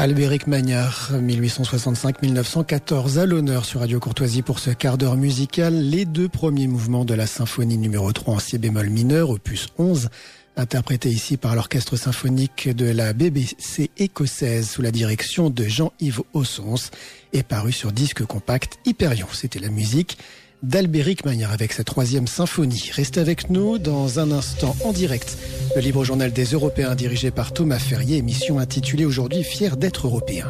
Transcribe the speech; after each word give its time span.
Albéric 0.00 0.46
Magnard, 0.46 1.10
1865-1914, 1.12 3.18
à 3.18 3.26
l'honneur 3.26 3.66
sur 3.66 3.80
Radio 3.80 4.00
Courtoisie 4.00 4.40
pour 4.40 4.58
ce 4.58 4.70
quart 4.70 4.96
d'heure 4.96 5.18
musical, 5.18 5.74
les 5.74 6.06
deux 6.06 6.26
premiers 6.26 6.68
mouvements 6.68 7.04
de 7.04 7.12
la 7.12 7.26
symphonie 7.26 7.76
numéro 7.76 8.10
3 8.10 8.36
en 8.36 8.38
si 8.38 8.56
bémol 8.56 8.88
mineur, 8.88 9.28
opus 9.28 9.68
11, 9.76 10.08
interprété 10.56 11.10
ici 11.10 11.36
par 11.36 11.54
l'orchestre 11.54 11.96
symphonique 11.96 12.74
de 12.74 12.86
la 12.86 13.12
BBC 13.12 13.90
écossaise 13.98 14.70
sous 14.70 14.80
la 14.80 14.90
direction 14.90 15.50
de 15.50 15.64
Jean-Yves 15.64 16.22
Ossons 16.32 16.88
et 17.34 17.42
paru 17.42 17.70
sur 17.70 17.92
disque 17.92 18.24
compact 18.24 18.78
Hyperion. 18.86 19.26
C'était 19.30 19.58
la 19.58 19.68
musique 19.68 20.16
d'Albéric 20.62 21.24
Magnard 21.24 21.52
avec 21.52 21.72
sa 21.72 21.84
troisième 21.84 22.26
symphonie. 22.26 22.90
Restez 22.92 23.20
avec 23.20 23.50
nous 23.50 23.78
dans 23.78 24.18
un 24.18 24.30
instant 24.30 24.76
en 24.84 24.92
direct. 24.92 25.36
Le 25.74 25.80
libre 25.80 26.04
journal 26.04 26.32
des 26.32 26.44
Européens 26.44 26.94
dirigé 26.94 27.30
par 27.30 27.52
Thomas 27.52 27.78
Ferrier, 27.78 28.18
émission 28.18 28.58
intitulée 28.58 29.04
aujourd'hui 29.04 29.42
Fier 29.42 29.76
d'être 29.76 30.06
européen. 30.06 30.46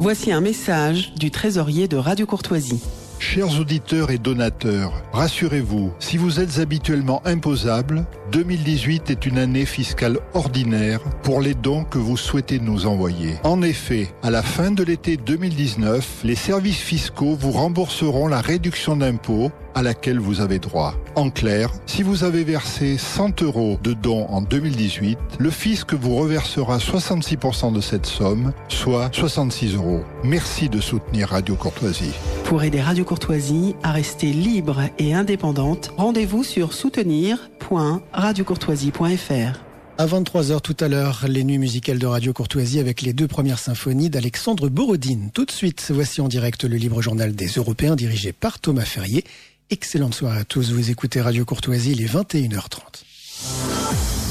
Voici 0.00 0.32
un 0.32 0.40
message 0.40 1.12
du 1.14 1.30
trésorier 1.30 1.88
de 1.88 1.96
Radio 1.96 2.26
Courtoisie. 2.26 2.80
Chers 3.20 3.58
auditeurs 3.60 4.10
et 4.10 4.18
donateurs, 4.18 4.92
rassurez-vous, 5.12 5.92
si 5.98 6.16
vous 6.16 6.38
êtes 6.38 6.60
habituellement 6.60 7.20
imposable, 7.24 8.04
2018 8.30 9.10
est 9.10 9.26
une 9.26 9.38
année 9.38 9.66
fiscale 9.66 10.18
ordinaire 10.34 11.00
pour 11.22 11.40
les 11.40 11.54
dons 11.54 11.84
que 11.84 11.98
vous 11.98 12.16
souhaitez 12.16 12.60
nous 12.60 12.86
envoyer. 12.86 13.34
En 13.42 13.60
effet, 13.62 14.14
à 14.22 14.30
la 14.30 14.42
fin 14.42 14.70
de 14.70 14.84
l'été 14.84 15.16
2019, 15.16 16.20
les 16.24 16.36
services 16.36 16.78
fiscaux 16.78 17.36
vous 17.38 17.50
rembourseront 17.50 18.28
la 18.28 18.40
réduction 18.40 18.96
d'impôt 18.96 19.50
à 19.74 19.82
laquelle 19.82 20.18
vous 20.18 20.40
avez 20.40 20.58
droit. 20.58 20.94
En 21.14 21.30
clair, 21.30 21.70
si 21.86 22.02
vous 22.02 22.24
avez 22.24 22.44
versé 22.44 22.98
100 22.98 23.42
euros 23.42 23.78
de 23.82 23.92
dons 23.92 24.26
en 24.28 24.42
2018, 24.42 25.18
le 25.38 25.50
fisc 25.50 25.94
vous 25.94 26.16
reversera 26.16 26.78
66% 26.78 27.72
de 27.72 27.80
cette 27.80 28.06
somme, 28.06 28.52
soit 28.68 29.08
66 29.12 29.76
euros. 29.76 30.02
Merci 30.24 30.68
de 30.68 30.80
soutenir 30.80 31.28
Radio 31.28 31.54
Courtoisie. 31.54 32.12
Pour 32.44 32.62
aider 32.62 32.80
Radio 32.80 33.04
Courtoisie 33.08 33.74
à 33.82 33.90
rester 33.92 34.32
libre 34.34 34.82
et 34.98 35.14
indépendante, 35.14 35.92
rendez-vous 35.96 36.44
sur 36.44 36.74
soutenir.radiocourtoisie.fr. 36.74 39.64
À 39.96 40.06
23h 40.06 40.60
tout 40.60 40.76
à 40.78 40.88
l'heure, 40.88 41.24
les 41.26 41.42
nuits 41.42 41.56
musicales 41.56 41.98
de 41.98 42.04
Radio 42.04 42.34
Courtoisie 42.34 42.78
avec 42.78 43.00
les 43.00 43.14
deux 43.14 43.26
premières 43.26 43.60
symphonies 43.60 44.10
d'Alexandre 44.10 44.68
Borodine. 44.68 45.30
Tout 45.32 45.46
de 45.46 45.50
suite, 45.50 45.86
voici 45.88 46.20
en 46.20 46.28
direct 46.28 46.64
le 46.64 46.76
libre 46.76 47.00
journal 47.00 47.34
des 47.34 47.46
Européens 47.46 47.96
dirigé 47.96 48.34
par 48.34 48.58
Thomas 48.58 48.84
Ferrier 48.84 49.24
Excellente 49.70 50.12
soirée 50.12 50.40
à 50.40 50.44
tous. 50.44 50.72
Vous 50.72 50.90
écoutez 50.90 51.22
Radio 51.22 51.46
Courtoisie, 51.46 51.92
il 51.92 52.02
est 52.02 52.14
21h30. 52.14 53.04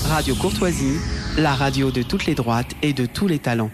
Radio 0.06 0.36
Courtoisie, 0.36 0.98
la 1.36 1.56
radio 1.56 1.90
de 1.90 2.04
toutes 2.04 2.28
les 2.28 2.36
droites 2.36 2.76
et 2.84 2.94
de 2.94 3.08
tous 3.08 3.28
les 3.28 3.40
talents. 3.40 3.72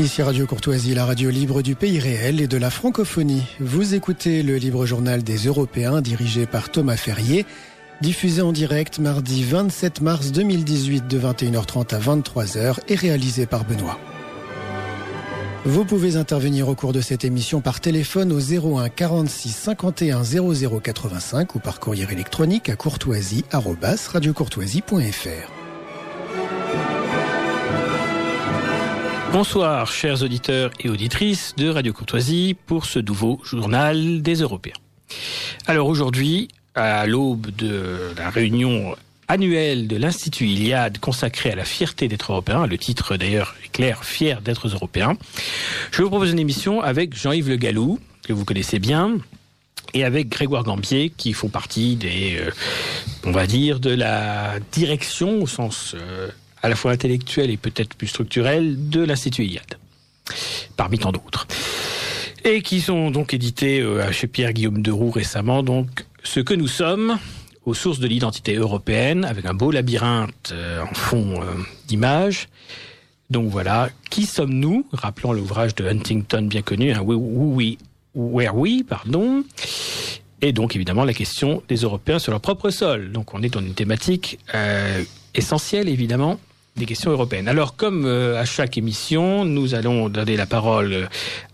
Ici 0.00 0.22
Radio 0.22 0.46
Courtoisie, 0.46 0.94
la 0.94 1.04
radio 1.04 1.28
libre 1.28 1.60
du 1.60 1.74
pays 1.74 1.98
réel 1.98 2.40
et 2.40 2.46
de 2.46 2.56
la 2.56 2.70
francophonie. 2.70 3.44
Vous 3.60 3.94
écoutez 3.94 4.42
le 4.42 4.56
libre 4.56 4.86
journal 4.86 5.22
des 5.22 5.44
Européens 5.44 6.00
dirigé 6.00 6.46
par 6.46 6.70
Thomas 6.70 6.96
Ferrier, 6.96 7.44
diffusé 8.00 8.40
en 8.40 8.52
direct 8.52 8.98
mardi 8.98 9.44
27 9.44 10.00
mars 10.00 10.32
2018 10.32 11.06
de 11.06 11.20
21h30 11.20 11.94
à 11.94 11.98
23h 11.98 12.78
et 12.88 12.94
réalisé 12.94 13.44
par 13.44 13.66
Benoît. 13.66 13.98
Vous 15.66 15.84
pouvez 15.84 16.16
intervenir 16.16 16.70
au 16.70 16.74
cours 16.74 16.94
de 16.94 17.02
cette 17.02 17.26
émission 17.26 17.60
par 17.60 17.80
téléphone 17.80 18.32
au 18.32 18.40
01 18.40 18.88
46 18.88 19.50
51 19.50 20.24
00 20.24 20.80
85 20.80 21.56
ou 21.56 21.58
par 21.58 21.78
courrier 21.78 22.06
électronique 22.10 22.70
à 22.70 22.76
courtoisie@radiocourtoisie.fr. 22.76 25.59
Bonsoir, 29.32 29.86
chers 29.92 30.24
auditeurs 30.24 30.72
et 30.80 30.88
auditrices 30.88 31.54
de 31.56 31.68
Radio 31.68 31.92
Courtoisie, 31.92 32.56
pour 32.66 32.84
ce 32.84 32.98
nouveau 32.98 33.40
journal 33.44 34.22
des 34.22 34.34
Européens. 34.40 34.74
Alors 35.66 35.86
aujourd'hui, 35.86 36.48
à 36.74 37.06
l'aube 37.06 37.54
de 37.54 38.12
la 38.18 38.28
réunion 38.28 38.96
annuelle 39.28 39.86
de 39.86 39.96
l'Institut 39.96 40.46
Iliade 40.46 40.98
consacrée 40.98 41.52
à 41.52 41.54
la 41.54 41.64
fierté 41.64 42.08
d'être 42.08 42.32
européen, 42.32 42.66
le 42.66 42.76
titre 42.76 43.16
d'ailleurs 43.16 43.54
est 43.64 43.68
clair, 43.68 44.04
fier 44.04 44.40
d'être 44.40 44.66
européen, 44.66 45.16
je 45.92 46.02
vous 46.02 46.10
propose 46.10 46.32
une 46.32 46.40
émission 46.40 46.80
avec 46.80 47.16
Jean-Yves 47.16 47.50
Le 47.50 47.56
Gallou, 47.56 48.00
que 48.26 48.32
vous 48.32 48.44
connaissez 48.44 48.80
bien, 48.80 49.18
et 49.94 50.04
avec 50.04 50.28
Grégoire 50.28 50.64
Gambier, 50.64 51.12
qui 51.16 51.32
font 51.34 51.48
partie 51.48 51.94
des, 51.94 52.36
euh, 52.40 52.50
on 53.24 53.30
va 53.30 53.46
dire, 53.46 53.78
de 53.78 53.90
la 53.90 54.54
direction 54.72 55.40
au 55.42 55.46
sens 55.46 55.94
euh, 55.94 56.30
à 56.62 56.68
la 56.68 56.76
fois 56.76 56.92
intellectuelle 56.92 57.50
et 57.50 57.56
peut-être 57.56 57.94
plus 57.94 58.08
structurelle 58.08 58.88
de 58.88 59.02
l'Institut 59.02 59.44
Iliade, 59.44 59.78
parmi 60.76 60.98
tant 60.98 61.12
d'autres. 61.12 61.46
Et 62.44 62.62
qui 62.62 62.80
sont 62.80 63.10
donc 63.10 63.34
édités 63.34 63.80
euh, 63.80 64.10
chez 64.12 64.26
Pierre-Guillaume 64.26 64.82
Deroux 64.82 65.10
récemment, 65.10 65.62
donc 65.62 66.06
Ce 66.22 66.40
que 66.40 66.54
nous 66.54 66.68
sommes, 66.68 67.18
aux 67.64 67.74
sources 67.74 67.98
de 67.98 68.06
l'identité 68.06 68.54
européenne, 68.54 69.24
avec 69.24 69.44
un 69.44 69.54
beau 69.54 69.70
labyrinthe 69.70 70.52
euh, 70.52 70.82
en 70.82 70.94
fond 70.94 71.40
euh, 71.40 71.44
d'image. 71.86 72.48
Donc 73.28 73.50
voilà, 73.50 73.90
qui 74.10 74.26
sommes-nous 74.26 74.86
Rappelons 74.92 75.32
l'ouvrage 75.32 75.74
de 75.74 75.86
Huntington 75.86 76.42
bien 76.42 76.62
connu, 76.62 76.92
hein, 76.92 77.00
we, 77.02 77.76
Where 78.14 78.56
We, 78.56 78.82
pardon. 78.88 79.44
Et 80.42 80.52
donc 80.52 80.74
évidemment 80.74 81.04
la 81.04 81.12
question 81.12 81.62
des 81.68 81.76
Européens 81.76 82.18
sur 82.18 82.32
leur 82.32 82.40
propre 82.40 82.70
sol. 82.70 83.12
Donc 83.12 83.34
on 83.34 83.42
est 83.42 83.50
dans 83.50 83.60
une 83.60 83.74
thématique 83.74 84.38
essentielle 85.34 85.88
évidemment 85.88 86.40
des 86.76 86.86
questions 86.86 87.10
européennes. 87.10 87.48
Alors, 87.48 87.76
comme 87.76 88.04
euh, 88.06 88.40
à 88.40 88.44
chaque 88.44 88.78
émission, 88.78 89.44
nous 89.44 89.74
allons 89.74 90.08
donner 90.08 90.36
la 90.36 90.46
parole 90.46 90.92
euh, 90.92 91.06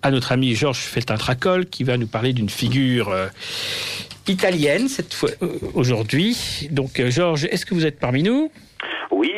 à 0.02 0.10
notre 0.10 0.32
ami 0.32 0.54
Georges 0.54 0.78
Feltin-Tracol, 0.78 1.66
qui 1.66 1.84
va 1.84 1.96
nous 1.96 2.06
parler 2.06 2.32
d'une 2.32 2.48
figure 2.48 3.08
euh, 3.08 3.26
italienne 4.28 4.88
cette 4.88 5.14
fois 5.14 5.30
aujourd'hui. 5.74 6.68
Donc, 6.70 7.02
Georges, 7.08 7.44
est-ce 7.46 7.66
que 7.66 7.74
vous 7.74 7.86
êtes 7.86 7.98
parmi 7.98 8.22
nous? 8.22 8.50
Oui. 9.10 9.32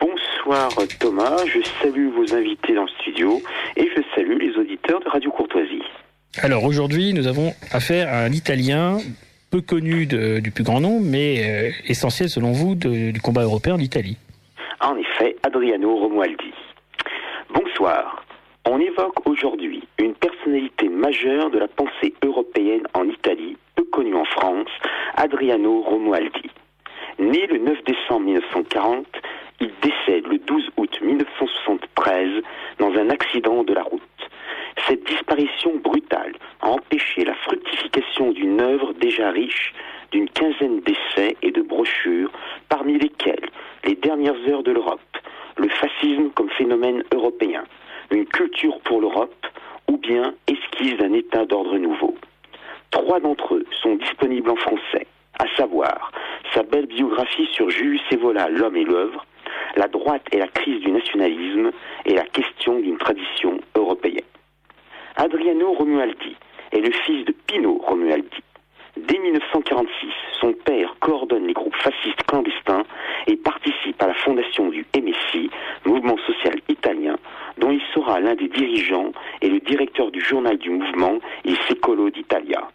bonsoir 0.00 0.70
Thomas. 1.00 1.36
Je 1.46 1.60
salue 1.82 2.08
vos 2.10 2.34
invités 2.34 2.74
dans 2.74 2.82
le 2.82 2.90
studio 3.00 3.42
et 3.76 3.88
je 3.96 4.02
salue 4.14 4.38
les 4.38 4.56
auditeurs 4.56 5.00
de 5.00 5.08
Radio 5.08 5.30
Courtoisie. 5.30 5.82
Alors 6.38 6.64
aujourd'hui, 6.64 7.14
nous 7.14 7.26
avons 7.26 7.54
affaire 7.70 8.08
à 8.08 8.18
un 8.18 8.32
Italien 8.32 8.98
peu 9.50 9.60
connu 9.60 10.06
du 10.06 10.50
plus 10.50 10.64
grand 10.64 10.80
nombre, 10.80 11.06
mais 11.08 11.72
essentiel 11.86 12.28
selon 12.28 12.52
vous 12.52 12.74
du 12.74 13.20
combat 13.22 13.42
européen 13.42 13.78
d'Italie 13.78 14.18
en 14.84 14.96
effet 14.96 15.36
Adriano 15.42 15.96
Romualdi. 15.96 16.52
Bonsoir. 17.48 18.22
On 18.66 18.78
évoque 18.78 19.26
aujourd'hui 19.26 19.82
une 19.98 20.14
personnalité 20.14 20.88
majeure 20.88 21.50
de 21.50 21.58
la 21.58 21.68
pensée 21.68 22.14
européenne 22.22 22.86
en 22.92 23.04
Italie, 23.08 23.56
peu 23.76 23.84
connue 23.84 24.14
en 24.14 24.24
France, 24.24 24.68
Adriano 25.16 25.80
Romualdi. 25.80 26.50
Né 27.18 27.46
le 27.46 27.58
9 27.58 27.84
décembre 27.84 28.26
1940, 28.26 29.06
il 29.60 29.70
décède 29.80 30.26
le 30.26 30.38
12 30.38 30.70
août 30.76 30.98
1973 31.00 32.42
dans 32.78 32.92
un 32.92 33.08
accident 33.08 33.64
de 33.64 33.72
la 33.72 33.82
route. 33.82 34.02
Cette 34.86 35.04
disparition 35.04 35.76
brutale 35.76 36.34
a 36.60 36.68
empêché 36.68 37.24
la 37.24 37.34
fructification 37.34 38.32
d'une 38.32 38.60
œuvre 38.60 38.92
déjà 38.94 39.30
riche 39.30 39.72
d'une 40.12 40.28
quinzaine 40.28 40.80
d'essais 40.80 41.36
et 41.42 41.50
de 41.50 41.62
brochures, 41.62 42.30
parmi 42.68 42.98
lesquels 42.98 43.50
Les 43.84 43.96
dernières 43.96 44.36
heures 44.48 44.62
de 44.62 44.72
l'Europe, 44.72 45.00
le 45.58 45.68
fascisme 45.68 46.30
comme 46.30 46.48
phénomène 46.50 47.04
européen, 47.12 47.64
une 48.10 48.24
culture 48.24 48.80
pour 48.80 49.00
l'Europe, 49.00 49.46
ou 49.88 49.98
bien 49.98 50.34
esquisse 50.46 50.96
d'un 50.96 51.12
État 51.12 51.44
d'ordre 51.44 51.76
nouveau. 51.76 52.14
Trois 52.90 53.20
d'entre 53.20 53.56
eux 53.56 53.66
sont 53.82 53.96
disponibles 53.96 54.50
en 54.50 54.56
français, 54.56 55.06
à 55.38 55.44
savoir 55.56 56.12
sa 56.54 56.62
belle 56.62 56.86
biographie 56.86 57.48
sur 57.52 57.68
Julius 57.68 58.00
Evola, 58.10 58.48
L'homme 58.48 58.76
et 58.76 58.84
l'œuvre, 58.84 59.26
La 59.76 59.88
droite 59.88 60.24
et 60.32 60.38
la 60.38 60.48
crise 60.48 60.80
du 60.80 60.90
nationalisme 60.90 61.70
et 62.06 62.14
la 62.14 62.24
question 62.24 62.78
d'une 62.78 62.96
tradition 62.96 63.60
européenne. 63.74 64.24
Adriano 65.16 65.72
Romualdi 65.72 66.36
est 66.72 66.80
le 66.80 66.92
fils 66.92 67.24
de 67.26 67.32
Pino 67.46 67.78
Romualdi. 67.86 68.42
Dès 68.96 69.18
1946, 69.18 70.08
son 70.40 70.52
père 70.52 70.94
coordonne 71.00 71.48
les 71.48 71.52
groupes 71.52 71.74
fascistes 71.74 72.22
clandestins 72.28 72.84
et 73.26 73.36
participe 73.36 74.00
à 74.00 74.06
la 74.06 74.14
fondation 74.14 74.68
du 74.68 74.86
MSI, 74.96 75.50
mouvement 75.84 76.16
social 76.26 76.54
italien, 76.68 77.16
dont 77.58 77.72
il 77.72 77.82
sera 77.92 78.20
l'un 78.20 78.36
des 78.36 78.46
dirigeants 78.46 79.10
et 79.42 79.48
le 79.48 79.58
directeur 79.58 80.12
du 80.12 80.20
journal 80.20 80.58
du 80.58 80.70
mouvement 80.70 81.18
Il 81.44 81.56
Secolo 81.68 82.10
d'Italia. 82.10 82.68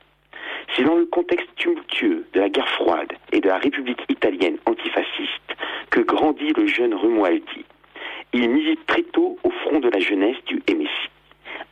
C'est 0.75 0.83
dans 0.83 0.95
le 0.95 1.05
contexte 1.05 1.47
tumultueux 1.55 2.25
de 2.33 2.39
la 2.41 2.49
guerre 2.49 2.69
froide 2.69 3.13
et 3.31 3.39
de 3.39 3.47
la 3.47 3.57
République 3.57 4.03
italienne 4.09 4.57
antifasciste 4.65 5.55
que 5.89 6.01
grandit 6.01 6.51
le 6.57 6.67
jeune 6.67 6.93
Romualdi. 6.93 7.65
Il 8.33 8.49
milite 8.49 8.85
très 8.87 9.03
tôt 9.03 9.37
au 9.43 9.49
front 9.49 9.79
de 9.79 9.89
la 9.89 9.99
jeunesse 9.99 10.37
du 10.45 10.61
MSI. 10.69 11.09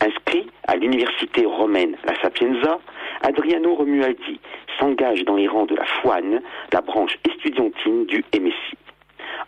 Inscrit 0.02 0.48
à 0.68 0.76
l'université 0.76 1.46
romaine 1.46 1.96
La 2.06 2.20
Sapienza, 2.22 2.80
Adriano 3.22 3.74
Romualdi 3.76 4.40
s'engage 4.80 5.24
dans 5.26 5.36
les 5.36 5.48
rangs 5.48 5.66
de 5.66 5.76
la 5.76 5.86
Fouane, 5.86 6.42
la 6.72 6.82
branche 6.82 7.18
estudiantine 7.28 8.06
du 8.06 8.24
MSI. 8.34 8.78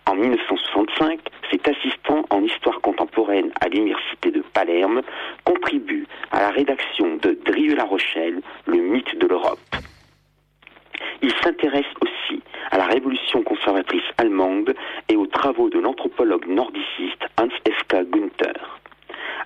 En 0.05 0.15
1965, 0.15 1.19
cet 1.51 1.67
assistant 1.67 2.25
en 2.29 2.43
histoire 2.43 2.81
contemporaine 2.81 3.51
à 3.61 3.67
l'université 3.67 4.31
de 4.31 4.41
Palerme 4.53 5.01
contribue 5.45 6.07
à 6.31 6.39
la 6.39 6.49
rédaction 6.49 7.17
de 7.17 7.37
Drieux-La 7.45 7.83
Rochelle, 7.83 8.41
le 8.65 8.77
mythe 8.77 9.17
de 9.17 9.27
l'Europe. 9.27 9.59
Il 11.21 11.31
s'intéresse 11.43 11.85
aussi 12.01 12.41
à 12.71 12.77
la 12.77 12.85
révolution 12.85 13.43
conservatrice 13.43 14.03
allemande 14.17 14.73
et 15.09 15.15
aux 15.15 15.27
travaux 15.27 15.69
de 15.69 15.79
l'anthropologue 15.79 16.47
nordiciste 16.47 17.23
Hans 17.37 17.49
F.K. 17.67 18.09
Günther. 18.09 18.79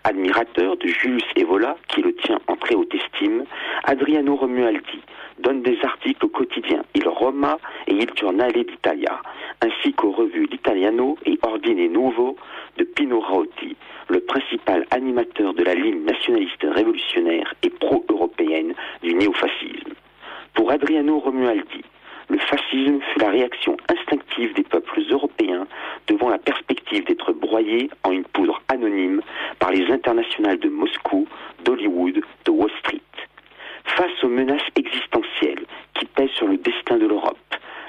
Admirateur 0.03 0.77
de 0.77 0.87
Julius 0.87 1.23
Evola, 1.35 1.77
qui 1.87 2.01
le 2.01 2.13
tient 2.15 2.39
en 2.47 2.55
très 2.55 2.75
haute 2.75 2.93
estime, 2.93 3.45
Adriano 3.83 4.35
Romualdi 4.35 5.01
donne 5.39 5.61
des 5.61 5.77
articles 5.83 6.25
au 6.25 6.29
quotidien 6.29 6.83
Il 6.95 7.07
Roma 7.07 7.57
et 7.87 7.93
Il 7.93 8.09
Giornale 8.15 8.53
d'Italia, 8.53 9.21
ainsi 9.61 9.93
qu'aux 9.93 10.11
revues 10.11 10.47
L'Italiano 10.51 11.17
et 11.25 11.37
Ordine 11.41 11.91
Nuovo 11.91 12.37
de 12.77 12.83
Pino 12.83 13.19
Rauti, 13.19 13.75
le 14.09 14.19
principal 14.19 14.85
animateur 14.91 15.53
de 15.53 15.63
la 15.63 15.75
ligne 15.75 16.03
nationaliste 16.03 16.63
révolutionnaire 16.63 17.53
et 17.63 17.69
pro-européenne 17.69 18.73
du 19.01 19.13
néofascisme. 19.13 19.93
Pour 20.53 20.71
Adriano 20.71 21.19
Romualdi, 21.19 21.83
le 22.29 22.37
fascisme 22.37 22.99
fut 23.01 23.19
la 23.19 23.29
réaction 23.29 23.77
instinctive 23.89 24.53
des 24.53 24.63
peuples 24.63 25.01
européens 25.09 25.67
devant 26.07 26.29
la 26.29 26.37
perspective 26.37 27.05
d'être 27.05 27.33
broyés 27.33 27.89
en 28.03 28.11
une 28.11 28.23
poudre 28.25 28.61
anonyme 28.69 29.21
par 29.59 29.71
les 29.71 29.91
internationales 29.91 30.59
de 30.59 30.69
Moscou, 30.69 31.27
d'Hollywood, 31.63 32.21
de 32.45 32.51
Wall 32.51 32.71
Street. 32.79 33.01
Face 33.85 34.23
aux 34.23 34.29
menaces 34.29 34.61
existentielles 34.75 35.65
qui 35.93 36.05
pèsent 36.05 36.31
sur 36.31 36.47
le 36.47 36.57
destin 36.57 36.97
de 36.97 37.07
l'Europe, 37.07 37.37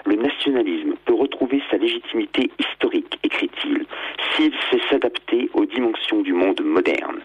le 0.07 0.17
nationalisme 0.17 0.95
peut 1.05 1.15
retrouver 1.15 1.63
sa 1.71 1.79
légitimité 1.79 2.51
historique, 2.59 3.19
écrit-il, 3.23 3.87
s'il 4.33 4.53
sait 4.71 4.83
s'adapter 4.91 5.49
aux 5.55 5.65
dimensions 5.65 6.21
du 6.21 6.33
monde 6.33 6.61
moderne. 6.63 7.21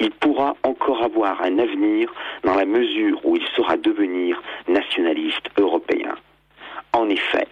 Il 0.00 0.10
pourra 0.12 0.56
encore 0.62 1.02
avoir 1.02 1.42
un 1.42 1.58
avenir 1.58 2.12
dans 2.42 2.54
la 2.54 2.64
mesure 2.64 3.20
où 3.26 3.36
il 3.36 3.46
saura 3.54 3.76
devenir 3.76 4.42
nationaliste 4.68 5.50
européen. 5.58 6.14
En 6.94 7.08
effet, 7.08 7.48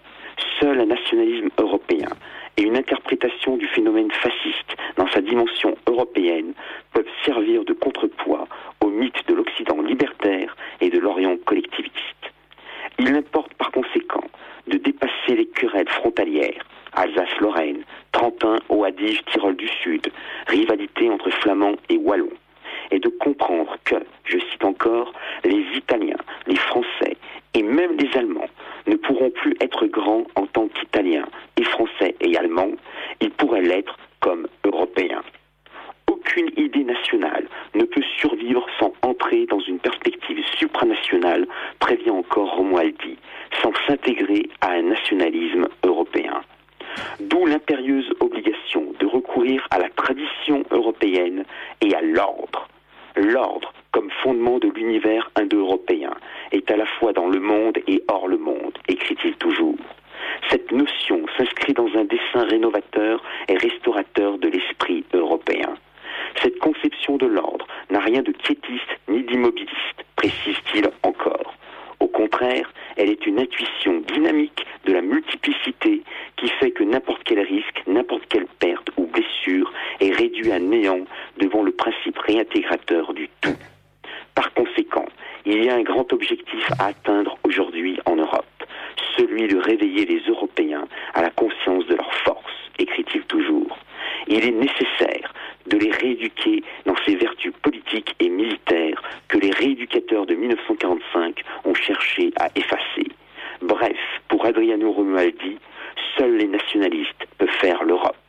seul 0.60 0.80
un 0.80 0.86
nationalisme 0.86 1.48
européen 1.58 2.08
et 2.56 2.62
une 2.62 2.76
interprétation 2.76 3.56
du 3.56 3.66
phénomène 3.68 4.10
fasciste 4.10 4.76
dans 4.96 5.08
sa 5.08 5.22
dimension 5.22 5.76
européenne 5.86 6.52
peuvent 6.92 7.08
servir 7.24 7.64
de 7.64 7.72
contrepoids 7.72 8.46
au 8.82 8.88
mythe 8.88 9.26
de 9.28 9.34
l'Occident 9.34 9.80
libertaire 9.80 10.54
et 10.80 10.90
de 10.90 10.98
l'Orient 10.98 11.38
collectiviste. 11.38 11.94
Il 12.98 13.14
importe 13.14 13.54
par 13.54 13.70
conséquent 13.70 14.24
de 14.66 14.76
dépasser 14.76 15.36
les 15.36 15.46
querelles 15.46 15.88
frontalières, 15.88 16.62
Alsace-Lorraine, 16.92 17.84
Trentin, 18.12 18.58
Adige, 18.84 19.24
Tyrol 19.32 19.56
du 19.56 19.68
Sud, 19.68 20.10
rivalité 20.48 21.08
entre 21.08 21.30
Flamands 21.30 21.76
et 21.88 21.96
Wallons, 21.96 22.28
et 22.90 22.98
de 22.98 23.08
comprendre 23.08 23.76
que, 23.84 23.96
je 24.24 24.38
cite 24.50 24.64
encore, 24.64 25.12
les 25.44 25.64
Italiens, 25.76 26.18
les 26.46 26.56
Français 26.56 27.16
et 27.54 27.62
même 27.62 27.96
les 27.98 28.16
Allemands 28.16 28.48
ne 28.86 28.96
pourront 28.96 29.30
plus 29.30 29.54
être 29.60 29.86
grands 29.86 30.24
en 30.36 30.46
tant 30.46 30.68
qu'Italiens 30.68 31.26
et 31.56 31.64
Français 31.64 32.14
et 32.20 32.36
Allemands, 32.36 32.72
ils 33.20 33.30
pourraient 33.30 33.62
l'être 33.62 33.96
comme 34.20 34.46
Européens. 34.64 35.22
Aucune 36.08 36.50
idée 36.56 36.84
nationale 36.84 37.46
ne 37.74 37.84
peut 37.84 38.02
survivre 38.18 38.66
sans 38.78 38.92
entrer 39.02 39.46
dans 39.46 39.60
une 39.60 39.78
perspective 39.78 40.44
supranationale, 40.58 41.46
prévient 41.78 42.10
encore 42.10 42.54
Romualdi, 42.56 43.16
sans 43.62 43.72
s'intégrer 43.86 44.48
à 44.60 44.72
un 44.72 44.82
nationalisme 44.82 45.68
européen. 45.84 46.42
D'où 47.20 47.46
l'impérieuse 47.46 48.12
obligation 48.20 48.92
de 48.98 49.06
recourir 49.06 49.66
à 49.70 49.78
la 49.78 49.88
tradition 49.90 50.64
européenne 50.70 51.44
et 51.80 51.94
à 51.94 52.00
l'ordre. 52.02 52.68
L'ordre, 53.16 53.72
comme 53.92 54.10
fondement 54.22 54.58
de 54.58 54.68
l'univers 54.68 55.30
indo-européen, 55.36 56.12
est 56.52 56.70
à 56.70 56.76
la 56.76 56.86
fois 56.86 57.12
dans 57.12 57.28
le 57.28 57.40
monde 57.40 57.78
et 57.86 58.02
hors 58.08 58.28
le 58.28 58.38
monde, 58.38 58.78
écrit-il 58.88 59.34
toujours. 59.34 59.76
Cette 60.48 60.70
notion 60.72 61.24
s'inscrit 61.36 61.72
dans 61.72 61.88
un 61.96 62.04
dessin 62.04 62.44
rénovateur 62.48 63.22
et 63.48 63.56
restaurateur 63.56 64.38
de 64.38 64.48
l'esprit 64.48 65.04
européen. 65.12 65.74
Cette 66.42 66.58
conception 66.58 67.16
de 67.16 67.26
l'ordre 67.26 67.66
n'a 67.90 68.00
rien 68.00 68.22
de 68.22 68.32
quiétiste 68.32 69.00
ni 69.08 69.22
d'immobiliste, 69.22 70.04
précise-t-il 70.16 70.88
encore. 71.02 71.54
Au 71.98 72.06
contraire, 72.06 72.72
elle 72.96 73.10
est 73.10 73.26
une 73.26 73.38
intuition 73.38 74.00
dynamique 74.12 74.64
de 74.84 74.92
la 74.92 75.02
multiplicité 75.02 76.02
qui 76.36 76.48
fait 76.48 76.70
que 76.70 76.84
n'importe 76.84 77.22
quel 77.24 77.40
risque, 77.40 77.82
n'importe 77.86 78.26
quelle 78.28 78.46
perte 78.58 78.90
blessure 79.10 79.72
est 80.00 80.12
réduit 80.12 80.52
à 80.52 80.58
néant 80.58 81.04
devant 81.38 81.62
le 81.62 81.72
principe 81.72 82.18
réintégrateur 82.18 83.12
du 83.12 83.28
tout. 83.40 83.56
Par 84.34 84.52
conséquent, 84.54 85.06
il 85.44 85.64
y 85.64 85.68
a 85.68 85.74
un 85.74 85.82
grand 85.82 86.12
objectif 86.12 86.70
à 86.78 86.86
atteindre 86.86 87.38
aujourd'hui 87.44 87.98
en 88.06 88.16
Europe, 88.16 88.46
celui 89.16 89.48
de 89.48 89.56
réveiller 89.56 90.06
les 90.06 90.20
Européens 90.28 90.86
à 91.14 91.22
la 91.22 91.30
conscience 91.30 91.86
de 91.86 91.94
leur 91.94 92.12
force, 92.24 92.52
écrit-il 92.78 93.22
toujours. 93.22 93.78
Il 94.28 94.44
est 94.44 94.50
nécessaire 94.50 95.32
de 95.66 95.76
les 95.76 95.90
rééduquer 95.90 96.62
dans 96.86 96.96
ces 97.04 97.16
vertus 97.16 97.52
politiques 97.62 98.14
et 98.20 98.28
militaires 98.28 99.02
que 99.28 99.38
les 99.38 99.50
rééducateurs 99.50 100.26
de 100.26 100.34
1945 100.34 101.42
ont 101.64 101.74
cherché 101.74 102.32
à 102.38 102.48
effacer. 102.54 103.08
Bref, 103.62 103.98
pour 104.28 104.44
Adriano 104.44 104.92
Romualdi, 104.92 105.58
seuls 106.16 106.36
les 106.36 106.46
nationalistes 106.46 107.26
peuvent 107.38 107.48
faire 107.60 107.84
l'Europe. 107.84 108.19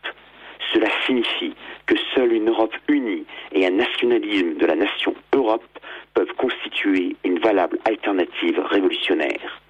Cela 0.73 0.87
signifie 1.05 1.53
que 1.85 1.95
seule 2.15 2.33
une 2.33 2.49
Europe 2.49 2.75
unie 2.87 3.25
et 3.51 3.65
un 3.65 3.71
nationalisme 3.71 4.55
de 4.55 4.65
la 4.65 4.75
nation 4.75 5.13
Europe 5.33 5.79
peuvent 6.13 6.33
constituer 6.37 7.15
une 7.25 7.39
valable 7.39 7.77
alternative 7.85 8.59
révolutionnaire. 8.59 9.61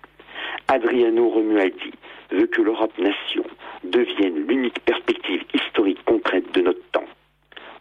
Adriano 0.67 1.29
Romualdi 1.29 1.91
veut 2.31 2.48
que 2.48 2.62
l'Europe-nation 2.62 3.43
devienne 3.84 4.48
l'unique 4.48 4.79
perspective 4.86 5.43
historique 5.53 6.03
concrète 6.05 6.51
de 6.53 6.62
notre 6.62 6.84
temps. 6.91 7.08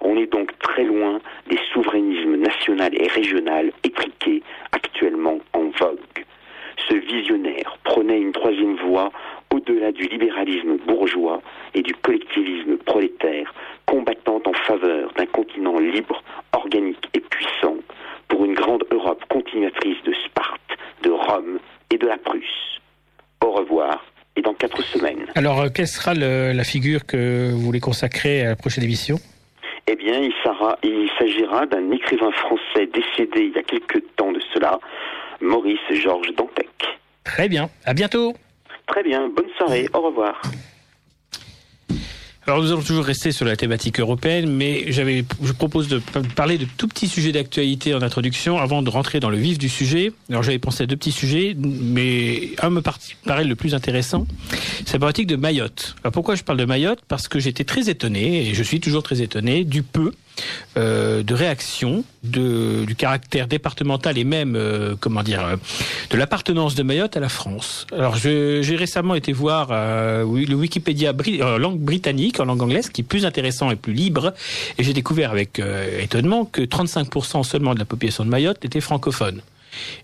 On 0.00 0.16
est 0.16 0.32
donc 0.32 0.58
très 0.58 0.84
loin 0.84 1.20
des 1.48 1.58
souverainismes 1.72 2.36
national 2.36 2.94
et 2.94 3.08
régional 3.08 3.70
étriqués 3.84 4.42
actuellement 4.72 5.38
en 5.52 5.68
vogue. 5.78 6.24
Ce 6.88 6.94
visionnaire 6.94 7.76
prônait 7.84 8.20
une 8.20 8.32
troisième 8.32 8.76
voie 8.76 9.12
au-delà 9.60 9.92
du 9.92 10.04
libéralisme 10.08 10.76
bourgeois 10.86 11.42
et 11.74 11.82
du 11.82 11.94
collectivisme 11.94 12.76
prolétaire, 12.78 13.52
combattant 13.86 14.40
en 14.46 14.52
faveur 14.66 15.12
d'un 15.16 15.26
continent 15.26 15.78
libre, 15.78 16.22
organique 16.52 17.08
et 17.14 17.20
puissant 17.20 17.76
pour 18.28 18.44
une 18.44 18.54
grande 18.54 18.84
Europe 18.90 19.22
continuatrice 19.28 20.02
de 20.04 20.12
Sparte, 20.24 20.60
de 21.02 21.10
Rome 21.10 21.58
et 21.90 21.98
de 21.98 22.06
la 22.06 22.16
Prusse. 22.18 22.80
Au 23.44 23.50
revoir 23.52 24.04
et 24.36 24.42
dans 24.42 24.54
quatre 24.54 24.82
semaines. 24.82 25.26
Alors, 25.34 25.60
euh, 25.60 25.68
quelle 25.74 25.88
sera 25.88 26.14
le- 26.14 26.52
la 26.52 26.64
figure 26.64 27.04
que 27.06 27.50
vous 27.50 27.60
voulez 27.60 27.80
consacrer 27.80 28.42
à 28.42 28.50
la 28.50 28.56
prochaine 28.56 28.84
émission? 28.84 29.16
Eh 29.86 29.96
bien, 29.96 30.20
il 30.20 31.10
s'agira 31.18 31.66
d'un 31.66 31.90
écrivain 31.90 32.30
français 32.32 32.86
décédé 32.86 33.46
il 33.46 33.52
y 33.54 33.58
a 33.58 33.62
quelque 33.62 33.98
temps 34.16 34.30
de 34.30 34.40
cela, 34.54 34.78
Maurice 35.40 35.80
Georges 35.90 36.32
Dantec. 36.36 36.68
Très 37.24 37.48
bien, 37.48 37.68
à 37.84 37.92
bientôt 37.94 38.34
Très 38.90 39.02
bien, 39.04 39.28
bonne 39.28 39.46
soirée, 39.56 39.88
au 39.94 40.00
revoir. 40.00 40.40
Alors 42.46 42.62
nous 42.62 42.72
allons 42.72 42.82
toujours 42.82 43.04
rester 43.04 43.30
sur 43.30 43.44
la 43.44 43.54
thématique 43.54 44.00
européenne, 44.00 44.50
mais 44.50 44.90
je 44.90 45.52
propose 45.52 45.86
de 45.86 46.02
parler 46.34 46.58
de 46.58 46.66
tout 46.76 46.88
petits 46.88 47.06
sujets 47.06 47.30
d'actualité 47.30 47.94
en 47.94 48.02
introduction 48.02 48.58
avant 48.58 48.82
de 48.82 48.90
rentrer 48.90 49.20
dans 49.20 49.30
le 49.30 49.36
vif 49.36 49.58
du 49.58 49.68
sujet. 49.68 50.10
Alors 50.28 50.42
j'avais 50.42 50.58
pensé 50.58 50.82
à 50.82 50.86
deux 50.86 50.96
petits 50.96 51.12
sujets, 51.12 51.54
mais 51.56 52.50
un 52.60 52.70
me 52.70 52.80
par- 52.80 52.98
paraît 53.24 53.44
le 53.44 53.54
plus 53.54 53.74
intéressant, 53.74 54.26
c'est 54.84 54.94
la 54.94 54.98
problématique 54.98 55.28
de 55.28 55.36
Mayotte. 55.36 55.94
Alors 56.02 56.12
pourquoi 56.12 56.34
je 56.34 56.42
parle 56.42 56.58
de 56.58 56.64
Mayotte? 56.64 57.00
Parce 57.06 57.28
que 57.28 57.38
j'étais 57.38 57.64
très 57.64 57.88
étonné, 57.88 58.48
et 58.48 58.54
je 58.54 58.62
suis 58.64 58.80
toujours 58.80 59.04
très 59.04 59.22
étonné, 59.22 59.62
du 59.62 59.84
peu 59.84 60.10
euh, 60.76 61.22
de 61.22 61.34
réaction 61.34 62.04
du 62.22 62.94
caractère 62.96 63.46
départemental 63.46 64.18
et 64.18 64.24
même, 64.24 64.54
euh, 64.56 64.94
comment 65.00 65.22
dire, 65.22 65.44
euh, 65.44 65.56
de 66.10 66.16
l'appartenance 66.16 66.74
de 66.74 66.82
Mayotte 66.82 67.16
à 67.16 67.20
la 67.20 67.28
France. 67.28 67.86
Alors, 67.92 68.16
j'ai 68.16 68.76
récemment 68.76 69.14
été 69.14 69.32
voir 69.32 69.68
le 69.70 70.54
Wikipédia 70.54 71.12
en 71.42 71.58
langue 71.58 71.78
britannique, 71.78 72.40
en 72.40 72.44
langue 72.44 72.62
anglaise, 72.62 72.90
qui 72.90 73.00
est 73.00 73.04
plus 73.04 73.24
intéressant 73.24 73.70
et 73.70 73.76
plus 73.76 73.92
libre, 73.92 74.34
et 74.78 74.84
j'ai 74.84 74.92
découvert 74.92 75.30
avec 75.30 75.60
étonnement 76.00 76.44
que 76.44 76.62
35% 76.62 77.42
seulement 77.42 77.74
de 77.74 77.78
la 77.78 77.84
population 77.84 78.24
de 78.24 78.30
Mayotte 78.30 78.64
était 78.64 78.80
francophone. 78.80 79.42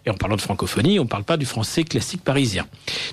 Et 0.04 0.11
en 0.11 0.14
parlant 0.14 0.37
de 0.37 0.40
francophonie, 0.40 0.99
on 0.99 1.04
ne 1.04 1.08
parle 1.08 1.25
pas 1.25 1.37
du 1.37 1.46
français 1.46 1.85
classique 1.85 2.23
parisien. 2.23 2.66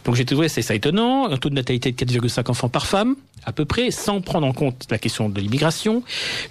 Donc 0.05 0.15
j'ai 0.15 0.25
trouvé 0.25 0.49
ça 0.49 0.75
étonnant, 0.75 1.29
un 1.29 1.37
taux 1.37 1.49
de 1.49 1.55
natalité 1.55 1.91
de 1.91 1.97
4,5 1.97 2.49
enfants 2.49 2.69
par 2.69 2.85
femme, 2.85 3.15
à 3.45 3.51
peu 3.51 3.65
près, 3.65 3.91
sans 3.91 4.21
prendre 4.21 4.47
en 4.47 4.53
compte 4.53 4.85
la 4.89 4.97
question 4.97 5.29
de 5.29 5.39
l'immigration. 5.39 6.03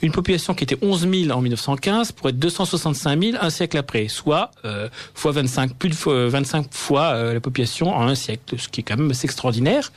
Une 0.02 0.12
population 0.12 0.54
qui 0.54 0.64
était 0.64 0.78
11 0.82 1.08
000 1.26 1.30
en 1.36 1.40
1915 1.40 2.12
pour 2.12 2.28
être 2.28 2.38
265 2.38 3.22
000 3.22 3.36
un 3.40 3.50
siècle 3.50 3.78
après, 3.78 4.08
soit 4.08 4.50
euh, 4.64 4.88
fois 5.14 5.32
25, 5.32 5.74
plus 5.74 5.88
de 5.88 5.94
25 5.94 6.66
fois 6.70 7.12
euh, 7.12 7.34
la 7.34 7.40
population 7.40 7.94
en 7.94 8.06
un 8.06 8.14
siècle, 8.14 8.56
ce 8.58 8.68
qui 8.68 8.80
est 8.80 8.84
quand 8.84 8.96
même 8.96 9.10
assez 9.10 9.26
extraordinaire. 9.26 9.92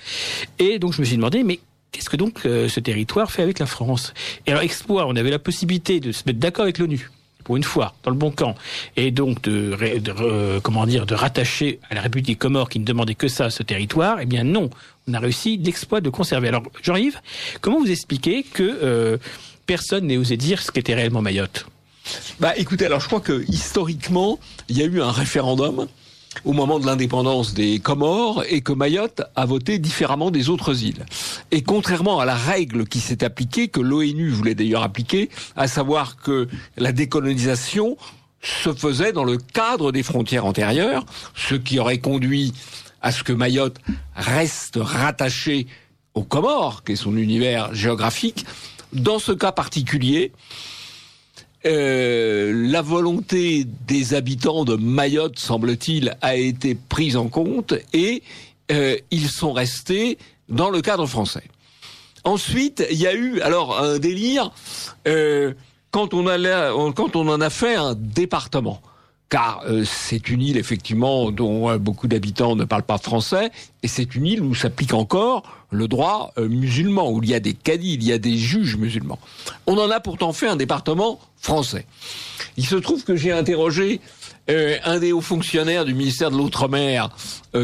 Et 0.59 0.79
donc 0.79 0.93
je 0.93 1.01
me 1.01 1.05
suis 1.05 1.17
demandé, 1.17 1.43
mais 1.43 1.59
qu'est-ce 1.91 2.09
que 2.09 2.17
donc 2.17 2.45
euh, 2.45 2.69
ce 2.69 2.79
territoire 2.79 3.31
fait 3.31 3.43
avec 3.43 3.59
la 3.59 3.65
France? 3.65 4.13
Et 4.45 4.51
alors, 4.51 4.63
exploit, 4.63 5.07
on 5.07 5.15
avait 5.15 5.31
la 5.31 5.39
possibilité 5.39 6.00
de 6.00 6.12
se 6.12 6.24
mettre 6.25 6.39
d'accord 6.39 6.63
avec 6.63 6.77
l'ONU 6.77 7.09
pour 7.45 7.55
une 7.55 7.63
fois, 7.63 7.93
dans 8.03 8.11
le 8.11 8.17
bon 8.17 8.31
camp, 8.31 8.55
et 8.97 9.11
donc 9.11 9.41
de, 9.43 9.77
de, 9.99 11.13
rattacher 11.13 11.79
à 11.89 11.95
la 11.95 12.01
République 12.01 12.37
Comores 12.37 12.67
qui 12.67 12.79
ne 12.79 12.85
demandait 12.85 13.15
que 13.15 13.29
ça, 13.29 13.49
ce 13.49 13.63
territoire, 13.63 14.17
eh 14.19 14.25
bien 14.25 14.43
non, 14.43 14.69
on 15.07 15.13
a 15.13 15.19
réussi 15.19 15.55
l'exploit 15.57 16.01
de 16.01 16.09
conserver. 16.09 16.49
Alors, 16.49 16.63
Jean-Yves, 16.81 17.21
comment 17.61 17.79
vous 17.79 17.91
expliquez 17.91 18.43
que 18.43 18.63
euh, 18.63 19.17
personne 19.67 20.07
n'ait 20.07 20.17
osé 20.17 20.37
dire 20.37 20.61
ce 20.61 20.71
qu'était 20.71 20.95
réellement 20.95 21.21
Mayotte? 21.21 21.67
Bah, 22.39 22.53
écoutez, 22.57 22.87
alors 22.87 22.99
je 22.99 23.07
crois 23.07 23.21
que 23.21 23.45
historiquement, 23.47 24.39
il 24.67 24.77
y 24.77 24.81
a 24.81 24.85
eu 24.85 25.01
un 25.01 25.11
référendum 25.11 25.87
au 26.44 26.54
moment 26.54 26.80
de 26.80 26.86
l'indépendance 26.86 27.54
des 27.54 27.80
Comores 27.80 28.44
et 28.50 28.62
que 28.62 28.74
Mayotte 28.74 29.22
a 29.36 29.46
voté 29.46 29.80
différemment 29.80 30.32
des 30.32 30.50
autres 30.50 30.84
îles. 30.84 31.06
Et 31.51 31.62
contrairement 31.62 32.20
à 32.20 32.25
la 32.25 32.36
règle 32.36 32.86
qui 32.86 33.00
s'est 33.00 33.24
appliquée, 33.24 33.68
que 33.68 33.80
l'ONU 33.80 34.30
voulait 34.30 34.56
d'ailleurs 34.56 34.84
appliquer, 34.84 35.30
à 35.56 35.68
savoir 35.68 36.18
que 36.18 36.48
la 36.77 36.92
décolonisation 36.92 37.98
se 38.42 38.74
faisait 38.74 39.13
dans 39.13 39.24
le 39.24 39.38
cadre 39.38 39.92
des 39.92 40.04
frontières 40.04 40.46
antérieures, 40.46 41.06
ce 41.36 41.56
qui 41.56 41.80
aurait 41.80 42.00
conduit 42.00 42.54
à 43.01 43.12
ce 43.12 43.24
que 43.24 43.34
Mayotte 43.34 43.80
reste 44.15 44.77
rattaché 44.82 45.68
aux 46.13 46.24
Comores, 46.24 46.84
qui 46.84 46.94
est 46.94 46.96
son 46.96 47.18
univers 47.18 47.74
géographique. 47.74 48.46
Dans 48.94 49.20
ce 49.20 49.32
cas 49.32 49.51
particulier, 49.51 50.32
euh, 51.65 52.51
la 52.69 52.81
volonté 52.81 53.65
des 53.88 54.13
habitants 54.13 54.65
de 54.65 54.75
Mayotte, 54.75 55.39
semble-t-il, 55.39 56.15
a 56.22 56.36
été 56.36 56.75
prise 56.75 57.17
en 57.17 57.27
compte 57.27 57.74
et 57.93 58.24
euh, 58.72 58.98
ils 59.12 59.29
sont 59.29 59.53
restés 59.53 60.17
dans 60.50 60.69
le 60.69 60.81
cadre 60.81 61.05
français. 61.05 61.43
Ensuite, 62.24 62.86
il 62.91 62.98
y 62.98 63.07
a 63.07 63.13
eu 63.13 63.39
alors 63.41 63.79
un 63.79 64.00
délire 64.00 64.51
euh, 65.07 65.53
quand 65.91 66.13
on 66.13 66.25
quand 66.93 67.15
on 67.15 67.27
en 67.27 67.41
a 67.41 67.50
fait 67.50 67.75
un 67.75 67.95
département 67.95 68.81
car 69.29 69.63
euh, 69.67 69.84
c'est 69.86 70.29
une 70.29 70.41
île 70.41 70.57
effectivement 70.57 71.31
dont 71.31 71.69
euh, 71.69 71.77
beaucoup 71.77 72.07
d'habitants 72.07 72.55
ne 72.55 72.63
parlent 72.63 72.84
pas 72.84 72.98
français, 72.98 73.51
et 73.84 73.88
c'est 73.88 74.15
une 74.15 74.25
île 74.25 74.41
où 74.41 74.53
s'applique 74.53 74.93
encore 74.93 75.43
le 75.72 75.88
droit 75.88 76.31
euh, 76.38 76.48
musulman, 76.48 77.12
où 77.12 77.22
il 77.24 77.29
y 77.29 77.34
a 77.34 77.39
des 77.39 77.53
cadis, 77.53 77.95
il 77.95 78.03
y 78.03 78.12
a 78.12 78.17
des 78.17 78.38
juges 78.38 78.77
musulmans. 78.77 79.19
On 79.65 79.77
en 79.77 79.89
a 79.89 80.00
pourtant 80.00 80.31
fait 80.31 80.48
un 80.48 80.55
département 80.55 81.19
français. 81.45 81.85
Il 82.57 82.65
se 82.65 82.75
trouve 82.75 83.03
que 83.03 83.15
j'ai 83.15 83.31
interrogé 83.31 84.01
un 84.47 84.99
des 84.99 85.11
hauts 85.11 85.21
fonctionnaires 85.21 85.85
du 85.85 85.93
ministère 85.93 86.29
de 86.29 86.37
l'Outre-mer 86.37 87.09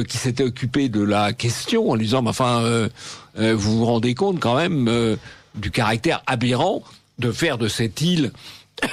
qui 0.07 0.17
s'était 0.17 0.43
occupé 0.43 0.89
de 0.89 1.01
la 1.01 1.31
question 1.31 1.91
en 1.91 1.95
lui 1.95 2.05
disant, 2.05 2.25
enfin, 2.25 2.89
vous 3.35 3.77
vous 3.77 3.85
rendez 3.85 4.15
compte 4.15 4.39
quand 4.39 4.55
même 4.55 5.17
du 5.55 5.71
caractère 5.71 6.23
aberrant 6.25 6.83
de 7.19 7.31
faire 7.31 7.57
de 7.57 7.67
cette 7.67 8.01
île 8.01 8.31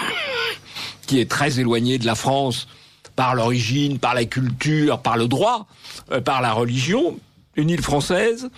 qui 1.07 1.19
est 1.19 1.31
très 1.31 1.61
éloigné 1.61 1.99
de 1.99 2.07
la 2.07 2.15
France 2.15 2.69
par 3.17 3.35
l'origine, 3.35 3.99
par 3.99 4.15
la 4.15 4.25
culture, 4.27 5.01
par 5.01 5.17
le 5.17 5.27
droit, 5.27 5.67
euh, 6.13 6.21
par 6.21 6.41
la 6.41 6.53
religion, 6.53 7.19
une 7.57 7.71
île 7.71 7.83
française, 7.83 8.49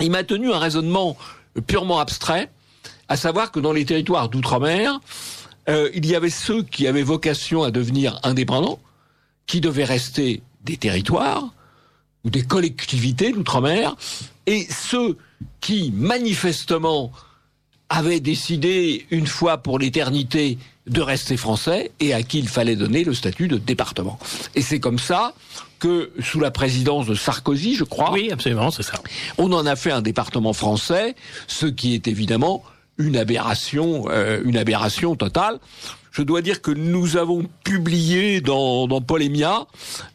il 0.00 0.10
m'a 0.10 0.22
tenu 0.22 0.52
un 0.52 0.58
raisonnement 0.58 1.16
purement 1.66 1.98
abstrait, 1.98 2.50
à 3.08 3.16
savoir 3.16 3.50
que 3.50 3.58
dans 3.58 3.72
les 3.72 3.86
territoires 3.86 4.28
d'outre-mer, 4.28 5.00
euh, 5.68 5.90
il 5.94 6.06
y 6.06 6.14
avait 6.14 6.30
ceux 6.30 6.62
qui 6.62 6.86
avaient 6.86 7.02
vocation 7.02 7.62
à 7.62 7.70
devenir 7.70 8.18
indépendants, 8.22 8.80
qui 9.46 9.60
devaient 9.60 9.84
rester 9.84 10.42
des 10.64 10.76
territoires 10.76 11.52
ou 12.24 12.30
des 12.30 12.42
collectivités 12.42 13.32
d'outre-mer, 13.32 13.96
et 14.46 14.66
ceux 14.70 15.16
qui 15.60 15.92
manifestement 15.94 17.12
avaient 17.88 18.20
décidé 18.20 19.06
une 19.10 19.26
fois 19.26 19.58
pour 19.58 19.78
l'éternité 19.78 20.58
de 20.86 21.00
rester 21.00 21.36
français 21.36 21.90
et 22.00 22.14
à 22.14 22.22
qui 22.22 22.38
il 22.38 22.48
fallait 22.48 22.76
donner 22.76 23.04
le 23.04 23.14
statut 23.14 23.48
de 23.48 23.58
département. 23.58 24.18
Et 24.54 24.62
c'est 24.62 24.80
comme 24.80 24.98
ça 24.98 25.34
que 25.78 26.12
sous 26.20 26.40
la 26.40 26.50
présidence 26.50 27.06
de 27.06 27.14
Sarkozy, 27.14 27.74
je 27.74 27.84
crois. 27.84 28.12
Oui, 28.12 28.30
absolument, 28.30 28.70
c'est 28.70 28.82
ça. 28.82 29.00
On 29.38 29.52
en 29.52 29.66
a 29.66 29.76
fait 29.76 29.90
un 29.90 30.02
département 30.02 30.52
français, 30.52 31.16
ce 31.46 31.66
qui 31.66 31.94
est 31.94 32.06
évidemment 32.06 32.62
une 33.00 33.16
aberration, 33.16 34.04
euh, 34.08 34.40
une 34.44 34.56
aberration 34.56 35.16
totale. 35.16 35.58
Je 36.12 36.22
dois 36.22 36.42
dire 36.42 36.60
que 36.60 36.70
nous 36.70 37.16
avons 37.16 37.46
publié 37.64 38.40
dans, 38.40 39.00
Polémia 39.00 39.66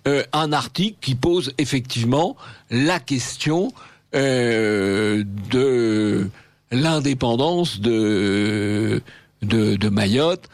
euh, 0.08 0.24
un 0.34 0.52
article 0.54 0.98
qui 1.02 1.16
pose 1.16 1.54
effectivement 1.58 2.36
la 2.70 3.00
question 3.00 3.72
euh, 4.14 5.24
de 5.52 6.30
l'indépendance 6.72 7.80
de, 7.80 9.02
de, 9.42 9.90
Mayotte 9.90 10.50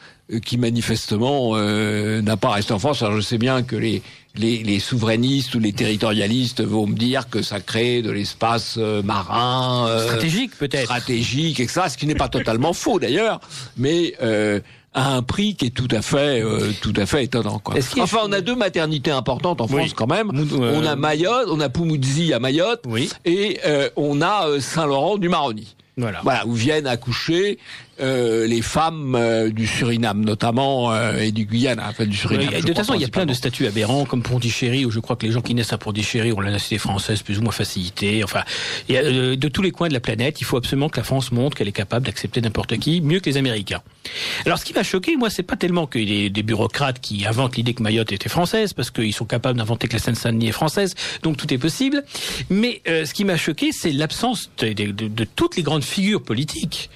qui 0.46 0.58
manifestement 0.58 1.58
n'a 1.58 2.38
pas 2.38 2.52
resté 2.52 2.74
en 2.74 2.80
France. 2.80 3.02
Alors 3.02 3.16
je 3.16 3.22
sais 3.22 3.38
bien 3.38 3.64
que 3.64 3.76
les, 3.76 4.02
les, 4.36 4.64
les, 4.64 4.80
souverainistes 4.80 5.56
ou 5.56 5.60
les 5.60 5.74
territorialistes 5.74 6.62
vont 6.64 6.88
me 6.88 6.96
dire 6.96 7.30
que 7.30 7.42
ça 7.42 7.60
crée 7.60 8.02
de 8.02 8.12
l'espace 8.12 8.76
euh, 8.78 9.02
marin 9.04 9.88
stratégique 10.06 10.58
peut-être, 10.58 10.86
stratégique, 10.86 11.60
etc. 11.60 11.82
Ce 11.90 11.98
qui 11.98 12.08
n'est 12.08 12.16
pas 12.16 12.30
totalement 12.30 12.74
faux 12.74 13.00
d'ailleurs, 13.00 13.40
mais 13.78 14.16
à 14.94 15.14
un 15.14 15.22
prix 15.22 15.56
qui 15.56 15.68
est 15.68 15.70
tout 15.70 15.88
à 15.92 16.02
fait 16.02 16.44
tout 16.82 16.94
à 16.98 17.06
fait 17.06 17.24
étonnant 17.24 17.60
quoi. 17.60 17.76
Enfin, 18.00 18.20
on 18.26 18.32
a 18.32 18.42
deux 18.42 18.56
maternités 18.56 19.12
importantes 19.12 19.62
en 19.62 19.68
France 19.68 19.94
quand 19.94 20.08
même. 20.08 20.32
On 20.60 20.86
a 20.86 20.96
Mayotte, 20.96 21.48
on 21.50 21.60
a 21.60 21.70
Poumoudzi 21.70 22.34
à 22.34 22.40
Mayotte 22.40 22.84
oui. 22.88 23.10
et 23.26 23.60
on 23.96 24.22
a 24.22 24.60
Saint-Laurent 24.60 25.18
du 25.18 25.30
Maroni. 25.30 25.76
Voilà. 25.98 26.22
voilà. 26.24 26.48
où 26.48 26.54
viennent 26.54 26.88
accoucher 26.88 27.60
euh, 28.02 28.48
les 28.48 28.62
femmes 28.64 29.16
euh, 29.16 29.50
du 29.50 29.68
Suriname 29.68 30.26
notamment 30.26 30.92
euh, 30.92 31.20
et 31.20 31.32
du 31.32 31.46
Guyane, 31.46 31.80
enfin 31.80 32.06
du 32.06 32.18
Suriname. 32.18 32.50
de 32.50 32.62
toute 32.62 32.76
façon, 32.76 32.96
il 32.96 33.02
y 33.02 33.06
a 33.06 33.10
plein 33.10 33.28
de 33.28 33.34
statuts 33.34 33.68
aberrants 33.68 34.06
comme 34.06 34.24
Pondichéry 34.24 34.86
où 34.86 34.92
je 34.92 35.00
crois 35.00 35.16
que 35.16 35.26
les 35.26 35.32
gens 35.32 35.42
qui 35.42 35.54
naissent 35.54 35.74
à 35.74 35.78
Pondichéry 35.78 36.32
ont 36.32 36.40
la 36.40 36.50
nationalité 36.50 36.80
française 36.80 37.22
plus 37.22 37.38
ou 37.38 37.44
moins 37.44 37.52
facilitée. 37.52 38.24
Enfin, 38.24 38.42
et, 38.90 39.02
de 39.02 39.48
tous 39.50 39.62
les 39.62 39.70
coins 39.70 39.88
de 39.88 39.94
la 39.94 40.00
planète, 40.00 40.42
il 40.42 40.46
faut 40.46 40.58
absolument 40.58 40.90
que 40.90 40.98
la 40.98 41.04
France 41.04 41.32
montre 41.32 41.56
qu'elle 41.56 41.68
est 41.68 41.74
capable 41.74 42.06
d'accepter 42.08 42.42
n'importe 42.42 42.78
qui 42.80 43.02
mieux 43.02 43.20
que 43.20 43.30
les 43.30 43.38
Américains. 43.38 43.82
Alors, 44.46 44.58
ce 44.58 44.66
qui 44.66 44.74
m'a 44.74 44.84
choqué, 44.84 45.16
moi, 45.16 45.30
c'est 45.30 45.44
pas 45.44 45.56
tellement 45.56 45.88
y 45.94 46.26
ait 46.26 46.30
des 46.32 46.44
bureaucrates 46.44 47.00
qui 47.02 47.28
inventent 47.28 47.56
l'idée 47.56 47.76
que 47.76 47.84
Mayotte 47.84 48.12
était 48.12 48.30
française 48.30 48.74
parce 48.74 48.90
qu'ils 48.90 49.14
sont 49.14 49.26
capables 49.26 49.60
d'inventer 49.60 49.88
que 49.88 49.94
la 49.94 50.00
Seine-Saint-Denis 50.00 50.48
est 50.48 50.54
française, 50.54 50.96
donc 51.22 51.38
tout 51.38 51.54
est 51.54 51.60
possible. 51.60 52.04
Mais 52.50 52.82
ce 52.86 53.14
qui 53.14 53.26
m'a 53.26 53.38
choqué, 53.38 53.72
c'est 53.72 53.92
l'absence 53.92 54.50
de, 54.58 54.74
de, 54.74 54.92
de, 54.92 55.24
toutes 55.24 55.56
les 55.56 55.64
grandes 55.64 55.84
figures 55.84 56.24
politiques 56.24 56.90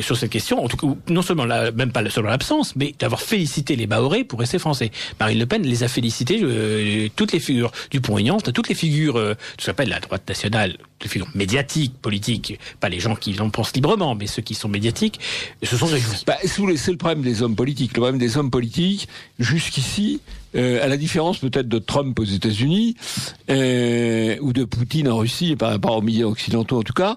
sur 0.00 0.16
cette 0.16 0.30
question 0.30 0.39
en 0.58 0.68
tout 0.68 0.76
cas, 0.76 0.86
non 1.08 1.22
seulement 1.22 1.46
même 1.46 1.92
pas 1.92 2.08
seulement 2.10 2.30
l'absence, 2.30 2.74
mais 2.76 2.94
d'avoir 2.98 3.20
félicité 3.20 3.76
les 3.76 3.86
Maoris 3.86 4.24
pour 4.24 4.40
rester 4.40 4.58
français. 4.58 4.90
Marine 5.18 5.38
Le 5.38 5.46
Pen 5.46 5.62
les 5.62 5.82
a 5.82 5.88
félicités, 5.88 6.40
euh, 6.42 7.08
toutes 7.16 7.32
les 7.32 7.40
figures 7.40 7.72
du 7.90 8.00
Pont-Aignan, 8.00 8.38
toutes 8.38 8.68
les 8.68 8.74
figures, 8.74 9.16
euh, 9.16 9.34
ce 9.58 9.66
qu'on 9.66 9.72
appelle 9.72 9.88
la 9.88 10.00
droite 10.00 10.28
nationale, 10.28 10.76
les 11.02 11.08
figures 11.08 11.28
médiatiques, 11.34 11.94
politiques, 12.00 12.58
pas 12.80 12.88
les 12.88 13.00
gens 13.00 13.14
qui 13.14 13.38
en 13.40 13.50
pensent 13.50 13.74
librement, 13.74 14.14
mais 14.14 14.26
ceux 14.26 14.42
qui 14.42 14.54
sont 14.54 14.68
médiatiques, 14.68 15.20
se 15.62 15.76
sont 15.76 15.86
réjouis. 15.86 16.24
Bah, 16.26 16.36
c'est 16.44 16.90
le 16.90 16.96
problème 16.96 17.22
des 17.22 17.42
hommes 17.42 17.56
politiques. 17.56 17.92
Le 17.92 18.00
problème 18.00 18.18
des 18.18 18.36
hommes 18.36 18.50
politiques, 18.50 19.08
jusqu'ici, 19.38 20.20
euh, 20.56 20.84
à 20.84 20.88
la 20.88 20.96
différence 20.96 21.38
peut-être 21.38 21.68
de 21.68 21.78
Trump 21.78 22.18
aux 22.18 22.24
États-Unis 22.24 22.96
euh, 23.50 24.36
ou 24.40 24.52
de 24.52 24.64
Poutine 24.64 25.08
en 25.08 25.18
Russie, 25.18 25.54
par 25.56 25.70
rapport 25.70 25.96
aux 25.96 26.02
milieux 26.02 26.26
occidentaux 26.26 26.78
en 26.78 26.82
tout 26.82 26.92
cas, 26.92 27.16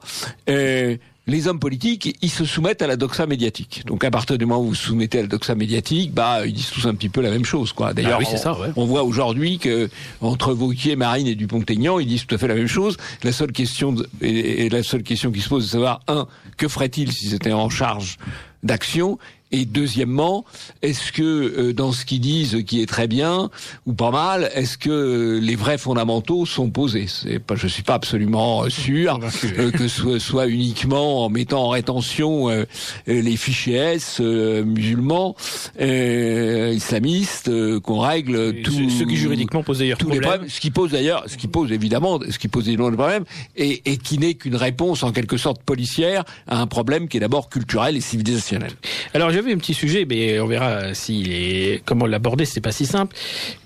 les 1.26 1.48
hommes 1.48 1.60
politiques, 1.60 2.18
ils 2.22 2.30
se 2.30 2.44
soumettent 2.44 2.82
à 2.82 2.88
la 2.88 2.98
doxa 2.98 3.26
médiatique. 3.26 3.84
Donc 3.86 4.04
à 4.04 4.12
partir 4.12 4.38
du 4.38 4.46
moment 4.46 4.60
où 4.60 4.64
vous 4.64 4.70
vous 4.70 4.76
soumettez 4.76 5.20
à 5.20 5.22
la 5.22 5.28
doxa 5.28 5.56
médiatique, 5.56 6.14
bah 6.14 6.46
ils 6.46 6.54
disent 6.54 6.72
tous 6.72 6.86
un 6.86 6.96
petit 6.96 7.10
peu 7.10 7.22
la 7.22 7.30
même 7.30 7.46
chose, 7.46 7.72
quoi. 7.72 7.94
D'ailleurs, 7.94 8.20
ah 8.46 8.58
on, 8.76 8.86
voit 8.86 9.04
aujourd'hui 9.04 9.58
que 9.58 9.90
entre 10.20 10.54
Vauquier, 10.54 10.98
Marine 10.98 11.28
et 11.28 11.36
Dupont-Aignan, 11.36 12.00
ils 12.00 12.08
disent 12.08 12.26
tout 12.26 12.36
à 12.36 12.38
fait 12.38 12.48
la 12.48 12.56
même 12.56 12.68
chose. 12.68 12.98
La 13.24 13.32
seule 13.32 13.54
question 13.54 13.96
et, 14.22 14.68
la 14.70 14.84
seule 14.84 15.04
question 15.04 15.32
qui 15.32 15.40
se 15.40 15.48
pose, 15.48 15.64
c'est 15.64 15.78
de 15.78 15.84
savoir 15.84 16.02
un, 16.08 16.28
que 16.58 16.68
ferait-il 16.68 17.12
si 17.14 17.30
c'était 17.30 17.54
en 17.54 17.70
charge 17.70 18.18
d'action? 18.64 19.18
Et 19.54 19.66
deuxièmement, 19.66 20.46
est-ce 20.82 21.12
que 21.12 21.22
euh, 21.22 21.74
dans 21.74 21.92
ce 21.92 22.06
qu'ils 22.06 22.20
disent, 22.20 22.64
qui 22.66 22.82
est 22.82 22.88
très 22.88 23.08
bien 23.08 23.52
ou 23.86 23.94
pas 23.94 24.10
mal, 24.10 24.50
est-ce 24.56 24.80
que 24.80 25.40
les 25.42 25.56
vrais 25.56 25.78
fondamentaux 25.78 26.48
sont 26.48 26.72
posés? 26.72 27.06
Pas, 27.46 27.56
je 27.56 27.68
suis 27.68 27.84
pas 27.84 27.94
absolument 27.94 28.68
sûr 28.70 29.20
euh, 29.60 29.70
que 29.70 29.88
ce 29.88 30.18
soit 30.18 30.48
uniquement 30.48 31.24
en 31.24 31.30
mettant 31.30 31.66
en 31.66 31.70
rétention 31.70 32.50
euh, 32.50 32.66
les 33.06 33.38
fichiers 33.38 33.76
S 33.76 34.20
musulmans, 34.20 35.36
islamistes, 35.80 37.52
qu'on 37.82 38.00
règle 38.00 38.62
tout. 38.64 38.72
Ce, 38.72 39.04
qui 39.04 39.16
juridiquement 39.16 39.62
pose 39.62 39.80
d'ailleurs 39.80 40.00
tous 40.00 40.10
les 40.10 40.20
problèmes. 40.20 40.50
Ce 40.50 40.60
qui 40.60 40.72
pose 40.72 40.92
d'ailleurs, 40.92 41.26
ce 41.28 41.38
qui 41.38 41.48
pose 41.48 41.72
évidemment, 41.72 42.20
ce 42.28 42.40
qui 42.40 42.48
pose 42.48 42.68
évidemment 42.68 42.90
le 42.90 42.98
problème, 42.98 43.24
et, 43.56 43.84
et 43.86 43.98
qui 43.98 44.18
n'est 44.18 44.34
qu'une 44.34 44.56
réponse 44.56 45.04
en 45.04 45.12
quelque 45.12 45.38
sorte 45.38 45.62
policière 45.62 46.24
à 46.48 46.60
un 46.60 46.66
problème 46.66 47.08
qui 47.08 47.18
est 47.18 47.20
d'abord 47.20 47.50
culturel 47.50 47.96
et 47.96 48.02
civilisationnel. 48.02 48.72
Alors 49.14 49.30
je 49.30 49.43
un 49.52 49.58
petit 49.58 49.74
sujet, 49.74 50.06
mais 50.10 50.40
on 50.40 50.48
verra 50.48 50.94
si 50.94 51.82
comment 51.86 52.06
l'aborder, 52.06 52.46
c'est 52.46 52.62
pas 52.62 52.72
si 52.72 52.86
simple. 52.86 53.16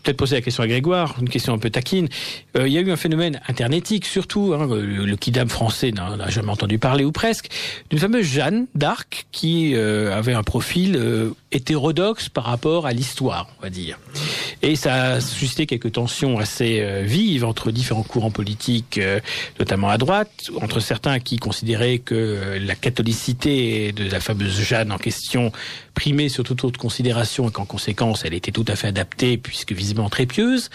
Peut-être 0.03 0.17
poser 0.17 0.35
la 0.37 0.41
question 0.41 0.63
à 0.63 0.67
Grégoire, 0.67 1.15
une 1.21 1.29
question 1.29 1.53
un 1.53 1.57
peu 1.57 1.69
taquine. 1.69 2.07
Euh, 2.57 2.67
il 2.67 2.73
y 2.73 2.77
a 2.77 2.81
eu 2.81 2.91
un 2.91 2.95
phénomène 2.95 3.41
internetique, 3.47 4.05
surtout, 4.05 4.53
hein, 4.53 4.67
le, 4.69 5.15
kidam 5.15 5.49
français 5.49 5.91
n'a 5.91 6.29
jamais 6.29 6.49
entendu 6.49 6.79
parler, 6.79 7.03
ou 7.03 7.11
presque, 7.11 7.49
d'une 7.89 7.99
fameuse 7.99 8.25
Jeanne 8.25 8.67
d'Arc 8.75 9.27
qui 9.31 9.73
euh, 9.75 10.17
avait 10.17 10.33
un 10.33 10.43
profil 10.43 10.95
euh, 10.95 11.31
hétérodoxe 11.51 12.29
par 12.29 12.45
rapport 12.45 12.85
à 12.85 12.93
l'histoire, 12.93 13.49
on 13.59 13.63
va 13.63 13.69
dire. 13.69 13.99
Et 14.61 14.75
ça 14.75 14.93
a 14.93 15.21
suscité 15.21 15.65
quelques 15.65 15.91
tensions 15.91 16.39
assez 16.39 17.03
vives 17.03 17.45
entre 17.45 17.71
différents 17.71 18.03
courants 18.03 18.31
politiques, 18.31 18.99
notamment 19.59 19.89
à 19.89 19.97
droite, 19.97 20.49
entre 20.61 20.79
certains 20.79 21.19
qui 21.19 21.37
considéraient 21.37 21.99
que 21.99 22.57
la 22.59 22.75
catholicité 22.75 23.91
de 23.91 24.09
la 24.09 24.19
fameuse 24.19 24.59
Jeanne 24.59 24.91
en 24.91 24.97
question 24.97 25.51
primée 25.93 26.29
sur 26.29 26.43
toute 26.43 26.63
autre 26.63 26.79
considération 26.79 27.49
et 27.49 27.51
qu'en 27.51 27.65
conséquence 27.65 28.23
elle 28.25 28.33
était 28.33 28.51
tout 28.51 28.65
à 28.67 28.75
fait 28.75 28.87
adaptée 28.87 29.37
puisque 29.37 29.71
visiblement 29.71 30.09
très 30.09 30.25
pieuse, 30.25 30.69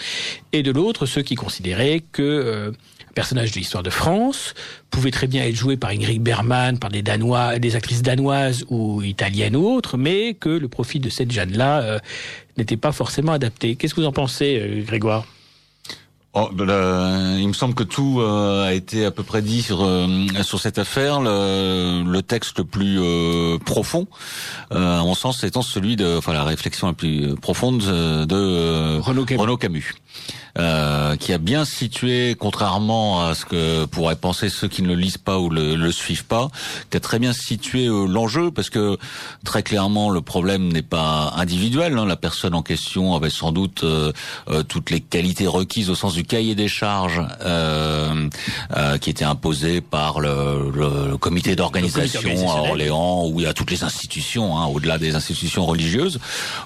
et 0.51 0.63
de 0.63 0.71
l'autre 0.71 1.05
ceux 1.05 1.21
qui 1.21 1.35
considéraient 1.35 2.01
que 2.11 2.21
euh, 2.21 2.71
un 3.09 3.13
personnage 3.13 3.51
de 3.51 3.57
l'histoire 3.57 3.83
de 3.83 3.89
France 3.89 4.53
pouvait 4.89 5.11
très 5.11 5.27
bien 5.27 5.43
être 5.43 5.55
joué 5.55 5.77
par 5.77 5.91
Ingrid 5.91 6.21
Bergman, 6.21 6.79
par 6.79 6.89
des 6.89 7.01
Danois, 7.01 7.59
des 7.59 7.75
actrices 7.75 8.01
danoises 8.01 8.65
ou 8.69 9.01
italiennes 9.01 9.55
ou 9.55 9.67
autres, 9.67 9.97
mais 9.97 10.33
que 10.33 10.49
le 10.49 10.67
profil 10.67 11.01
de 11.01 11.09
cette 11.09 11.31
Jeanne-là 11.31 11.81
euh, 11.81 11.99
n'était 12.57 12.77
pas 12.77 12.91
forcément 12.91 13.31
adapté. 13.31 13.75
Qu'est-ce 13.75 13.93
que 13.93 14.01
vous 14.01 14.07
en 14.07 14.13
pensez, 14.13 14.59
euh, 14.59 14.83
Grégoire? 14.83 15.25
Oh, 16.35 16.49
il 16.51 17.47
me 17.47 17.53
semble 17.53 17.75
que 17.75 17.83
tout 17.83 18.19
euh, 18.19 18.65
a 18.65 18.73
été 18.73 19.05
à 19.05 19.11
peu 19.11 19.21
près 19.21 19.43
dit 19.43 19.61
sur 19.61 19.83
euh, 19.83 20.07
sur 20.41 20.59
cette 20.59 20.79
affaire. 20.79 21.21
Le, 21.21 22.03
le 22.03 22.21
texte 22.23 22.57
le 22.57 22.63
plus 22.63 22.99
euh, 22.99 23.59
profond, 23.59 24.07
à 24.71 25.03
mon 25.03 25.13
sens, 25.13 25.43
étant 25.43 25.61
celui 25.61 25.95
de, 25.95 26.17
enfin, 26.17 26.33
la 26.33 26.43
réflexion 26.43 26.87
la 26.87 26.93
plus 26.93 27.35
profonde 27.35 27.81
de 27.81 28.99
Renaud 28.99 29.57
Camus. 29.57 29.93
Euh, 30.59 31.15
qui 31.15 31.33
a 31.33 31.39
bien 31.39 31.65
situé, 31.65 32.35
contrairement 32.37 33.25
à 33.25 33.33
ce 33.33 33.43
que 33.43 33.85
pourraient 33.85 34.15
penser 34.15 34.49
ceux 34.49 34.67
qui 34.67 34.83
ne 34.83 34.87
le 34.87 34.93
lisent 34.93 35.17
pas 35.17 35.39
ou 35.39 35.49
le, 35.49 35.75
le 35.75 35.91
suivent 35.91 36.25
pas, 36.25 36.49
qui 36.91 36.97
a 36.97 36.99
très 36.99 37.17
bien 37.17 37.33
situé 37.33 37.87
euh, 37.87 38.05
l'enjeu, 38.05 38.51
parce 38.51 38.69
que 38.69 38.99
très 39.43 39.63
clairement 39.63 40.11
le 40.11 40.21
problème 40.21 40.71
n'est 40.71 40.83
pas 40.83 41.33
individuel. 41.37 41.97
Hein. 41.97 42.05
La 42.05 42.17
personne 42.17 42.53
en 42.53 42.61
question 42.61 43.15
avait 43.15 43.31
sans 43.31 43.51
doute 43.51 43.83
euh, 43.83 44.11
toutes 44.67 44.91
les 44.91 44.99
qualités 44.99 45.47
requises 45.47 45.89
au 45.89 45.95
sens 45.95 46.13
du 46.13 46.23
cahier 46.23 46.53
des 46.53 46.67
charges 46.67 47.21
qui 49.01 49.09
était 49.09 49.25
imposé 49.25 49.81
par 49.81 50.19
le, 50.19 50.71
le 50.73 51.17
comité 51.17 51.55
d'organisation 51.55 52.51
à 52.51 52.61
Orléans 52.61 53.25
ou 53.25 53.43
à 53.45 53.53
toutes 53.53 53.71
les 53.71 53.83
institutions, 53.83 54.57
hein, 54.57 54.67
au-delà 54.67 54.97
des 54.99 55.15
institutions 55.15 55.65
religieuses. 55.65 56.19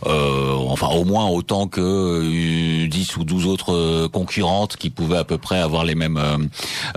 enfin, 0.04 0.88
au 0.88 1.06
moins 1.06 1.28
autant 1.28 1.68
que 1.68 2.86
10 2.86 3.18
ou 3.18 3.24
12 3.24 3.46
autres 3.46 3.77
euh, 3.78 4.08
concurrentes 4.10 4.78
qui 4.78 4.90
pouvaient 4.90 5.18
à 5.18 5.24
peu 5.24 5.38
près 5.38 5.60
avoir 5.60 5.84
les 5.84 5.96
mêmes 5.96 6.18
euh, 6.18 6.38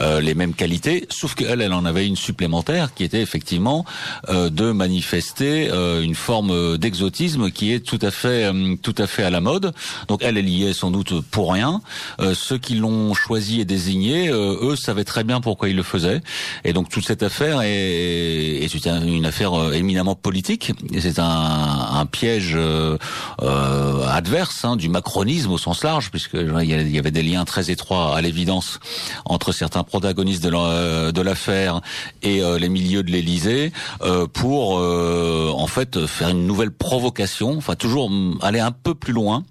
euh, 0.00 0.20
les 0.20 0.34
mêmes 0.34 0.54
qualités, 0.54 1.06
sauf 1.10 1.34
qu'elle, 1.34 1.60
elle 1.60 1.72
en 1.72 1.84
avait 1.84 2.06
une 2.06 2.16
supplémentaire 2.16 2.94
qui 2.94 3.04
était 3.04 3.20
effectivement 3.20 3.84
de 4.28 4.72
manifester 4.72 5.70
une 6.02 6.14
forme 6.14 6.78
d'exotisme 6.78 7.50
qui 7.50 7.72
est 7.72 7.80
tout 7.80 7.98
à 8.02 8.10
fait 8.10 8.50
tout 8.82 8.94
à 8.98 9.06
fait 9.06 9.22
à 9.22 9.30
la 9.30 9.40
mode. 9.40 9.72
Donc 10.08 10.20
elle, 10.22 10.36
elle 10.36 10.48
y 10.48 10.64
est 10.64 10.72
sans 10.72 10.90
doute 10.90 11.20
pour 11.30 11.52
rien. 11.52 11.80
ceux 12.34 12.58
qui 12.58 12.74
l'ont 12.74 13.14
choisi 13.14 13.60
et 13.60 13.64
désigné, 13.64 14.28
eux 14.30 14.76
savaient 14.76 15.04
très 15.04 15.24
bien 15.24 15.40
pourquoi 15.40 15.68
ils 15.68 15.76
le 15.76 15.82
faisaient. 15.82 16.20
Et 16.64 16.72
donc 16.72 16.88
toute 16.88 17.06
cette 17.06 17.22
affaire 17.22 17.62
est, 17.62 18.64
est 18.64 18.74
une 18.74 19.26
affaire 19.26 19.72
éminemment 19.72 20.14
politique. 20.14 20.72
C'est 20.98 21.18
un, 21.18 21.24
un 21.24 22.06
piège 22.06 22.58
adverse 23.40 24.64
hein, 24.64 24.76
du 24.76 24.88
macronisme 24.88 25.50
au 25.52 25.58
sens 25.58 25.82
large, 25.84 26.10
puisque 26.10 26.36
y 26.70 26.98
avait 26.98 27.10
des 27.10 27.22
liens 27.22 27.44
très 27.44 27.70
étroits 27.70 28.16
à 28.16 28.20
l'évidence 28.20 28.80
entre 29.24 29.52
certains 29.52 29.82
protagonistes 29.82 30.42
de 30.42 30.50
euh, 30.54 31.12
l'affaire 31.22 31.80
et 32.22 32.42
euh, 32.42 32.58
les 32.58 32.68
milieux 32.68 33.02
de 33.02 33.10
l'Élysée 33.10 33.72
euh, 34.02 34.26
pour 34.26 34.70
en 34.70 35.66
fait 35.66 36.06
faire 36.06 36.28
une 36.28 36.46
nouvelle 36.46 36.70
provocation, 36.70 37.56
enfin 37.56 37.74
toujours 37.74 38.10
aller 38.42 38.60
un 38.60 38.72
peu 38.72 38.94
plus 38.94 39.12
loin 39.12 39.44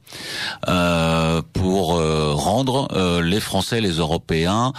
pour 1.53 2.01
rendre 2.01 3.21
les 3.21 3.39
Français, 3.39 3.81
les 3.81 3.97
Européens 3.97 4.73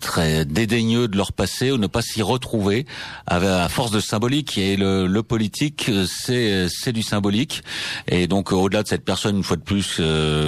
très 0.00 0.44
dédaigneux 0.44 1.08
de 1.08 1.16
leur 1.16 1.32
passé 1.32 1.70
ou 1.70 1.78
ne 1.78 1.86
pas 1.86 2.02
s'y 2.02 2.22
retrouver 2.22 2.86
à 3.26 3.68
force 3.68 3.90
de 3.90 4.00
symbolique 4.00 4.58
et 4.58 4.76
le, 4.76 5.06
le 5.06 5.22
politique 5.22 5.90
c'est 6.06 6.68
c'est 6.68 6.92
du 6.92 7.02
symbolique 7.02 7.62
et 8.08 8.26
donc 8.26 8.52
au-delà 8.52 8.82
de 8.82 8.88
cette 8.88 9.04
personne 9.04 9.36
une 9.36 9.42
fois 9.42 9.56
de 9.56 9.62
plus 9.62 10.00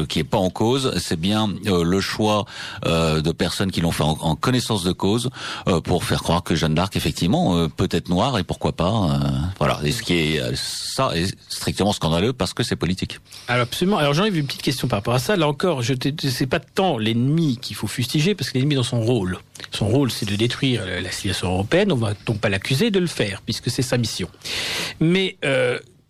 qui 0.08 0.18
est 0.18 0.24
pas 0.24 0.38
en 0.38 0.50
cause, 0.50 0.92
c'est 0.98 1.18
bien 1.18 1.50
euh, 1.66 1.84
le 1.84 2.00
choix 2.00 2.44
euh, 2.86 3.20
de 3.20 3.32
personnes 3.32 3.70
qui 3.70 3.80
l'ont 3.80 3.92
fait 3.92 4.02
en, 4.02 4.36
connaissance 4.36 4.84
de 4.84 4.92
cause 4.92 5.30
euh, 5.68 5.80
pour 5.80 6.04
faire 6.04 6.22
croire 6.22 6.42
que 6.42 6.54
Jeanne 6.54 6.74
d'Arc 6.74 6.96
effectivement 6.96 7.68
peut 7.68 7.88
être 7.90 8.08
noire 8.08 8.38
et 8.38 8.44
pourquoi 8.44 8.72
pas. 8.72 9.20
voilà, 9.58 9.80
et 9.84 9.92
ce 9.92 10.02
qui 10.02 10.14
est 10.14 10.40
ça 10.56 11.10
est 11.14 11.34
strictement 11.48 11.92
scandaleux 11.92 12.32
parce 12.32 12.54
que 12.54 12.62
c'est 12.62 12.76
politique. 12.76 13.18
Alors 13.48 13.62
absolument. 13.62 13.98
Alors 13.98 14.14
j'en 14.14 14.24
ai 14.24 14.28
une 14.28 14.46
petite 14.46 14.62
question 14.62 14.88
par 14.88 14.98
rapport 14.98 15.14
à 15.14 15.18
ça. 15.18 15.36
Là 15.36 15.48
encore, 15.48 15.82
je 15.82 15.94
sais 16.28 16.46
pas 16.46 16.60
tant 16.60 16.98
l'ennemi 16.98 17.58
qu'il 17.60 17.76
faut 17.76 17.86
fustiger 17.86 18.34
parce 18.34 18.50
que 18.50 18.58
l'ennemi 18.58 18.74
dans 18.74 18.82
son 18.82 19.00
rôle. 19.00 19.33
Son 19.70 19.88
rôle, 19.88 20.10
c'est 20.10 20.28
de 20.28 20.36
détruire 20.36 20.84
la 20.86 21.10
civilisation 21.10 21.48
européenne. 21.48 21.92
On 21.92 21.96
va 21.96 22.14
donc 22.26 22.40
pas 22.40 22.48
l'accuser 22.48 22.90
de 22.90 22.98
le 22.98 23.06
faire 23.06 23.42
puisque 23.42 23.70
c'est 23.70 23.82
sa 23.82 23.96
mission. 23.96 24.28
Mais 25.00 25.36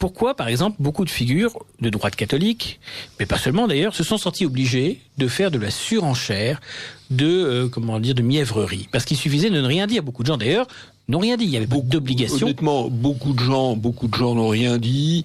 pourquoi, 0.04 0.34
par 0.34 0.48
exemple, 0.48 0.76
beaucoup 0.80 1.06
de 1.06 1.10
figures 1.10 1.54
de 1.80 1.88
droite 1.88 2.14
catholique, 2.14 2.78
mais 3.18 3.24
pas 3.24 3.38
seulement 3.38 3.66
d'ailleurs, 3.66 3.94
se 3.94 4.04
sont 4.04 4.18
sentis 4.18 4.44
obligés 4.44 5.00
de 5.16 5.28
faire 5.28 5.50
de 5.50 5.58
la 5.58 5.70
surenchère, 5.70 6.60
de 7.08 7.26
euh, 7.26 7.68
comment 7.68 7.98
dire, 8.00 8.14
de 8.14 8.20
mièvrerie, 8.20 8.86
parce 8.92 9.06
qu'il 9.06 9.16
suffisait 9.16 9.48
de 9.48 9.58
ne 9.58 9.66
rien 9.66 9.86
dire. 9.86 10.02
Beaucoup 10.02 10.22
de 10.22 10.26
gens 10.26 10.36
d'ailleurs 10.36 10.66
n'ont 11.08 11.20
rien 11.20 11.38
dit. 11.38 11.44
Il 11.44 11.50
y 11.50 11.56
avait 11.56 11.64
beaucoup 11.64 11.88
d'obligations. 11.88 12.46
Honnêtement, 12.46 12.90
beaucoup 12.90 13.32
de 13.32 13.38
gens, 13.38 13.76
beaucoup 13.76 14.08
de 14.08 14.14
gens 14.14 14.34
n'ont 14.34 14.48
rien 14.48 14.76
dit. 14.76 15.24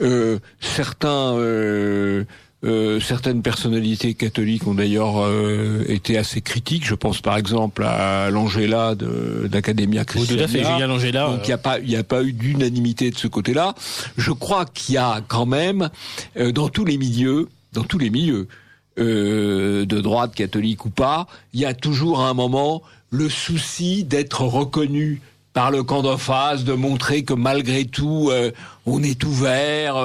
Euh, 0.00 0.38
certains. 0.60 1.34
Euh, 1.34 2.24
euh, 2.62 3.00
certaines 3.00 3.40
personnalités 3.40 4.12
catholiques 4.12 4.66
ont 4.66 4.74
d'ailleurs 4.74 5.22
euh, 5.24 5.82
été 5.88 6.18
assez 6.18 6.42
critiques. 6.42 6.86
Je 6.86 6.94
pense 6.94 7.22
par 7.22 7.38
exemple 7.38 7.82
à 7.84 8.28
l'Angela 8.28 8.94
d'Academia 8.94 10.04
Christiana. 10.04 10.42
tout 10.42 10.44
à 10.44 10.48
fait. 10.48 10.62
Donc 10.62 11.40
il 11.44 11.46
n'y 11.46 11.52
a 11.52 11.58
pas, 11.58 11.78
il 11.78 11.96
a 11.96 12.04
pas 12.04 12.22
eu 12.22 12.34
d'unanimité 12.34 13.10
de 13.10 13.16
ce 13.16 13.28
côté-là. 13.28 13.74
Je 14.18 14.30
crois 14.32 14.66
qu'il 14.66 14.96
y 14.96 14.98
a 14.98 15.22
quand 15.26 15.46
même 15.46 15.88
euh, 16.36 16.52
dans 16.52 16.68
tous 16.68 16.84
les 16.84 16.98
milieux, 16.98 17.48
dans 17.72 17.84
tous 17.84 17.98
les 17.98 18.10
milieux, 18.10 18.46
de 18.96 20.00
droite 20.00 20.34
catholique 20.34 20.84
ou 20.84 20.90
pas, 20.90 21.26
il 21.54 21.60
y 21.60 21.64
a 21.64 21.72
toujours 21.72 22.20
à 22.20 22.28
un 22.28 22.34
moment 22.34 22.82
le 23.08 23.30
souci 23.30 24.04
d'être 24.04 24.42
reconnu 24.42 25.22
par 25.54 25.70
le 25.70 25.82
camp 25.82 26.02
d'en 26.02 26.18
face, 26.18 26.64
de 26.64 26.74
montrer 26.74 27.22
que 27.22 27.32
malgré 27.32 27.86
tout, 27.86 28.30
on 28.84 29.02
est 29.02 29.24
ouvert 29.24 29.96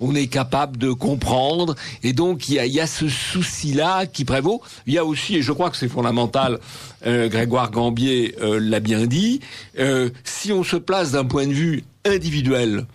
on 0.00 0.14
est 0.14 0.26
capable 0.26 0.78
de 0.78 0.92
comprendre. 0.92 1.76
Et 2.02 2.12
donc, 2.12 2.48
il 2.48 2.54
y 2.54 2.80
a, 2.80 2.86
ce 2.86 3.08
souci-là 3.08 4.06
qui 4.06 4.24
prévaut. 4.24 4.62
Il 4.86 4.94
y 4.94 4.98
a 4.98 5.04
aussi, 5.04 5.36
et 5.36 5.42
je 5.42 5.52
crois 5.52 5.70
que 5.70 5.76
c'est 5.76 5.88
fondamental, 5.88 6.58
euh, 7.06 7.28
Grégoire 7.28 7.70
Gambier 7.70 8.34
euh, 8.40 8.58
l'a 8.58 8.80
bien 8.80 9.06
dit, 9.06 9.40
euh, 9.78 10.10
si 10.24 10.52
on 10.52 10.64
se 10.64 10.76
place 10.76 11.12
d'un 11.12 11.24
point 11.24 11.46
de 11.46 11.52
vue 11.52 11.84
individuel, 12.04 12.86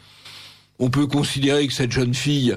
on 0.79 0.89
peut 0.89 1.07
considérer 1.07 1.67
que 1.67 1.73
cette 1.73 1.91
jeune 1.91 2.13
fille 2.13 2.55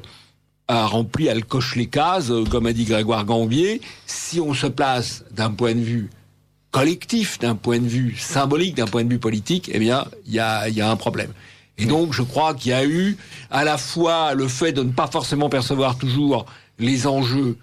a 0.66 0.86
rempli, 0.86 1.26
elle 1.26 1.44
coche 1.44 1.76
les 1.76 1.86
cases, 1.86 2.32
comme 2.50 2.66
a 2.66 2.72
dit 2.72 2.84
Grégoire 2.84 3.24
Gambier. 3.24 3.80
Si 4.06 4.40
on 4.40 4.54
se 4.54 4.66
place 4.66 5.24
d'un 5.30 5.50
point 5.50 5.74
de 5.74 5.80
vue 5.80 6.10
collectif, 6.70 7.38
d'un 7.38 7.54
point 7.54 7.78
de 7.78 7.86
vue 7.86 8.16
symbolique, 8.18 8.74
d'un 8.74 8.86
point 8.86 9.04
de 9.04 9.08
vue 9.08 9.18
politique, 9.18 9.70
eh 9.72 9.78
bien, 9.78 10.04
il 10.26 10.34
y 10.34 10.38
a, 10.38 10.68
y 10.68 10.80
a 10.80 10.90
un 10.90 10.96
problème. 10.96 11.32
Et 11.78 11.86
donc, 11.86 12.12
je 12.12 12.22
crois 12.22 12.54
qu'il 12.54 12.70
y 12.70 12.74
a 12.74 12.84
eu 12.84 13.16
à 13.50 13.64
la 13.64 13.78
fois 13.78 14.34
le 14.34 14.48
fait 14.48 14.72
de 14.72 14.82
ne 14.82 14.90
pas 14.90 15.06
forcément 15.06 15.48
percevoir 15.48 15.96
toujours 15.96 16.46
les 16.78 17.06
enjeux 17.06 17.56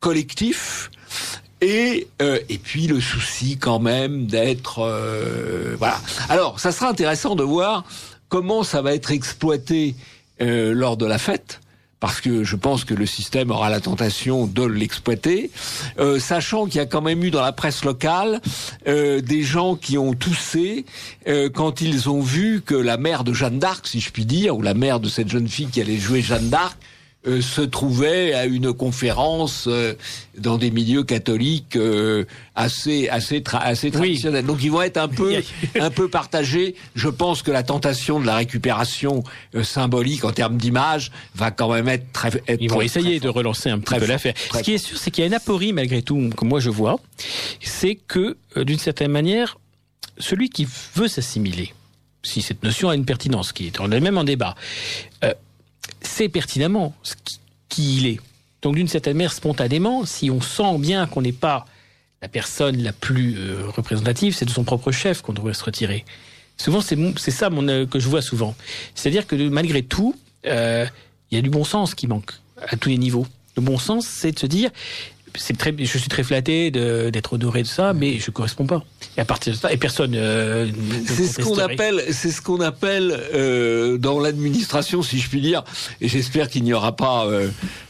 collectifs 0.00 0.90
et 1.60 2.08
et 2.20 2.58
puis 2.58 2.86
le 2.86 3.00
souci 3.00 3.58
quand 3.58 3.80
même 3.80 4.26
d'être 4.26 4.80
voilà. 5.78 5.98
Alors 6.30 6.58
ça 6.58 6.72
sera 6.72 6.88
intéressant 6.88 7.34
de 7.36 7.42
voir 7.42 7.84
comment 8.30 8.62
ça 8.62 8.80
va 8.80 8.94
être 8.94 9.10
exploité 9.10 9.94
lors 10.38 10.96
de 10.96 11.04
la 11.04 11.18
fête 11.18 11.60
parce 12.00 12.22
que 12.22 12.44
je 12.44 12.56
pense 12.56 12.84
que 12.84 12.94
le 12.94 13.06
système 13.06 13.50
aura 13.50 13.68
la 13.68 13.80
tentation 13.80 14.46
de 14.46 14.64
l'exploiter, 14.64 15.50
euh, 15.98 16.18
sachant 16.18 16.64
qu'il 16.64 16.76
y 16.76 16.80
a 16.80 16.86
quand 16.86 17.02
même 17.02 17.22
eu 17.22 17.30
dans 17.30 17.42
la 17.42 17.52
presse 17.52 17.84
locale 17.84 18.40
euh, 18.88 19.20
des 19.20 19.42
gens 19.42 19.76
qui 19.76 19.98
ont 19.98 20.14
toussé 20.14 20.86
euh, 21.28 21.50
quand 21.50 21.82
ils 21.82 22.08
ont 22.08 22.22
vu 22.22 22.62
que 22.64 22.74
la 22.74 22.96
mère 22.96 23.22
de 23.22 23.34
Jeanne 23.34 23.58
d'Arc, 23.58 23.86
si 23.86 24.00
je 24.00 24.10
puis 24.10 24.24
dire, 24.24 24.56
ou 24.56 24.62
la 24.62 24.74
mère 24.74 24.98
de 24.98 25.08
cette 25.08 25.28
jeune 25.28 25.48
fille 25.48 25.68
qui 25.68 25.80
allait 25.80 25.98
jouer 25.98 26.22
Jeanne 26.22 26.48
d'Arc, 26.48 26.78
euh, 27.26 27.42
se 27.42 27.60
trouvait 27.60 28.32
à 28.32 28.46
une 28.46 28.72
conférence 28.72 29.66
euh, 29.68 29.92
dans 30.38 30.56
des 30.56 30.70
milieux 30.70 31.02
catholiques 31.02 31.76
euh, 31.76 32.24
assez 32.54 33.10
assez 33.10 33.44
assez 33.52 33.90
traditionnels. 33.90 34.46
Donc 34.46 34.64
ils 34.64 34.70
vont 34.70 34.80
être 34.80 34.96
un 34.96 35.08
peu 35.08 35.42
un 35.78 35.90
peu 35.90 36.08
partagés. 36.08 36.76
Je 36.94 37.10
pense 37.10 37.42
que 37.42 37.50
la 37.50 37.62
tentation 37.62 38.20
de 38.20 38.26
la 38.26 38.36
récupération 38.36 39.22
symbolique 39.62 40.24
en 40.24 40.32
termes 40.32 40.56
d'image 40.56 41.12
va 41.34 41.50
quand 41.50 41.70
même 41.70 41.88
être 41.88 42.10
très. 42.10 42.28
Être 42.48 42.56
ils 42.58 42.70
vont 42.70 42.80
essayer 42.80 43.20
de 43.20 43.28
relancer 43.28 43.68
un 43.68 43.80
petit 43.80 44.00
peu 44.00 44.06
l'affaire. 44.06 44.32
Ce 44.54 44.62
qui 44.62 44.72
est 44.72 44.78
sûr, 44.78 44.96
c'est 44.96 45.10
qu'il 45.10 45.20
y 45.20 45.24
a 45.24 45.26
une 45.26 45.34
aporie 45.34 45.74
malgré 45.74 46.00
tout 46.00 46.30
que 46.34 46.46
moi 46.46 46.58
je 46.58 46.70
vois, 46.70 47.00
c'est 47.60 47.96
que 47.96 48.38
d'une 48.56 48.78
certaine 48.78 49.10
manière, 49.12 49.58
celui 50.16 50.48
qui 50.48 50.66
veut 50.94 51.08
s'assimiler, 51.08 51.74
si 52.22 52.40
cette 52.40 52.62
notion 52.62 52.88
a 52.88 52.94
une 52.94 53.04
pertinence, 53.04 53.52
qui 53.52 53.66
est 53.66 53.78
on 53.78 53.92
est 53.92 54.00
même 54.00 54.16
en 54.16 54.24
débat 54.24 54.54
sait 56.02 56.28
pertinemment 56.28 56.94
ce 57.02 57.14
qui, 57.68 57.98
il 57.98 58.06
est. 58.06 58.20
Donc 58.62 58.74
d'une 58.74 58.88
certaine 58.88 59.16
manière, 59.16 59.32
spontanément, 59.32 60.04
si 60.04 60.30
on 60.30 60.40
sent 60.40 60.78
bien 60.78 61.06
qu'on 61.06 61.22
n'est 61.22 61.32
pas 61.32 61.66
la 62.20 62.28
personne 62.28 62.82
la 62.82 62.92
plus 62.92 63.36
euh, 63.38 63.68
représentative, 63.68 64.34
c'est 64.34 64.44
de 64.44 64.50
son 64.50 64.64
propre 64.64 64.92
chef 64.92 65.22
qu'on 65.22 65.32
devrait 65.32 65.54
se 65.54 65.64
retirer. 65.64 66.04
Souvent, 66.58 66.82
c'est 66.82 67.30
ça 67.30 67.48
euh, 67.50 67.86
que 67.86 67.98
je 67.98 68.08
vois 68.08 68.20
souvent. 68.20 68.54
C'est-à-dire 68.94 69.26
que 69.26 69.48
malgré 69.48 69.82
tout, 69.82 70.14
euh, 70.46 70.84
il 71.30 71.36
y 71.36 71.38
a 71.38 71.42
du 71.42 71.48
bon 71.48 71.64
sens 71.64 71.94
qui 71.94 72.06
manque 72.06 72.32
à 72.68 72.76
tous 72.76 72.90
les 72.90 72.98
niveaux. 72.98 73.26
Le 73.56 73.62
bon 73.62 73.78
sens, 73.78 74.06
c'est 74.06 74.32
de 74.32 74.38
se 74.38 74.46
dire, 74.46 74.70
c'est 75.34 75.56
très, 75.56 75.74
je 75.78 75.98
suis 75.98 76.08
très 76.08 76.22
flatté 76.22 76.70
d'être 76.70 77.34
honoré 77.34 77.62
de 77.62 77.66
ça, 77.68 77.92
mais 77.92 78.18
je 78.18 78.30
correspond 78.30 78.66
pas. 78.66 78.84
Et 79.16 79.20
à 79.20 79.24
partir 79.24 79.52
de 79.52 79.58
ça, 79.58 79.72
et 79.72 79.76
personne. 79.76 80.14
Euh, 80.14 80.68
c'est 81.06 81.26
ce 81.26 81.40
qu'on 81.40 81.58
appelle, 81.58 82.02
c'est 82.10 82.30
ce 82.30 82.42
qu'on 82.42 82.60
appelle 82.60 83.18
euh, 83.34 83.98
dans 83.98 84.20
l'administration, 84.20 85.02
si 85.02 85.18
je 85.18 85.28
puis 85.28 85.40
dire. 85.40 85.64
Et 86.00 86.08
j'espère 86.08 86.48
qu'il 86.48 86.64
n'y 86.64 86.72
aura 86.72 86.96
pas 86.96 87.26
euh, 87.26 87.48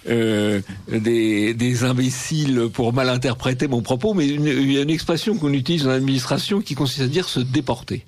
euh, 0.09 0.61
des, 0.91 1.55
des, 1.55 1.85
imbéciles 1.85 2.69
pour 2.73 2.93
mal 2.93 3.09
interpréter 3.09 3.69
mon 3.69 3.83
propos, 3.83 4.15
mais 4.15 4.27
il 4.27 4.73
y 4.73 4.79
a 4.79 4.83
une 4.83 4.91
expression 4.91 5.37
qu'on 5.37 5.53
utilise 5.53 5.85
dans 5.85 5.91
l'administration 5.91 6.61
qui 6.61 6.75
consiste 6.75 7.03
à 7.03 7.07
dire 7.07 7.29
se 7.29 7.41
déporter. 7.41 8.05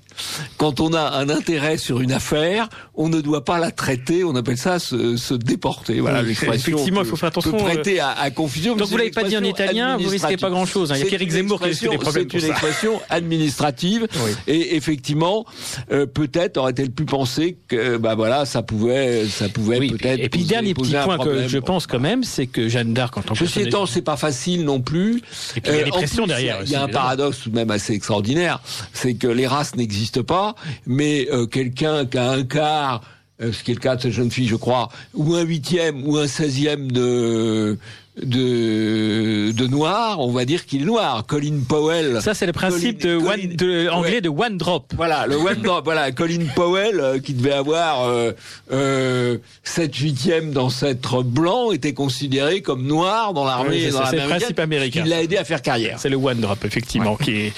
Quand 0.57 0.79
on 0.79 0.93
a 0.93 1.01
un 1.01 1.29
intérêt 1.29 1.77
sur 1.77 2.01
une 2.01 2.11
affaire, 2.11 2.69
on 2.95 3.09
ne 3.09 3.21
doit 3.21 3.45
pas 3.45 3.59
la 3.59 3.71
traiter. 3.71 4.23
On 4.23 4.35
appelle 4.35 4.57
ça 4.57 4.79
se, 4.79 5.17
se 5.17 5.33
déporter. 5.33 5.99
Voilà 5.99 6.21
l'expression. 6.21 6.73
Effectivement, 6.73 7.01
il 7.01 7.07
faut 7.07 7.15
faire 7.15 7.29
attention. 7.29 7.51
Peut 7.51 7.57
prêter 7.57 7.99
à, 7.99 8.11
à 8.11 8.31
confusion. 8.31 8.75
Donc 8.75 8.87
vous 8.87 8.97
l'avez 8.97 9.11
pas 9.11 9.23
dit 9.23 9.37
en 9.37 9.43
italien, 9.43 9.97
vous 9.97 10.09
risquez 10.09 10.37
pas 10.37 10.49
grand-chose. 10.49 10.91
Hein. 10.91 10.95
Il 10.97 11.03
y 11.03 11.15
a 11.15 11.17
Pierre 11.17 11.31
Zemmour 11.31 11.59
qui 11.59 11.67
risque 11.67 11.89
des 11.89 11.97
problèmes. 11.97 12.27
C'est 12.31 12.39
une 12.39 12.45
expression 12.51 13.01
administrative. 13.09 14.07
Et 14.47 14.75
effectivement, 14.75 15.45
euh, 15.91 16.05
peut-être 16.05 16.57
aurait-elle 16.57 16.91
pu 16.91 17.05
penser 17.05 17.57
que 17.67 17.97
bah 17.97 18.15
voilà, 18.15 18.45
ça 18.45 18.61
pouvait, 18.61 19.25
ça 19.27 19.49
pouvait 19.49 19.79
peut-être. 19.87 20.19
Et 20.19 20.29
puis 20.29 20.43
dernier 20.43 20.73
petit 20.73 20.93
point 21.03 21.17
que 21.17 21.47
je 21.47 21.57
pense 21.57 21.87
quand 21.87 21.99
même, 21.99 22.23
c'est 22.23 22.47
que 22.47 22.67
Jeanne 22.67 22.93
d'Arc 22.93 23.17
en 23.17 23.21
tant 23.21 23.33
que 23.33 23.39
Ceci 23.39 23.61
étant, 23.61 23.85
c'est 23.85 24.01
pas 24.01 24.17
facile 24.17 24.63
non 24.63 24.81
plus. 24.81 25.21
Et 25.55 25.61
puis 25.61 25.71
il 25.71 25.77
y 25.77 25.81
a 25.81 25.83
des 25.83 25.89
euh, 25.89 25.93
pressions 25.93 26.27
derrière. 26.27 26.59
Il 26.63 26.69
y 26.69 26.75
a 26.75 26.83
un 26.83 26.87
paradoxe 26.87 27.39
tout 27.43 27.49
de 27.49 27.55
même 27.55 27.71
assez 27.71 27.93
extraordinaire, 27.93 28.61
c'est 28.93 29.13
que 29.13 29.27
les 29.27 29.47
races 29.47 29.75
n'existent 29.75 30.02
pas, 30.11 30.55
mais 30.85 31.27
euh, 31.31 31.45
quelqu'un 31.45 32.05
qui 32.05 32.17
a 32.17 32.31
un 32.31 32.43
quart 32.43 33.01
euh, 33.41 33.51
ce 33.51 33.63
qui 33.63 33.71
est 33.71 33.73
le 33.73 33.79
cas 33.79 33.95
de 33.95 34.01
cette 34.01 34.11
jeune 34.11 34.29
fille, 34.29 34.47
je 34.47 34.55
crois, 34.55 34.89
ou 35.15 35.33
un 35.33 35.41
huitième 35.41 36.07
ou 36.07 36.17
un 36.17 36.27
seizième 36.27 36.91
de 36.91 37.77
de, 38.21 39.51
de 39.51 39.67
noir, 39.67 40.19
on 40.19 40.31
va 40.31 40.45
dire 40.45 40.65
qu'il 40.65 40.83
est 40.83 40.85
noir. 40.85 41.25
Colin 41.25 41.61
Powell. 41.67 42.21
Ça, 42.21 42.33
c'est 42.33 42.45
le 42.45 42.53
principe 42.53 43.01
de, 43.01 43.15
one, 43.15 43.55
de, 43.55 43.89
anglais 43.89 44.21
de 44.21 44.29
one 44.29 44.57
drop. 44.57 44.93
Voilà, 44.95 45.25
le 45.25 45.35
one 45.35 45.61
drop. 45.61 45.83
Voilà, 45.83 46.11
Colin 46.11 46.45
Powell, 46.55 46.99
euh, 46.99 47.19
qui 47.19 47.33
devait 47.33 47.53
avoir 47.53 48.07
euh, 48.07 48.31
euh, 48.71 49.37
7 49.63 49.95
huitièmes 49.95 50.51
d'ancêtre 50.51 51.23
blanc, 51.23 51.71
était 51.71 51.93
considéré 51.93 52.61
comme 52.61 52.85
noir 52.85 53.33
dans 53.33 53.45
l'armée. 53.45 53.87
Oui, 53.87 53.93
c'est 54.09 54.21
le 54.21 54.27
principe 54.27 54.59
américain. 54.59 55.03
Qui 55.03 55.09
l'a 55.09 55.23
aidé 55.23 55.37
à 55.37 55.43
faire 55.43 55.61
carrière. 55.61 55.97
C'est 55.99 56.09
le 56.09 56.17
one 56.17 56.39
drop, 56.39 56.63
effectivement, 56.65 57.15
qui 57.15 57.31
est 57.31 57.53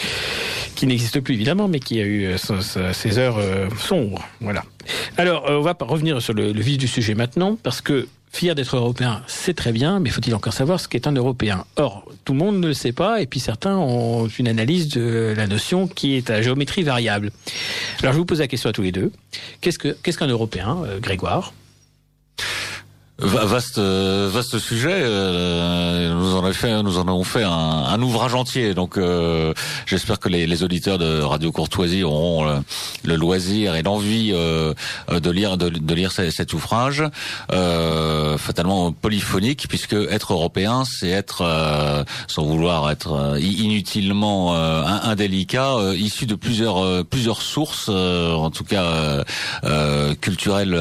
qui 0.75 0.87
n'existe 0.87 1.19
plus 1.21 1.33
évidemment, 1.33 1.67
mais 1.67 1.79
qui 1.79 1.99
a 1.99 2.03
eu 2.03 2.25
euh, 2.25 2.93
ses 2.93 3.17
heures 3.17 3.37
euh, 3.37 3.67
sombres. 3.79 4.27
Voilà. 4.41 4.63
Alors, 5.17 5.45
on 5.47 5.61
va 5.61 5.75
revenir 5.79 6.21
sur 6.21 6.33
le, 6.33 6.51
vif 6.51 6.77
du 6.77 6.87
sujet 6.87 7.15
maintenant, 7.15 7.57
parce 7.61 7.81
que 7.81 8.07
Fier 8.31 8.53
d'être 8.53 8.75
européen, 8.75 9.23
c'est 9.27 9.53
très 9.53 9.71
bien, 9.71 10.01
mais 10.01 10.09
faut-il 10.09 10.35
encore 10.35 10.51
savoir 10.51 10.77
ce 10.81 10.89
qu'est 10.89 11.07
un 11.07 11.13
européen? 11.13 11.63
Or, 11.77 12.05
tout 12.25 12.33
le 12.33 12.39
monde 12.39 12.59
ne 12.59 12.67
le 12.67 12.73
sait 12.73 12.91
pas, 12.91 13.21
et 13.21 13.27
puis 13.27 13.39
certains 13.39 13.77
ont 13.77 14.27
une 14.27 14.49
analyse 14.49 14.89
de 14.89 15.33
la 15.37 15.47
notion 15.47 15.87
qui 15.87 16.15
est 16.15 16.29
à 16.29 16.41
géométrie 16.41 16.83
variable. 16.83 17.31
Alors, 18.01 18.11
je 18.11 18.17
vous 18.17 18.25
pose 18.25 18.41
la 18.41 18.47
question 18.47 18.69
à 18.69 18.73
tous 18.73 18.81
les 18.81 18.91
deux. 18.91 19.13
Qu'est-ce 19.61 19.79
que 19.79 19.95
qu'est-ce 20.03 20.17
qu'un 20.17 20.27
européen, 20.27 20.79
euh, 20.85 20.99
Grégoire? 20.99 21.53
Vaste, 23.17 23.79
vaste 23.79 24.59
sujet. 24.59 24.91
Euh, 24.93 26.13
nous 26.83 26.97
en 26.97 27.07
avons 27.07 27.23
fait, 27.23 27.43
un, 27.43 27.49
un 27.49 28.01
ouvrage 28.01 28.35
entier. 28.35 28.73
Donc, 28.73 28.97
euh, 28.97 29.53
j'espère 29.85 30.19
que 30.19 30.27
les, 30.27 30.45
les, 30.45 30.63
auditeurs 30.63 30.97
de 30.97 31.21
Radio 31.21 31.49
Courtoisie 31.53 32.03
auront 32.03 32.45
euh, 32.45 32.59
le, 33.05 33.15
loisir 33.15 33.75
et 33.75 33.83
l'envie 33.83 34.31
euh, 34.33 34.73
de 35.09 35.29
lire, 35.29 35.55
de, 35.55 35.69
de 35.69 35.93
lire 35.93 36.11
cet, 36.11 36.51
ouvrage, 36.51 37.03
euh, 37.53 38.37
fatalement 38.37 38.91
polyphonique, 38.91 39.67
puisque 39.69 39.93
être 39.93 40.33
européen, 40.33 40.83
c'est 40.83 41.09
être, 41.09 42.05
sans 42.27 42.43
vouloir 42.43 42.91
être 42.91 43.37
inutilement 43.39 44.55
indélicat, 44.55 45.77
issu 45.95 46.25
de 46.25 46.35
plusieurs, 46.35 47.05
plusieurs 47.05 47.41
sources, 47.41 47.87
en 47.89 48.51
tout 48.51 48.65
cas 48.65 49.23
culturelles 50.21 50.77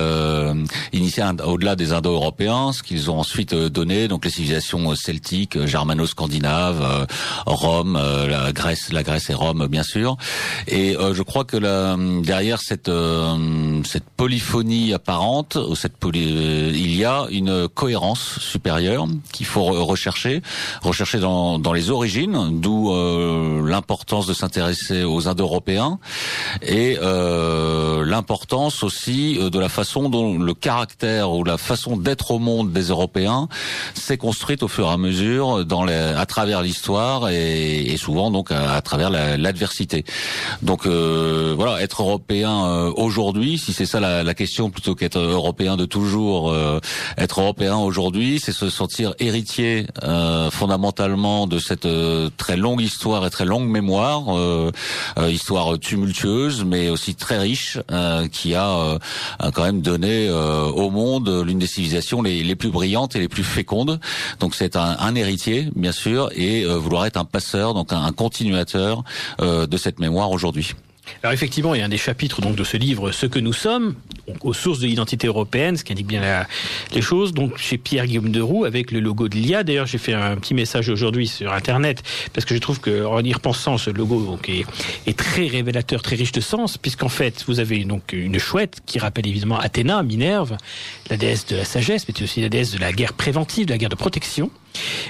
initiales, 0.92 1.36
au-delà 1.44 1.76
des 1.76 1.92
indo 1.92 2.23
européens, 2.24 2.72
ce 2.72 2.82
qu'ils 2.82 3.10
ont 3.10 3.18
ensuite 3.18 3.52
euh, 3.52 3.68
donné, 3.68 4.08
donc 4.08 4.24
les 4.24 4.30
civilisations 4.30 4.90
euh, 4.90 4.94
celtiques, 4.94 5.56
euh, 5.56 5.66
germano-scandinaves, 5.66 7.06
Rome, 7.46 8.00
la 8.28 8.52
Grèce, 8.52 8.92
la 8.92 9.02
Grèce 9.02 9.28
et 9.30 9.34
Rome, 9.34 9.66
bien 9.66 9.82
sûr. 9.82 10.16
Et 10.66 10.94
je 10.94 11.22
crois 11.22 11.44
que 11.44 11.56
la, 11.56 11.96
derrière 12.22 12.60
cette 12.60 12.90
cette 13.84 14.04
polyphonie 14.16 14.92
apparente, 14.92 15.58
cette 15.74 15.94
il 16.14 16.94
y 16.94 17.04
a 17.04 17.26
une 17.30 17.68
cohérence 17.68 18.38
supérieure 18.40 19.06
qu'il 19.32 19.46
faut 19.46 19.64
rechercher, 19.64 20.42
rechercher 20.82 21.18
dans, 21.18 21.58
dans 21.58 21.72
les 21.72 21.90
origines, 21.90 22.60
d'où 22.60 22.92
l'importance 23.64 24.26
de 24.26 24.34
s'intéresser 24.34 25.04
aux 25.04 25.28
Indo-Européens 25.28 25.98
et 26.62 26.96
l'importance 27.00 28.82
aussi 28.82 29.38
de 29.38 29.58
la 29.58 29.68
façon 29.68 30.08
dont 30.08 30.38
le 30.38 30.54
caractère 30.54 31.32
ou 31.32 31.44
la 31.44 31.58
façon 31.58 31.96
d'être 31.96 32.13
au 32.30 32.38
monde 32.38 32.72
des 32.72 32.88
Européens 32.88 33.48
s'est 33.94 34.18
construite 34.18 34.62
au 34.62 34.68
fur 34.68 34.86
et 34.86 34.92
à 34.92 34.96
mesure 34.96 35.64
dans 35.64 35.84
les, 35.84 35.94
à 35.94 36.26
travers 36.26 36.62
l'histoire 36.62 37.28
et, 37.28 37.82
et, 37.82 37.96
souvent 37.96 38.30
donc 38.30 38.50
à, 38.50 38.80
travers 38.82 39.10
l'adversité. 39.10 40.04
donc 40.62 40.86
euh, 40.86 41.54
voilà, 41.56 41.82
être 41.82 42.02
européen 42.02 42.64
euh, 42.64 42.92
aujourd'hui, 42.96 43.58
si 43.58 43.72
c'est 43.72 43.86
ça 43.86 44.00
la, 44.00 44.22
la, 44.22 44.34
question 44.34 44.70
plutôt 44.70 44.94
qu'être 44.94 45.18
européen 45.18 45.76
de 45.76 45.84
toujours, 45.84 46.50
euh, 46.50 46.80
être 47.18 47.40
européen 47.40 47.76
aujourd'hui, 47.76 48.40
c'est 48.42 48.52
se 48.52 48.70
sentir 48.70 49.14
héritier 49.18 49.86
euh, 50.02 50.50
fondamentalement 50.50 51.46
de 51.46 51.58
cette 51.58 51.88
très 52.36 52.56
longue 52.56 52.80
histoire 52.80 53.26
et 53.26 53.30
très 53.30 53.44
longue 53.44 53.68
mémoire, 53.68 54.22
histoire 55.28 55.78
tumultueuse 55.78 56.64
mais 56.64 56.88
aussi 56.88 57.14
très 57.14 57.38
riche, 57.38 57.78
qui 58.32 58.54
a 58.54 58.98
quand 59.54 59.62
même 59.62 59.80
donné 59.80 60.30
au 60.30 60.90
monde 60.90 61.42
l'une 61.44 61.58
des 61.58 61.66
civilisations 61.66 62.03
les, 62.22 62.54
plus 62.56 62.70
brillantes 62.70 63.16
et 63.16 63.20
les 63.20 63.28
plus 63.28 63.44
fécondes. 63.44 64.00
Donc 64.40 64.54
c'est 64.54 64.76
un, 64.76 65.14
héritier, 65.14 65.68
bien 65.74 65.92
sûr, 65.92 66.30
et 66.34 66.64
euh, 66.64 66.76
vouloir 66.76 67.06
être 67.06 67.16
un 67.16 67.24
passeur, 67.24 67.74
donc 67.74 67.92
un, 67.92 68.12
continuateur 68.12 69.04
euh, 69.40 69.66
de 69.66 69.76
cette 69.76 69.98
mémoire 69.98 70.30
aujourd'hui. 70.30 70.74
Alors 71.22 71.32
effectivement, 71.32 71.74
il 71.74 71.78
y 71.78 71.82
a 71.82 71.84
un 71.84 71.88
des 71.88 71.96
chapitres 71.96 72.40
donc 72.40 72.56
de 72.56 72.64
ce 72.64 72.76
livre, 72.76 73.12
Ce 73.12 73.26
que 73.26 73.38
nous 73.38 73.52
sommes, 73.52 73.94
aux 74.40 74.52
sources 74.52 74.78
de 74.78 74.86
l'identité 74.86 75.26
européenne, 75.26 75.76
ce 75.76 75.84
qui 75.84 75.92
indique 75.92 76.06
bien 76.06 76.46
les 76.92 77.02
choses. 77.02 77.32
Donc 77.32 77.58
chez 77.58 77.78
Pierre 77.78 78.06
Guillaume 78.06 78.30
Deroux 78.30 78.64
avec 78.64 78.90
le 78.90 79.00
logo 79.00 79.28
de 79.28 79.36
l'IA. 79.36 79.64
D'ailleurs, 79.64 79.86
j'ai 79.86 79.98
fait 79.98 80.14
un 80.14 80.36
petit 80.36 80.54
message 80.54 80.88
aujourd'hui 80.88 81.26
sur 81.26 81.52
Internet 81.52 82.02
parce 82.32 82.44
que 82.44 82.54
je 82.54 82.60
trouve 82.60 82.80
que 82.80 83.04
en 83.04 83.20
y 83.20 83.32
repensant, 83.32 83.78
ce 83.78 83.90
logo 83.90 84.38
est, 85.06 85.16
très 85.16 85.46
révélateur, 85.46 86.02
très 86.02 86.16
riche 86.16 86.32
de 86.32 86.40
sens, 86.40 86.78
puisqu'en 86.78 87.08
fait, 87.08 87.44
vous 87.46 87.60
avez 87.60 87.84
donc 87.84 88.12
une 88.12 88.38
chouette 88.38 88.80
qui 88.86 88.98
rappelle 88.98 89.26
évidemment 89.26 89.58
Athéna, 89.58 90.02
Minerve, 90.02 90.56
la 91.10 91.16
déesse 91.16 91.46
de 91.46 91.56
la 91.56 91.64
sagesse, 91.64 92.06
mais 92.08 92.22
aussi 92.22 92.40
la 92.40 92.48
déesse 92.48 92.72
de 92.72 92.78
la 92.78 92.92
guerre 92.92 93.12
préventive, 93.12 93.66
de 93.66 93.72
la 93.72 93.78
guerre 93.78 93.88
de 93.88 93.94
protection. 93.94 94.50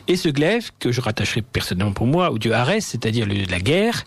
Et 0.09 0.17
ce 0.17 0.29
glaive, 0.29 0.71
que 0.79 0.93
je 0.93 1.01
rattacherai 1.01 1.43
personnellement 1.43 1.95
pour 1.95 2.07
moi 2.07 2.31
au 2.31 2.39
dieu 2.39 2.53
Arès, 2.53 2.85
c'est-à-dire 2.85 3.27
la 3.27 3.61
guerre, 3.61 4.05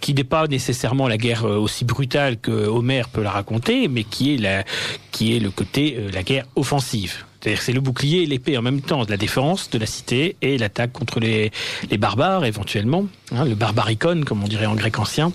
qui 0.00 0.14
n'est 0.14 0.24
pas 0.24 0.46
nécessairement 0.46 1.08
la 1.08 1.16
guerre 1.16 1.44
euh, 1.44 1.56
aussi 1.56 1.84
brutale 1.84 2.38
que 2.38 2.50
Homère 2.50 3.08
peut 3.08 3.22
la 3.22 3.30
raconter, 3.30 3.88
mais 3.88 4.04
qui 4.04 4.34
est, 4.34 4.38
la, 4.38 4.64
qui 5.12 5.36
est 5.36 5.40
le 5.40 5.50
côté, 5.50 5.96
euh, 5.98 6.10
la 6.12 6.22
guerre 6.22 6.46
offensive. 6.56 7.24
C'est-à-dire 7.40 7.62
c'est 7.62 7.72
le 7.72 7.80
bouclier 7.80 8.22
et 8.22 8.26
l'épée 8.26 8.58
en 8.58 8.62
même 8.62 8.80
temps, 8.80 9.04
de 9.04 9.10
la 9.10 9.16
défense 9.16 9.70
de 9.70 9.78
la 9.78 9.86
cité 9.86 10.36
et 10.42 10.58
l'attaque 10.58 10.92
contre 10.92 11.20
les, 11.20 11.52
les 11.90 11.98
barbares 11.98 12.44
éventuellement, 12.44 13.06
hein, 13.32 13.44
le 13.44 13.54
barbaricon 13.54 14.22
comme 14.24 14.42
on 14.42 14.48
dirait 14.48 14.66
en 14.66 14.74
grec 14.74 14.98
ancien. 14.98 15.32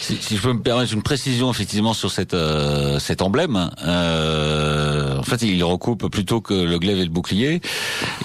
Si, 0.00 0.16
si, 0.20 0.36
je 0.36 0.42
peux 0.42 0.52
me 0.54 0.62
permettre 0.62 0.94
une 0.94 1.02
précision 1.02 1.50
effectivement 1.50 1.92
sur 1.92 2.10
cette, 2.10 2.32
euh, 2.34 2.98
cet 2.98 3.20
emblème, 3.20 3.70
euh, 3.84 5.18
en 5.18 5.22
fait 5.22 5.42
il 5.42 5.62
recoupe 5.62 6.08
plutôt 6.10 6.40
que 6.40 6.54
le 6.54 6.78
glaive 6.78 6.98
et 6.98 7.04
le 7.04 7.10
bouclier, 7.10 7.60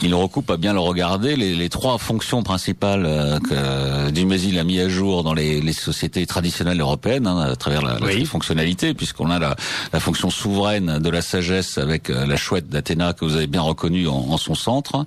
il 0.01 0.13
recoupe 0.15 0.49
à 0.51 0.57
bien 0.57 0.71
le 0.73 0.79
regarder 0.79 1.35
les, 1.35 1.53
les 1.53 1.69
trois 1.69 1.97
fonctions 1.97 2.43
principales 2.43 3.05
euh, 3.05 3.39
que 3.39 4.09
Dumézil 4.11 4.57
a 4.57 4.63
mis 4.63 4.79
à 4.79 4.88
jour 4.88 5.23
dans 5.23 5.33
les, 5.33 5.59
les 5.59 5.73
sociétés 5.73 6.25
traditionnelles 6.25 6.79
européennes 6.79 7.27
hein, 7.27 7.39
à 7.39 7.55
travers 7.57 7.81
la, 7.81 7.97
Oui. 8.01 8.19
la 8.19 8.25
fonctionnalité, 8.25 8.93
puisqu'on 8.93 9.29
a 9.29 9.38
la, 9.39 9.55
la 9.91 9.99
fonction 9.99 10.29
souveraine 10.29 10.99
de 10.99 11.09
la 11.09 11.21
sagesse 11.21 11.77
avec 11.77 12.09
euh, 12.09 12.25
la 12.25 12.38
chouette 12.38 12.69
d'Athéna 12.69 13.11
que 13.13 13.25
vous 13.25 13.35
avez 13.35 13.47
bien 13.47 13.61
reconnue 13.61 14.07
en, 14.07 14.13
en 14.29 14.38
son 14.38 14.55
centre, 14.55 15.05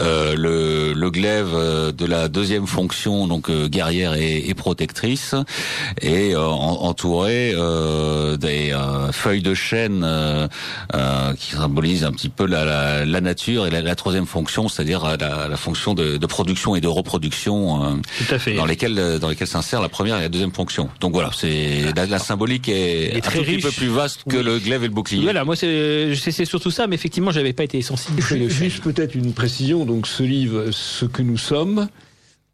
euh, 0.00 0.34
le, 0.34 0.94
le 0.94 1.10
glaive 1.10 1.52
de 1.94 2.06
la 2.06 2.28
deuxième 2.28 2.66
fonction 2.66 3.26
donc 3.26 3.50
euh, 3.50 3.68
guerrière 3.68 4.14
et, 4.14 4.48
et 4.48 4.54
protectrice 4.54 5.34
et 6.00 6.34
euh, 6.34 6.40
en- 6.46 6.82
entouré 6.84 7.52
euh, 7.54 8.36
des 8.36 8.72
euh, 8.72 9.12
feuilles 9.12 9.42
de 9.42 9.54
chêne 9.54 10.02
euh, 10.04 10.46
euh, 10.94 11.32
qui 11.34 11.52
symbolisent 11.52 12.04
un 12.04 12.12
petit 12.12 12.28
peu 12.28 12.46
la, 12.46 12.64
la, 12.64 13.04
la 13.04 13.20
nature 13.20 13.66
et 13.66 13.70
la, 13.70 13.80
la 13.80 13.94
troisième 13.94 14.26
fonction, 14.26 14.68
c'est-à-dire 14.68 15.04
la, 15.18 15.48
la 15.48 15.56
fonction 15.56 15.94
de, 15.94 16.16
de 16.16 16.26
production 16.26 16.74
et 16.76 16.80
de 16.80 16.88
reproduction 16.88 17.84
euh, 17.84 17.88
Tout 18.26 18.34
à 18.34 18.38
fait. 18.38 18.54
dans 18.54 18.66
lesquelles 18.66 19.18
dans 19.20 19.28
lesquelles 19.28 19.46
s'insèrent 19.48 19.82
la 19.82 19.88
première 19.88 20.16
et 20.18 20.22
la 20.22 20.28
deuxième 20.28 20.52
fonction. 20.52 20.88
Donc 21.00 21.12
voilà, 21.12 21.30
c'est 21.36 21.92
la, 21.96 22.06
la 22.06 22.18
symbolique 22.18 22.68
est, 22.68 23.16
est 23.16 23.16
un 23.16 23.20
très 23.20 23.40
petit 23.42 23.58
peu 23.58 23.70
plus 23.70 23.88
vaste 23.88 24.24
que 24.28 24.36
Oui. 24.36 24.42
le 24.44 24.58
glaive 24.58 24.84
et 24.84 24.88
le 24.88 24.94
bouclier. 24.94 25.22
Voilà, 25.22 25.44
moi 25.44 25.56
c'est 25.56 26.44
surtout 26.44 26.70
ça, 26.70 26.86
mais 26.86 26.94
effectivement 26.94 27.30
j'avais 27.30 27.52
pas 27.52 27.64
été 27.64 27.80
sensible. 27.82 28.20
Juste 28.48 28.82
peut-être 28.82 29.14
une 29.14 29.32
précision. 29.32 29.84
Donc, 29.84 30.06
ce 30.06 30.22
livre, 30.22 30.70
ce 30.70 31.04
que 31.04 31.22
nous 31.22 31.38
sommes, 31.38 31.88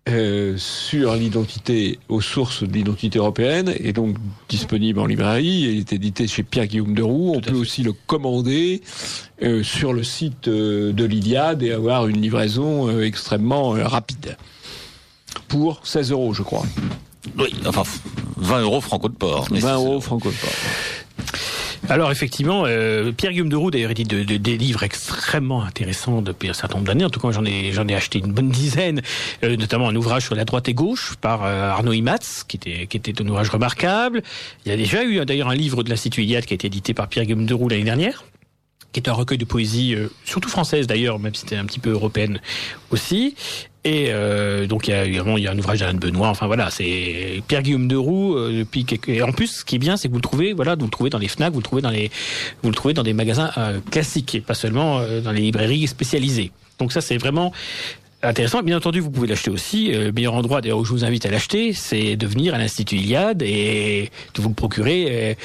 euh, 0.09 0.55
sur 0.57 1.15
l'identité, 1.17 1.99
aux 2.09 2.21
sources 2.21 2.63
de 2.63 2.73
l'identité 2.73 3.19
européenne, 3.19 3.75
est 3.83 3.93
donc 3.93 4.17
disponible 4.49 5.01
en 5.01 5.07
librairie. 5.07 5.63
Il 5.73 5.79
est 5.79 5.93
édité 5.93 6.29
chez 6.29 6.43
Pierre-Guillaume 6.45 6.95
de 6.95 7.03
Roux. 7.03 7.33
On 7.37 7.41
peut 7.41 7.51
fait. 7.51 7.57
aussi 7.57 7.83
le 7.83 7.93
commander 7.93 8.83
euh, 9.43 9.63
sur 9.65 9.93
le 9.93 10.05
site 10.05 10.49
euh, 10.49 10.93
de 10.93 11.05
l'Iliade 11.05 11.63
et 11.63 11.73
avoir 11.73 12.07
une 12.07 12.21
livraison 12.21 12.89
euh, 12.89 13.03
extrêmement 13.05 13.75
euh, 13.75 13.85
rapide. 13.87 14.37
Pour 15.49 15.81
16 15.87 16.13
euros, 16.13 16.33
je 16.35 16.43
crois. 16.43 16.65
Oui, 17.39 17.53
enfin 17.67 17.83
20 18.37 18.61
euros 18.63 18.81
franco 18.81 19.09
de 19.09 19.15
port. 19.15 19.49
mais 19.51 19.59
20 19.59 19.69
c'est- 19.69 19.75
euros 19.75 20.01
franco 20.01 20.31
de 20.31 20.37
port. 20.37 20.51
Alors 21.89 22.11
effectivement, 22.11 22.65
euh, 22.67 23.13
Pierre 23.13 23.31
Guillaume 23.33 23.49
de 23.49 23.55
Roux 23.57 23.71
d'ailleurs 23.71 23.93
édite 23.93 24.11
de, 24.11 24.25
de- 24.25 24.37
des 24.39 24.57
livres 24.59 24.83
extrêmement 24.83 25.63
intéressants 25.63 26.21
depuis 26.21 26.49
un 26.49 26.53
certain 26.53 26.75
nombre 26.77 26.89
d'années. 26.89 27.05
En 27.05 27.11
tout 27.11 27.21
cas, 27.21 27.31
j'en 27.31 27.45
ai 27.45 27.71
j'en 27.73 27.87
ai 27.87 27.95
acheté 27.95 28.19
une 28.19 28.33
bonne 28.33 28.51
dizaine, 28.51 29.03
euh, 29.45 29.57
notamment 29.57 29.89
un 29.89 29.95
ouvrage 29.95 30.25
sur 30.25 30.35
la 30.35 30.45
droite 30.45 30.69
et 30.69 30.75
gauche 30.75 31.15
par 31.21 31.45
euh, 31.45 31.71
Arnaud 31.71 31.93
Imatz, 31.93 32.45
qui 32.49 32.57
était 32.57 32.87
qui 32.89 32.97
était 32.97 33.23
un 33.23 33.27
ouvrage 33.29 33.51
remarquable. 33.51 34.23
Il 34.65 34.71
y 34.71 34.73
a 34.73 34.77
déjà 34.77 35.05
eu 35.05 35.21
euh, 35.21 35.25
d'ailleurs 35.25 35.49
un 35.49 35.55
livre 35.55 35.85
de 35.85 35.91
l'Institut 35.91 36.23
Iliade 36.25 36.45
qui 36.45 36.55
a 36.55 36.57
été 36.57 36.67
édité 36.67 36.93
par 36.93 37.07
Pierre 37.09 37.25
Guillaume 37.25 37.47
de 37.47 37.55
Roux 37.55 37.69
l'année 37.69 37.85
dernière 37.85 38.25
qui 38.93 39.01
est 39.01 39.11
un 39.11 39.13
recueil 39.13 39.37
de 39.37 39.45
poésie, 39.45 39.95
euh, 39.95 40.09
surtout 40.25 40.49
française 40.49 40.87
d'ailleurs, 40.87 41.19
même 41.19 41.35
si 41.35 41.43
c'était 41.43 41.57
un 41.57 41.67
petit 41.67 41.81
peu 41.81 41.91
européenne 41.91 42.41
aussi. 42.91 43.35
Et 43.87 44.09
euh, 44.09 44.67
donc 44.67 44.89
il 44.89 44.91
y 44.91 44.95
a 44.95 45.07
il 45.07 45.15
y 45.15 45.47
a 45.47 45.53
un 45.53 45.59
ouvrage 45.59 45.79
d'Alain 45.79 45.95
Benoît. 45.95 46.29
Enfin 46.29 46.49
voilà, 46.49 46.71
c'est 46.71 47.41
Pierre 47.47 47.63
Guillaume 47.63 47.87
de 47.87 47.95
Roux. 47.95 48.35
euh, 48.35 48.59
depuis 48.59 48.85
quelques... 48.85 49.09
et 49.11 49.23
en 49.23 49.31
plus, 49.31 49.59
ce 49.59 49.65
qui 49.65 49.77
est 49.77 49.79
bien, 49.79 49.97
c'est 49.97 50.09
que 50.09 50.13
vous 50.13 50.19
le 50.19 50.23
trouvez, 50.23 50.55
voilà, 50.55 50.75
vous 50.75 50.87
le 50.87 50.91
trouvez 50.91 51.09
dans 51.09 51.19
les 51.19 51.29
Fnac, 51.29 51.53
vous 51.53 51.61
le 51.61 51.65
trouvez 51.65 51.83
dans 51.83 51.91
les, 51.91 52.11
vous 52.65 52.69
le 52.69 52.75
trouvez 52.75 52.95
dans 52.95 53.05
des 53.05 53.13
magasins 53.13 53.53
euh, 53.57 53.79
classiques 53.93 54.35
et 54.35 54.41
pas 54.41 54.55
seulement 54.55 54.99
euh, 54.99 55.21
dans 55.21 55.31
les 55.31 55.41
librairies 55.41 55.87
spécialisées. 55.87 56.51
Donc 56.81 56.93
ça, 56.93 57.01
c'est 57.01 57.17
vraiment 57.17 57.53
intéressant. 58.25 58.61
Bien 58.63 58.77
entendu, 58.77 58.99
vous 58.99 59.13
pouvez 59.13 59.29
l'acheter 59.29 59.53
aussi. 59.53 59.95
Euh, 59.95 60.07
Le 60.07 60.13
meilleur 60.13 60.35
endroit 60.35 60.61
d'ailleurs 60.61 60.79
où 60.79 60.85
je 60.85 60.91
vous 60.91 61.05
invite 61.05 61.25
à 61.25 61.31
l'acheter, 61.31 61.73
c'est 61.73 62.17
de 62.17 62.27
venir 62.27 62.57
à 62.57 62.59
l'Institut 62.59 62.97
Iliade 62.97 63.43
et 63.43 64.11
de 64.35 64.43
vous 64.43 64.49
le 64.49 64.55
procurer. 64.57 65.37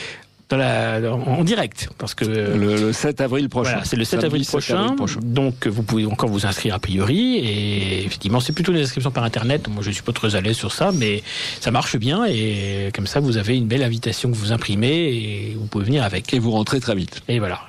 Euh, 0.53 1.01
dans 1.01 1.17
la, 1.17 1.31
en, 1.33 1.39
en 1.39 1.43
direct, 1.43 1.89
parce 1.97 2.13
que 2.15 2.25
Le, 2.25 2.55
le 2.55 2.93
7 2.93 3.21
avril 3.21 3.49
prochain. 3.49 3.71
voilà, 3.71 3.85
c'est 3.85 3.95
le 3.95 4.03
7 4.03 4.21
Samedi 4.21 4.25
avril 4.25 4.45
7 4.45 4.49
prochain, 4.51 4.95
Donc, 5.21 5.67
vous 5.67 5.83
pouvez 5.83 6.05
encore 6.05 6.29
vous 6.29 6.45
inscrire 6.45 6.75
a 6.75 6.79
priori. 6.79 7.35
Et 7.37 8.05
effectivement, 8.05 8.39
c'est 8.39 8.53
plutôt 8.53 8.71
des 8.73 8.81
inscriptions 8.83 9.11
par 9.11 9.23
Internet. 9.23 9.67
Moi, 9.67 9.83
je 9.83 9.91
suis 9.91 10.03
pas 10.03 10.13
très 10.13 10.35
à 10.35 10.41
l'aise 10.41 10.57
sur 10.57 10.71
ça, 10.71 10.91
mais 10.93 11.23
ça 11.59 11.71
marche 11.71 11.97
bien. 11.97 12.25
Et 12.25 12.91
comme 12.93 13.07
ça, 13.07 13.19
vous 13.19 13.37
avez 13.37 13.57
une 13.57 13.67
belle 13.67 13.83
invitation 13.83 14.31
que 14.31 14.35
vous 14.35 14.51
imprimez 14.51 15.09
et 15.13 15.55
vous 15.57 15.65
pouvez 15.67 15.85
venir 15.85 16.03
avec. 16.03 16.33
Et 16.33 16.39
vous 16.39 16.51
rentrez 16.51 16.79
très 16.79 16.95
vite. 16.95 17.21
Et 17.27 17.39
voilà. 17.39 17.59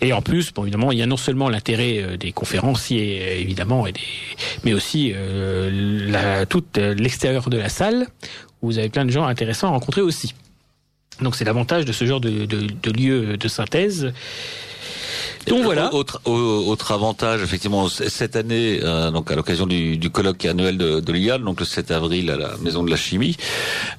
Et 0.00 0.12
en 0.12 0.20
plus, 0.22 0.52
bon, 0.52 0.62
évidemment, 0.62 0.90
il 0.92 0.98
y 0.98 1.02
a 1.02 1.06
non 1.06 1.16
seulement 1.16 1.48
l'intérêt 1.48 1.98
euh, 2.02 2.16
des 2.16 2.32
conférenciers, 2.32 3.20
euh, 3.22 3.40
évidemment, 3.40 3.86
et 3.86 3.92
des, 3.92 4.00
mais 4.64 4.74
aussi 4.74 5.12
euh, 5.14 5.70
la, 6.10 6.44
tout 6.46 6.64
euh, 6.76 6.94
l'extérieur 6.94 7.48
de 7.50 7.56
la 7.56 7.68
salle, 7.68 8.06
où 8.62 8.66
vous 8.68 8.78
avez 8.78 8.88
plein 8.88 9.04
de 9.04 9.10
gens 9.10 9.24
intéressants 9.26 9.68
à 9.68 9.70
rencontrer 9.70 10.00
aussi. 10.00 10.34
Donc 11.20 11.36
c'est 11.36 11.44
l'avantage 11.44 11.84
de 11.84 11.92
ce 11.92 12.04
genre 12.04 12.20
de, 12.20 12.44
de, 12.44 12.66
de 12.66 12.90
lieu 12.90 13.36
de 13.36 13.48
synthèse. 13.48 14.12
Donc 15.46 15.62
voilà. 15.62 15.92
Autre, 15.94 16.20
au- 16.24 16.64
autre 16.68 16.92
avantage, 16.92 17.42
effectivement, 17.42 17.88
cette 17.88 18.36
année, 18.36 18.80
euh, 18.82 19.10
donc 19.10 19.30
à 19.30 19.34
l'occasion 19.36 19.66
du, 19.66 19.96
du 19.96 20.10
colloque 20.10 20.44
annuel 20.44 20.78
de, 20.78 21.00
de 21.00 21.12
l'IAL, 21.12 21.42
donc 21.42 21.60
le 21.60 21.66
7 21.66 21.90
avril 21.90 22.30
à 22.30 22.36
la 22.36 22.56
Maison 22.62 22.82
de 22.82 22.90
la 22.90 22.96
Chimie, 22.96 23.36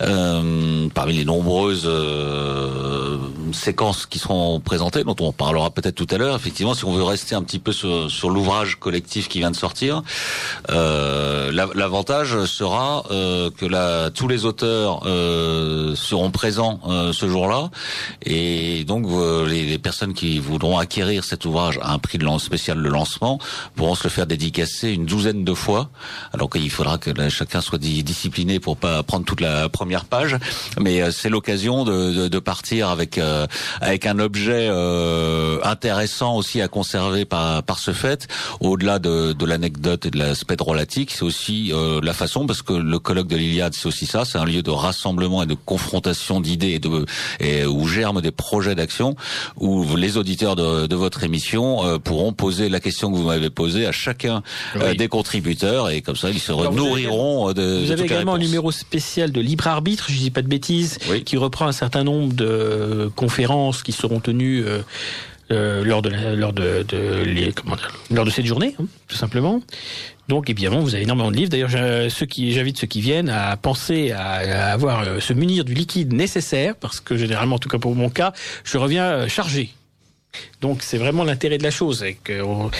euh, 0.01 0.87
parmi 0.93 1.13
les 1.13 1.25
nombreuses 1.25 1.83
euh, 1.85 3.17
séquences 3.53 4.05
qui 4.05 4.19
seront 4.19 4.59
présentées, 4.59 5.03
dont 5.03 5.15
on 5.19 5.31
parlera 5.31 5.69
peut-être 5.69 5.95
tout 5.95 6.07
à 6.11 6.17
l'heure, 6.17 6.35
effectivement, 6.35 6.73
si 6.73 6.85
on 6.85 6.93
veut 6.93 7.03
rester 7.03 7.35
un 7.35 7.43
petit 7.43 7.59
peu 7.59 7.71
sur, 7.71 8.09
sur 8.09 8.29
l'ouvrage 8.29 8.75
collectif 8.79 9.27
qui 9.29 9.39
vient 9.39 9.51
de 9.51 9.55
sortir, 9.55 10.01
euh, 10.71 11.51
la- 11.51 11.69
l'avantage 11.75 12.43
sera 12.45 13.03
euh, 13.11 13.49
que 13.51 14.09
tous 14.09 14.27
les 14.27 14.45
auteurs 14.45 15.01
euh, 15.05 15.95
seront 15.95 16.31
présents 16.31 16.79
euh, 16.87 17.13
ce 17.13 17.27
jour-là, 17.27 17.69
et 18.23 18.83
donc 18.85 19.05
euh, 19.09 19.47
les, 19.47 19.65
les 19.65 19.77
personnes 19.77 20.13
qui 20.13 20.39
voudront 20.39 20.77
acquérir 20.77 21.23
cet 21.35 21.45
ouvrage 21.45 21.79
à 21.81 21.91
un 21.91 21.99
prix 21.99 22.17
de 22.17 22.25
spécial 22.39 22.81
de 22.81 22.89
lancement 22.89 23.39
pourront 23.75 23.95
se 23.95 24.03
le 24.05 24.09
faire 24.09 24.25
dédicacer 24.25 24.89
une 24.89 25.05
douzaine 25.05 25.43
de 25.43 25.53
fois. 25.53 25.89
Alors 26.33 26.49
qu'il 26.49 26.69
faudra 26.69 26.97
que 26.97 27.11
là, 27.11 27.29
chacun 27.29 27.61
soit 27.61 27.77
di- 27.77 28.03
discipliné 28.03 28.59
pour 28.59 28.77
pas 28.77 29.03
prendre 29.03 29.25
toute 29.25 29.41
la 29.41 29.69
première 29.69 30.05
page, 30.05 30.37
mais 30.79 31.01
euh, 31.01 31.11
c'est 31.11 31.29
l'occasion 31.29 31.83
de, 31.83 32.13
de, 32.13 32.27
de 32.29 32.39
partir 32.39 32.89
avec 32.89 33.17
euh, 33.17 33.47
avec 33.81 34.05
un 34.05 34.19
objet 34.19 34.67
euh, 34.69 35.59
intéressant 35.63 36.35
aussi 36.37 36.61
à 36.61 36.67
conserver 36.67 37.25
par 37.25 37.63
par 37.63 37.79
ce 37.79 37.91
fait. 37.91 38.27
Au-delà 38.59 38.97
de, 38.99 39.33
de 39.33 39.45
l'anecdote 39.45 40.05
et 40.05 40.11
de 40.11 40.17
l'aspect 40.17 40.55
drôlatique, 40.55 41.11
c'est 41.11 41.23
aussi 41.23 41.71
euh, 41.73 41.99
la 42.01 42.13
façon 42.13 42.47
parce 42.47 42.61
que 42.61 42.73
le 42.73 42.99
colloque 42.99 43.27
de 43.27 43.35
l'Iliade, 43.35 43.73
c'est 43.75 43.87
aussi 43.87 44.05
ça, 44.05 44.23
c'est 44.25 44.37
un 44.37 44.45
lieu 44.45 44.63
de 44.63 44.71
rassemblement 44.71 45.43
et 45.43 45.47
de 45.47 45.57
confrontation 45.65 46.39
d'idées 46.39 46.71
et 46.71 46.79
de 46.79 47.05
et 47.39 47.65
où 47.65 47.85
germent 47.87 48.21
des 48.21 48.31
projets 48.31 48.75
d'action 48.75 49.15
où 49.57 49.95
les 49.97 50.15
auditeurs 50.17 50.55
de, 50.55 50.87
de 50.87 50.95
votre 50.95 51.23
émission 51.25 51.85
euh, 51.85 51.97
pourront 51.99 52.31
poser 52.31 52.69
la 52.69 52.79
question 52.79 53.11
que 53.11 53.17
vous 53.17 53.23
m'avez 53.27 53.49
posée 53.49 53.85
à 53.85 53.91
chacun 53.91 54.43
euh, 54.77 54.91
Oui. 54.91 54.97
des 54.97 55.07
contributeurs 55.09 55.89
et 55.89 56.01
comme 56.01 56.15
ça 56.15 56.29
ils 56.29 56.39
se 56.39 56.51
Alors, 56.53 56.71
vous 56.71 56.79
avez 56.79 56.87
nourriront 56.87 57.49
euh, 57.49 57.53
de, 57.53 57.83
Vous 57.85 57.91
avez 57.91 58.03
également 58.03 58.35
un 58.35 58.39
numéro 58.39 58.71
spécial 58.71 59.31
de 59.31 59.41
libre 59.41 59.67
arbitre, 59.67 60.05
je 60.09 60.17
dis 60.17 60.31
pas 60.31 60.41
de 60.41 60.47
bêtises, 60.47 60.97
Oui. 61.09 61.23
qui 61.23 61.35
reprend 61.37 61.67
un 61.67 61.71
certain 61.73 62.03
nombre 62.03 62.33
de 62.33 63.11
conférences 63.15 63.83
qui 63.83 63.91
seront 63.91 64.19
tenues 64.21 64.63
euh, 65.51 65.83
lors 65.83 66.01
de 66.01 66.09
la- 66.09 66.33
lors 66.35 66.53
de, 66.53 66.83
de 66.87 67.23
les, 67.23 67.51
comment 67.51 67.75
dire, 67.75 67.91
lors 68.09 68.25
de 68.25 68.31
cette 68.31 68.45
journée, 68.47 68.75
hein, 68.79 68.85
tout 69.07 69.15
simplement. 69.15 69.61
Donc 70.27 70.49
évidemment, 70.49 70.79
vous 70.79 70.95
avez 70.95 71.03
énormément 71.03 71.29
de 71.29 71.35
livres. 71.37 71.51
D'ailleurs, 71.51 71.69
ceux 72.09 72.25
qui 72.25 72.51
j'invite 72.51 72.79
ceux 72.79 72.87
qui 72.87 72.99
viennent 72.99 73.29
à 73.29 73.55
penser 73.55 74.11
à, 74.11 74.23
à 74.69 74.71
avoir 74.73 75.01
euh, 75.03 75.19
se 75.19 75.33
munir 75.33 75.63
du 75.63 75.75
liquide 75.75 76.13
nécessaire, 76.13 76.75
parce 76.75 76.99
que 76.99 77.15
généralement, 77.15 77.57
en 77.57 77.59
tout 77.59 77.69
cas 77.69 77.77
pour 77.77 77.93
mon 77.93 78.09
cas, 78.09 78.33
je 78.63 78.79
reviens 78.79 79.27
chargé. 79.27 79.69
Donc 80.61 80.79
c'est 80.81 80.97
vraiment 80.97 81.23
l'intérêt 81.23 81.57
de 81.57 81.63
la 81.63 81.71
chose. 81.71 82.03
Et 82.03 82.17
que, 82.23 82.41
on- 82.41 82.71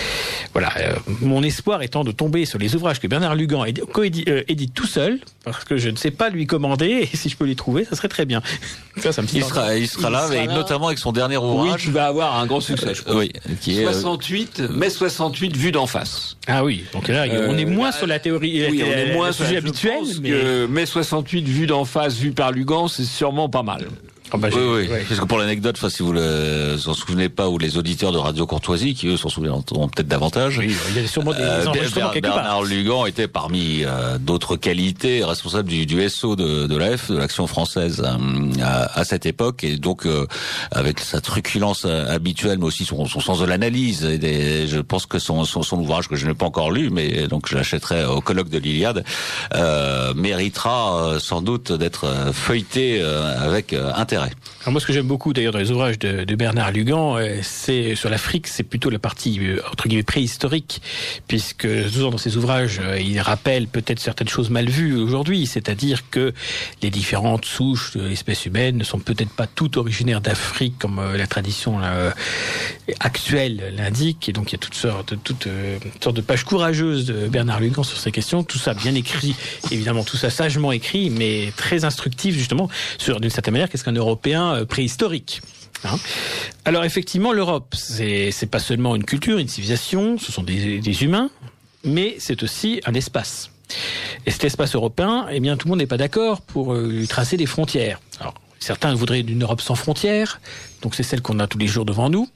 voilà, 0.54 0.72
euh, 0.78 0.94
mon 1.22 1.44
espoir 1.44 1.82
étant 1.82 2.04
de 2.04 2.12
tomber 2.12 2.46
sur 2.46 2.58
les 2.60 2.76
ouvrages 2.76 3.00
que 3.00 3.08
Bernard 3.08 3.36
Lugan 3.36 3.64
coédite 3.92 4.28
euh, 4.30 4.44
édite 4.48 4.74
tout 4.74 4.88
seul, 4.88 5.20
parce 5.44 5.64
que 5.66 5.78
je 5.78 5.90
ne 5.90 5.96
sais 5.98 6.12
pas 6.12 6.30
lui 6.30 6.48
commander, 6.48 7.08
et 7.12 7.16
si 7.18 7.30
je 7.30 7.36
peux 7.38 7.46
les 7.46 7.56
trouver, 7.56 7.86
ça 7.86 7.96
serait 7.96 8.08
très 8.08 8.26
bien. 8.26 8.42
Ça, 8.98 9.12
ça 9.12 9.22
me 9.22 9.28
Il 9.34 9.44
sera, 9.44 9.76
il 9.76 9.90
sera 9.90 10.08
Il 10.08 10.14
là, 10.14 10.28
sera 10.28 10.46
là. 10.46 10.54
notamment 10.54 10.88
avec 10.88 11.00
son 11.00 11.12
dernier 11.12 11.36
Oui, 11.36 11.44
ouvrage. 11.44 11.82
tu 11.82 11.92
vas 11.92 12.06
avoir 12.08 12.40
un 12.40 12.46
grand 12.46 12.62
succès. 12.62 12.94
je 12.96 13.02
pense. 13.04 13.14
oui, 13.14 13.32
qui 13.60 13.78
est 13.82 13.86
euh, 13.86 13.92
68, 13.92 14.62
mai 14.72 14.90
68 14.90 15.58
vu 15.58 15.74
d'en 15.74 15.86
face. 15.86 16.38
Ah 16.48 16.64
oui, 16.64 16.86
donc 16.94 17.10
là, 17.10 17.26
on 17.50 17.58
est 17.58 17.66
Euh, 17.66 17.70
moins 17.70 17.92
sur 17.92 18.08
la 18.08 18.20
théorie, 18.20 18.66
Oui, 18.72 18.78
la- 18.78 18.86
on 18.86 18.90
est 18.92 19.14
moins 19.14 19.28
le 19.28 19.34
sur 19.34 19.44
sujet 19.46 19.56
la- 19.56 19.62
je 19.62 19.68
habituel, 19.68 20.00
mais 20.22 20.30
que 20.30 20.66
mai 20.68 20.86
68 20.86 21.46
vu 21.46 21.68
d'en 21.68 21.84
face, 21.84 22.16
vu 22.16 22.32
par 22.32 22.54
Lugan, 22.54 22.88
c'est 22.88 23.04
sûrement 23.04 23.50
pas 23.50 23.64
mal. 23.64 23.86
Ah 24.32 24.38
bah, 24.38 24.48
oui, 24.52 24.88
oui. 24.90 25.04
Parce 25.08 25.20
que 25.20 25.26
pour 25.26 25.38
l'anecdote, 25.38 25.78
si 25.90 26.02
vous 26.02 26.14
ne 26.14 26.76
vous 26.76 26.90
en 26.90 26.94
souvenez 26.94 27.30
pas, 27.30 27.48
ou 27.48 27.60
les 27.60 27.78
auditeurs 27.78 28.12
de 28.12 28.18
Radio 28.18 28.48
Courtoisie, 28.48 28.96
qui 28.96 29.08
eux 29.08 29.18
s'en 29.18 29.30
souviendront 29.30 29.88
peut-être 29.88 30.08
davantage. 30.08 30.58
Oui, 30.58 30.76
il 30.90 31.02
y 31.02 31.06
a 31.06 31.08
sûrement 31.08 31.32
des 31.32 31.42
euh, 31.42 31.66
quelque 31.72 32.22
Bernard 32.22 32.64
Lugan 32.64 33.06
était 33.06 33.28
parmi 33.28 33.84
euh, 33.84 34.18
d'autres 34.18 34.56
qualités 34.56 35.24
responsable 35.24 35.70
du, 35.70 35.86
du 35.86 36.10
SO 36.10 36.36
de, 36.36 36.66
de 36.66 36.76
l'AF, 36.76 37.12
de 37.12 37.18
l'Action 37.18 37.46
française 37.46 38.04
euh, 38.04 38.64
à, 38.64 39.00
à, 39.00 39.04
cette 39.04 39.28
époque, 39.28 39.64
et 39.64 39.78
donc 39.78 40.08
euh, 40.08 40.26
avec 40.72 41.00
sa 41.00 41.22
truculence 41.22 41.86
habituelle, 41.86 42.58
mais 42.58 42.66
aussi 42.66 42.86
son, 42.86 43.06
son 43.06 43.20
sens 43.20 43.40
de 43.40 43.46
l'analyse. 43.46 44.06
Et 44.06 44.68
je 44.68 44.80
pense 44.80 45.06
que 45.06 45.20
son, 45.20 45.46
son, 45.46 45.62
son, 45.62 45.78
ouvrage 45.78 46.08
que 46.08 46.16
je 46.16 46.26
n'ai 46.26 46.34
pas 46.34 46.48
encore 46.48 46.72
lu, 46.72 46.90
mais 46.90 47.28
donc 47.28 47.48
je 47.48 47.56
l'achèterai 47.56 48.06
au 48.06 48.22
colloque 48.22 48.50
de 48.50 48.58
l'Iliade, 48.58 49.04
méritera 50.16 51.18
sans 51.20 51.42
doute 51.42 51.72
d'être 51.72 52.08
feuilleté 52.34 53.02
avec 53.02 53.74
intérêt. 53.74 54.15
Alors 54.16 54.72
moi, 54.72 54.82
ce 54.82 54.86
que 54.86 54.94
j'aime 54.94 55.08
beaucoup 55.08 55.34
d'ailleurs 55.34 55.54
dans 55.54 55.60
les 55.60 55.72
ouvrages 55.72 56.00
de, 56.00 56.24
de 56.24 56.36
Bernard 56.36 56.72
Lugan, 56.72 57.18
euh, 57.18 57.40
c'est 57.42 57.96
sur 57.96 58.10
l'Afrique, 58.10 58.48
c'est 58.48 58.64
plutôt 58.64 58.90
la 58.90 59.00
partie 59.00 59.40
euh, 59.42 59.62
entre 59.72 59.88
guillemets 59.88 60.04
préhistorique, 60.04 60.82
puisque 61.28 61.68
souvent 61.90 62.12
dans 62.12 62.18
ses 62.18 62.38
ouvrages, 62.38 62.80
euh, 62.82 63.00
il 63.00 63.20
rappelle 63.20 63.68
peut-être 63.68 64.00
certaines 64.00 64.28
choses 64.28 64.50
mal 64.50 64.70
vues 64.70 64.96
aujourd'hui, 64.96 65.46
c'est-à-dire 65.46 66.10
que 66.10 66.34
les 66.82 66.90
différentes 66.90 67.46
souches 67.46 67.96
d'espèces 67.98 68.46
humaines 68.46 68.78
ne 68.78 68.84
sont 68.84 69.00
peut-être 69.00 69.32
pas 69.32 69.48
toutes 69.48 69.78
originaires 69.78 70.22
d'Afrique 70.22 70.76
comme 70.80 71.02
la 71.16 71.28
tradition 71.28 71.80
actuelle 73.00 73.74
l'indique, 73.76 74.30
et 74.30 74.34
donc 74.34 74.52
il 74.52 74.54
y 74.54 74.56
a 74.56 74.60
toutes 74.60 74.76
sortes, 74.76 75.14
toutes, 75.24 75.48
sortes 76.02 76.16
de 76.16 76.22
pages 76.22 76.44
courageuses 76.44 77.06
de 77.06 77.28
Bernard 77.28 77.60
Lugan 77.60 77.84
sur 77.84 77.98
ces 77.98 78.12
questions, 78.12 78.44
tout 78.44 78.58
ça 78.58 78.74
bien 78.74 78.96
écrit, 78.96 79.36
évidemment 79.72 80.04
tout 80.04 80.18
ça 80.18 80.30
sagement 80.30 80.72
écrit, 80.72 81.10
mais 81.10 81.52
très 81.56 81.86
instructif 81.86 82.36
justement 82.36 82.70
sur 82.98 83.20
d'une 83.20 83.30
certaine 83.30 83.54
manière 83.54 83.70
qu'est-ce 83.70 83.84
qu'un 83.84 83.92
européen 84.06 84.56
euh, 84.56 84.66
préhistorique. 84.66 85.42
Hein. 85.84 85.98
Alors 86.64 86.84
effectivement, 86.84 87.34
l'Europe, 87.34 87.76
c'est 87.76 88.50
pas 88.50 88.60
seulement 88.60 88.96
une 88.96 89.04
culture, 89.04 89.38
une 89.38 89.48
civilisation, 89.48 90.18
ce 90.18 90.32
sont 90.32 90.44
des, 90.44 91.04
humains, 91.04 91.30
mais 91.84 92.16
c'est 92.20 92.42
aussi 92.44 92.82
un 92.86 92.94
espace. 92.94 93.52
Et 94.26 94.32
cet 94.32 94.44
espace 94.46 94.76
européen, 94.76 95.28
eh 95.32 95.40
bien, 95.40 95.58
tout 95.58 95.68
le 95.68 95.72
monde 95.72 95.80
n'est 95.80 95.88
pas 95.88 95.98
d'accord 95.98 96.42
pour 96.42 96.74
euh, 96.74 96.88
lui 96.88 97.08
tracer 97.08 97.38
des 97.38 97.46
frontières. 97.46 98.00
Alors, 98.20 98.36
certains 98.60 98.94
voudraient 98.94 99.24
d'une 99.24 99.44
Europe 99.44 99.62
sans 99.62 99.76
frontières, 99.76 100.40
donc 100.82 100.96
c'est 100.96 101.04
celle 101.04 101.22
qu'on 101.22 101.40
a 101.40 101.48
tous 101.48 101.58
les 101.58 101.68
jours 101.68 101.86
devant 101.86 102.10
nous. 102.10 102.28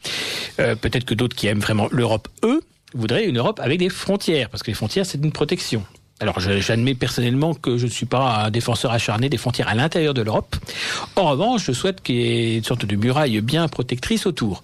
Euh, 0.59 0.75
Peut-être 0.75 1.05
que 1.05 1.13
d'autres 1.13 1.35
qui 1.35 1.47
aiment 1.47 1.59
vraiment 1.59 1.87
l'Europe, 1.91 2.27
eux, 2.43 2.61
voudraient 2.93 3.25
une 3.25 3.37
Europe 3.37 3.59
avec 3.63 3.79
des 3.79 3.89
frontières, 3.89 4.49
parce 4.49 4.63
que 4.63 4.71
les 4.71 4.75
frontières, 4.75 5.05
c'est 5.05 5.23
une 5.23 5.31
protection. 5.31 5.83
Alors 6.21 6.39
j'admets 6.39 6.95
personnellement 6.95 7.53
que 7.53 7.77
je 7.77 7.85
ne 7.85 7.91
suis 7.91 8.05
pas 8.05 8.45
un 8.45 8.51
défenseur 8.51 8.91
acharné 8.91 9.29
des 9.29 9.37
frontières 9.37 9.69
à 9.69 9.75
l'intérieur 9.75 10.13
de 10.13 10.21
l'Europe. 10.21 10.55
En 11.15 11.29
revanche, 11.29 11.63
je 11.65 11.71
souhaite 11.71 12.01
qu'il 12.01 12.15
y 12.15 12.23
ait 12.23 12.57
une 12.57 12.63
sorte 12.63 12.85
de 12.85 12.95
muraille 12.95 13.39
bien 13.39 13.67
protectrice 13.69 14.25
autour. 14.25 14.63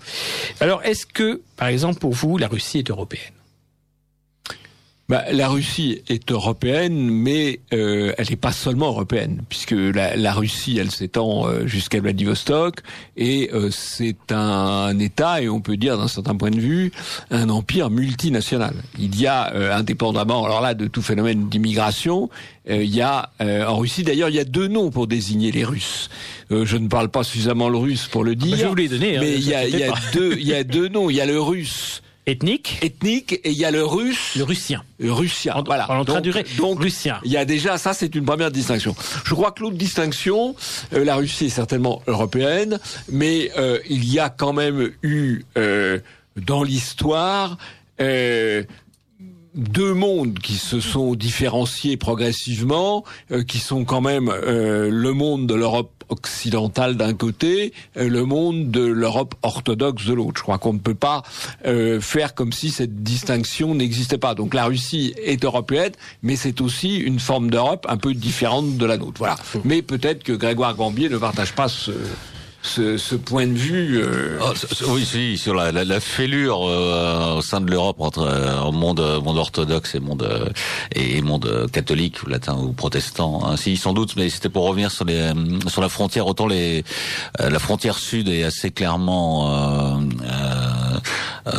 Alors 0.60 0.84
est-ce 0.84 1.06
que, 1.06 1.42
par 1.56 1.70
exemple, 1.70 2.00
pour 2.00 2.12
vous, 2.12 2.38
la 2.38 2.48
Russie 2.48 2.80
est 2.80 2.90
européenne? 2.90 3.35
Bah, 5.08 5.24
la 5.32 5.50
Russie 5.50 6.02
est 6.08 6.32
européenne, 6.32 7.12
mais 7.12 7.60
euh, 7.74 8.12
elle 8.18 8.28
n'est 8.28 8.36
pas 8.36 8.52
seulement 8.52 8.88
européenne, 8.88 9.44
puisque 9.50 9.76
la, 9.76 10.16
la 10.16 10.34
Russie, 10.34 10.78
elle 10.80 10.90
s'étend 10.90 11.48
euh, 11.48 11.68
jusqu'à 11.68 12.00
Vladivostok, 12.00 12.80
et 13.16 13.52
euh, 13.54 13.70
c'est 13.70 14.32
un, 14.32 14.98
État, 14.98 15.44
et 15.44 15.50
on 15.50 15.62
peut 15.62 15.78
dire 15.78 16.00
d'un 16.00 16.08
certain 16.08 16.36
point 16.36 16.50
de 16.50 16.60
vue, 16.60 16.92
un 17.30 17.50
empire 17.50 17.92
multinational. 17.92 18.74
Il 18.98 19.20
y 19.20 19.28
a, 19.28 19.54
euh, 19.54 19.76
indépendamment, 19.76 20.44
alors 20.44 20.62
là, 20.62 20.74
de 20.74 20.88
tout 20.88 21.04
phénomène 21.04 21.50
d'immigration, 21.50 22.32
euh, 22.68 22.84
il 22.84 22.96
y 22.96 23.02
a 23.02 23.30
en 23.40 23.78
Russie, 23.78 24.02
d'ailleurs, 24.02 24.30
il 24.30 24.36
y 24.36 24.40
a 24.40 24.44
deux 24.44 24.68
noms 24.68 24.90
pour 24.90 25.06
désigner 25.06 25.52
les 25.52 25.66
Russes. 25.66 26.10
je 26.50 26.78
ne 26.78 26.88
parle 26.88 27.10
pas 27.10 27.24
suffisamment 27.24 27.70
le 27.70 27.78
russe 27.78 28.08
pour 28.08 28.24
le 28.24 28.36
dire, 28.36 28.58
ah 28.60 28.74
bah 28.74 28.74
je 28.76 28.84
vous 28.84 28.90
donné, 28.90 29.18
hein, 29.18 29.20
mais 29.22 29.36
il 29.36 29.48
y 29.48 29.54
a, 29.54 29.68
y 29.68 29.84
a 29.84 29.94
deux, 30.14 30.36
il 30.40 30.48
y 30.48 30.54
a 30.54 30.64
deux 30.64 30.88
noms. 30.88 31.12
Il 31.12 31.16
y 31.16 31.22
a 31.22 31.28
le 31.28 31.40
russe 31.40 32.02
ethnique. 32.26 32.80
Ethnique 32.82 33.34
et 33.44 33.52
il 33.52 33.58
y 33.58 33.66
a 33.66 33.72
le 33.72 33.86
russe. 33.86 34.36
Le 34.36 34.44
russien. 34.44 34.84
Le 35.00 35.12
russien. 35.12 35.62
voilà. 35.66 35.88
On 35.90 36.04
donc, 36.04 36.24
donc 36.58 36.80
russien. 36.82 37.20
Il 37.24 37.32
y 37.32 37.38
a 37.38 37.46
déjà 37.46 37.78
ça, 37.78 37.94
c'est 37.94 38.14
une 38.16 38.26
première 38.26 38.52
distinction. 38.52 38.96
Je 39.24 39.34
crois 39.34 39.52
que 39.52 39.62
l'autre 39.62 39.78
distinction, 39.78 40.56
euh, 40.94 41.04
la 41.04 41.16
Russie 41.16 41.46
est 41.46 41.50
certainement 41.50 42.02
européenne, 42.08 42.80
mais 43.10 43.52
euh, 43.58 43.80
il 43.90 44.12
y 44.12 44.20
a 44.20 44.30
quand 44.30 44.54
même 44.54 44.92
eu 45.04 45.44
euh, 45.58 46.00
dans 46.36 46.64
l'histoire 46.64 47.58
euh, 48.02 48.64
deux 49.56 49.94
mondes 49.94 50.40
qui 50.40 50.56
se 50.56 50.80
sont 50.80 51.16
différenciés 51.16 51.96
progressivement, 51.98 53.06
euh, 53.32 53.44
qui 53.44 53.60
sont 53.60 53.86
quand 53.86 54.02
même 54.02 54.30
euh, 54.30 54.90
le 54.92 55.14
monde 55.14 55.48
de 55.48 55.54
l'Europe 55.56 55.95
occidentale 56.10 56.96
d'un 56.96 57.14
côté, 57.14 57.74
et 57.96 58.10
le 58.10 58.26
monde 58.26 58.72
de 58.72 58.86
l'Europe 58.86 59.36
orthodoxe 59.42 60.06
de 60.06 60.14
l'autre. 60.14 60.38
Je 60.38 60.44
crois 60.44 60.58
qu'on 60.58 60.74
ne 60.74 60.80
peut 60.80 60.96
pas 60.96 61.24
euh, 61.66 62.00
faire 62.02 62.36
comme 62.36 62.54
si 62.54 62.70
cette 62.70 63.04
distinction 63.04 63.76
n'existait 63.76 64.18
pas. 64.18 64.36
Donc 64.36 64.54
la 64.54 64.66
Russie 64.66 65.14
est 65.24 65.44
européenne, 65.44 65.94
mais 66.24 66.36
c'est 66.36 66.62
aussi 66.62 66.98
une 66.98 67.20
forme 67.20 67.50
d'Europe 67.50 67.86
un 67.90 67.98
peu 67.98 68.14
différente 68.14 68.78
de 68.78 68.86
la 68.86 68.98
nôtre. 68.98 69.20
Voilà. 69.20 69.38
Mais 69.64 69.82
peut-être 69.82 70.24
que 70.24 70.34
Grégoire 70.34 70.76
Gambier 70.76 71.10
ne 71.10 71.18
partage 71.18 71.54
pas 71.54 71.68
ce 71.68 71.92
ce, 72.66 72.98
ce 72.98 73.16
point 73.16 73.48
de 73.48 73.54
vue. 73.54 74.00
Euh... 74.04 74.40
Oh, 74.42 74.54
oui, 74.90 75.06
si, 75.06 75.38
sur 75.38 75.54
la, 75.54 75.72
la, 75.72 75.86
la 75.86 76.00
fêlure 76.00 76.68
euh, 76.68 77.36
au 77.36 77.42
sein 77.42 77.62
de 77.62 77.70
l'Europe 77.70 77.98
entre 78.00 78.24
euh, 78.24 78.72
monde, 78.72 79.02
monde 79.24 79.38
orthodoxe 79.38 79.96
et 79.96 80.00
monde 80.00 80.24
euh, 80.24 80.50
et 80.94 81.22
monde 81.22 81.68
catholique 81.72 82.24
ou 82.24 82.30
latin 82.30 82.56
ou 82.56 82.74
protestant. 82.74 83.44
Hein, 83.46 83.58
si, 83.58 83.78
sans 83.78 83.94
doute, 83.94 84.16
mais 84.16 84.30
c'était 84.30 84.50
pour 84.50 84.66
revenir 84.66 84.92
sur 84.92 85.06
les 85.06 85.32
sur 85.68 85.82
la 85.82 85.90
frontière. 85.90 86.28
Autant 86.28 86.48
les 86.48 86.84
la 87.40 87.60
frontière 87.60 87.98
sud 87.98 88.28
est 88.28 88.44
assez 88.44 88.72
clairement 88.72 90.00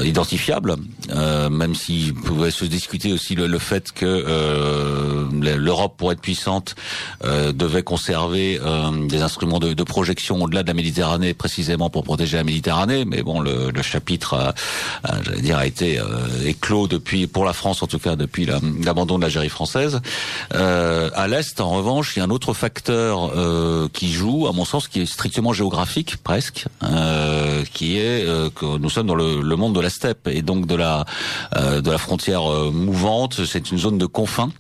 identifiable, 0.03 0.77
même 1.15 1.75
s'il 1.75 2.15
pouvait 2.15 2.51
se 2.51 2.65
discuter 2.65 3.13
aussi 3.13 3.35
le, 3.35 3.47
le 3.47 3.59
fait 3.59 3.93
que 3.93 5.29
l'Europe, 5.33 5.95
pour 5.97 6.13
être 6.13 6.21
puissante, 6.21 6.75
devait 7.23 7.83
conserver 7.83 8.61
des 9.09 9.23
instruments 9.23 9.59
de, 9.59 9.75
de 9.75 9.83
projection 9.83 10.43
au-delà 10.43 10.63
de 10.63 10.69
la 10.69 10.75
Méditerranée 10.75 11.35
précisément 11.35 11.91
pour 11.91 12.05
protéger 12.05 12.37
la 12.37 12.45
Méditerranée, 12.45 13.05
mais 13.05 13.23
bon, 13.23 13.41
le, 13.41 13.71
le 13.71 13.83
chapitre, 13.83 14.35
euh, 14.35 14.53
euh, 15.09 15.23
j'allais 15.25 15.41
dire, 15.41 15.59
a 15.59 15.67
été 15.67 15.99
euh, 15.99 16.05
éclos 16.45 16.89
depuis, 16.89 17.27
pour 17.27 17.45
la 17.45 17.53
France 17.53 17.83
en 17.83 17.87
tout 17.87 17.99
cas, 17.99 18.17
depuis 18.17 18.47
l'abandon 18.47 19.19
de 19.19 19.23
l'Algérie 19.23 19.49
française. 19.49 20.01
Euh, 20.55 21.11
à 21.15 21.29
l'est, 21.29 21.61
en 21.61 21.71
revanche, 21.71 22.15
il 22.17 22.21
y 22.21 22.23
a 22.23 22.25
un 22.25 22.31
autre 22.31 22.55
facteur 22.55 23.33
euh, 23.37 23.89
qui 23.93 24.13
joue, 24.13 24.47
à 24.49 24.53
mon 24.53 24.65
sens, 24.65 24.89
qui 24.89 25.01
est 25.01 25.07
strictement 25.07 25.53
géographique, 25.53 26.17
presque, 26.23 26.67
euh, 26.83 27.65
qui 27.73 27.99
est 27.99 28.27
que 28.55 28.79
nous 28.79 28.91
sommes 28.91 29.07
dans 29.07 29.15
le, 29.15 29.41
le, 29.41 29.57
monde 29.57 29.76
de 29.77 29.81
la 29.81 29.91
steppe 29.91 30.29
et 30.29 30.43
donc 30.43 30.67
de 30.67 30.75
la 30.75 31.05
de 31.55 31.91
la 31.91 31.99
frontière 31.99 32.43
mouvante. 32.73 33.45
C'est 33.45 33.71
une 33.71 33.79
zone 33.79 33.99
de 33.99 34.07
confins 34.07 34.51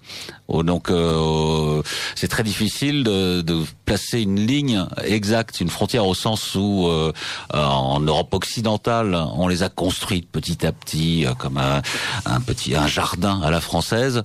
Oh, 0.48 0.62
donc 0.62 0.90
euh, 0.90 1.82
c'est 2.14 2.28
très 2.28 2.44
difficile 2.44 3.02
de, 3.02 3.40
de, 3.40 3.64
placer 3.84 4.20
une 4.20 4.44
ligne 4.44 4.84
exacte, 5.04 5.60
une 5.60 5.70
frontière 5.70 6.06
au 6.06 6.14
sens 6.14 6.56
où 6.56 6.88
euh, 6.88 7.12
en 7.52 8.00
Europe 8.00 8.34
occidentale 8.34 9.16
on 9.34 9.46
les 9.46 9.62
a 9.62 9.68
construites 9.68 10.28
petit 10.28 10.66
à 10.66 10.72
petit 10.72 11.24
euh, 11.24 11.34
comme 11.34 11.58
un, 11.58 12.40
petit 12.40 12.74
un 12.74 12.86
jardin 12.88 13.40
à 13.42 13.50
la 13.50 13.60
française. 13.60 14.22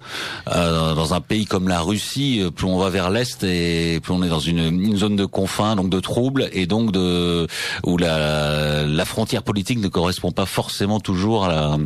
Euh, 0.48 0.96
dans 0.96 1.14
un 1.14 1.22
pays 1.22 1.46
comme 1.46 1.68
la 1.68 1.80
Russie, 1.80 2.44
plus 2.56 2.66
on 2.66 2.78
va 2.78 2.90
vers 2.90 3.10
l'est 3.10 3.44
et 3.44 4.00
plus 4.02 4.14
on 4.14 4.24
est 4.24 4.30
dans 4.30 4.40
une, 4.40 4.60
une, 4.60 4.98
zone 4.98 5.16
de 5.16 5.26
confins, 5.26 5.76
donc 5.76 5.90
de 5.90 6.00
troubles 6.00 6.50
et 6.54 6.66
donc 6.66 6.92
de 6.92 7.48
où 7.84 7.98
la, 7.98 8.86
la 8.86 9.06
frontière 9.06 9.42
politique 9.42 9.80
ne 9.80 9.88
correspond 9.88 10.32
pas 10.32 10.46
forcément 10.46 10.81
toujours 11.00 11.48
la, 11.48 11.78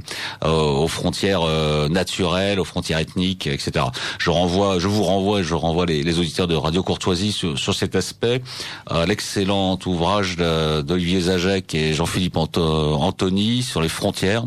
aux 0.47 0.87
frontières 0.87 1.45
naturelles, 1.89 2.59
aux 2.59 2.65
frontières 2.65 2.99
ethniques, 2.99 3.47
etc 3.47 3.85
je 4.19 4.29
renvoie, 4.29 4.79
je 4.79 4.87
vous 4.87 5.03
renvoie, 5.03 5.41
je 5.41 5.53
renvoie 5.53 5.85
les, 5.85 6.19
auditeurs 6.19 6.47
de 6.47 6.55
Radio 6.55 6.83
Courtoisie 6.83 7.31
sur, 7.31 7.75
cet 7.75 7.95
aspect 7.95 8.41
à 8.87 9.05
l'excellent 9.05 9.77
ouvrage 9.85 10.37
d'Olivier 10.37 11.21
Zajek 11.21 11.75
et 11.75 11.93
Jean-Philippe 11.93 12.37
Anthony 12.37 13.63
sur 13.63 13.81
les 13.81 13.89
frontières. 13.89 14.43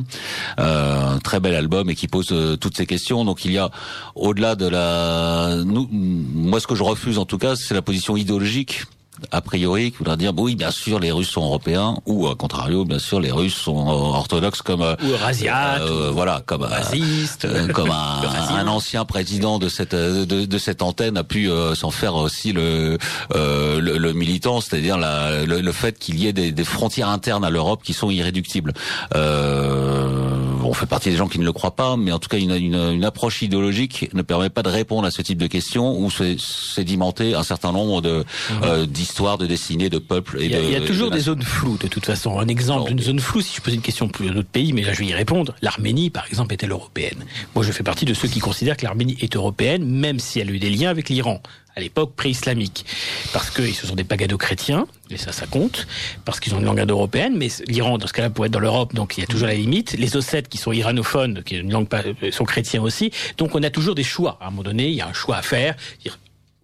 Euh, 0.59 1.19
très 1.19 1.41
bel 1.41 1.55
album 1.55 1.91
et 1.91 1.95
qui 1.95 2.09
pose 2.09 2.29
euh, 2.33 2.57
toutes 2.57 2.77
ces 2.77 2.87
questions. 2.87 3.25
Donc 3.25 3.45
il 3.45 3.53
y 3.53 3.59
a 3.59 3.71
au-delà 4.15 4.55
de 4.55 4.67
la, 4.67 5.57
moi 5.65 6.61
ce 6.61 6.67
que 6.67 6.75
je 6.75 6.83
refuse 6.83 7.19
en 7.19 7.25
tout 7.25 7.39
cas, 7.39 7.55
c'est 7.57 7.75
la 7.75 7.83
position 7.83 8.17
idéologique 8.17 8.85
a 9.31 9.41
priori, 9.41 9.91
qui 9.91 9.99
voudrait 9.99 10.17
dire, 10.17 10.33
oui, 10.37 10.55
bien 10.55 10.71
sûr, 10.71 10.99
les 10.99 11.11
Russes 11.11 11.31
sont 11.31 11.43
européens, 11.43 11.97
ou 12.07 12.29
à 12.29 12.35
contrario, 12.37 12.85
bien 12.85 12.99
sûr, 12.99 13.21
les 13.21 13.33
Russes 13.33 13.55
sont 13.55 13.77
orthodoxes 13.77 14.63
comme 14.63 14.83
ou 14.83 15.11
eurasiates, 15.11 15.83
euh, 15.83 16.11
voilà, 16.13 16.43
comme 16.47 16.63
racistes, 16.63 17.45
euh, 17.45 17.69
comme 17.69 17.91
un, 17.91 18.21
un, 18.51 18.67
ancien 18.67 19.05
président 19.05 19.59
de 19.59 19.69
cette 19.69 19.95
de, 19.95 20.45
de 20.45 20.59
cette 20.59 20.83
antenne 20.83 21.17
a 21.17 21.25
pu 21.25 21.51
euh, 21.51 21.75
s'en 21.75 21.91
faire 21.91 22.15
aussi 22.15 22.53
le 22.53 22.99
euh, 23.35 23.81
le, 23.81 23.99
le, 23.99 24.13
militant, 24.13 24.61
c'est-à-dire 24.61 24.99
le, 24.99 25.61
le, 25.61 25.73
fait 25.73 25.99
qu'il 25.99 26.19
y 26.19 26.27
ait 26.27 26.33
des, 26.33 26.53
des, 26.53 26.65
frontières 26.65 27.09
internes 27.09 27.45
à 27.45 27.51
l'Europe 27.51 27.83
qui 27.83 27.93
sont 27.93 28.11
irréductibles. 28.11 28.73
Euh, 29.15 30.38
on 30.69 30.75
fait 30.75 30.87
partie 30.87 31.11
des 31.11 31.17
gens 31.17 31.29
qui 31.29 31.39
ne 31.39 31.45
le 31.45 31.53
croient 31.53 31.75
pas, 31.75 31.97
mais 31.97 32.13
en 32.13 32.19
tout 32.19 32.29
cas, 32.29 32.39
une, 32.39 32.53
une, 32.53 32.75
une 32.75 33.05
approche 33.05 33.43
idéologique 33.43 34.11
ne 34.15 34.23
permet 34.23 34.51
pas 34.51 34.63
de 34.63 34.69
répondre 34.69 35.07
à 35.07 35.11
ce 35.11 35.23
type 35.23 35.39
de 35.39 35.47
questions 35.47 35.99
où 35.99 36.11
c'est 36.11 36.37
sédimenter 36.39 37.35
un 37.35 37.43
certain 37.43 37.73
nombre 37.73 38.03
de 38.03 38.25
euh, 38.63 38.87
d'histoires, 38.87 39.39
de 39.39 39.47
destinées, 39.47 39.89
de 39.89 39.99
peuples. 39.99 40.41
Et 40.41 40.47
Il 40.47 40.51
y 40.51 40.55
a, 40.55 40.61
de, 40.61 40.65
il 40.65 40.73
y 40.73 40.77
a 40.77 40.81
toujours 40.81 41.11
de 41.11 41.17
des 41.17 41.23
zones 41.23 41.43
floues, 41.43 41.79
de 41.79 41.89
toute 41.89 42.07
façon. 42.07 42.39
Un 42.39 42.49
exemple 42.49 42.89
d'une 42.89 43.01
zone 43.01 43.21
floue, 43.21 43.41
si 43.41 43.57
je 43.57 43.61
pose 43.61 43.75
une 43.75 43.81
question 43.81 44.09
pour 44.09 44.27
un 44.27 44.37
autre 44.37 44.49
pays, 44.49 44.73
mais 44.73 44.83
là 44.83 44.93
je 44.93 45.01
vais 45.01 45.07
y 45.07 45.15
répondre. 45.15 45.55
L'Arménie, 45.63 46.11
par 46.11 46.27
exemple, 46.27 46.53
est-elle 46.53 46.71
européenne? 46.71 47.25
Moi, 47.55 47.65
je 47.65 47.73
fais 47.73 47.83
partie 47.83 48.05
de 48.05 48.15
ceux 48.15 48.29
qui 48.29 48.41
considèrent 48.41 48.77
que 48.77 48.85
l'Arménie 48.85 49.17
est 49.21 49.35
européenne, 49.37 49.85
même 49.85 50.19
si 50.19 50.41
elle 50.41 50.49
a 50.49 50.53
eu 50.53 50.59
des 50.59 50.71
liens 50.71 50.91
avec 50.91 51.09
l'Iran 51.09 51.41
à 51.79 51.81
l'époque 51.81 52.13
pré-islamique, 52.17 52.85
parce 53.33 53.51
qu'ils 53.51 53.75
se 53.75 53.87
sont 53.87 53.95
des 53.95 54.05
pagado-chrétiens, 54.05 54.87
et 55.11 55.17
ça, 55.17 55.31
ça 55.33 55.47
compte, 55.47 55.87
parce 56.25 56.41
qu'ils 56.41 56.55
ont 56.55 56.59
une 56.59 56.65
langue 56.65 56.81
indo-européenne, 56.81 57.35
mais 57.37 57.49
l'Iran, 57.67 57.99
dans 57.99 58.09
ce 58.09 58.13
cas-là, 58.13 58.31
pourrait 58.31 58.49
être 58.49 58.53
dans 58.53 58.59
l'Europe, 58.59 58.95
donc 58.95 59.17
il 59.17 59.21
y 59.21 59.25
a 59.25 59.27
toujours 59.27 59.47
la 59.47 59.55
limite. 59.55 59.93
Les 59.93 60.17
Ossètes, 60.17 60.49
qui 60.49 60.59
sont 60.59 60.73
iranophones, 60.73 61.43
qui 61.45 61.57
une 61.57 61.73
langue 61.73 61.87
euh, 61.95 62.33
sont 62.33 62.45
chrétiens 62.45 62.83
aussi, 62.83 63.13
donc 63.37 63.55
on 63.55 63.63
a 63.63 63.71
toujours 63.71 63.95
des 63.95 64.03
choix. 64.03 64.39
À 64.41 64.49
un 64.49 64.51
moment 64.51 64.65
donné, 64.65 64.89
il 64.89 64.95
y 64.95 65.01
a 65.01 65.07
un 65.07 65.13
choix 65.13 65.37
à 65.37 65.43
faire. 65.43 65.77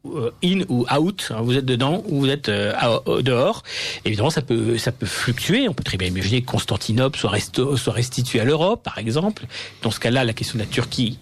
Euh, 0.07 0.31
in 0.45 0.61
ou 0.69 0.85
out, 0.95 1.31
hein, 1.31 1.41
vous 1.41 1.57
êtes 1.57 1.65
dedans 1.65 2.03
ou 2.07 2.21
vous 2.21 2.29
êtes 2.29 2.51
euh, 2.51 2.73
dehors. 3.23 3.63
Évidemment, 4.05 4.29
ça 4.29 4.43
peut 4.43 4.77
ça 4.77 4.93
peut 4.93 5.07
fluctuer. 5.07 5.67
On 5.67 5.73
peut 5.73 5.83
très 5.83 5.97
bien 5.97 6.09
imaginer 6.09 6.43
que 6.43 6.47
Constantinople 6.47 7.19
soit, 7.19 7.31
resto- 7.31 7.79
soit 7.79 7.95
restitué 7.95 8.39
à 8.41 8.45
l'Europe, 8.45 8.83
par 8.83 8.99
exemple. 8.99 9.47
Dans 9.81 9.91
ce 9.91 10.01
cas-là, 10.01 10.25
la 10.25 10.35
question 10.35 10.59
de 10.59 10.65
la 10.65 10.69
Turquie 10.69 11.19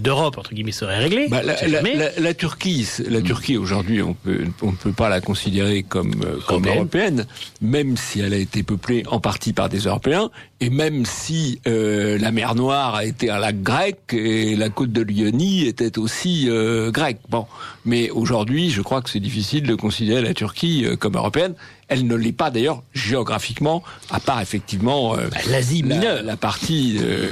d'Europe 0.00 0.38
entre 0.38 0.54
guillemets 0.54 0.72
serait 0.72 0.98
réglée. 0.98 1.28
Bah, 1.28 1.42
la, 1.42 1.54
la- 1.66 1.82
la- 1.82 2.10
la 2.18 2.34
Turquie, 2.34 2.86
la 3.08 3.20
Turquie 3.20 3.56
aujourd'hui, 3.56 4.00
on 4.02 4.14
peut 4.14 4.44
on 4.62 4.72
ne 4.72 4.76
peut 4.76 4.92
pas 4.92 5.08
la 5.08 5.20
considérer 5.20 5.82
comme 5.82 6.12
euh, 6.24 6.38
comme 6.46 6.64
Européenne. 6.66 6.76
européenne, 7.20 7.26
même 7.60 7.96
si 7.96 8.20
elle 8.20 8.32
a 8.34 8.38
été 8.38 8.62
peuplée 8.62 9.02
en 9.06 9.20
partie 9.20 9.52
par 9.52 9.68
des 9.68 9.80
Européens, 9.80 10.30
et 10.60 10.70
même 10.70 11.04
si 11.04 11.60
euh, 11.66 12.18
la 12.18 12.30
mer 12.30 12.54
Noire 12.54 12.94
a 12.94 13.04
été 13.04 13.30
un 13.30 13.38
lac 13.38 13.62
grec 13.62 13.98
et 14.12 14.56
la 14.56 14.68
côte 14.70 14.92
de 14.92 15.02
l'Ionie 15.02 15.66
était 15.66 15.98
aussi 15.98 16.46
euh, 16.48 16.90
grecque. 16.90 17.18
Bon, 17.28 17.46
mais 17.84 18.10
aujourd'hui, 18.10 18.70
je 18.70 18.80
crois 18.82 19.02
que 19.02 19.10
c'est 19.10 19.20
difficile 19.20 19.64
de 19.64 19.74
considérer 19.74 20.22
la 20.22 20.34
Turquie 20.34 20.84
euh, 20.86 20.96
comme 20.96 21.16
européenne. 21.16 21.54
Elle 21.88 22.06
ne 22.06 22.14
l'est 22.14 22.32
pas 22.32 22.50
d'ailleurs 22.50 22.82
géographiquement, 22.94 23.82
à 24.10 24.20
part 24.20 24.40
effectivement 24.40 25.16
euh, 25.16 25.28
Bah, 25.30 25.36
L'Asie 25.50 25.82
la, 25.82 25.94
mineure. 25.96 26.22
la 26.22 26.36
partie. 26.36 26.98
euh, 27.02 27.28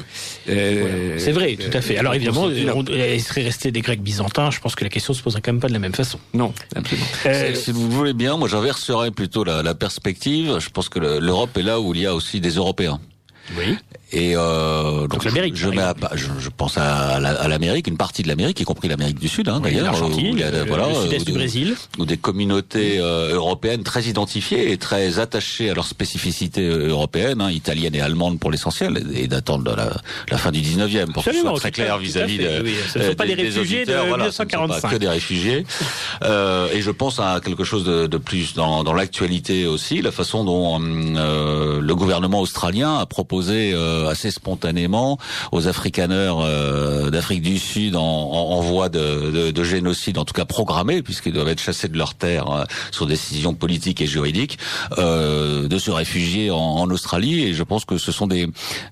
euh, 0.48 1.14
C'est 1.18 1.32
vrai, 1.32 1.57
tout 1.57 1.76
à 1.76 1.80
fait. 1.80 1.96
Alors 1.96 2.14
évidemment, 2.14 2.48
il 2.50 3.20
serait 3.22 3.42
resté 3.42 3.70
des 3.72 3.80
Grecs 3.80 4.03
byzantins. 4.03 4.50
Je 4.50 4.61
pense 4.61 4.74
que 4.74 4.84
la 4.84 4.90
question 4.90 5.14
se 5.14 5.22
poserait 5.22 5.40
quand 5.40 5.53
même 5.53 5.61
pas 5.61 5.68
de 5.68 5.72
la 5.72 5.78
même 5.78 5.94
façon. 5.94 6.18
Non, 6.34 6.53
absolument. 6.76 7.07
Euh, 7.26 7.55
Si 7.55 7.72
vous 7.72 7.86
le 7.88 7.94
voulez 7.94 8.12
bien, 8.12 8.36
moi 8.36 8.48
j'inverserais 8.48 9.11
plutôt 9.11 9.44
la, 9.44 9.62
la 9.62 9.74
perspective. 9.74 10.59
Je 10.59 10.68
pense 10.70 10.88
que 10.88 10.98
le- 10.98 11.18
l'Europe 11.18 11.57
est 11.57 11.62
là 11.62 11.80
où 11.80 11.94
il 11.94 12.00
y 12.00 12.07
a 12.07 12.14
aussi 12.14 12.40
des 12.40 12.50
Européens. 12.57 13.00
Oui. 13.59 13.76
Et 14.14 14.34
euh, 14.36 15.07
donc, 15.07 15.24
l'Amérique, 15.24 15.57
je, 15.57 15.62
je 15.62 15.66
par 15.68 15.74
mets 15.76 15.82
à 15.82 15.90
exemple. 15.92 16.00
pa- 16.11 16.16
je, 16.16 16.26
je 16.38 16.48
pense 16.55 16.76
à, 16.76 17.18
la- 17.18 17.30
à 17.40 17.48
l'Amérique, 17.48 17.86
une 17.86 17.96
partie 17.96 18.22
de 18.22 18.28
l'Amérique, 18.28 18.61
y 18.61 18.64
compris 18.64 18.86
l'Amérique 18.86 19.18
du 19.18 19.26
Sud, 19.28 19.48
hein, 19.48 19.55
Oui, 19.64 19.70
d'ailleurs, 19.72 19.94
il 20.18 20.38
y 20.38 20.42
a, 20.42 20.50
le, 20.50 20.64
voilà, 20.64 20.88
le 20.88 20.92
où 20.98 21.03
sud-est 21.05 21.24
du 21.24 21.32
Brésil. 21.32 21.74
où 21.98 22.05
des 22.05 22.18
communautés 22.18 22.98
euh, 23.00 23.32
européennes 23.34 23.82
très 23.84 24.03
identifiées 24.03 24.70
et 24.70 24.76
très 24.76 25.18
attachées 25.18 25.70
à 25.70 25.74
leur 25.74 25.86
spécificité 25.86 26.61
euh, 26.61 26.88
européenne, 26.90 27.40
hein, 27.40 27.50
italienne 27.50 27.94
et 27.94 28.03
allemande 28.03 28.38
pour 28.38 28.50
l'essentiel, 28.50 29.03
et 29.14 29.28
datant 29.28 29.59
de 29.59 29.70
la, 29.70 29.94
la 30.30 30.36
fin 30.36 30.50
du 30.50 30.61
19e, 30.61 31.07
pour 31.12 31.24
que 31.24 31.30
ce 31.32 31.36
Absolument, 31.36 31.50
soit 31.53 31.61
très 31.61 31.70
clair 31.70 31.96
vis-à-vis 31.96 32.36
de, 32.36 32.62
oui, 32.62 32.74
ce 32.92 32.98
ne 32.98 33.05
sont 33.05 33.11
euh, 33.12 33.14
pas 33.14 33.24
des- 33.24 33.32
réfugiés 33.32 33.86
de 33.86 33.92
voilà, 33.94 34.24
ce 34.24 34.26
ne 34.26 34.30
sont 34.32 34.42
1945. 34.44 34.82
pas 34.82 34.88
que 34.90 34.96
des 34.96 35.09
réfugiés. 35.09 35.64
Euh, 36.22 36.68
et 36.72 36.82
je 36.82 36.90
pense 36.90 37.18
à 37.18 37.40
quelque 37.44 37.64
chose 37.64 37.84
de, 37.84 38.07
de 38.07 38.16
plus 38.16 38.55
dans, 38.55 38.84
dans 38.84 38.92
l'actualité 38.92 39.66
aussi, 39.66 40.03
la 40.03 40.12
façon 40.12 40.44
dont 40.44 40.78
le 40.78 41.94
gouvernement 41.94 42.40
australien 42.40 42.98
a 42.98 43.07
proposé 43.07 43.41
euh, 43.51 44.09
assez 44.09 44.30
spontanément 44.30 45.18
aux 45.53 45.68
africaneurs 45.68 46.40
euh, 46.40 47.11
d'Afrique 47.11 47.43
du 47.43 47.59
Sud 47.59 47.97
en, 47.97 48.01
en, 48.03 48.57
en 48.57 48.61
voie 48.61 48.88
de, 48.88 49.30
de, 49.30 49.51
de 49.51 49.64
génocide, 49.64 50.18
en 50.18 50.24
tout 50.24 50.34
cas 50.34 50.45
programmé, 50.45 51.03
puisqu'ils 51.03 51.32
doivent 51.32 51.49
être 51.49 51.61
chassés 51.61 51.88
de 51.88 51.97
leur 51.99 52.14
terre 52.14 52.51
euh, 52.51 52.64
sur 52.90 53.07
décision 53.07 53.55
politique 53.55 54.01
et 54.01 54.07
juridique, 54.07 54.59
euh, 54.99 55.68
de 55.68 55.78
se 55.78 55.90
réfugier 55.90 56.51
en, 56.51 56.57
en 56.59 56.90
Australie. 56.90 57.43
Et 57.43 57.55
je 57.55 57.62
pense 57.62 57.84
que 57.84 57.99
ce 57.99 58.12
sont 58.12 58.26
des, 58.26 58.47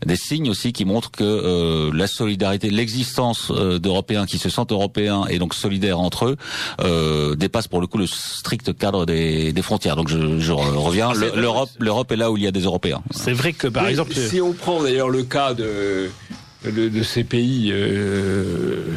des 0.04 0.16
signes 0.16 0.50
aussi 0.50 0.72
qui 0.72 0.84
montrent 0.84 1.10
que 1.10 1.24
euh, 1.24 1.90
la 1.94 2.06
solidarité, 2.06 2.70
l'existence 2.70 3.50
euh, 3.50 3.78
d'Européens 3.78 4.26
qui 4.26 4.38
se 4.38 4.48
sentent 4.48 4.72
européens 4.72 5.24
et 5.28 5.38
donc 5.38 5.54
solidaires 5.54 6.00
entre 6.00 6.26
eux 6.26 6.36
euh, 6.80 7.34
dépasse 7.34 7.68
pour 7.68 7.80
le 7.80 7.86
coup 7.86 7.98
le 7.98 8.06
strict 8.06 8.76
cadre 8.76 9.06
des, 9.06 9.52
des 9.52 9.62
frontières. 9.62 9.96
Donc 9.96 10.08
je, 10.08 10.38
je 10.38 10.52
reviens, 10.52 11.10
Ah, 11.14 11.36
l'Europe, 11.36 11.70
l'Europe 11.78 12.12
est 12.12 12.16
là 12.16 12.30
où 12.30 12.36
il 12.36 12.42
y 12.42 12.46
a 12.46 12.50
des 12.52 12.60
Européens. 12.62 13.02
C'est 13.10 13.32
vrai 13.32 13.52
que 13.52 13.66
par 13.68 13.84
Oui, 13.84 13.90
exemple, 13.90 14.12
si 14.30 14.40
on 14.40 14.52
prend 14.52 14.80
d'ailleurs 14.80 15.08
le 15.08 15.24
cas 15.24 15.54
de 15.54 16.08
ces 17.02 17.24
pays 17.24 17.70
euh, 17.72 18.94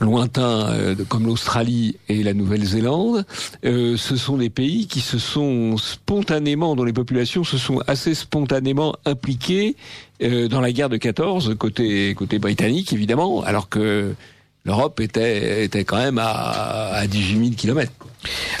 lointains 0.00 0.70
euh, 0.70 0.96
comme 1.08 1.24
l'Australie 1.24 1.98
et 2.08 2.24
la 2.24 2.34
Nouvelle-Zélande, 2.34 3.24
euh, 3.64 3.96
ce 3.96 4.16
sont 4.16 4.38
des 4.38 4.50
pays 4.50 4.88
qui 4.88 4.98
se 4.98 5.20
sont 5.20 5.76
spontanément, 5.76 6.74
dont 6.74 6.82
les 6.82 6.92
populations 6.92 7.44
se 7.44 7.58
sont 7.58 7.80
assez 7.86 8.14
spontanément 8.14 8.96
impliquées 9.04 9.76
dans 10.20 10.60
la 10.60 10.72
guerre 10.72 10.88
de 10.88 10.96
14 10.96 11.56
côté 11.58 12.14
côté 12.14 12.38
britannique 12.38 12.92
évidemment, 12.92 13.42
alors 13.42 13.68
que 13.68 14.14
l'Europe 14.64 15.00
était 15.00 15.64
était 15.64 15.84
quand 15.84 15.98
même 15.98 16.18
à, 16.18 16.92
à 16.92 17.06
18 17.06 17.38
000 17.38 17.50
kilomètres. 17.56 17.92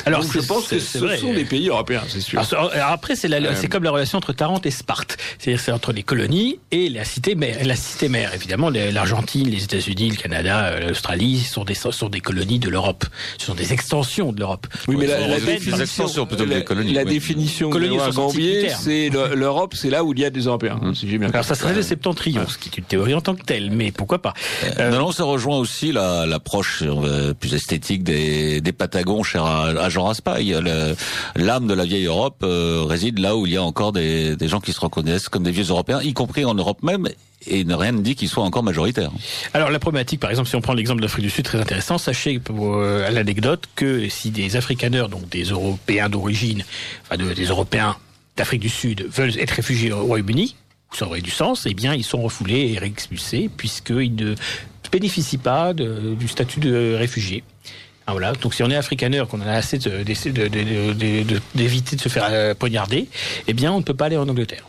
Alors 0.06 0.22
Donc 0.22 0.32
je 0.32 0.40
pense 0.40 0.68
que 0.68 0.78
ce 0.78 0.98
vrai. 0.98 1.18
sont 1.18 1.32
des 1.32 1.44
pays 1.44 1.68
européens, 1.68 2.02
c'est 2.08 2.20
sûr. 2.20 2.38
Alors, 2.38 2.48
c'est- 2.70 2.76
alors 2.78 2.90
après, 2.92 3.16
c'est 3.16 3.32
Euh, 3.32 3.54
c'est 3.54 3.68
comme 3.68 3.84
la 3.84 3.90
relation 3.90 4.18
entre 4.18 4.32
Tarente 4.32 4.66
et 4.66 4.70
Sparte. 4.70 5.16
C'est-à-dire, 5.38 5.60
c'est 5.60 5.72
entre 5.72 5.92
les 5.92 6.02
colonies 6.02 6.58
et 6.70 6.88
la 6.88 7.04
cité 7.04 7.34
mère. 7.34 7.56
La 7.64 7.76
cité 7.76 8.08
mère, 8.08 8.34
évidemment, 8.34 8.68
l'Argentine, 8.70 9.48
les 9.48 9.64
États-Unis, 9.64 10.10
le 10.10 10.16
Canada, 10.16 10.64
euh, 10.66 10.88
l'Australie 10.88 11.40
sont 11.40 11.64
des 11.64 11.74
sont 11.74 12.08
des 12.08 12.20
colonies 12.20 12.58
de 12.58 12.68
l'Europe. 12.68 13.04
Ce 13.38 13.46
sont 13.46 13.54
des 13.54 13.72
extensions 13.72 14.32
de 14.32 14.40
l'Europe. 14.40 14.66
Oui, 14.88 14.96
mais 14.98 15.06
la, 15.06 15.38
définition, 15.40 15.78
extensions 15.78 16.26
plutôt 16.26 16.44
que 16.44 16.50
la, 16.50 16.58
des 16.58 16.64
colonies, 16.64 16.92
la 16.92 17.04
oui. 17.04 17.10
définition 17.12 17.70
de 17.70 18.12
Gambier, 18.12 18.68
c'est 18.70 19.08
le- 19.08 19.34
l'Europe, 19.42 19.74
c'est 19.76 19.90
là 19.90 20.04
où 20.04 20.12
il 20.12 20.18
y 20.20 20.24
a 20.24 20.30
des 20.30 20.42
Européens. 20.42 20.80
si 20.94 21.06
bien 21.06 21.28
Alors 21.30 21.44
ça 21.44 21.54
serait 21.54 21.74
le 21.74 21.82
septentrion, 21.82 22.46
ce 22.48 22.58
qui 22.58 22.68
est 22.68 22.78
une 22.78 22.84
théorie 22.84 23.14
en 23.14 23.20
tant 23.20 23.34
que 23.34 23.42
telle, 23.44 23.70
mais 23.70 23.92
pourquoi 23.92 24.20
pas 24.20 24.34
Euh, 24.78 24.90
non, 24.90 24.98
non, 25.00 25.12
ça 25.12 25.24
rejoint 25.24 25.56
aussi 25.58 25.92
la- 25.92 26.26
l'approche 26.26 26.82
plus 27.40 27.54
esthétique 27.54 28.02
des, 28.04 28.60
des 28.60 28.72
Patagons 28.72 29.22
chers 29.22 29.44
à, 29.52 29.84
à 29.84 29.88
Jean 29.88 30.04
Raspail. 30.04 30.56
L'âme 31.36 31.66
de 31.66 31.74
la 31.74 31.84
vieille 31.84 32.06
Europe 32.06 32.42
euh, 32.42 32.84
réside 32.86 33.18
là 33.18 33.36
où 33.36 33.46
il 33.46 33.52
y 33.52 33.56
a 33.56 33.62
encore 33.62 33.92
des, 33.92 34.36
gens 34.48 34.60
qui 34.60 34.72
se 34.72 34.80
reconnaissent 34.80 35.28
comme 35.28 35.42
des 35.42 35.50
vieux 35.50 35.64
Européens, 35.68 36.00
y 36.02 36.12
compris 36.12 36.44
en 36.44 36.54
Europe 36.54 36.82
même, 36.82 37.08
et 37.46 37.64
ne 37.64 37.74
rien 37.74 37.92
ne 37.92 38.00
dit 38.00 38.14
qu'ils 38.14 38.28
soient 38.28 38.44
encore 38.44 38.62
majoritaires. 38.62 39.10
Alors 39.54 39.70
la 39.70 39.78
problématique, 39.78 40.20
par 40.20 40.30
exemple, 40.30 40.48
si 40.48 40.56
on 40.56 40.60
prend 40.60 40.74
l'exemple 40.74 41.00
de 41.00 41.06
l'Afrique 41.06 41.24
du 41.24 41.30
Sud, 41.30 41.44
très 41.44 41.58
intéressant, 41.60 41.98
sachez 41.98 42.40
euh, 42.50 43.06
à 43.06 43.10
l'anecdote 43.10 43.64
que 43.74 44.08
si 44.08 44.30
des 44.30 44.56
Afrikaners, 44.56 45.06
donc 45.10 45.28
des 45.28 45.44
Européens 45.44 46.08
d'origine, 46.08 46.64
enfin 47.02 47.16
de- 47.16 47.32
des 47.34 47.46
Européens 47.46 47.96
d'Afrique 48.36 48.60
du 48.60 48.68
Sud, 48.68 49.06
veulent 49.10 49.38
être 49.38 49.50
réfugiés 49.52 49.92
au 49.92 50.04
Royaume-Uni, 50.04 50.56
ça 50.92 51.06
aurait 51.06 51.20
du 51.22 51.30
sens, 51.30 51.66
eh 51.66 51.74
bien 51.74 51.94
ils 51.94 52.04
sont 52.04 52.20
refoulés 52.22 52.72
et 52.74 52.78
réexpulsés 52.78 53.50
puisqu'ils 53.56 54.14
ne 54.14 54.34
bénéficient 54.90 55.38
pas 55.38 55.72
du 55.72 56.28
statut 56.28 56.60
de 56.60 56.94
réfugié. 56.94 57.44
Ah, 58.12 58.14
voilà. 58.14 58.32
Donc 58.32 58.52
si 58.52 58.62
on 58.62 58.68
est 58.68 58.76
africaneur, 58.76 59.26
qu'on 59.26 59.40
en 59.40 59.46
a 59.46 59.52
assez 59.52 59.78
de- 59.78 60.02
de- 60.02 60.48
de- 61.22 61.40
d'éviter 61.54 61.96
de, 61.96 62.00
se 62.02 62.10
faire 62.10 62.26
euh, 62.30 62.52
poignarder, 62.54 63.08
eh 63.46 63.54
bien 63.54 63.72
on 63.72 63.78
ne 63.78 63.82
peut 63.82 63.94
pas 63.94 64.04
aller 64.06 64.18
en 64.18 64.28
Angleterre. 64.28 64.64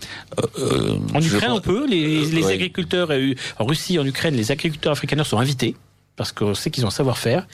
Euh, 0.57 0.95
En 1.13 1.19
je 1.19 1.27
Ukraine, 1.35 1.49
pense- 1.49 1.57
on 1.59 1.61
peut. 1.61 1.85
Les, 1.89 2.23
les 2.25 2.43
ouais. 2.45 2.53
agriculteurs, 2.53 3.09
euh, 3.11 3.33
en 3.59 3.65
Russie, 3.65 3.99
en 3.99 4.05
Ukraine, 4.05 4.33
les 4.35 4.49
agriculteurs 4.51 4.93
africaneurs 4.93 5.27
sont 5.27 5.39
invités 5.39 5.75
parce 6.15 6.31
qu'on 6.31 6.53
sait 6.53 6.69
qu'ils 6.71 6.85
ont 6.85 6.87
un 6.87 6.91
savoir-faire. 6.91 7.45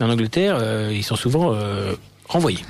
Mais 0.00 0.06
en 0.06 0.10
Angleterre, 0.10 0.56
euh, 0.60 0.90
ils 0.92 1.04
sont 1.04 1.16
souvent 1.16 1.52
euh, 1.54 1.92
renvoyés. 2.28 2.64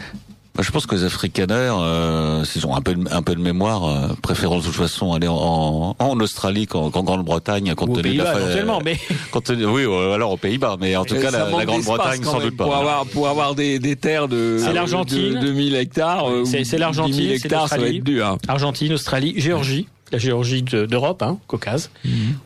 Moi, 0.57 0.65
Je 0.65 0.71
pense 0.71 0.87
que 0.87 0.95
les 0.95 1.05
Afrikaners, 1.05 1.55
euh, 1.81 2.43
s'ils 2.45 2.67
ont 2.67 2.75
un 2.75 2.81
peu, 2.81 2.95
de, 2.95 3.05
un 3.13 3.21
peu 3.23 3.35
de 3.35 3.41
mémoire, 3.41 3.85
euh, 3.85 4.09
préféreront 4.23 4.59
de 4.61 4.65
toute 4.65 4.75
façon 4.75 5.13
aller 5.13 5.29
en, 5.29 5.95
en 5.99 6.21
Australie 6.21 6.67
qu'en 6.67 6.91
qu'en 6.91 7.03
Grande-Bretagne, 7.03 7.75
compte 7.75 7.91
tenu 7.95 8.15
de 8.15 8.19
la 8.19 8.25
Pays-Bas, 8.25 8.33
fa- 8.33 8.41
éventuellement, 8.41 8.81
mais 8.83 8.99
compte 9.33 9.45
tenu- 9.51 9.67
oui, 9.67 9.85
ou 9.85 9.93
alors 9.95 10.33
aux 10.33 10.37
Pays-Bas, 10.39 10.77
mais 10.81 10.97
en 10.97 11.05
tout 11.05 11.15
Et 11.17 11.21
cas 11.21 11.31
la, 11.31 11.51
Grande-Bretagne 11.67 12.23
sans 12.25 12.39
même 12.39 12.49
doute 12.49 12.57
pas. 12.57 12.65
Pour 12.65 12.75
avoir, 12.77 13.05
pour 13.07 13.29
avoir 13.29 13.55
des, 13.55 13.79
des 13.79 13.97
terres 13.97 14.29
de, 14.29 14.59
l'Argentine. 14.73 15.35
de 15.35 15.41
2000 15.41 15.75
hectares. 15.75 16.25
C'est- 16.47 16.79
l'Argentine, 16.79 17.13
10 17.15 17.23
000 17.27 17.29
c'est 17.39 17.45
hectares, 17.47 17.69
ça 17.69 17.77
va 17.77 17.83
l'Australie. 17.83 17.99
être 17.99 18.05
dur. 18.05 18.27
hein. 18.27 18.39
Argentine, 18.49 18.93
Australie, 18.95 19.35
Géorgie. 19.37 19.89
La 20.13 20.19
Géorgie 20.19 20.63
de- 20.63 20.87
d'Europe, 20.87 21.21
hein, 21.23 21.39
Caucase, 21.49 21.91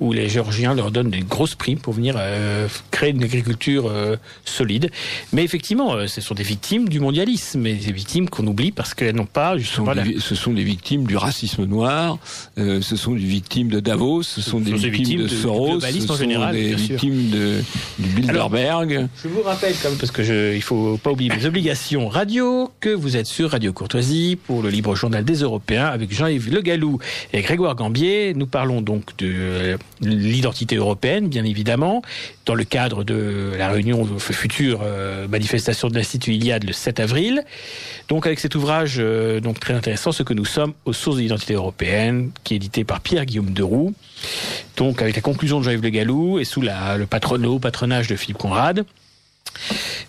où 0.01 0.13
les 0.15 0.29
Géorgiens 0.31 0.75
leur 0.75 0.91
donnent 0.91 1.11
des 1.11 1.21
grosses 1.21 1.55
primes 1.55 1.79
pour 1.79 1.93
venir 1.93 2.15
euh, 2.19 2.67
créer 2.91 3.11
une 3.11 3.23
agriculture 3.23 3.87
euh, 3.87 4.17
solide. 4.47 4.91
Mais 5.35 5.45
effectivement, 5.45 5.93
euh, 5.95 6.07
ce 6.07 6.23
sont 6.23 6.35
des 6.35 6.43
victimes 6.43 6.89
du 6.89 7.01
mondialisme, 7.01 7.67
et 7.67 7.75
des 7.75 7.93
victimes 7.93 8.31
qu'on 8.31 8.47
oublie 8.47 8.73
parce 8.73 8.95
qu'elles 8.95 9.15
n'ont 9.15 9.27
pas 9.27 9.57
Ce 9.59 9.65
sont, 9.77 9.85
des, 9.95 10.19
ce 10.21 10.35
sont 10.35 10.53
des 10.55 10.65
victimes 10.65 11.07
du 11.07 11.17
racisme 11.19 11.65
noir, 11.67 12.19
ce 12.57 12.81
sont 12.97 13.13
des 13.13 13.19
victimes 13.21 13.69
de 13.69 13.81
Davos, 13.81 14.23
ce 14.23 14.41
sont 14.41 14.59
des 14.61 14.71
sont 14.71 14.77
des 14.79 14.89
victimes, 14.91 15.19
de 15.19 15.23
de- 15.25 15.29
Soros, 15.29 15.81
ce 15.81 15.87
en 15.87 16.07
sont 16.07 16.17
général, 16.17 16.55
des 16.55 16.75
victimes 16.75 17.29
de, 17.31 17.61
du 17.99 18.09
Bilderberg. 18.09 19.09
Je 19.23 19.29
vous 19.29 19.43
rappelle 19.43 19.75
quand 19.83 19.91
même, 19.91 19.99
parce 19.99 20.13
que 20.13 20.23
je, 20.23 20.55
il 20.55 20.63
faut 20.63 20.97
pas 20.97 21.11
oublier 21.11 21.31
mes 21.31 21.45
obligations 21.45 22.09
radio, 22.09 22.71
que 22.81 22.89
vous 22.89 23.17
êtes 23.17 23.27
sur 23.27 23.51
Radio 23.51 23.73
Courtoisie 23.75 24.37
pour 24.47 24.63
le 24.63 24.71
libre 24.71 24.95
journal 24.97 25.25
des 25.25 25.41
Européens 25.43 25.87
avec 25.87 26.13
Jean-Yves 26.15 26.51
Le 26.51 26.63
Gallou 26.63 26.99
et 27.35 27.43
Grégoire 27.51 27.75
Gambier. 27.75 28.33
Nous 28.35 28.47
parlons 28.47 28.81
donc 28.81 29.17
de 29.19 29.77
l'identité 30.01 30.77
européenne, 30.77 31.27
bien 31.27 31.45
évidemment, 31.45 32.01
dans 32.47 32.55
le 32.55 32.63
cadre 32.63 33.03
de 33.03 33.55
la 33.59 33.71
réunion 33.71 34.07
future 34.21 34.83
euh, 34.85 35.27
manifestation 35.27 35.89
de 35.89 35.97
l'Institut 35.97 36.33
Iliade 36.35 36.63
le 36.63 36.73
7 36.73 37.01
avril. 37.01 37.45
Donc 38.09 38.25
avec 38.25 38.39
cet 38.39 38.55
ouvrage 38.55 38.99
euh, 39.01 39.41
donc 39.41 39.59
très 39.59 39.75
intéressant, 39.75 40.13
ce 40.13 40.23
que 40.23 40.33
nous 40.33 40.45
sommes 40.45 40.75
aux 40.85 40.93
sources 40.93 41.17
de 41.17 41.23
l'identité 41.23 41.55
européenne, 41.55 42.31
qui 42.45 42.55
est 42.55 42.59
édité 42.59 42.85
par 42.85 43.01
Pierre-Guillaume 43.01 43.51
Deroux, 43.51 43.95
donc 44.77 45.03
avec 45.03 45.17
la 45.17 45.23
conclusion 45.23 45.59
de 45.59 45.65
Jean-Yves 45.65 45.83
Le 45.83 45.91
Gallou 45.91 46.39
et 46.39 46.45
sous 46.45 46.61
le 46.63 47.49
haut 47.49 47.59
patronage 47.59 48.07
de 48.07 48.15
Philippe 48.15 48.39
Conrad. 48.39 48.85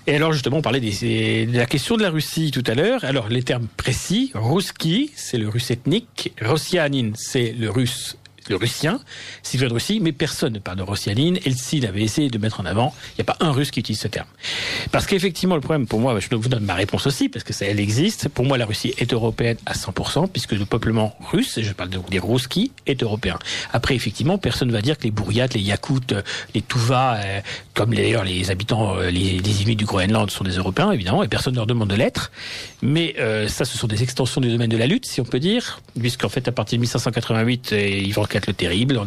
Et 0.08 0.16
alors 0.16 0.34
justement, 0.34 0.58
on 0.58 0.62
parlait 0.62 0.80
de 0.80 1.58
la 1.58 1.66
question 1.66 1.96
de 1.96 2.02
la 2.02 2.10
Russie 2.10 2.52
tout 2.52 2.64
à 2.66 2.74
l'heure. 2.74 3.04
Alors 3.06 3.30
les 3.30 3.44
termes 3.44 3.68
précis, 3.78 4.32
Ruski, 4.34 5.12
c'est 5.16 5.38
le 5.38 5.48
russe 5.48 5.70
ethnique, 5.70 6.34
Rossianin, 6.42 7.12
c'est 7.16 7.52
le 7.52 7.70
russe 7.70 8.18
le 8.52 8.58
russien, 8.58 8.99
Sylvain 9.41 9.68
de 9.68 9.74
Russie, 9.74 9.99
mais 10.02 10.12
personne 10.12 10.54
ne 10.54 10.60
parle 10.60 10.78
de 10.78 10.84
Rossianine. 10.84 11.39
Eltsine 11.45 11.86
avait 11.86 12.04
essayé 12.04 12.30
de 12.30 12.38
mettre 12.38 12.60
en 12.60 12.66
avant. 12.66 12.93
Il 13.12 13.24
n'y 13.24 13.30
a 13.30 13.34
pas 13.34 13.38
un 13.39 13.52
russe 13.52 13.72
qui 13.72 13.80
utilise 13.80 13.99
ce 13.99 14.08
terme. 14.08 14.28
Parce 14.91 15.08
qu'effectivement, 15.08 15.56
le 15.56 15.62
problème, 15.62 15.88
pour 15.88 15.99
moi, 15.99 16.20
je 16.20 16.28
vous 16.36 16.49
donne 16.49 16.66
ma 16.66 16.76
réponse 16.76 17.08
aussi, 17.08 17.30
parce 17.30 17.43
que 17.43 17.54
ça, 17.54 17.66
elle 17.66 17.80
existe. 17.80 18.30
Pour 18.30 18.45
moi, 18.45 18.58
la 18.58 18.66
Russie 18.66 18.93
est 18.97 19.14
européenne 19.14 19.58
à 19.66 19.74
100%, 19.74 20.28
puisque 20.28 20.52
le 20.52 20.66
peuplement 20.66 21.16
russe, 21.32 21.58
et 21.58 21.64
je 21.64 21.74
parle 21.74 21.89
des 21.89 22.20
Rousskis, 22.20 22.72
est 22.86 23.02
européen. 23.02 23.39
Après, 23.72 23.95
effectivement, 23.95 24.38
personne 24.38 24.68
ne 24.68 24.74
va 24.74 24.82
dire 24.82 24.97
que 24.97 25.04
les 25.04 25.12
Bouriates, 25.12 25.54
les 25.54 25.62
Yakoutes, 25.62 26.14
les 26.54 26.62
Tuvas, 26.62 27.18
euh, 27.18 27.39
comme 27.74 27.95
d'ailleurs 27.95 28.26
les 28.26 28.52
habitants, 28.52 28.97
euh, 28.97 29.10
les, 29.10 29.39
les 29.39 29.62
Inuits 29.62 29.76
du 29.76 29.86
Groenland 29.86 30.30
sont 30.30 30.43
des 30.43 30.58
Européens, 30.58 30.91
évidemment, 30.91 31.24
et 31.24 31.28
personne 31.28 31.54
ne 31.54 31.58
leur 31.58 31.68
demande 31.68 31.89
de 31.89 31.95
l'être. 31.95 32.32
Mais 32.82 33.16
euh, 33.20 33.47
ça, 33.47 33.64
ce 33.64 33.78
sont 33.78 33.88
des 33.88 34.04
extensions 34.04 34.41
du 34.41 34.49
domaine 34.49 34.70
de 34.70 34.78
la 34.78 34.88
lutte, 34.88 35.06
si 35.06 35.22
on 35.22 35.26
peut 35.26 35.39
dire, 35.39 35.80
puisqu'en 35.97 36.30
fait, 36.30 36.47
à 36.47 36.52
partir 36.52 36.78
de 36.78 36.82
1588, 36.82 37.74
le 38.48 38.54
terrible. 38.54 39.00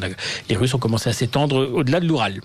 les 0.48 0.56
Russes 0.56 0.74
ont 0.74 0.78
commencé 0.78 1.10
à 1.10 1.12
s'étendre 1.12 1.68
au-delà 1.72 2.00
de 2.00 2.06
l'Oural. 2.06 2.40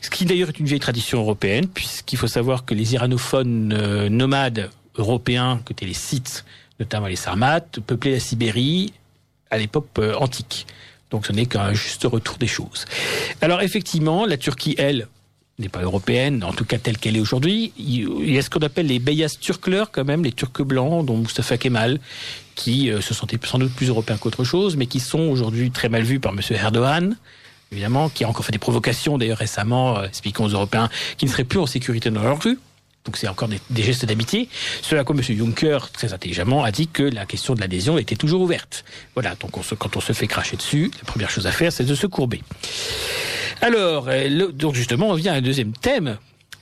Ce 0.00 0.10
qui 0.10 0.24
d'ailleurs 0.24 0.50
est 0.50 0.58
une 0.58 0.66
vieille 0.66 0.80
tradition 0.80 1.18
européenne, 1.18 1.66
puisqu'il 1.66 2.16
faut 2.18 2.26
savoir 2.26 2.64
que 2.64 2.74
les 2.74 2.94
iranophones 2.94 3.72
euh, 3.72 4.08
nomades 4.08 4.70
européens, 4.96 5.60
que 5.64 5.72
étaient 5.72 5.86
les 5.86 5.94
Scythes, 5.94 6.44
notamment 6.78 7.06
les 7.06 7.16
Sarmates, 7.16 7.80
peuplaient 7.80 8.12
la 8.12 8.20
Sibérie 8.20 8.92
à 9.50 9.58
l'époque 9.58 9.88
euh, 9.98 10.14
antique. 10.16 10.66
Donc 11.10 11.26
ce 11.26 11.32
n'est 11.32 11.46
qu'un 11.46 11.72
juste 11.72 12.04
retour 12.04 12.36
des 12.36 12.46
choses. 12.46 12.84
Alors 13.40 13.62
effectivement, 13.62 14.26
la 14.26 14.36
Turquie, 14.36 14.74
elle, 14.78 15.06
n'est 15.58 15.68
pas 15.68 15.82
européenne, 15.82 16.44
en 16.44 16.52
tout 16.52 16.64
cas 16.64 16.78
telle 16.78 16.98
qu'elle 16.98 17.16
est 17.16 17.20
aujourd'hui. 17.20 17.72
Il 17.78 18.30
y 18.30 18.38
a 18.38 18.42
ce 18.42 18.50
qu'on 18.50 18.60
appelle 18.60 18.86
les 18.86 18.98
Beyaz 18.98 19.38
Turkler, 19.40 19.84
quand 19.90 20.04
même, 20.04 20.22
les 20.22 20.32
Turcs 20.32 20.62
blancs, 20.64 21.06
dont 21.06 21.16
Mustafa 21.16 21.56
Kemal, 21.56 21.98
qui 22.54 22.90
euh, 22.90 23.00
se 23.00 23.14
sentaient 23.14 23.38
sans 23.42 23.58
doute 23.58 23.72
plus 23.72 23.88
européens 23.88 24.18
qu'autre 24.18 24.44
chose, 24.44 24.76
mais 24.76 24.86
qui 24.86 25.00
sont 25.00 25.20
aujourd'hui 25.20 25.70
très 25.70 25.88
mal 25.88 26.02
vus 26.02 26.20
par 26.20 26.32
M. 26.32 26.40
Erdogan, 26.50 27.16
évidemment, 27.72 28.08
qui 28.10 28.24
a 28.24 28.28
encore 28.28 28.44
fait 28.44 28.52
des 28.52 28.58
provocations, 28.58 29.16
d'ailleurs 29.16 29.38
récemment, 29.38 29.98
euh, 29.98 30.04
expliquant 30.04 30.44
aux 30.44 30.50
Européens 30.50 30.90
qu'ils 31.16 31.28
ne 31.28 31.32
seraient 31.32 31.44
plus 31.44 31.60
en 31.60 31.66
sécurité 31.66 32.10
dans 32.10 32.22
leur 32.22 32.42
rue. 32.42 32.58
Donc 33.06 33.16
c'est 33.16 33.28
encore 33.28 33.48
des, 33.48 33.82
gestes 33.82 34.04
d'amitié. 34.04 34.48
Cela 34.82 35.04
comme 35.04 35.18
M. 35.18 35.24
Juncker, 35.24 35.78
très 35.92 36.12
intelligemment, 36.12 36.64
a 36.64 36.70
dit 36.70 36.88
que 36.88 37.02
la 37.02 37.24
question 37.24 37.54
de 37.54 37.60
l'adhésion 37.60 37.98
était 37.98 38.16
toujours 38.16 38.42
ouverte. 38.42 38.84
Voilà, 39.14 39.34
donc 39.36 39.52
quand 39.78 39.96
on 39.96 40.00
se 40.00 40.12
fait 40.12 40.26
cracher 40.26 40.56
dessus, 40.56 40.90
la 40.98 41.04
première 41.04 41.30
chose 41.30 41.46
à 41.46 41.52
faire, 41.52 41.72
c'est 41.72 41.84
de 41.84 41.94
se 41.94 42.06
courber. 42.06 42.42
Alors, 43.62 44.06
euh, 44.08 44.50
donc 44.52 44.74
justement, 44.74 45.08
on 45.08 45.14
vient 45.14 45.32
à 45.32 45.36
un 45.36 45.42
deuxième 45.42 45.72
thème. 45.72 46.18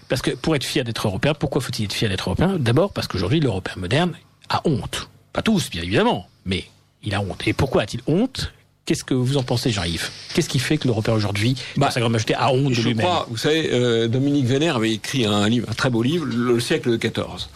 Parce 0.09 0.21
que 0.21 0.33
pour 0.33 0.55
être 0.55 0.65
fier 0.65 0.85
d'être 0.85 1.07
européen, 1.07 1.35
pourquoi 1.35 1.63
faut-il 1.63 1.87
être 1.87 1.93
fier 1.93 2.09
d'être 2.09 2.29
européen? 2.29 2.57
D'abord 2.59 2.93
parce 2.93 3.09
qu'aujourd'hui, 3.09 3.41
l'européen 3.41 3.75
moderne 3.77 4.13
a 4.51 4.61
honte. 4.65 5.09
Pas 5.33 5.43
tous, 5.43 5.71
bien 5.71 5.83
évidemment, 5.83 6.29
mais 6.45 6.65
il 7.03 7.15
a 7.15 7.21
honte. 7.21 7.47
Et 7.47 7.53
pourquoi 7.53 7.83
a-t-il 7.83 8.03
honte? 8.07 8.53
Qu'est-ce 8.87 9.05
que 9.05 9.15
vous 9.15 9.37
en 9.39 9.43
pensez, 9.43 9.71
Jean-Yves? 9.71 10.11
Qu'est-ce 10.35 10.49
qui 10.49 10.59
fait 10.59 10.77
que 10.77 10.87
l'Européen 10.87 11.15
aujourd'hui, 11.15 11.57
bah, 11.77 11.91
sa 11.91 12.01
grande 12.01 12.13
majorité, 12.13 12.35
a 12.35 12.53
honte 12.53 12.73
de 12.75 12.83
lui-même? 12.83 13.07
Vous 13.29 13.37
savez, 13.37 13.71
euh, 13.73 14.09
Dominique 14.09 14.45
Vénère 14.45 14.77
avait 14.77 14.93
écrit 14.93 15.25
un 15.25 15.49
livre, 15.49 15.67
un 15.71 15.75
très 15.75 15.89
beau 15.91 16.03
livre, 16.03 16.27
Le 16.27 16.61
siècle 16.61 16.99
XIV. 16.99 17.49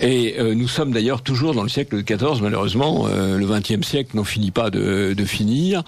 Et 0.00 0.36
euh, 0.38 0.54
nous 0.54 0.68
sommes 0.68 0.92
d'ailleurs 0.92 1.22
toujours 1.22 1.54
dans 1.54 1.64
le 1.64 1.68
siècle 1.68 2.02
XIV, 2.04 2.40
malheureusement. 2.42 3.08
le 3.08 3.46
XXe 3.46 3.86
siècle 3.86 4.16
n'en 4.16 4.24
finit 4.24 4.50
pas 4.50 4.70
de, 4.70 5.14
de 5.16 5.24
finir. 5.24 5.82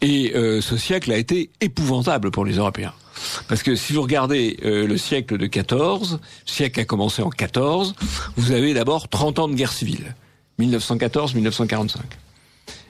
Et 0.00 0.32
ce 0.34 0.76
siècle 0.76 1.12
a 1.12 1.16
été 1.16 1.50
épouvantable 1.60 2.30
pour 2.30 2.44
les 2.44 2.54
Européens. 2.54 2.92
Parce 3.48 3.62
que 3.62 3.74
si 3.76 3.92
vous 3.92 4.02
regardez 4.02 4.58
euh, 4.64 4.86
le 4.86 4.96
siècle 4.96 5.38
de 5.38 5.46
14, 5.46 6.20
le 6.46 6.50
siècle 6.50 6.80
a 6.80 6.84
commencé 6.84 7.22
en 7.22 7.30
14, 7.30 7.94
vous 8.36 8.52
avez 8.52 8.74
d'abord 8.74 9.08
30 9.08 9.38
ans 9.38 9.48
de 9.48 9.54
guerre 9.54 9.72
civile, 9.72 10.14
1914-1945. 10.60 11.98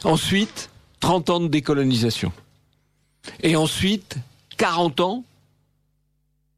Ensuite, 0.04 0.70
30 1.02 1.30
ans 1.30 1.40
de 1.40 1.48
décolonisation. 1.48 2.32
Et 3.42 3.56
ensuite, 3.56 4.16
40 4.56 5.00
ans 5.00 5.24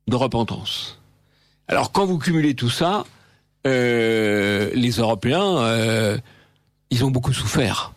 de 0.06 0.16
repentance. 0.16 1.00
Alors 1.66 1.90
quand 1.90 2.04
vous 2.04 2.18
cumulez 2.18 2.54
tout 2.54 2.70
ça, 2.70 3.04
euh, 3.66 4.70
les 4.74 4.90
Européens, 4.92 5.58
euh, 5.58 6.18
ils 6.90 7.04
ont 7.04 7.10
beaucoup 7.10 7.32
souffert. 7.32 7.94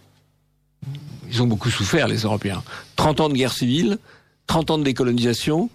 Ils 1.30 1.44
ont 1.44 1.48
beaucoup 1.48 1.70
souffert, 1.70 2.08
les 2.08 2.22
Européens. 2.22 2.64
30 2.96 3.20
ans 3.20 3.30
de 3.30 3.34
guerre 3.34 3.52
civile, 3.52 3.98
30 4.48 4.72
ans 4.72 4.78
de 4.78 4.84
décolonisation, 4.84 5.70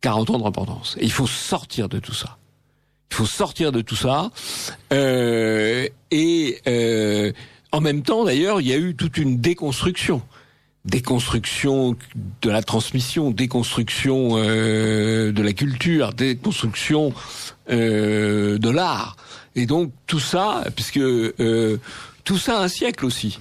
40 0.00 0.30
ans 0.30 0.38
de 0.38 0.44
repentance. 0.44 0.96
Et 0.98 1.04
il 1.04 1.12
faut 1.12 1.26
sortir 1.26 1.90
de 1.90 1.98
tout 1.98 2.14
ça. 2.14 2.38
Il 3.10 3.16
faut 3.16 3.26
sortir 3.26 3.70
de 3.70 3.82
tout 3.82 3.96
ça. 3.96 4.30
Euh, 4.94 5.86
et 6.10 6.62
en 7.76 7.82
même 7.82 8.00
temps, 8.00 8.24
d'ailleurs, 8.24 8.62
il 8.62 8.68
y 8.68 8.72
a 8.72 8.78
eu 8.78 8.94
toute 8.94 9.18
une 9.18 9.38
déconstruction. 9.38 10.22
Déconstruction 10.86 11.94
de 12.40 12.48
la 12.48 12.62
transmission, 12.62 13.30
déconstruction 13.30 14.38
euh, 14.38 15.30
de 15.30 15.42
la 15.42 15.52
culture, 15.52 16.14
déconstruction 16.14 17.12
euh, 17.68 18.56
de 18.56 18.70
l'art. 18.70 19.16
Et 19.56 19.66
donc 19.66 19.92
tout 20.06 20.20
ça, 20.20 20.64
puisque 20.74 20.96
euh, 20.96 21.78
tout 22.24 22.38
ça 22.38 22.60
a 22.60 22.62
un 22.62 22.68
siècle 22.68 23.04
aussi. 23.04 23.40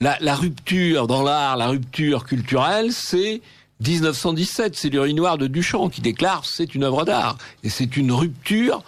La, 0.00 0.34
rupture 0.36 1.08
dans 1.08 1.24
l'art, 1.24 1.56
la 1.56 1.66
rupture 1.66 2.24
culturelle, 2.24 2.92
c'est 2.92 3.40
1917, 3.84 4.76
c'est 4.76 4.90
l'urinoir 4.90 5.38
de 5.38 5.48
Duchamp 5.48 5.88
qui 5.88 6.02
déclare 6.02 6.44
c'est 6.44 6.76
une 6.76 6.84
œuvre 6.84 7.04
d'art. 7.04 7.36
Et 7.64 7.68
c'est 7.68 7.96
une 7.96 8.12
rupture 8.12 8.84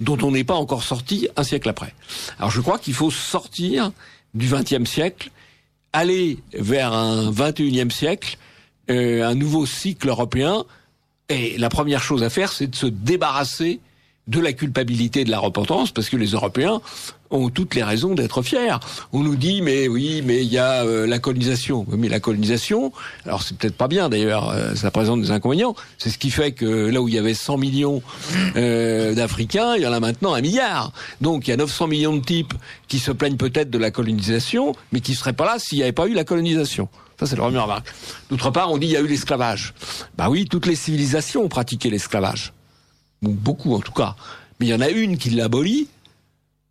dont 0.00 0.18
on 0.22 0.32
n'est 0.32 0.44
pas 0.44 0.54
encore 0.54 0.82
sorti 0.82 1.28
un 1.36 1.44
siècle 1.44 1.68
après. 1.68 1.94
Alors 2.38 2.50
je 2.50 2.60
crois 2.60 2.78
qu'il 2.78 2.94
faut 2.94 3.10
sortir 3.10 3.92
du 4.34 4.48
XXe 4.48 4.88
siècle, 4.88 5.30
aller 5.92 6.38
vers 6.52 6.92
un 6.92 7.30
XXIe 7.30 7.90
siècle, 7.90 8.36
euh, 8.90 9.24
un 9.24 9.34
nouveau 9.34 9.66
cycle 9.66 10.08
européen. 10.08 10.64
Et 11.28 11.56
la 11.56 11.70
première 11.70 12.02
chose 12.02 12.22
à 12.22 12.30
faire, 12.30 12.52
c'est 12.52 12.66
de 12.66 12.76
se 12.76 12.86
débarrasser 12.86 13.80
de 14.26 14.40
la 14.40 14.52
culpabilité 14.52 15.24
de 15.24 15.30
la 15.30 15.38
repentance, 15.38 15.90
parce 15.90 16.08
que 16.08 16.16
les 16.16 16.30
Européens 16.30 16.80
ont 17.34 17.50
toutes 17.50 17.74
les 17.74 17.82
raisons 17.82 18.14
d'être 18.14 18.42
fiers. 18.42 18.78
On 19.12 19.20
nous 19.20 19.36
dit, 19.36 19.62
mais 19.62 19.88
oui, 19.88 20.22
mais 20.24 20.44
il 20.44 20.52
y 20.52 20.58
a 20.58 20.84
euh, 20.84 21.06
la 21.06 21.18
colonisation. 21.18 21.86
Mais 21.96 22.08
la 22.08 22.20
colonisation, 22.20 22.92
alors 23.24 23.42
c'est 23.42 23.56
peut-être 23.56 23.76
pas 23.76 23.88
bien 23.88 24.08
d'ailleurs, 24.08 24.50
euh, 24.50 24.74
ça 24.74 24.90
présente 24.90 25.20
des 25.20 25.30
inconvénients. 25.30 25.74
C'est 25.98 26.10
ce 26.10 26.18
qui 26.18 26.30
fait 26.30 26.52
que 26.52 26.64
là 26.90 27.00
où 27.00 27.08
il 27.08 27.14
y 27.14 27.18
avait 27.18 27.34
100 27.34 27.58
millions 27.58 28.02
euh, 28.56 29.14
d'Africains, 29.14 29.76
il 29.76 29.82
y 29.82 29.86
en 29.86 29.92
a 29.92 30.00
maintenant 30.00 30.34
un 30.34 30.40
milliard. 30.40 30.92
Donc 31.20 31.46
il 31.46 31.50
y 31.50 31.54
a 31.54 31.56
900 31.56 31.88
millions 31.88 32.16
de 32.16 32.24
types 32.24 32.54
qui 32.88 32.98
se 32.98 33.12
plaignent 33.12 33.36
peut-être 33.36 33.70
de 33.70 33.78
la 33.78 33.90
colonisation, 33.90 34.74
mais 34.92 35.00
qui 35.00 35.14
seraient 35.14 35.32
pas 35.32 35.46
là 35.46 35.58
s'il 35.58 35.78
n'y 35.78 35.84
avait 35.84 35.92
pas 35.92 36.06
eu 36.06 36.14
la 36.14 36.24
colonisation. 36.24 36.88
Ça, 37.18 37.26
c'est 37.26 37.36
la 37.36 37.42
première 37.42 37.62
remarque. 37.62 37.86
D'autre 38.28 38.50
part, 38.50 38.72
on 38.72 38.78
dit 38.78 38.86
il 38.88 38.92
y 38.92 38.96
a 38.96 39.00
eu 39.00 39.06
l'esclavage. 39.06 39.72
Bah 40.16 40.28
oui, 40.30 40.46
toutes 40.50 40.66
les 40.66 40.74
civilisations 40.74 41.44
ont 41.44 41.48
pratiqué 41.48 41.88
l'esclavage 41.88 42.52
beaucoup 43.32 43.74
en 43.74 43.80
tout 43.80 43.92
cas, 43.92 44.16
mais 44.58 44.66
il 44.66 44.68
y 44.70 44.74
en 44.74 44.80
a 44.80 44.88
une 44.88 45.18
qui 45.18 45.30
l'abolit, 45.30 45.88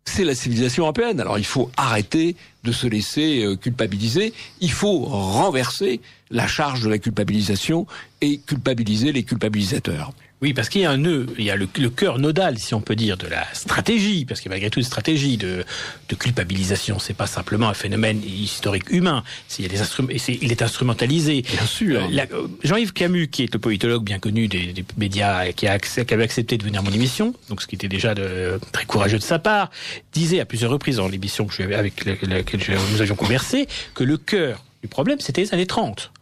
c'est 0.04 0.24
la 0.24 0.34
civilisation 0.34 0.84
européenne. 0.84 1.20
Alors 1.20 1.38
il 1.38 1.44
faut 1.44 1.70
arrêter 1.76 2.36
de 2.62 2.72
se 2.72 2.86
laisser 2.86 3.44
euh, 3.44 3.56
culpabiliser, 3.56 4.32
il 4.60 4.70
faut 4.70 4.98
renverser 5.00 6.00
la 6.30 6.46
charge 6.46 6.82
de 6.82 6.88
la 6.88 6.98
culpabilisation 6.98 7.86
et 8.20 8.38
culpabiliser 8.38 9.12
les 9.12 9.22
culpabilisateurs. 9.22 10.12
Oui, 10.44 10.52
parce 10.52 10.68
qu'il 10.68 10.82
y 10.82 10.84
a 10.84 10.90
un 10.90 10.98
nœud, 10.98 11.24
il 11.38 11.44
y 11.46 11.50
a 11.50 11.56
le, 11.56 11.66
cœur 11.88 12.18
nodal, 12.18 12.58
si 12.58 12.74
on 12.74 12.82
peut 12.82 12.96
dire, 12.96 13.16
de 13.16 13.26
la 13.26 13.46
stratégie, 13.54 14.26
parce 14.26 14.42
qu'il 14.42 14.50
y 14.50 14.52
a 14.52 14.56
malgré 14.56 14.68
tout 14.68 14.78
une 14.78 14.84
stratégie 14.84 15.38
de, 15.38 15.64
de 16.10 16.14
culpabilisation. 16.14 16.98
C'est 16.98 17.14
pas 17.14 17.26
simplement 17.26 17.70
un 17.70 17.72
phénomène 17.72 18.20
historique 18.22 18.90
humain. 18.90 19.24
Il, 19.58 19.62
y 19.62 19.64
a 19.64 19.70
des 19.70 19.80
instruments, 19.80 20.10
il 20.10 20.52
est 20.52 20.60
instrumentalisé. 20.60 21.40
Bien 21.40 21.64
sûr. 21.64 22.02
Euh, 22.12 22.46
Jean-Yves 22.62 22.92
Camus, 22.92 23.28
qui 23.28 23.44
est 23.44 23.54
le 23.54 23.58
politologue 23.58 24.04
bien 24.04 24.18
connu 24.18 24.46
des, 24.46 24.74
des 24.74 24.84
médias, 24.98 25.50
qui, 25.52 25.66
a, 25.66 25.78
qui 25.78 26.12
avait 26.12 26.24
accepté 26.24 26.58
de 26.58 26.62
venir 26.62 26.80
à 26.80 26.82
mon 26.82 26.92
émission, 26.92 27.34
donc 27.48 27.62
ce 27.62 27.66
qui 27.66 27.76
était 27.76 27.88
déjà 27.88 28.14
de, 28.14 28.60
très 28.70 28.84
courageux 28.84 29.16
de 29.16 29.22
sa 29.22 29.38
part, 29.38 29.70
disait 30.12 30.40
à 30.40 30.44
plusieurs 30.44 30.70
reprises 30.70 30.96
dans 30.96 31.08
l'émission 31.08 31.48
avec 31.74 32.04
laquelle 32.04 32.60
nous 32.92 33.00
avions 33.00 33.16
conversé 33.16 33.66
que 33.94 34.04
le 34.04 34.18
cœur 34.18 34.62
du 34.82 34.88
problème, 34.88 35.20
c'était 35.20 35.40
les 35.40 35.54
années 35.54 35.64
30 35.64 36.12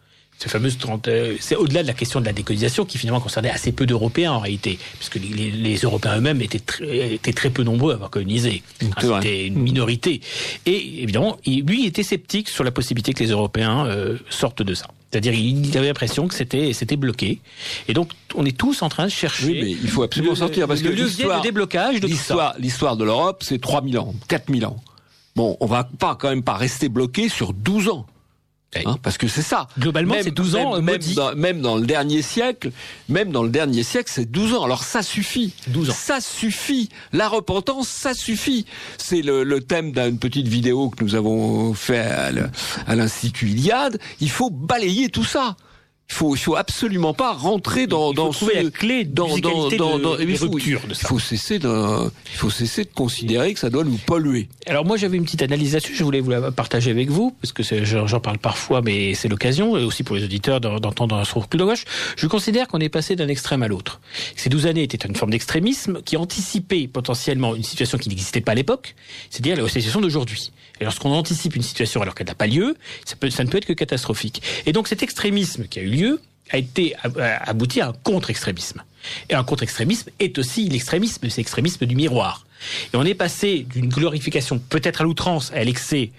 ces 0.43 0.49
fameuses 0.49 0.76
30, 0.76 1.07
euh, 1.07 1.36
c'est 1.38 1.55
au-delà 1.55 1.82
de 1.82 1.86
la 1.86 1.93
question 1.93 2.20
de 2.20 2.24
la 2.24 2.32
décolonisation 2.32 2.84
qui 2.84 2.99
finalement 2.99 3.20
concernait 3.20 3.51
assez 3.51 3.70
peu 3.70 3.86
d'Européens 3.86 4.32
en 4.32 4.40
réalité, 4.40 4.76
puisque 4.99 5.14
les, 5.14 5.53
les 5.53 5.76
Européens 5.76 6.18
eux-mêmes 6.18 6.40
étaient 6.40 6.59
très, 6.59 7.14
étaient 7.14 7.32
très 7.32 7.51
peu 7.51 7.62
nombreux 7.62 7.93
à 7.93 7.95
avoir 7.95 8.11
colonisé. 8.11 8.64
Hein, 8.82 8.88
C'était 9.01 9.47
une 9.47 9.61
minorité. 9.61 10.20
Et 10.66 11.03
évidemment, 11.03 11.36
lui 11.47 11.86
était 11.86 12.03
sceptique 12.03 12.49
sur 12.49 12.64
la 12.64 12.72
possibilité 12.72 13.12
que 13.12 13.22
les 13.22 13.30
Européens 13.30 13.86
euh, 13.86 14.18
sortent 14.30 14.62
de 14.62 14.74
ça. 14.74 14.88
C'est-à-dire, 15.12 15.34
il 15.34 15.76
avait 15.78 15.86
l'impression 15.86 16.26
que 16.26 16.34
c'était 16.34 16.72
c'était 16.72 16.97
bloqué. 16.97 17.38
Et 17.86 17.93
donc, 17.93 18.11
on 18.34 18.45
est 18.45 18.57
tous 18.57 18.82
en 18.82 18.88
train 18.88 19.05
de 19.05 19.11
chercher. 19.11 19.47
Oui, 19.47 19.61
mais 19.62 19.70
il 19.70 19.88
faut 19.88 20.03
absolument 20.03 20.34
sortir 20.34 20.66
parce 20.66 20.82
le 20.82 20.90
que 20.90 20.97
levier 20.97 21.24
de 21.26 21.43
déblocage 21.43 22.01
de 22.01 22.09
l'histoire, 22.09 22.55
l'histoire 22.59 22.97
de 22.97 23.05
l'Europe, 23.05 23.45
c'est 23.45 23.61
3000 23.61 23.99
ans, 23.99 24.14
4000 24.26 24.66
ans. 24.66 24.82
Bon, 25.36 25.57
on 25.61 25.66
va 25.66 25.84
pas 25.84 26.16
quand 26.16 26.30
même 26.30 26.43
pas 26.43 26.55
rester 26.55 26.88
bloqué 26.88 27.28
sur 27.28 27.53
12 27.53 27.88
ans. 27.90 28.07
Hein, 28.75 28.97
parce 29.03 29.18
que 29.18 29.29
c'est 29.29 29.43
ça. 29.43 29.68
Globalement, 29.79 30.14
c'est 30.23 30.31
12 30.31 30.57
ans. 30.57 30.77
Même, 30.77 30.85
même, 30.85 31.14
dans, 31.14 31.35
même, 31.35 31.61
dans, 31.61 31.77
le 31.77 31.85
dernier 31.85 32.23
siècle, 32.23 32.70
même 33.09 33.31
dans 33.31 33.43
le 33.43 33.51
dernier 33.51 33.83
siècle, 33.83 34.11
c'est 34.12 34.31
12 34.31 34.55
ans. 34.55 34.64
Alors 34.64 34.83
ça 34.83 35.03
suffit. 35.03 35.53
12 35.68 35.91
ans. 35.91 35.95
Ça 35.95 36.20
suffit. 36.20 36.89
La 37.12 37.29
repentance, 37.29 37.89
ça 37.89 38.14
suffit. 38.14 38.64
C'est 38.97 39.23
le, 39.23 39.45
le, 39.45 39.61
thème 39.61 39.93
d'une 39.93 40.18
petite 40.18 40.49
vidéo 40.49 40.91
que 40.91 41.05
nous 41.05 41.14
avons 41.14 41.75
fait 41.75 42.01
à 42.87 42.95
l'Institut 42.95 43.51
Iliade. 43.51 43.99
Il 44.20 44.31
faut 44.31 44.51
balayer 44.51 45.11
tout 45.11 45.25
ça 45.25 45.57
il 46.11 46.14
faut, 46.14 46.36
il 46.36 46.38
faut 46.38 46.57
absolument 46.57 47.14
pas 47.14 47.32
rentrer 47.32 47.86
dans, 47.86 48.12
il 48.12 48.16
faut 48.16 48.22
dans 48.22 48.30
trouver 48.30 48.62
la 48.62 48.70
clé 48.70 49.05
dans, 49.05 49.38
dans, 49.38 49.70
dans, 49.70 49.98
dans 49.98 50.18
il 50.18 50.36
faut, 50.36 50.48
de 50.48 50.61
ça. 50.94 51.00
Il 51.03 51.07
faut 51.07 51.18
cesser 51.18 51.59
de, 51.59 52.11
il 52.32 52.36
faut 52.36 52.50
cesser 52.50 52.84
de 52.84 52.90
considérer 52.94 53.55
que 53.55 53.61
ça 53.61 53.70
doit 53.70 53.84
nous 53.84 53.96
polluer. 53.96 54.48
Alors 54.66 54.84
moi 54.84 54.98
j'avais 54.98 55.16
une 55.16 55.24
petite 55.24 55.40
analyse 55.42 55.72
là-dessus, 55.72 55.94
je 55.94 56.05
voulais 56.05 56.20
vous 56.20 56.30
la 56.30 56.53
partager 56.53 56.90
avec 56.90 57.09
vous 57.09 57.34
parce 57.40 57.53
que 57.53 57.62
j'en 57.84 58.20
parle 58.20 58.38
parfois, 58.38 58.82
mais 58.82 59.14
c'est 59.14 59.28
l'occasion 59.28 59.78
et 59.78 59.84
aussi 59.84 60.03
pour 60.03 60.16
les 60.16 60.24
auditeurs 60.24 60.61
d'entendre 60.61 61.14
un 61.14 61.22
recul 61.22 61.59
de 61.59 61.64
gauche. 61.64 61.84
Je 62.16 62.26
considère 62.26 62.68
qu'on 62.68 62.80
est 62.80 62.90
passé 62.90 63.16
d'un 63.16 63.28
extrême 63.28 63.62
à 63.62 63.68
l'autre. 63.68 64.00
Ces 64.36 64.50
12 64.50 64.66
années 64.66 64.82
étaient 64.82 65.07
une 65.09 65.16
forme 65.16 65.30
d'extrémisme 65.30 66.03
qui 66.03 66.18
anticipait 66.18 66.88
potentiellement 66.88 67.55
une 67.55 67.62
situation 67.62 67.96
qui 67.96 68.11
n'existait 68.11 68.42
pas 68.42 68.53
à 68.53 68.57
l'époque, 68.57 68.94
c'est-à-dire 69.30 69.57
la 69.57 69.66
situation 69.68 70.00
d'aujourd'hui. 70.00 70.53
Et 70.81 70.85
lorsqu'on 70.85 71.12
anticipe 71.12 71.57
une 71.57 71.62
situation 71.62 72.03
alors 72.03 72.14
qu'elle 72.14 72.27
n'a 72.27 72.35
pas 72.35 72.47
lieu, 72.47 72.77
ça, 73.05 73.16
peut, 73.16 73.31
ça 73.31 73.45
ne 73.45 73.49
peut 73.49 73.59
être 73.59 73.66
que 73.66 73.73
catastrophique. 73.73 74.43
Et 74.66 74.73
donc 74.73 74.89
cet 74.89 75.03
extrémisme 75.03 75.64
qui 75.64 75.79
a 75.79 75.83
eu 75.83 75.91
lieu 75.91 76.20
a 76.51 76.59
été 76.59 76.95
abouti 77.45 77.81
à 77.81 77.89
un 77.89 77.93
contre-extrémisme. 77.93 78.83
Et 79.31 79.35
un 79.35 79.45
contre-extrémisme 79.45 80.11
est 80.18 80.39
aussi 80.39 80.68
l'extrémisme, 80.68 81.29
c'est 81.31 81.39
l'extrémisme 81.39 81.87
du 81.87 81.95
miroir. 81.95 82.47
Et 82.93 82.97
on 82.97 83.05
est 83.05 83.14
passé 83.14 83.66
d'une 83.68 83.89
glorification 83.89 84.59
peut-être 84.59 85.01
à 85.01 85.05
l'outrance, 85.05 85.53
à 85.53 85.64
l'excès 85.64 86.11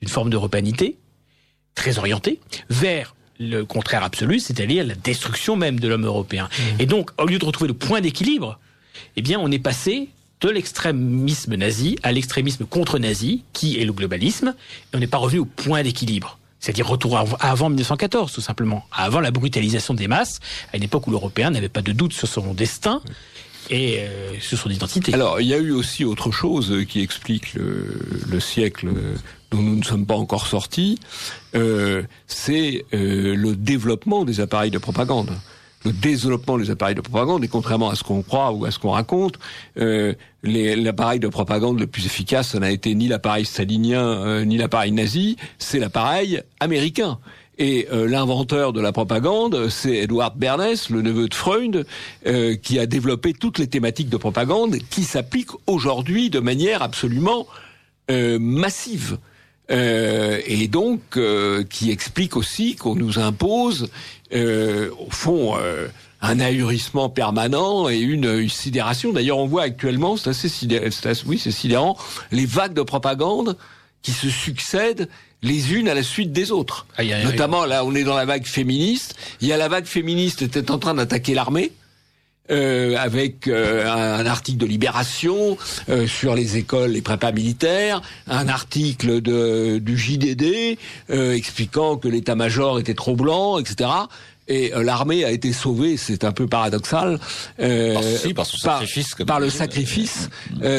d'une 0.00 0.08
forme 0.08 0.30
d'europanité, 0.30 0.96
très 1.74 1.98
orientée, 1.98 2.40
vers 2.70 3.14
le 3.38 3.64
contraire 3.64 4.02
absolu, 4.02 4.40
c'est-à-dire 4.40 4.84
la 4.84 4.94
destruction 4.94 5.56
même 5.56 5.80
de 5.80 5.88
l'homme 5.88 6.06
européen. 6.06 6.48
Mmh. 6.48 6.80
Et 6.80 6.86
donc, 6.86 7.10
au 7.18 7.26
lieu 7.26 7.38
de 7.38 7.44
retrouver 7.44 7.68
le 7.68 7.74
point 7.74 8.00
d'équilibre, 8.00 8.58
eh 9.16 9.22
bien, 9.22 9.38
on 9.40 9.50
est 9.50 9.58
passé 9.58 10.08
de 10.42 10.50
l'extrémisme 10.50 11.54
nazi 11.54 11.96
à 12.02 12.12
l'extrémisme 12.12 12.66
contre-nazi, 12.66 13.44
qui 13.52 13.80
est 13.80 13.84
le 13.84 13.92
globalisme, 13.92 14.54
et 14.92 14.96
on 14.96 14.98
n'est 14.98 15.06
pas 15.06 15.18
revenu 15.18 15.40
au 15.40 15.44
point 15.44 15.82
d'équilibre. 15.82 16.38
C'est-à-dire 16.60 16.86
retour 16.86 17.18
avant 17.40 17.70
1914, 17.70 18.32
tout 18.32 18.40
simplement, 18.40 18.84
avant 18.92 19.20
la 19.20 19.30
brutalisation 19.30 19.94
des 19.94 20.06
masses, 20.06 20.38
à 20.72 20.76
une 20.76 20.82
époque 20.82 21.06
où 21.06 21.10
l'Européen 21.10 21.50
n'avait 21.50 21.68
pas 21.68 21.82
de 21.82 21.92
doute 21.92 22.12
sur 22.12 22.28
son 22.28 22.54
destin 22.54 23.00
et 23.70 24.00
euh, 24.00 24.38
sur 24.40 24.58
son 24.58 24.70
identité. 24.70 25.14
Alors, 25.14 25.40
il 25.40 25.46
y 25.46 25.54
a 25.54 25.58
eu 25.58 25.72
aussi 25.72 26.04
autre 26.04 26.30
chose 26.30 26.84
qui 26.88 27.00
explique 27.00 27.54
le, 27.54 27.98
le 28.28 28.40
siècle 28.40 28.88
dont 29.52 29.62
nous 29.62 29.76
ne 29.76 29.84
sommes 29.84 30.06
pas 30.06 30.14
encore 30.14 30.46
sortis, 30.46 30.98
euh, 31.54 32.02
c'est 32.26 32.84
euh, 32.94 33.34
le 33.36 33.54
développement 33.54 34.24
des 34.24 34.40
appareils 34.40 34.70
de 34.70 34.78
propagande 34.78 35.30
le 35.84 35.92
développement 35.92 36.58
des 36.58 36.70
appareils 36.70 36.94
de 36.94 37.00
propagande, 37.00 37.44
et 37.44 37.48
contrairement 37.48 37.90
à 37.90 37.94
ce 37.94 38.04
qu'on 38.04 38.22
croit 38.22 38.52
ou 38.52 38.64
à 38.64 38.70
ce 38.70 38.78
qu'on 38.78 38.90
raconte, 38.90 39.38
euh, 39.78 40.14
l'appareil 40.42 41.20
de 41.20 41.28
propagande 41.28 41.80
le 41.80 41.86
plus 41.86 42.06
efficace, 42.06 42.50
ça 42.50 42.58
n'a 42.58 42.70
été 42.70 42.94
ni 42.94 43.08
l'appareil 43.08 43.44
stalinien, 43.44 44.02
euh, 44.02 44.44
ni 44.44 44.56
l'appareil 44.56 44.92
nazi, 44.92 45.36
c'est 45.58 45.78
l'appareil 45.78 46.42
américain. 46.60 47.18
Et 47.58 47.86
euh, 47.92 48.08
l'inventeur 48.08 48.72
de 48.72 48.80
la 48.80 48.92
propagande, 48.92 49.68
c'est 49.68 49.94
Edward 49.94 50.36
Bernays, 50.36 50.88
le 50.90 51.02
neveu 51.02 51.28
de 51.28 51.34
Freud, 51.34 51.86
euh, 52.26 52.56
qui 52.56 52.78
a 52.78 52.86
développé 52.86 53.34
toutes 53.34 53.58
les 53.58 53.66
thématiques 53.66 54.08
de 54.08 54.16
propagande 54.16 54.78
qui 54.90 55.04
s'appliquent 55.04 55.52
aujourd'hui 55.66 56.30
de 56.30 56.40
manière 56.40 56.82
absolument 56.82 57.46
euh, 58.10 58.38
massive. 58.40 59.18
Euh, 59.70 60.40
et 60.46 60.68
donc 60.68 61.00
euh, 61.16 61.62
qui 61.64 61.90
explique 61.90 62.36
aussi 62.36 62.74
qu'on 62.74 62.96
nous 62.96 63.18
impose, 63.18 63.90
euh, 64.34 64.90
au 64.98 65.10
fond, 65.10 65.56
euh, 65.56 65.86
un 66.20 66.40
ahurissement 66.40 67.08
permanent 67.08 67.88
et 67.88 67.98
une, 67.98 68.24
une 68.24 68.48
sidération. 68.48 69.12
D'ailleurs, 69.12 69.38
on 69.38 69.46
voit 69.46 69.62
actuellement, 69.62 70.16
c'est 70.16 70.30
assez, 70.30 70.48
sidérant, 70.48 70.86
oui, 71.26 71.38
c'est 71.38 71.50
sidérant, 71.50 71.96
les 72.30 72.46
vagues 72.46 72.74
de 72.74 72.82
propagande 72.82 73.56
qui 74.02 74.12
se 74.12 74.28
succèdent 74.28 75.08
les 75.42 75.74
unes 75.74 75.88
à 75.88 75.94
la 75.94 76.02
suite 76.02 76.32
des 76.32 76.52
autres. 76.52 76.86
Ah, 76.96 77.02
a, 77.02 77.22
Notamment, 77.24 77.64
là, 77.64 77.84
on 77.84 77.94
est 77.94 78.04
dans 78.04 78.16
la 78.16 78.24
vague 78.24 78.46
féministe. 78.46 79.16
Il 79.40 79.48
y 79.48 79.52
a 79.52 79.56
la 79.56 79.68
vague 79.68 79.86
féministe 79.86 80.38
qui 80.38 80.44
était 80.44 80.70
en 80.70 80.78
train 80.78 80.94
d'attaquer 80.94 81.34
l'armée. 81.34 81.72
Euh, 82.50 82.96
avec 82.98 83.46
euh, 83.46 83.86
un, 83.86 84.26
article 84.26 84.58
de 84.58 84.66
Libération 84.66 85.56
euh, 85.88 86.08
sur 86.08 86.34
les 86.34 86.56
écoles, 86.56 86.90
les 86.90 87.00
prépas 87.00 87.30
militaires, 87.30 88.02
un 88.26 88.48
article 88.48 89.20
de, 89.20 89.78
du 89.78 89.96
JDD 89.96 90.76
euh, 91.10 91.34
expliquant 91.34 91.96
que 91.96 92.08
l'état-major 92.08 92.80
était 92.80 92.94
trop 92.94 93.14
blanc, 93.14 93.60
etc. 93.60 93.90
Et 94.48 94.74
euh, 94.74 94.82
l'armée 94.82 95.24
a 95.24 95.30
été 95.30 95.52
sauvée, 95.52 95.96
c'est 95.96 96.24
un 96.24 96.32
peu 96.32 96.48
paradoxal, 96.48 97.20
par, 97.58 98.02
si, 98.02 98.34
par, 98.34 98.46
sacrifice, 98.46 99.14
par, 99.24 99.38
le 99.38 99.48
sacrifice 99.48 100.28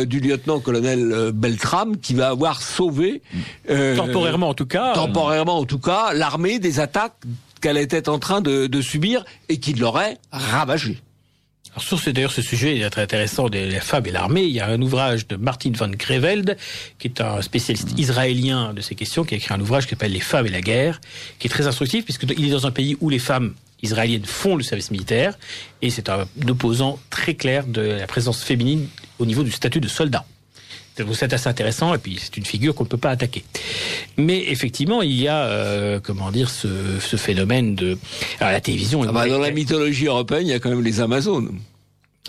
du 0.05 0.20
lieutenant-colonel 0.20 1.32
Beltram, 1.34 1.95
qui 1.95 2.14
va 2.14 2.28
avoir 2.28 2.61
sauvé 2.61 3.22
temporairement 3.70 4.49
en 4.49 4.53
tout 4.53 4.68
cas, 4.68 4.95
temporairement 4.95 5.59
en 5.59 5.66
tout 5.66 5.80
cas, 5.80 6.14
l'armée 6.14 6.59
des 6.59 6.82
attaques 6.82 7.16
qu'elle 7.61 7.78
était 7.78 8.09
en 8.09 8.20
train 8.20 8.41
de, 8.41 8.68
de 8.68 8.82
subir 8.82 9.24
et 9.47 9.61
qui 9.61 9.74
l'aurait 9.74 10.18
ravagée. 10.34 11.01
Alors 11.74 11.84
sur 11.84 12.00
ce, 12.00 12.12
d'ailleurs 12.12 12.32
ce 12.32 12.44
sujet 12.44 12.78
est 12.78 12.90
très 12.92 13.02
intéressant 13.02 13.50
des 13.50 13.68
la 13.68 13.82
femmes 13.82 14.06
et 14.06 14.12
l'armée, 14.12 14.44
il 14.44 14.52
y 14.52 14.60
a 14.60 14.68
un 14.68 14.80
ouvrage 14.80 15.28
de 15.28 15.38
Martin 15.38 15.72
van 15.74 15.90
Greveld, 15.90 16.56
qui 17.00 17.08
est 17.08 17.20
un 17.20 17.42
spécialiste 17.42 17.98
israélien 17.98 18.76
de 18.76 18.82
ces 18.82 18.94
questions, 18.94 19.24
qui 19.24 19.34
a 19.34 19.38
écrit 19.38 19.56
un 19.56 19.60
ouvrage 19.60 19.86
qui 19.86 19.90
s'appelle 19.90 20.12
Les 20.12 20.20
femmes 20.20 20.46
et 20.46 20.52
la 20.52 20.62
guerre, 20.62 21.02
qui 21.40 21.48
est 21.48 21.50
très 21.50 21.66
instructif 21.66 22.06
puisqu'il 22.06 22.46
est 22.46 22.52
dans 22.52 22.68
un 22.68 22.72
pays 22.72 22.96
où 23.02 23.10
les 23.10 23.18
femmes 23.18 23.56
israéliennes 23.82 24.26
font 24.26 24.56
le 24.56 24.62
service 24.62 24.92
militaire, 24.92 25.36
et 25.82 25.90
c'est 25.90 26.10
un 26.10 26.28
opposant 26.48 27.00
très 27.10 27.34
clair 27.34 27.66
de 27.66 27.82
la 27.82 28.06
présence 28.06 28.44
féminine 28.44 28.88
au 29.18 29.26
niveau 29.26 29.42
du 29.42 29.52
statut 29.52 29.80
de 29.80 29.88
soldat. 29.88 30.26
Donc 30.98 31.16
c'est 31.16 31.34
assez 31.34 31.48
intéressant 31.48 31.94
et 31.94 31.98
puis 31.98 32.20
c'est 32.22 32.38
une 32.38 32.46
figure 32.46 32.76
qu'on 32.76 32.84
ne 32.84 32.89
peut 32.89 32.98
pas 32.98 33.12
attaquer. 33.12 33.44
Mais 34.18 34.44
effectivement, 34.50 35.02
il 35.02 35.14
y 35.14 35.28
a 35.28 35.46
euh, 35.46 36.00
comment 36.02 36.32
dire 36.32 36.50
ce, 36.50 37.00
ce, 37.00 37.18
phénomène 37.18 37.76
de 37.76 37.98
Alors, 38.39 38.52
la 38.52 38.62
télévision. 38.62 39.04
Ah 39.08 39.12
bah, 39.12 39.28
dans 39.28 39.39
la 39.39 39.52
mythologie 39.52 40.06
européenne, 40.06 40.48
il 40.48 40.50
y 40.50 40.54
a 40.54 40.60
quand 40.60 40.70
même 40.70 40.84
les 40.84 41.02
Amazones. 41.02 41.60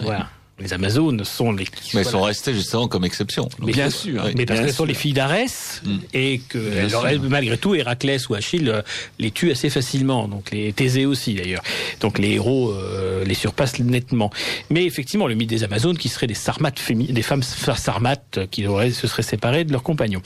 Voilà 0.00 0.28
les 0.60 0.72
Amazones 0.72 1.24
sont 1.24 1.50
les. 1.50 1.64
Mais 1.92 2.00
elles 2.00 2.06
sont 2.06 2.22
restées 2.22 2.54
justement 2.54 2.86
comme 2.86 3.04
exception. 3.04 3.48
Mais 3.60 3.72
bien 3.72 3.90
sûr. 3.90 4.22
Oui, 4.24 4.32
mais 4.36 4.46
parce 4.46 4.60
qu'elles 4.60 4.72
sont 4.72 4.84
les 4.84 4.94
filles 4.94 5.12
d'Arès 5.12 5.82
mm. 5.84 5.96
et 6.12 6.38
que 6.48 6.86
alors, 6.86 7.06
malgré 7.28 7.58
tout, 7.58 7.74
Héraclès 7.74 8.28
ou 8.28 8.34
Achille 8.34 8.68
euh, 8.68 8.82
les 9.18 9.32
tuent 9.32 9.50
assez 9.50 9.68
facilement. 9.68 10.28
Donc 10.28 10.52
les 10.52 10.72
Thésée 10.72 11.06
aussi 11.06 11.34
d'ailleurs. 11.34 11.62
Donc 12.00 12.18
les 12.18 12.32
héros 12.32 12.70
euh, 12.70 13.24
les 13.24 13.34
surpassent 13.34 13.80
nettement. 13.80 14.30
Mais 14.70 14.84
effectivement, 14.84 15.26
le 15.26 15.34
mythe 15.34 15.50
des 15.50 15.64
Amazones 15.64 15.98
qui 15.98 16.08
seraient 16.08 16.28
des 16.28 16.34
sarmates 16.34 16.80
des 16.88 17.22
femmes 17.22 17.42
sarmates 17.42 18.40
qui 18.50 18.66
auraient, 18.66 18.92
se 18.92 19.08
seraient 19.08 19.22
séparées 19.22 19.64
de 19.64 19.72
leurs 19.72 19.82
compagnons. 19.82 20.22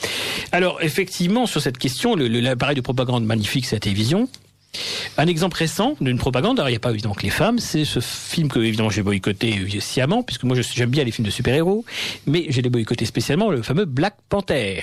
Alors 0.52 0.82
effectivement, 0.82 1.46
sur 1.46 1.62
cette 1.62 1.78
question, 1.78 2.16
l'appareil 2.16 2.76
de 2.76 2.82
propagande 2.82 3.24
magnifique, 3.24 3.64
c'est 3.64 3.76
la 3.76 3.80
télévision. 3.80 4.28
Un 5.16 5.26
exemple 5.26 5.56
récent 5.56 5.96
d'une 6.00 6.18
propagande, 6.18 6.60
alors 6.60 6.68
il 6.68 6.72
n'y 6.72 6.76
a 6.76 6.80
pas 6.80 6.90
évidemment 6.90 7.14
que 7.14 7.22
les 7.22 7.30
femmes, 7.30 7.58
c'est 7.58 7.84
ce 7.84 8.00
film 8.00 8.48
que 8.48 8.60
évidemment 8.60 8.90
j'ai 8.90 9.02
boycotté 9.02 9.66
sciemment, 9.80 10.22
puisque 10.22 10.44
moi 10.44 10.56
j'aime 10.60 10.90
bien 10.90 11.04
les 11.04 11.10
films 11.10 11.26
de 11.26 11.32
super-héros, 11.32 11.84
mais 12.26 12.46
j'ai 12.50 12.62
les 12.62 12.70
boycotté 12.70 13.04
spécialement 13.04 13.50
le 13.50 13.62
fameux 13.62 13.84
Black 13.84 14.14
Panther 14.28 14.82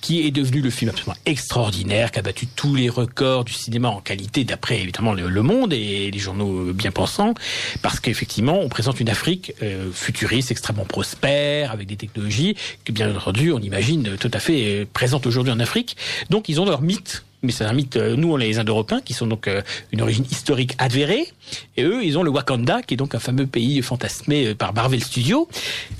qui 0.00 0.26
est 0.26 0.30
devenu 0.30 0.60
le 0.60 0.70
film 0.70 0.90
absolument 0.90 1.16
extraordinaire, 1.26 2.10
qui 2.10 2.18
a 2.18 2.22
battu 2.22 2.46
tous 2.46 2.74
les 2.74 2.88
records 2.88 3.44
du 3.44 3.52
cinéma 3.52 3.88
en 3.88 4.00
qualité, 4.00 4.44
d'après 4.44 4.80
évidemment 4.80 5.14
le, 5.14 5.42
Monde 5.48 5.72
et 5.72 6.10
les 6.10 6.18
journaux 6.18 6.72
bien 6.72 6.90
pensants, 6.90 7.32
parce 7.80 8.00
qu'effectivement, 8.00 8.58
on 8.60 8.68
présente 8.68 8.98
une 8.98 9.08
Afrique 9.08 9.54
euh, 9.62 9.90
futuriste, 9.92 10.50
extrêmement 10.50 10.84
prospère, 10.84 11.70
avec 11.70 11.86
des 11.86 11.96
technologies 11.96 12.56
que, 12.84 12.90
bien 12.90 13.14
entendu, 13.14 13.52
on 13.52 13.60
imagine 13.60 14.16
tout 14.18 14.30
à 14.34 14.40
fait 14.40 14.64
euh, 14.64 14.84
présentes 14.92 15.26
aujourd'hui 15.26 15.52
en 15.52 15.60
Afrique. 15.60 15.96
Donc, 16.28 16.48
ils 16.48 16.60
ont 16.60 16.64
leur 16.64 16.82
mythe 16.82 17.24
mais 17.42 17.52
c'est 17.52 17.64
un 17.64 17.72
mythe, 17.72 17.96
euh, 17.96 18.16
nous 18.16 18.32
on 18.32 18.38
est 18.38 18.48
les 18.48 18.58
Indo-Européens, 18.58 19.00
qui 19.04 19.12
sont 19.14 19.26
donc 19.26 19.46
euh, 19.46 19.62
une 19.92 20.00
origine 20.02 20.24
historique 20.30 20.74
avérée, 20.78 21.28
et 21.76 21.84
eux 21.84 22.04
ils 22.04 22.18
ont 22.18 22.22
le 22.22 22.30
Wakanda, 22.30 22.82
qui 22.82 22.94
est 22.94 22.96
donc 22.96 23.14
un 23.14 23.18
fameux 23.20 23.46
pays 23.46 23.80
fantasmé 23.82 24.48
euh, 24.48 24.54
par 24.54 24.74
Marvel 24.74 25.02
Studios, 25.02 25.48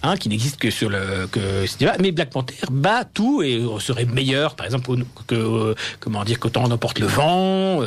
hein, 0.02 0.16
qui 0.16 0.28
n'existe 0.28 0.56
que 0.58 0.70
sur 0.70 0.88
le 0.90 1.28
que 1.30 1.66
cinéma, 1.66 1.94
mais 2.00 2.10
Black 2.12 2.30
Panther 2.30 2.54
bat 2.70 3.04
tout 3.04 3.42
et 3.42 3.62
serait 3.80 4.04
meilleur, 4.04 4.56
par 4.56 4.66
exemple, 4.66 4.90
que, 5.26 5.74
comment 6.00 6.24
dire, 6.24 6.38
qu'autant 6.40 6.64
on 6.66 6.70
emporte 6.70 6.98
le 6.98 7.06
vent, 7.06 7.82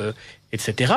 etc. 0.54 0.94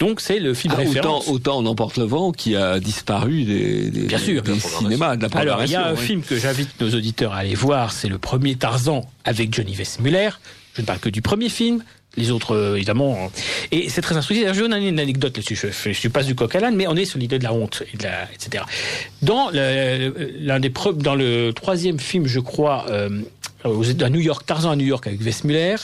Donc 0.00 0.20
c'est 0.20 0.38
le 0.38 0.54
film 0.54 0.74
Ah, 0.76 0.80
référence. 0.80 1.24
autant, 1.28 1.32
autant 1.32 1.58
on 1.60 1.66
emporte 1.66 1.96
le 1.98 2.04
vent 2.04 2.32
qui 2.32 2.56
a 2.56 2.78
disparu 2.80 3.44
des, 3.44 3.90
des, 3.90 4.06
Bien 4.06 4.18
sûr. 4.18 4.42
des 4.42 4.58
cinémas, 4.60 5.16
de 5.16 5.22
la 5.26 5.28
Alors, 5.38 5.64
il 5.64 5.70
y 5.70 5.76
a 5.76 5.88
un 5.88 5.94
oui. 5.94 6.00
film 6.00 6.22
que 6.22 6.36
j'invite 6.38 6.80
nos 6.80 6.90
auditeurs 6.94 7.32
à 7.32 7.38
aller 7.38 7.54
voir, 7.54 7.92
c'est 7.92 8.08
le 8.08 8.18
premier 8.18 8.56
Tarzan 8.56 9.02
avec 9.24 9.54
Johnny 9.54 9.74
Weissmuller. 9.74 10.30
Je 10.74 10.80
ne 10.80 10.86
parle 10.86 10.98
que 11.00 11.08
du 11.08 11.22
premier 11.22 11.48
film. 11.48 11.82
Les 12.16 12.30
autres, 12.30 12.54
euh, 12.54 12.76
évidemment. 12.76 13.14
euh, 13.14 13.28
Et 13.70 13.88
c'est 13.88 14.02
très 14.02 14.16
instructif. 14.18 14.44
D'ailleurs, 14.44 14.54
Je 14.54 14.64
une 14.86 15.00
anecdote 15.00 15.34
là-dessus. 15.36 15.56
Je, 15.56 15.92
je 15.92 16.08
passe 16.08 16.26
du 16.26 16.34
coq 16.34 16.54
à 16.54 16.60
l'âne, 16.60 16.76
mais 16.76 16.86
on 16.86 16.94
est 16.94 17.06
sur 17.06 17.18
l'idée 17.18 17.38
de 17.38 17.44
la 17.44 17.54
honte, 17.54 17.82
et 17.92 17.96
de 17.96 18.02
la, 18.02 18.30
etc. 18.34 18.64
Dans 19.22 19.48
l'un 19.50 20.60
des 20.60 20.68
dans 21.02 21.14
le 21.14 21.52
troisième 21.52 21.98
film, 21.98 22.26
je 22.26 22.38
crois, 22.40 22.84
euh, 22.90 23.08
à 23.64 24.10
New 24.10 24.20
York, 24.20 24.44
Tarzan 24.44 24.72
à 24.72 24.76
New 24.76 24.84
York 24.84 25.06
avec 25.06 25.22
Weissmuller, 25.22 25.76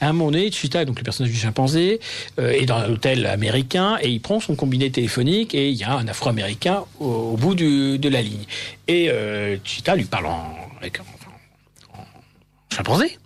à 0.00 0.08
un 0.08 0.12
moment 0.12 0.32
donné, 0.32 0.50
Cheetah, 0.50 0.86
donc 0.86 0.98
le 0.98 1.04
personnage 1.04 1.32
du 1.32 1.38
chimpanzé, 1.38 2.00
euh, 2.40 2.50
est 2.50 2.66
dans 2.66 2.78
un 2.78 2.90
hôtel 2.90 3.24
américain 3.26 3.96
et 4.02 4.08
il 4.08 4.20
prend 4.20 4.40
son 4.40 4.56
combiné 4.56 4.90
téléphonique 4.90 5.54
et 5.54 5.68
il 5.70 5.76
y 5.76 5.84
a 5.84 5.92
un 5.92 6.08
Afro-américain 6.08 6.82
au, 6.98 7.04
au 7.06 7.36
bout 7.36 7.54
du, 7.54 7.98
de 8.00 8.08
la 8.08 8.22
ligne. 8.22 8.44
Et 8.88 9.08
euh, 9.10 9.56
Cheetah 9.62 9.94
lui 9.94 10.04
parle 10.06 10.26
en, 10.26 10.52
avec, 10.80 10.98
en- 10.98 11.98
en 12.00 12.04
chimpanzé. 12.74 13.18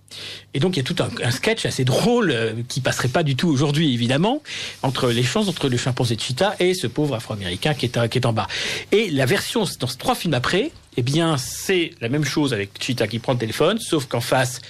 Et 0.55 0.61
donc 0.61 0.77
il 0.77 0.79
y 0.79 0.81
a 0.81 0.85
tout 0.85 0.97
un, 1.03 1.31
sketch 1.31 1.67
assez 1.67 1.85
drôle 1.85 2.31
euh, 2.31 2.53
qui 2.69 2.81
passerait 2.81 3.09
pas 3.09 3.23
du 3.23 3.37
tout 3.37 3.49
aujourd'hui 3.49 3.95
évidemment 3.95 4.43
entre 4.83 5.11
l'échange 5.11 5.49
entre 5.49 5.69
le 5.69 5.77
chimpanzé 5.77 6.17
de 6.17 6.21
Cheetah 6.21 6.57
et 6.59 6.75
ce 6.75 6.87
pauvre 6.87 7.15
Afro-américain 7.15 7.75
qui 7.75 7.87
est, 7.87 7.97
à- 7.97 8.09
qui 8.09 8.19
est 8.19 8.27
en 8.27 8.33
bas. 8.33 8.49
Et 8.93 9.11
la 9.11 9.27
version 9.27 9.65
dans 9.79 9.87
ces 9.87 9.97
trois 9.97 10.15
films 10.15 10.35
après, 10.35 10.73
eh 10.97 11.03
bien 11.03 11.37
c'est 11.39 11.93
la 12.01 12.09
même 12.09 12.25
chose 12.25 12.53
avec 12.53 12.71
Cheetah 12.83 13.07
qui 13.09 13.19
prend 13.19 13.33
le 13.35 13.39
téléphone, 13.39 13.79
sauf 13.79 14.07
qu'en 14.07 14.21
face, 14.21 14.61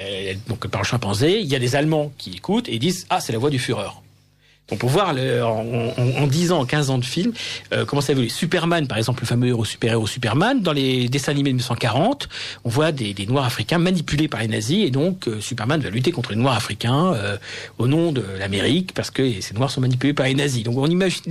euh, 0.00 0.34
donc 0.48 0.66
par 0.66 0.82
le 0.82 0.86
chimpanzé, 0.86 1.40
il 1.40 1.46
y 1.46 1.54
a 1.54 1.58
des 1.58 1.76
Allemands 1.76 2.12
qui 2.18 2.30
écoutent 2.32 2.68
et 2.68 2.78
disent 2.78 3.06
ah 3.10 3.20
c'est 3.20 3.32
la 3.32 3.38
voix 3.38 3.50
du 3.50 3.58
Führer. 3.58 3.90
Donc 4.70 4.80
pour 4.80 4.90
voir 4.90 5.14
le, 5.14 5.42
en, 5.44 5.64
en, 5.96 6.22
en 6.22 6.26
10 6.26 6.52
ans, 6.52 6.60
en 6.60 6.66
15 6.66 6.90
ans 6.90 6.98
de 6.98 7.04
film, 7.04 7.32
euh, 7.72 7.84
comment 7.86 8.02
ça 8.02 8.12
évolue? 8.12 8.28
Superman, 8.28 8.86
par 8.86 8.98
exemple, 8.98 9.22
le 9.22 9.26
fameux 9.26 9.48
héros 9.48 9.64
super-héros 9.64 10.06
Superman, 10.06 10.60
dans 10.60 10.72
les 10.72 11.08
dessins 11.08 11.32
animés 11.32 11.50
de 11.50 11.54
1940, 11.56 12.28
on 12.64 12.68
voit 12.68 12.92
des, 12.92 13.14
Noirs 13.28 13.46
africains 13.46 13.78
manipulés 13.78 14.28
par 14.28 14.40
les 14.40 14.48
nazis, 14.48 14.84
et 14.86 14.90
donc 14.90 15.26
euh, 15.26 15.40
Superman 15.40 15.80
va 15.80 15.90
lutter 15.90 16.12
contre 16.12 16.30
les 16.30 16.36
Noirs 16.36 16.56
africains 16.56 17.14
euh, 17.14 17.36
au 17.78 17.86
nom 17.86 18.12
de 18.12 18.22
l'Amérique, 18.38 18.92
parce 18.94 19.10
que 19.10 19.40
ces 19.40 19.54
Noirs 19.54 19.70
sont 19.70 19.80
manipulés 19.80 20.12
par 20.12 20.26
les 20.26 20.34
nazis. 20.34 20.62
Donc 20.64 20.76
on 20.76 20.86
imagine, 20.86 21.22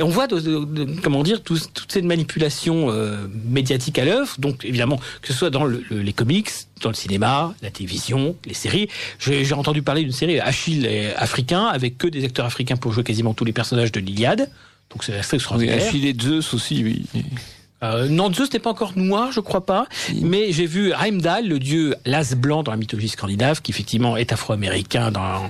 on 0.00 0.08
voit, 0.08 0.26
de, 0.26 0.40
de- 0.40 0.64
de- 0.64 1.00
comment 1.00 1.22
dire, 1.22 1.42
tous- 1.42 1.72
toute 1.72 1.92
cette 1.92 2.04
manipulation 2.04 2.90
euh, 2.90 3.16
médiatique 3.48 3.98
à 4.00 4.04
l'œuvre. 4.04 4.34
Donc 4.38 4.64
évidemment, 4.64 4.96
que 5.22 5.28
ce 5.28 5.32
soit 5.34 5.50
dans 5.50 5.64
le- 5.64 5.84
les 5.90 6.12
comics, 6.12 6.48
dans 6.80 6.90
le 6.90 6.94
cinéma, 6.94 7.54
la 7.62 7.70
télévision, 7.70 8.36
les 8.44 8.54
séries. 8.54 8.88
J'ai 9.18 9.52
entendu 9.54 9.82
parler 9.82 10.02
d'une 10.02 10.12
série 10.12 10.40
Achille 10.40 10.88
africain 11.16 11.66
avec 11.66 11.98
que 11.98 12.06
des 12.06 12.24
acteurs 12.24 12.46
africains 12.46 12.76
pour 12.76 12.92
jouer 12.92 13.04
quasiment 13.04 13.34
tous 13.34 13.44
les 13.44 13.52
personnages 13.52 13.92
de 13.92 14.00
l'Iliade. 14.00 14.50
Donc 14.90 15.04
c'est 15.04 15.16
assez 15.16 15.36
extraordinaire. 15.36 15.86
Achille 15.86 16.12
de 16.12 16.22
Zeus 16.22 16.54
aussi, 16.54 16.82
oui. 16.82 17.06
Euh, 17.82 18.08
non, 18.08 18.32
Zeus 18.32 18.44
n'était 18.44 18.58
pas 18.58 18.70
encore 18.70 18.92
noir, 18.96 19.32
je 19.32 19.40
crois 19.40 19.64
pas. 19.64 19.86
Mais 20.20 20.52
j'ai 20.52 20.66
vu 20.66 20.92
Heimdall, 20.92 21.46
le 21.48 21.58
dieu 21.58 21.94
l'as 22.04 22.34
blanc 22.34 22.62
dans 22.62 22.72
la 22.72 22.76
mythologie 22.76 23.08
scandinave, 23.08 23.62
qui 23.62 23.70
effectivement 23.70 24.16
est 24.16 24.32
afro-américain 24.32 25.10
dans. 25.10 25.48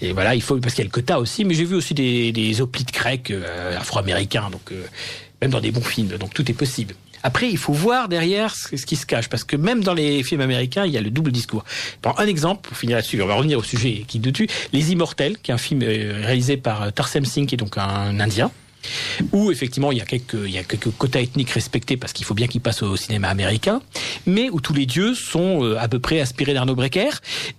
Et 0.00 0.12
voilà, 0.12 0.34
il 0.34 0.42
faut 0.42 0.56
parce 0.58 0.74
qu'il 0.74 0.82
y 0.82 0.86
a 0.86 0.88
le 0.88 0.92
quota 0.92 1.20
aussi. 1.20 1.44
Mais 1.44 1.54
j'ai 1.54 1.64
vu 1.64 1.76
aussi 1.76 1.94
des, 1.94 2.32
des 2.32 2.60
hoplites 2.60 2.92
grecs 2.92 3.30
euh, 3.30 3.78
afro-américains, 3.78 4.50
donc 4.50 4.72
euh, 4.72 4.82
même 5.40 5.52
dans 5.52 5.60
des 5.60 5.70
bons 5.70 5.80
films. 5.80 6.16
Donc 6.18 6.34
tout 6.34 6.50
est 6.50 6.54
possible. 6.54 6.94
Après, 7.24 7.50
il 7.50 7.56
faut 7.56 7.72
voir 7.72 8.08
derrière 8.08 8.54
ce, 8.54 8.76
ce 8.76 8.84
qui 8.86 8.96
se 8.96 9.06
cache, 9.06 9.28
parce 9.28 9.44
que 9.44 9.56
même 9.56 9.82
dans 9.82 9.94
les 9.94 10.22
films 10.22 10.42
américains, 10.42 10.84
il 10.84 10.92
y 10.92 10.98
a 10.98 11.00
le 11.00 11.10
double 11.10 11.32
discours. 11.32 11.64
Prends 12.02 12.18
un 12.18 12.26
exemple 12.26 12.68
pour 12.68 12.76
finir 12.76 12.96
là-dessus. 12.96 13.20
On 13.22 13.26
va 13.26 13.34
revenir 13.34 13.58
au 13.58 13.62
sujet 13.62 14.04
qui 14.06 14.18
est 14.18 14.20
dessus. 14.20 14.46
Les 14.74 14.92
Immortels, 14.92 15.38
qui 15.38 15.50
est 15.50 15.54
un 15.54 15.58
film 15.58 15.80
euh, 15.82 16.20
réalisé 16.22 16.58
par 16.58 16.82
euh, 16.82 16.90
Tarsem 16.90 17.24
Singh, 17.24 17.46
qui 17.46 17.54
est 17.54 17.58
donc 17.58 17.78
un 17.78 18.20
Indien 18.20 18.50
où 19.32 19.50
effectivement 19.50 19.92
il 19.92 19.98
y 19.98 20.00
a 20.00 20.04
quelques 20.04 20.34
il 20.44 20.50
y 20.50 20.58
a 20.58 20.64
quelques 20.64 20.90
quotas 20.90 21.20
ethniques 21.20 21.50
respectés 21.50 21.96
parce 21.96 22.12
qu'il 22.12 22.24
faut 22.24 22.34
bien 22.34 22.46
qu'ils 22.46 22.60
passent 22.60 22.82
au 22.82 22.96
cinéma 22.96 23.28
américain, 23.28 23.80
mais 24.26 24.50
où 24.50 24.60
tous 24.60 24.74
les 24.74 24.86
dieux 24.86 25.14
sont 25.14 25.64
euh, 25.64 25.78
à 25.78 25.88
peu 25.88 25.98
près 25.98 26.20
inspirés 26.20 26.54
d'Arnaud 26.54 26.74
Brecker 26.74 27.10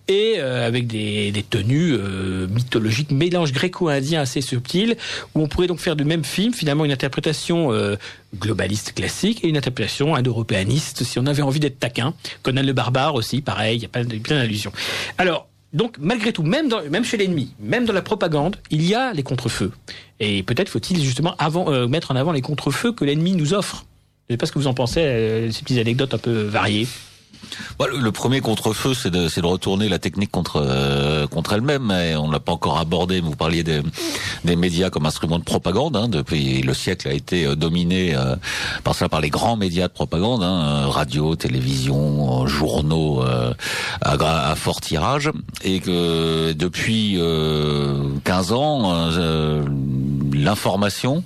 et 0.08 0.36
euh, 0.38 0.66
avec 0.68 0.88
des, 0.88 1.32
des 1.32 1.44
tenues 1.44 1.94
euh, 1.94 2.48
mythologiques, 2.48 3.12
mélange 3.12 3.52
gréco-indien 3.52 4.22
assez 4.22 4.42
subtil, 4.42 4.98
où 5.34 5.42
on 5.42 5.48
pourrait 5.48 5.68
donc 5.68 5.80
faire 5.80 5.96
du 5.96 6.06
même 6.06 6.24
film 6.24 6.54
finalement 6.54 6.86
une 6.86 6.92
interprétation 6.92 7.72
globaliste 8.36 8.94
classique 8.94 9.44
et 9.44 9.48
une 9.48 9.58
interprétation 9.58 10.16
indo-européaniste 10.16 11.04
si 11.04 11.20
on 11.20 11.26
avait 11.26 11.42
envie 11.42 11.60
d'être 11.60 11.80
taquin. 11.80 12.14
Conan 12.44 12.64
le 12.64 12.74
barbare 12.74 13.16
aussi, 13.16 13.42
pareil, 13.42 13.78
il 13.78 13.82
y 13.84 13.86
a 13.86 13.90
plein 13.90 14.38
d'allusions. 14.38 14.72
Alors 15.18 15.48
donc, 15.76 15.98
malgré 16.00 16.32
tout, 16.32 16.42
même, 16.42 16.70
chez 17.04 17.18
l'ennemi, 17.18 17.54
même 17.60 17.84
dans 17.84 17.92
la 17.92 18.02
propagande, 18.02 18.56
il 18.72 18.82
y 18.82 18.96
a 18.96 19.12
les 19.12 19.24
contre-feux. 19.24 19.74
Et 20.22 20.42
peut-être 20.42 20.70
faut-il 20.70 21.04
justement 21.04 21.36
euh, 21.42 21.86
mettre 21.90 22.12
en 22.12 22.16
avant 22.16 22.32
les 22.32 22.40
contre-feux 22.40 22.94
que 22.94 23.04
l'ennemi 23.04 23.34
nous 23.34 23.54
offre. 23.54 23.86
Je 24.30 24.34
ne 24.34 24.36
sais 24.36 24.38
pas 24.38 24.46
ce 24.46 24.54
que 24.54 24.60
vous 24.60 24.68
en 24.68 24.74
pensez, 24.74 25.02
euh, 25.02 25.52
ces 25.52 25.64
petites 25.64 25.80
anecdotes 25.80 26.14
un 26.14 26.18
peu 26.18 26.44
variées. 26.44 26.88
Bon, 27.80 27.88
le, 27.94 28.12
premier 28.12 28.42
contre-feu, 28.42 28.94
c'est 28.94 29.10
de, 29.12 29.28
de 29.28 29.46
retourner 29.46 29.90
la 29.90 30.00
technique 30.00 30.32
contre 30.32 30.62
euh, 30.66 31.28
contre 31.28 31.54
elle-même. 31.54 31.92
Et 31.92 32.16
on 32.16 32.30
l'a 32.30 32.40
pas 32.40 32.54
encore 32.54 32.80
abordé. 32.80 33.22
mais 33.22 33.28
Vous 33.30 33.36
parliez 33.36 33.64
des, 33.64 33.82
des 34.44 34.56
médias 34.56 34.90
comme 34.90 35.06
instrument 35.06 35.40
de 35.40 35.44
propagande. 35.44 35.96
Hein, 35.96 36.08
depuis 36.08 36.62
le 36.62 36.74
siècle 36.74 37.08
a 37.08 37.14
été 37.14 37.46
euh, 37.46 37.56
dominé 37.56 38.16
euh, 38.16 38.36
par 38.84 38.96
ça, 38.96 39.10
par 39.10 39.22
les 39.22 39.30
grands 39.30 39.58
médias 39.58 39.88
de 39.88 39.94
propagande, 39.94 40.44
hein, 40.44 40.86
euh, 40.86 40.88
radio, 40.88 41.36
télévision, 41.36 42.44
euh, 42.44 42.48
journaux 42.48 43.24
euh, 43.24 43.54
à, 44.02 44.52
à 44.52 44.56
fort 44.56 44.82
tirage, 44.82 45.32
et 45.64 45.80
que 45.80 46.54
depuis 46.54 47.16
euh, 47.18 48.04
15 48.24 48.52
ans, 48.52 49.10
l'information 50.34 51.24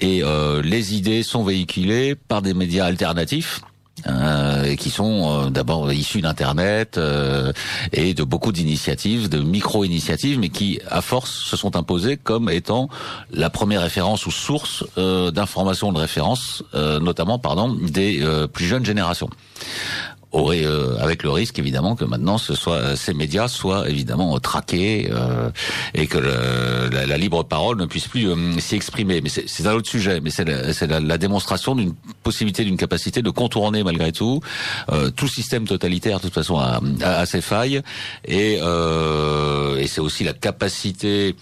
et 0.00 0.22
les 0.62 0.94
idées 0.94 1.22
sont 1.22 1.42
véhiculées 1.44 2.14
par 2.14 2.42
des 2.42 2.54
médias 2.54 2.86
alternatifs 2.86 3.60
euh, 4.06 4.74
qui 4.76 4.90
sont 4.90 5.46
euh, 5.46 5.50
d'abord 5.50 5.92
issus 5.92 6.20
d'Internet 6.20 6.98
euh, 6.98 7.52
et 7.92 8.14
de 8.14 8.22
beaucoup 8.22 8.52
d'initiatives, 8.52 9.28
de 9.28 9.40
micro-initiatives, 9.40 10.38
mais 10.38 10.48
qui, 10.48 10.80
à 10.90 11.00
force, 11.00 11.30
se 11.30 11.56
sont 11.56 11.76
imposées 11.76 12.16
comme 12.16 12.50
étant 12.50 12.88
la 13.32 13.50
première 13.50 13.82
référence 13.82 14.26
ou 14.26 14.30
source 14.30 14.84
euh, 14.96 15.30
d'informations 15.30 15.92
de 15.92 15.98
référence, 15.98 16.62
euh, 16.74 17.00
notamment, 17.00 17.38
pardon, 17.38 17.76
des 17.80 18.22
euh, 18.22 18.46
plus 18.46 18.66
jeunes 18.66 18.84
générations. 18.84 19.30
Aurait, 20.30 20.62
euh, 20.66 20.98
avec 20.98 21.22
le 21.22 21.30
risque 21.30 21.58
évidemment 21.58 21.96
que 21.96 22.04
maintenant 22.04 22.36
ce 22.36 22.54
soit 22.54 22.74
euh, 22.76 22.96
ces 22.96 23.14
médias 23.14 23.48
soient 23.48 23.88
évidemment 23.88 24.38
traqués 24.38 25.08
euh, 25.10 25.48
et 25.94 26.06
que 26.06 26.18
le- 26.18 26.90
la, 27.06 27.16
libre 27.16 27.44
parole 27.44 27.78
ne 27.78 27.86
puisse 27.86 28.08
plus 28.08 28.28
euh, 28.28 28.58
s'y 28.58 28.74
exprimer. 28.74 29.22
Mais 29.22 29.30
c'est 29.30 29.66
un 29.66 29.72
autre 29.72 29.88
sujet. 29.88 30.20
Mais 30.20 30.28
c'est 30.28 30.44
la, 30.44 30.70
la, 30.86 31.00
la 31.00 31.16
démonstration 31.18 31.74
d'une 31.74 31.94
possibilité, 32.22 32.62
d'une 32.64 32.76
capacité 32.76 33.22
de 33.22 33.30
contourner 33.30 33.82
malgré 33.82 34.12
tout 34.12 34.40
euh, 34.92 35.08
tout 35.08 35.28
système 35.28 35.66
totalitaire 35.66 36.18
de 36.18 36.24
toute 36.24 36.34
façon 36.34 36.58
à, 36.58 37.24
ses 37.24 37.40
failles 37.40 37.80
et, 38.26 38.56
et 38.56 39.86
c'est 39.86 40.00
aussi 40.02 40.24
la 40.24 40.34
capacité 40.34 41.34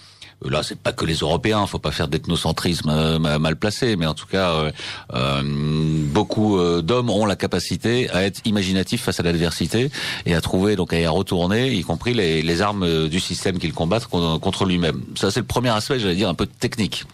Là, 0.45 0.63
c'est 0.63 0.79
pas 0.79 0.93
que 0.93 1.07
les 1.07 1.15
Européens, 1.17 1.67
faut 1.67 1.79
pas 1.79 1.91
faire 1.93 2.09
d'ethnocentrisme 2.09 2.91
euh, 2.91 3.19
ma- 3.19 3.39
mal 3.39 3.57
placé, 3.57 3.97
mais 3.97 4.05
en 4.07 4.13
tout 4.15 4.27
cas, 4.27 4.51
euh, 4.51 4.71
euh, 5.15 5.43
beaucoup 5.43 6.59
euh, 6.59 6.83
d'hommes 6.83 7.09
ont 7.09 7.25
la 7.25 7.37
capacité 7.37 8.11
à 8.11 8.23
être 8.23 8.41
imaginatifs 8.45 9.03
face 9.03 9.19
à 9.19 9.23
l'adversité 9.23 9.91
et 10.27 10.35
à 10.35 10.41
trouver, 10.43 10.77
donc 10.77 10.93
à 10.93 11.01
y 11.01 11.07
retourner, 11.07 11.73
y 11.73 11.83
compris 11.83 12.13
les, 12.13 12.61
armes 12.61 12.83
euh, 12.83 13.09
du 13.09 13.19
système 13.19 13.59
qu'ils 13.59 13.73
combattent 13.73 14.07
con- 14.07 14.39
contre 14.39 14.67
lui-même. 14.67 15.01
Ça, 15.17 15.31
c'est 15.31 15.41
le 15.41 15.47
premier 15.47 15.71
aspect, 15.71 15.99
j'allais 15.99 16.15
dire, 16.17 16.29
un 16.29 16.35
peu 16.35 16.47
technique. 16.47 17.05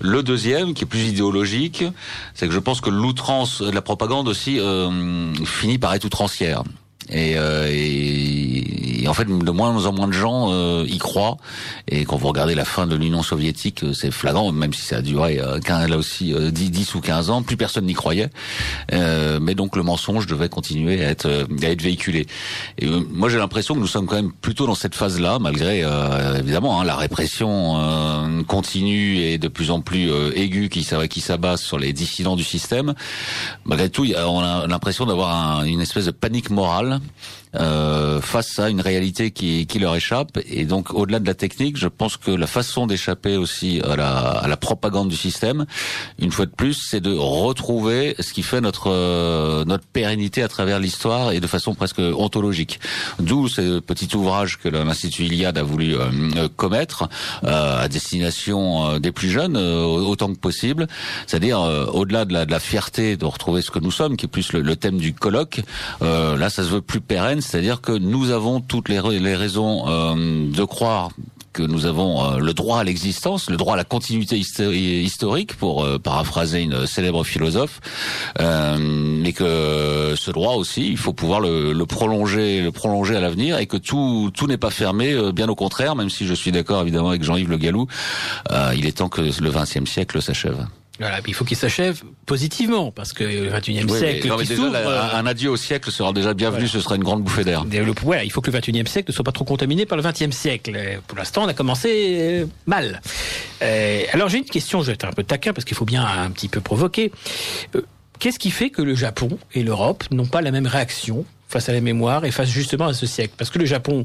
Le 0.00 0.22
deuxième, 0.22 0.72
qui 0.72 0.84
est 0.84 0.86
plus 0.86 1.08
idéologique, 1.08 1.84
c'est 2.34 2.46
que 2.46 2.52
je 2.54 2.60
pense 2.60 2.80
que 2.80 2.90
l'outrance 2.90 3.60
de 3.60 3.70
la 3.72 3.82
propagande 3.82 4.28
aussi 4.28 4.60
euh, 4.60 5.34
finit 5.44 5.78
par 5.78 5.92
être 5.94 6.04
outrancière. 6.04 6.62
Et, 7.10 7.34
euh, 7.36 7.68
et, 7.70 9.06
en 9.08 9.14
fait, 9.14 9.26
de 9.26 9.50
moins 9.52 9.86
en 9.86 9.92
moins 9.92 10.08
de 10.08 10.12
gens 10.12 10.48
euh, 10.50 10.84
y 10.88 10.98
croient. 10.98 11.36
Et 11.86 12.04
quand 12.04 12.16
vous 12.16 12.26
regardez 12.26 12.56
la 12.56 12.64
fin 12.64 12.86
de 12.88 12.96
l'Union 12.96 13.22
soviétique, 13.22 13.84
euh, 13.84 13.92
c'est 13.92 14.10
flagrant, 14.10 14.50
même 14.50 14.72
si 14.72 14.82
ça 14.82 14.96
a 14.96 15.02
duré 15.02 15.38
euh, 15.38 15.60
15, 15.60 15.88
là 15.88 15.96
aussi 15.96 16.34
euh, 16.34 16.50
10, 16.50 16.70
10 16.72 16.94
ou 16.96 17.00
15 17.00 17.30
ans, 17.30 17.42
plus 17.42 17.56
personne 17.56 17.86
n'y 17.86 17.94
croyait. 17.94 18.28
Euh, 18.92 19.38
mais 19.40 19.54
donc 19.54 19.76
le 19.76 19.84
mensonge 19.84 20.26
devait 20.26 20.48
continuer 20.48 21.04
à 21.04 21.10
être, 21.10 21.46
à 21.62 21.66
être 21.66 21.82
véhiculé. 21.82 22.26
Et 22.78 22.86
moi, 22.88 23.28
j'ai 23.28 23.38
l'impression 23.38 23.74
que 23.74 23.80
nous 23.80 23.86
sommes 23.86 24.06
quand 24.06 24.16
même 24.16 24.32
plutôt 24.32 24.66
dans 24.66 24.74
cette 24.74 24.94
phase-là, 24.96 25.38
malgré 25.38 25.84
évidemment 26.38 26.80
hein, 26.80 26.84
la 26.84 26.96
répression 26.96 28.42
continue 28.48 29.18
et 29.18 29.38
de 29.38 29.48
plus 29.48 29.70
en 29.70 29.80
plus 29.80 30.10
aiguë 30.34 30.68
qui, 30.68 30.82
s'a- 30.82 31.06
qui 31.08 31.20
s'abat 31.20 31.56
sur 31.56 31.78
les 31.78 31.92
dissidents 31.92 32.36
du 32.36 32.44
système. 32.44 32.94
Malgré 33.64 33.90
tout, 33.90 34.04
on 34.26 34.40
a 34.40 34.66
l'impression 34.66 35.06
d'avoir 35.06 35.58
un- 35.60 35.64
une 35.64 35.80
espèce 35.80 36.06
de 36.06 36.10
panique 36.10 36.50
morale 36.50 36.95
Ne? 36.96 37.02
Euh, 37.58 38.20
face 38.20 38.58
à 38.58 38.68
une 38.68 38.80
réalité 38.80 39.30
qui, 39.30 39.66
qui 39.66 39.78
leur 39.78 39.94
échappe. 39.94 40.38
Et 40.48 40.64
donc, 40.64 40.92
au-delà 40.92 41.20
de 41.20 41.26
la 41.26 41.34
technique, 41.34 41.76
je 41.76 41.88
pense 41.88 42.16
que 42.16 42.30
la 42.30 42.46
façon 42.46 42.86
d'échapper 42.86 43.36
aussi 43.36 43.80
à 43.88 43.96
la, 43.96 44.08
à 44.08 44.48
la 44.48 44.56
propagande 44.56 45.08
du 45.08 45.16
système, 45.16 45.66
une 46.18 46.32
fois 46.32 46.46
de 46.46 46.50
plus, 46.50 46.74
c'est 46.74 47.00
de 47.00 47.14
retrouver 47.14 48.14
ce 48.18 48.32
qui 48.32 48.42
fait 48.42 48.60
notre 48.60 48.90
euh, 48.90 49.64
notre 49.64 49.84
pérennité 49.86 50.42
à 50.42 50.48
travers 50.48 50.78
l'histoire 50.78 51.32
et 51.32 51.40
de 51.40 51.46
façon 51.46 51.74
presque 51.74 51.98
ontologique. 51.98 52.80
D'où 53.20 53.48
ce 53.48 53.80
petit 53.80 54.14
ouvrage 54.14 54.58
que 54.58 54.68
l'Institut 54.68 55.24
Iliade 55.24 55.58
a 55.58 55.62
voulu 55.62 55.94
euh, 55.94 56.48
commettre 56.56 57.08
à 57.42 57.88
destination 57.88 58.98
des 58.98 59.12
plus 59.12 59.30
jeunes 59.30 59.56
autant 59.56 60.32
que 60.32 60.38
possible, 60.38 60.86
c'est-à-dire 61.26 61.60
au-delà 61.92 62.24
de 62.24 62.32
la, 62.32 62.60
fierté 62.60 63.16
de 63.16 63.24
retrouver 63.24 63.62
ce 63.62 63.70
que 63.70 63.78
nous 63.78 63.90
sommes, 63.90 64.16
qui 64.16 64.26
est 64.26 64.28
plus 64.28 64.52
le 64.52 64.76
thème 64.76 64.98
du 64.98 65.12
colloque. 65.12 65.60
là, 66.00 66.50
ça 66.50 66.62
se 66.62 66.68
veut 66.68 66.80
plus 66.80 67.00
pérenne, 67.00 67.40
c'est-à-dire 67.46 67.80
que 67.80 67.92
nous 67.92 68.30
avons 68.30 68.60
toutes 68.60 68.88
les, 68.88 69.00
raisons 69.00 69.86
de 70.16 70.64
croire 70.64 71.10
que 71.56 71.62
nous 71.62 71.86
avons 71.86 72.22
euh, 72.22 72.38
le 72.38 72.52
droit 72.52 72.80
à 72.80 72.84
l'existence, 72.84 73.48
le 73.48 73.56
droit 73.56 73.74
à 73.74 73.76
la 73.76 73.84
continuité 73.84 74.38
historique, 74.38 75.56
pour 75.56 75.84
euh, 75.84 75.98
paraphraser 75.98 76.60
une 76.60 76.86
célèbre 76.86 77.24
philosophe, 77.24 77.80
euh, 78.40 78.76
mais 78.78 79.32
que 79.32 80.14
ce 80.16 80.30
droit 80.30 80.54
aussi, 80.54 80.88
il 80.88 80.98
faut 80.98 81.14
pouvoir 81.14 81.40
le, 81.40 81.72
prolonger, 81.86 82.60
le 82.60 82.72
prolonger 82.72 83.16
à 83.16 83.20
l'avenir, 83.20 83.58
et 83.58 83.66
que 83.66 83.78
tout 83.78 84.30
n'est 84.46 84.58
pas 84.58 84.70
fermé, 84.70 85.12
euh, 85.12 85.32
bien 85.32 85.48
au 85.48 85.54
contraire, 85.54 85.96
même 85.96 86.10
si 86.10 86.26
je 86.26 86.34
suis 86.34 86.52
d'accord 86.52 86.82
évidemment 86.82 87.08
avec 87.08 87.24
Jean-Yves 87.24 87.48
Le 87.48 87.56
Gallou, 87.56 87.86
il 88.74 88.86
est 88.86 88.98
temps 88.98 89.08
que 89.08 89.22
le 89.22 89.50
XXe 89.50 89.90
siècle 89.90 90.20
s'achève. 90.20 90.66
Voilà, 90.98 91.20
il 91.26 91.34
faut 91.34 91.44
qu'il 91.44 91.56
s'achève 91.56 92.02
positivement, 92.24 92.90
parce 92.90 93.12
que 93.12 93.24
le 93.24 93.50
21e 93.50 93.88
siècle 93.88 94.36
qui 94.38 94.46
s'ouvre... 94.46 94.74
Euh, 94.74 95.14
un 95.14 95.26
adieu 95.26 95.50
au 95.50 95.56
siècle 95.56 95.90
sera 95.90 96.12
déjà 96.12 96.34
bienvenu, 96.34 96.68
ce 96.68 96.80
sera 96.80 96.96
une 96.96 97.04
grande 97.04 97.22
bouffée 97.22 97.44
d'air. 97.44 97.64
Voilà, 98.02 98.24
il 98.24 98.32
faut 98.32 98.40
que 98.40 98.50
le 98.50 98.58
21e 98.58 98.86
siècle 98.86 99.10
ne 99.10 99.14
soit 99.14 99.24
pas 99.24 99.32
trop 99.32 99.44
contaminé 99.44 99.84
par 99.84 99.98
le 99.98 100.02
20e 100.02 100.32
siècle. 100.32 100.72
Pour 101.06 101.18
l'instant, 101.18 101.44
on 101.44 101.48
a 101.48 101.54
commencé 101.54 102.16
euh, 102.20 102.46
mal. 102.66 103.02
Euh, 103.62 104.02
alors 104.12 104.28
j'ai 104.28 104.38
une 104.38 104.44
question, 104.44 104.80
je 104.80 104.86
vais 104.86 104.92
être 104.94 105.04
un 105.04 105.12
peu 105.12 105.22
taquin, 105.22 105.52
parce 105.52 105.64
qu'il 105.64 105.76
faut 105.76 105.84
bien 105.84 106.04
un 106.04 106.30
petit 106.30 106.48
peu 106.48 106.60
provoquer. 106.60 107.12
Qu'est-ce 108.18 108.38
qui 108.38 108.50
fait 108.50 108.70
que 108.70 108.80
le 108.80 108.94
Japon 108.94 109.38
et 109.52 109.62
l'Europe 109.62 110.04
n'ont 110.10 110.26
pas 110.26 110.40
la 110.40 110.50
même 110.50 110.66
réaction 110.66 111.26
face 111.48 111.68
à 111.68 111.72
la 111.72 111.80
mémoire 111.80 112.24
et 112.24 112.30
face 112.30 112.48
justement 112.48 112.86
à 112.86 112.94
ce 112.94 113.06
siècle. 113.06 113.34
Parce 113.36 113.50
que 113.50 113.58
le 113.58 113.66
Japon 113.66 114.04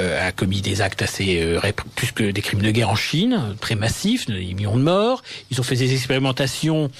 euh, 0.00 0.26
a 0.26 0.32
commis 0.32 0.62
des 0.62 0.80
actes 0.80 1.02
assez 1.02 1.40
euh, 1.42 1.60
plus 1.94 2.12
que 2.12 2.30
des 2.30 2.40
crimes 2.40 2.62
de 2.62 2.70
guerre 2.70 2.88
en 2.88 2.96
Chine, 2.96 3.54
très 3.60 3.74
massifs, 3.74 4.26
des 4.26 4.54
millions 4.54 4.76
de 4.76 4.82
morts. 4.82 5.22
Ils 5.50 5.60
ont 5.60 5.62
fait 5.62 5.76
des 5.76 5.92
expérimentations 5.92 6.90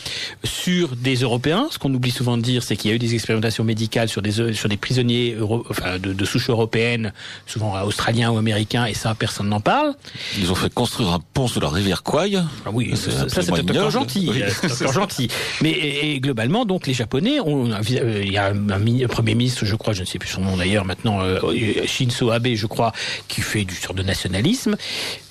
sur 0.44 0.94
des 0.96 1.16
Européens. 1.16 1.68
Ce 1.70 1.78
qu'on 1.78 1.92
oublie 1.94 2.10
souvent 2.10 2.36
de 2.36 2.42
dire, 2.42 2.62
c'est 2.62 2.76
qu'il 2.76 2.90
y 2.90 2.92
a 2.92 2.96
eu 2.96 2.98
des 2.98 3.14
expérimentations 3.14 3.64
médicales 3.64 4.08
sur 4.08 4.22
des 4.22 4.54
sur 4.54 4.68
des 4.68 4.76
prisonniers 4.76 5.34
euro, 5.38 5.64
enfin, 5.70 5.98
de, 5.98 6.12
de 6.12 6.24
souche 6.24 6.50
européenne, 6.50 7.12
souvent 7.46 7.80
australiens 7.82 8.30
ou 8.30 8.38
américains, 8.38 8.84
et 8.84 8.94
ça 8.94 9.14
personne 9.14 9.48
n'en 9.48 9.60
parle. 9.60 9.94
Ils 10.38 10.52
ont 10.52 10.54
fait 10.54 10.72
construire 10.72 11.10
un 11.10 11.20
pont 11.32 11.48
sur 11.48 11.60
la 11.60 11.70
rivière 11.70 12.02
Kwai. 12.02 12.36
Ah 12.36 12.70
oui, 12.72 12.94
ça, 12.96 13.28
c'est 13.28 13.50
encore 13.50 13.90
gentil, 13.90 14.30
encore 14.64 14.92
gentil. 14.92 15.28
Mais 15.62 15.70
et, 15.70 16.20
globalement, 16.20 16.64
donc 16.64 16.86
les 16.86 16.94
Japonais 16.94 17.38
euh, 17.40 18.22
il 18.24 18.32
y 18.32 18.38
a 18.38 18.46
un, 18.46 18.70
un 18.70 19.08
premier 19.08 19.34
ministre, 19.34 19.64
je 19.64 19.74
crois, 19.78 19.94
je 19.94 20.00
ne 20.00 20.06
sais 20.06 20.18
plus 20.18 20.28
son 20.28 20.42
nom 20.42 20.56
d'ailleurs 20.56 20.84
maintenant, 20.84 21.20
euh, 21.22 21.40
Shinzo 21.86 22.30
Abe, 22.30 22.48
je 22.54 22.66
crois, 22.66 22.92
qui 23.28 23.40
fait 23.40 23.64
du 23.64 23.74
sort 23.74 23.94
de 23.94 24.02
nationalisme. 24.02 24.76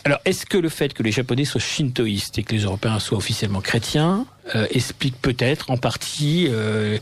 Alors, 0.03 0.19
est-ce 0.25 0.45
que 0.45 0.57
le 0.57 0.69
fait 0.69 0.93
que 0.93 1.03
les 1.03 1.11
Japonais 1.11 1.45
soient 1.45 1.61
shintoïstes 1.61 2.39
et 2.39 2.43
que 2.43 2.55
les 2.55 2.63
Européens 2.63 2.99
soient 2.99 3.17
officiellement 3.17 3.61
chrétiens 3.61 4.25
euh, 4.55 4.65
explique 4.71 5.21
peut-être 5.21 5.69
en 5.69 5.77
partie 5.77 6.47
euh, 6.49 6.97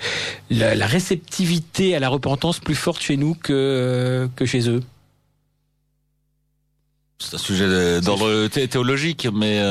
la, 0.50 0.88
réceptivité 0.88 1.96
à 1.96 2.00
la 2.00 2.10
repentance 2.10 2.60
plus 2.60 2.76
forte 2.76 3.02
chez 3.02 3.18
nous 3.18 3.36
que, 3.36 4.28
que 4.36 4.46
chez 4.46 4.68
eux? 4.70 4.82
C'est 7.20 7.36
un 7.36 7.40
sujet 7.40 8.02
d'ordre 8.02 8.48
théologique, 8.48 9.28
mais 9.34 9.62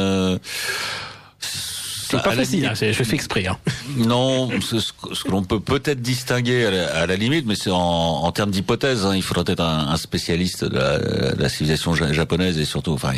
c'est 2.16 2.22
pas 2.22 2.32
facile, 2.32 2.66
hein, 2.66 2.74
je 2.74 2.92
fais 2.92 3.14
exprès. 3.14 3.46
Hein. 3.46 3.58
Non, 3.96 4.50
ce, 4.60 4.76
que 5.22 5.30
l'on 5.30 5.44
peut 5.44 5.60
peut-être 5.60 6.00
distinguer 6.00 6.66
à 6.66 7.06
la, 7.06 7.16
limite, 7.16 7.46
mais 7.46 7.54
c'est 7.54 7.70
en, 7.70 7.78
en, 7.78 8.32
termes 8.32 8.50
d'hypothèse. 8.50 9.06
Hein, 9.06 9.14
il 9.14 9.22
faudrait 9.22 9.52
être 9.52 9.60
un, 9.60 9.88
un 9.88 9.96
spécialiste 9.96 10.64
de 10.64 10.76
la, 10.76 10.98
de 10.98 11.40
la, 11.40 11.48
civilisation 11.48 11.94
japonaise 11.94 12.58
et 12.58 12.64
surtout, 12.64 12.92
enfin, 12.92 13.12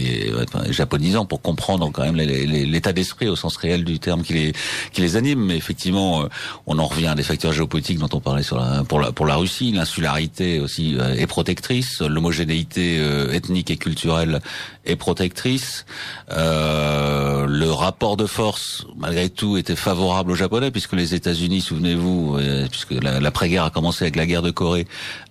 japonisant 0.71 1.25
pour 1.25 1.41
comprendre 1.41 1.91
quand 1.93 2.05
même 2.05 2.17
l'état 2.17 2.93
d'esprit 2.93 3.29
au 3.29 3.37
sens 3.37 3.57
réel 3.57 3.85
du 3.85 3.99
terme 3.99 4.23
qui 4.23 4.35
les, 4.35 4.53
qui 4.93 5.01
les 5.01 5.17
anime. 5.17 5.47
Mais 5.47 5.57
effectivement, 5.57 6.23
euh, 6.23 6.29
on 6.67 6.79
en 6.79 6.87
revient 6.87 7.09
à 7.09 7.15
des 7.15 7.23
facteurs 7.23 7.53
géopolitiques 7.53 7.99
dont 7.99 8.09
on 8.13 8.21
parlait 8.21 8.43
sur 8.43 8.59
la, 8.59 8.85
pour 8.85 9.01
la 9.01 9.13
pour 9.13 9.27
la 9.27 9.37
Russie. 9.37 9.73
L'insularité 9.73 10.61
aussi 10.61 10.97
euh, 10.99 11.15
est 11.15 11.27
protectrice, 11.27 12.01
l'homogénéité 12.01 12.99
euh, 12.99 13.33
ethnique 13.33 13.71
et 13.71 13.77
culturelle 13.77 14.41
est 14.87 14.97
protectrice. 14.97 15.87
Euh, 16.31 17.47
le 17.47 17.71
rapport 17.71 18.17
de 18.17 18.27
force, 18.27 18.87
malgré 18.97 19.29
tout, 19.29 19.57
était 19.57 19.77
favorable 19.77 20.33
aux 20.33 20.35
Japonais, 20.35 20.71
puisque 20.71 20.95
les 20.95 21.15
États-Unis, 21.15 21.61
souvenez-vous, 21.61 22.37
euh, 22.39 22.67
puisque 22.69 22.93
l'après-guerre 22.93 23.65
a 23.65 23.71
commencé 23.71 24.05
avec 24.05 24.17
la 24.17 24.27
guerre 24.27 24.43
de 24.43 24.51
Corée, 24.51 24.87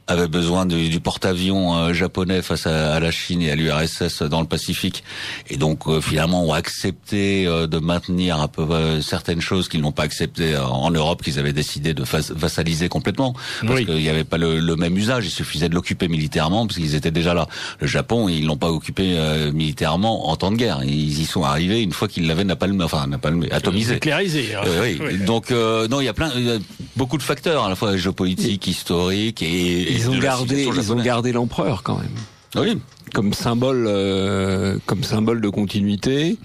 avait 0.07 0.27
besoin 0.27 0.65
du, 0.65 0.89
du 0.89 0.99
porte-avions 0.99 1.75
euh, 1.75 1.93
japonais 1.93 2.41
face 2.41 2.67
à, 2.67 2.99
la 2.99 3.11
Chine 3.11 3.41
et 3.41 3.51
à 3.51 3.55
l'URSS 3.55 4.21
dans 4.23 4.41
le 4.41 4.47
Pacifique, 4.47 5.03
et 5.49 5.57
donc 5.57 5.87
euh, 5.87 5.99
finalement 5.99 6.43
ont 6.43 6.53
accepté 6.53 7.47
euh, 7.47 7.65
de 7.65 7.79
maintenir 7.79 8.39
un 8.39 8.47
peu 8.47 9.01
certaines 9.01 9.41
choses 9.41 9.67
qu'ils 9.67 9.81
n'ont 9.81 9.91
pas 9.91 10.03
acceptées 10.03 10.55
en 10.57 10.91
Europe, 10.91 11.23
qu'ils 11.23 11.39
avaient 11.39 11.53
décidé 11.53 11.93
de 11.93 12.03
vassaliser 12.03 12.89
complètement, 12.89 13.33
parce 13.65 13.81
qu'il 13.81 13.95
n'y 13.95 14.09
avait 14.09 14.23
pas 14.23 14.37
le, 14.37 14.59
le, 14.59 14.75
même 14.75 14.97
usage. 14.97 15.25
Il 15.25 15.31
suffisait 15.31 15.69
de 15.69 15.75
l'occuper 15.75 16.07
militairement, 16.07 16.67
parce 16.67 16.77
qu'ils 16.77 16.95
étaient 16.95 17.11
déjà 17.11 17.33
là. 17.33 17.47
Le 17.79 17.87
Japon, 17.87 18.29
ils 18.29 18.45
l'ont 18.45 18.57
pas 18.57 18.71
occupé 18.71 19.17
militairement 19.53 20.29
en 20.29 20.35
temps 20.35 20.51
de 20.51 20.57
guerre. 20.57 20.81
Ils 20.83 21.19
y 21.19 21.25
sont 21.25 21.43
arrivés 21.43 21.81
une 21.81 21.93
fois 21.93 22.07
qu'ils 22.07 22.27
l'avaient 22.27 22.43
napalmé, 22.43 22.83
enfin 22.83 23.07
napalmé, 23.07 23.51
atomisé. 23.51 23.95
Éclairisé. 23.95 24.55
Hein. 24.55 24.61
oui. 24.81 24.99
Donc 25.25 25.51
non, 25.51 26.01
il 26.01 26.05
y 26.05 26.09
a 26.09 26.13
plein, 26.13 26.31
y 26.37 26.51
a 26.51 26.57
beaucoup 26.95 27.17
de 27.17 27.23
facteurs 27.23 27.65
à 27.65 27.69
la 27.69 27.75
fois 27.75 27.97
géopolitiques, 27.97 28.67
historiques 28.67 29.41
et 29.41 29.94
ils 29.95 30.09
ont 30.09 30.19
gardé, 30.19 30.63
ils 30.63 30.93
ont 30.93 31.01
gardé 31.01 31.31
l'empereur 31.31 31.83
quand 31.83 31.97
même. 31.97 32.15
Oui. 32.55 32.79
Comme 33.13 33.33
symbole, 33.33 33.85
euh, 33.87 34.77
comme 34.85 35.03
symbole 35.03 35.41
de 35.41 35.49
continuité. 35.49 36.37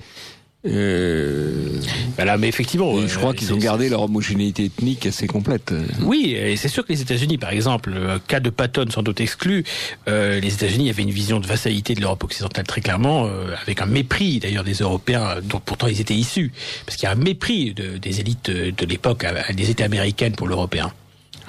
Euh... 0.66 1.80
Voilà, 2.16 2.36
mais 2.36 2.48
effectivement, 2.48 2.94
je 3.07 3.16
crois 3.16 3.30
euh, 3.30 3.32
qu'ils 3.32 3.55
ont 3.55 3.57
gardé 3.57 3.88
leur 3.88 4.03
homogénéité 4.03 4.66
ethnique 4.66 5.07
assez 5.07 5.26
complète. 5.26 5.72
Oui, 6.03 6.36
et 6.38 6.57
c'est 6.57 6.68
sûr 6.68 6.84
que 6.84 6.92
les 6.92 7.01
États-Unis, 7.01 7.38
par 7.38 7.51
exemple, 7.51 7.92
cas 8.28 8.40
de 8.40 8.51
Patton 8.51 8.86
sans 8.90 9.03
doute 9.03 9.22
exclu, 9.22 9.64
euh, 10.07 10.38
les 10.38 10.53
États-Unis 10.53 10.90
avaient 10.90 11.03
une 11.03 11.11
vision 11.11 11.40
de 11.40 11.46
vassalité 11.46 11.94
de 11.94 12.03
l'Europe 12.03 12.24
occidentale 12.24 12.66
très 12.66 12.82
clairement, 12.82 13.26
euh, 13.26 13.55
avec 13.62 13.80
un 13.80 13.86
mépris 13.86 14.38
d'ailleurs 14.38 14.64
des 14.64 14.74
Européens, 14.74 15.36
dont 15.42 15.61
pourtant 15.64 15.86
ils 15.86 16.01
étaient 16.01 16.14
issus, 16.14 16.53
parce 16.84 16.96
qu'il 16.96 17.07
y 17.07 17.09
a 17.09 17.12
un 17.12 17.14
mépris 17.14 17.72
de, 17.72 17.96
des 17.96 18.20
élites 18.20 18.51
de 18.51 18.86
l'époque, 18.86 19.24
des 19.55 19.70
États 19.70 19.84
américaines 19.84 20.34
pour 20.34 20.46
l'Européen. 20.46 20.92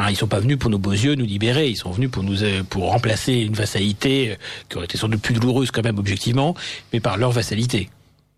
Ils 0.09 0.15
sont 0.15 0.27
pas 0.27 0.39
venus 0.39 0.57
pour 0.57 0.69
nos 0.69 0.77
beaux 0.77 0.91
yeux 0.91 1.15
nous 1.15 1.25
libérer, 1.25 1.69
ils 1.69 1.75
sont 1.75 1.91
venus 1.91 2.09
pour 2.09 2.23
nous 2.23 2.43
euh, 2.43 2.63
pour 2.63 2.89
remplacer 2.89 3.33
une 3.33 3.53
vassalité 3.53 4.31
euh, 4.31 4.35
qui 4.69 4.77
aurait 4.77 4.85
été 4.85 4.97
sans 4.97 5.07
doute 5.07 5.21
plus 5.21 5.33
douloureuse 5.33 5.71
quand 5.71 5.83
même 5.83 5.99
objectivement, 5.99 6.55
mais 6.93 6.99
par 6.99 7.17
leur 7.17 7.31
vassalité. 7.31 7.89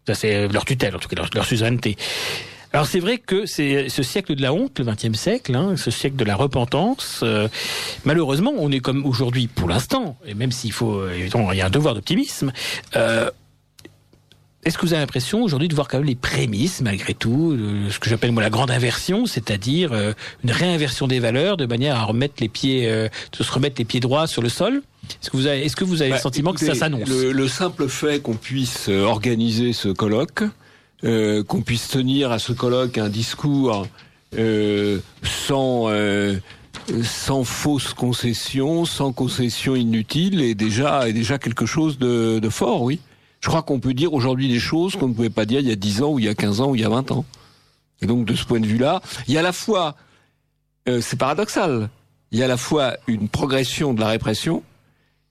Ça 0.08 0.16
c'est 0.16 0.48
leur 0.48 0.66
tutelle, 0.66 0.96
en 0.96 1.00
tout 1.00 1.08
cas 1.08 1.22
leur, 1.34 1.46
suzeraineté. 1.46 1.96
Alors 2.74 2.88
c'est 2.88 3.00
vrai 3.00 3.20
que 3.20 3.46
c'est 3.46 3.88
ce 3.88 4.04
siècle 4.04 4.36
de 4.36 4.42
la 4.42 4.52
honte, 4.52 4.80
le 4.80 4.86
XXe 4.86 5.18
siècle, 5.18 5.56
hein, 5.56 5.76
ce 5.78 5.92
siècle 5.92 6.16
de 6.16 6.26
la 6.26 6.36
repentance. 6.36 7.22
Euh, 7.24 7.48
malheureusement, 8.04 8.52
on 8.58 8.72
est 8.72 8.80
comme 8.80 9.06
aujourd'hui 9.06 9.48
pour 9.48 9.70
l'instant, 9.70 10.18
et 10.26 10.34
même 10.34 10.52
s'il 10.52 10.74
faut, 10.74 11.08
il 11.10 11.58
y 11.58 11.62
a 11.62 11.66
un 11.68 11.70
devoir 11.70 11.94
d'optimisme. 11.94 12.52
Euh, 12.96 13.30
est-ce 14.66 14.78
que 14.78 14.86
vous 14.86 14.94
avez 14.94 15.02
l'impression 15.02 15.44
aujourd'hui 15.44 15.68
de 15.68 15.76
voir 15.76 15.88
quand 15.88 15.98
même 15.98 16.08
les 16.08 16.16
prémices, 16.16 16.82
malgré 16.82 17.14
tout, 17.14 17.58
ce 17.90 18.00
que 18.00 18.10
j'appelle 18.10 18.32
moi 18.32 18.42
la 18.42 18.50
grande 18.50 18.72
inversion, 18.72 19.26
c'est-à-dire 19.26 19.92
euh, 19.92 20.14
une 20.44 20.52
réinversion 20.52 21.08
des 21.08 21.20
valeurs 21.20 21.58
de 21.58 21.66
manière 21.66 21.98
à 21.98 22.04
remettre 22.06 22.36
les 22.40 22.48
pieds, 22.48 22.90
euh, 22.90 23.10
de 23.38 23.44
se 23.44 23.52
remettre 23.52 23.76
les 23.80 23.86
pieds 23.86 24.00
droits 24.00 24.28
sur 24.28 24.42
le 24.42 24.50
sol? 24.50 24.82
Est-ce 25.22 25.30
que 25.30 25.38
vous 25.38 25.48
avez, 25.48 25.66
est-ce 25.66 25.76
que 25.76 25.84
vous 25.84 26.02
avez 26.02 26.12
le 26.12 26.16
bah, 26.16 26.22
sentiment 26.22 26.54
que 26.54 26.66
ça 26.66 26.76
s'annonce? 26.76 27.10
le, 27.10 27.48
simple 27.48 27.90
fait 27.90 28.22
qu'on 28.22 28.36
puisse 28.36 28.88
euh, 28.88 29.04
organiser 29.04 29.74
ce 29.74 29.90
colloque, 29.90 30.44
qu'on 31.02 31.62
puisse 31.62 31.90
tenir 31.90 32.32
à 32.32 32.40
ce 32.40 32.54
colloque 32.54 32.98
un 32.98 33.10
discours 33.10 33.86
sans 35.24 35.90
sans 37.04 37.44
fausse 37.44 37.94
concession, 37.94 38.86
sans 38.86 39.12
concession 39.12 39.76
inutile, 39.76 40.42
est 40.42 40.56
déjà 40.56 41.10
est 41.10 41.14
déjà 41.14 41.38
quelque 41.38 41.66
chose 41.66 41.98
de, 41.98 42.40
de 42.40 42.50
fort, 42.50 42.84
oui. 42.84 43.02
Je 43.44 43.50
crois 43.50 43.62
qu'on 43.62 43.82
peut 43.82 43.94
dire 43.94 44.14
aujourd'hui 44.14 44.48
des 44.48 44.60
choses 44.60 44.96
qu'on 44.96 45.10
ne 45.10 45.14
pouvait 45.14 45.30
pas 45.30 45.44
dire 45.44 45.60
il 45.60 45.68
y 45.68 45.72
a 45.72 45.76
10 45.76 46.02
ans 46.02 46.12
ou 46.12 46.20
il 46.20 46.24
y 46.24 46.30
a 46.30 46.34
15 46.34 46.62
ans 46.62 46.70
ou 46.70 46.76
il 46.76 46.82
y 46.82 46.86
a 46.86 46.90
20 46.90 47.12
ans. 47.12 47.26
Et 48.02 48.06
donc 48.06 48.24
de 48.24 48.36
ce 48.36 48.46
point 48.46 48.62
de 48.62 48.66
vue-là, 48.66 49.02
il 49.28 49.34
y 49.34 49.38
a 49.38 49.42
à 49.42 49.44
la 49.44 49.52
fois, 49.52 49.98
euh, 50.88 51.02
c'est 51.02 51.18
paradoxal, 51.18 51.90
il 52.32 52.40
y 52.40 52.42
a 52.42 52.46
à 52.46 52.48
la 52.48 52.56
fois 52.56 52.96
une 53.06 53.28
progression 53.28 53.94
de 53.94 54.00
la 54.00 54.08
répression 54.08 54.64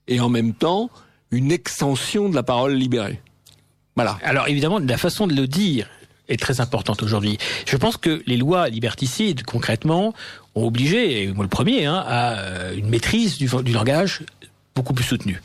et 0.07 0.19
en 0.19 0.29
même 0.29 0.53
temps 0.53 0.91
une 1.31 1.51
extension 1.51 2.29
de 2.29 2.35
la 2.35 2.43
parole 2.43 2.75
libérée. 2.75 3.19
Voilà. 3.95 4.19
Alors 4.21 4.47
évidemment, 4.47 4.77
la 4.77 4.97
façon 4.97 5.25
de 5.25 5.33
le 5.33 5.47
dire 5.47 5.89
est 6.29 6.39
très 6.39 6.61
importante 6.61 7.01
aujourd'hui. 7.01 7.39
Je 7.65 7.77
pense 7.77 7.97
que 7.97 8.21
les 8.27 8.37
lois 8.37 8.69
liberticides, 8.69 9.41
concrètement, 9.41 10.13
ont 10.53 10.67
obligé, 10.67 11.33
moi 11.33 11.45
le 11.45 11.49
premier, 11.49 11.85
hein, 11.85 12.03
à 12.05 12.37
euh, 12.37 12.75
une 12.77 12.89
maîtrise 12.89 13.39
du 13.39 13.73
langage 13.73 14.21
beaucoup 14.75 14.93
plus 14.93 15.03
soutenue 15.03 15.41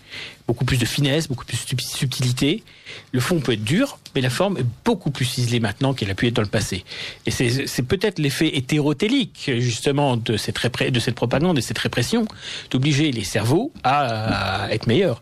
beaucoup 0.49 0.65
plus 0.65 0.79
de 0.79 0.87
finesse, 0.87 1.29
beaucoup 1.29 1.45
plus 1.45 1.59
de 1.59 1.81
subtilité. 1.81 2.65
Le 3.13 3.21
fond 3.21 3.39
peut 3.39 3.53
être 3.53 3.63
dur, 3.63 3.99
mais 4.15 4.23
la 4.23 4.31
forme 4.31 4.57
est 4.57 4.65
beaucoup 4.85 5.11
plus 5.11 5.27
ciselée 5.27 5.61
maintenant 5.61 5.93
qu'elle 5.93 6.11
a 6.11 6.15
pu 6.15 6.27
être 6.27 6.35
dans 6.35 6.43
le 6.43 6.49
passé. 6.49 6.85
Et 7.27 7.31
c'est 7.31 7.83
peut-être 7.83 8.19
l'effet 8.19 8.57
hétérotélique, 8.57 9.51
justement, 9.59 10.17
de 10.17 10.39
cette, 10.39 10.59
de 10.91 11.01
cette 11.01 11.15
propagande, 11.15 11.57
de 11.57 11.61
cette 11.61 11.79
répression, 11.79 12.27
d'obliger 12.71 13.13
les 13.13 13.25
cerveaux 13.25 13.73
à 13.85 14.69
être 14.71 14.87
meilleurs. 14.87 15.21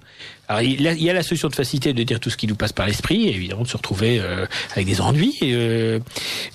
Alors, 0.49 0.63
il 0.63 0.81
y 0.81 1.11
a 1.11 1.13
la 1.13 1.23
solution 1.25 1.49
de 1.49 1.55
facilité 1.55 1.93
de 1.93 2.03
dire 2.05 2.21
tout 2.21 2.31
ce 2.31 2.37
qui 2.37 2.47
nous 2.47 2.55
passe 2.55 2.73
par 2.73 2.87
l'esprit, 2.87 3.25
et 3.25 3.35
évidemment 3.35 3.63
de 3.63 3.69
se 3.69 3.77
retrouver 3.77 4.21
euh, 4.21 4.47
avec 4.73 4.87
des 4.87 5.01
ennuis. 5.01 5.37
Et, 5.41 5.53
euh, 5.55 5.99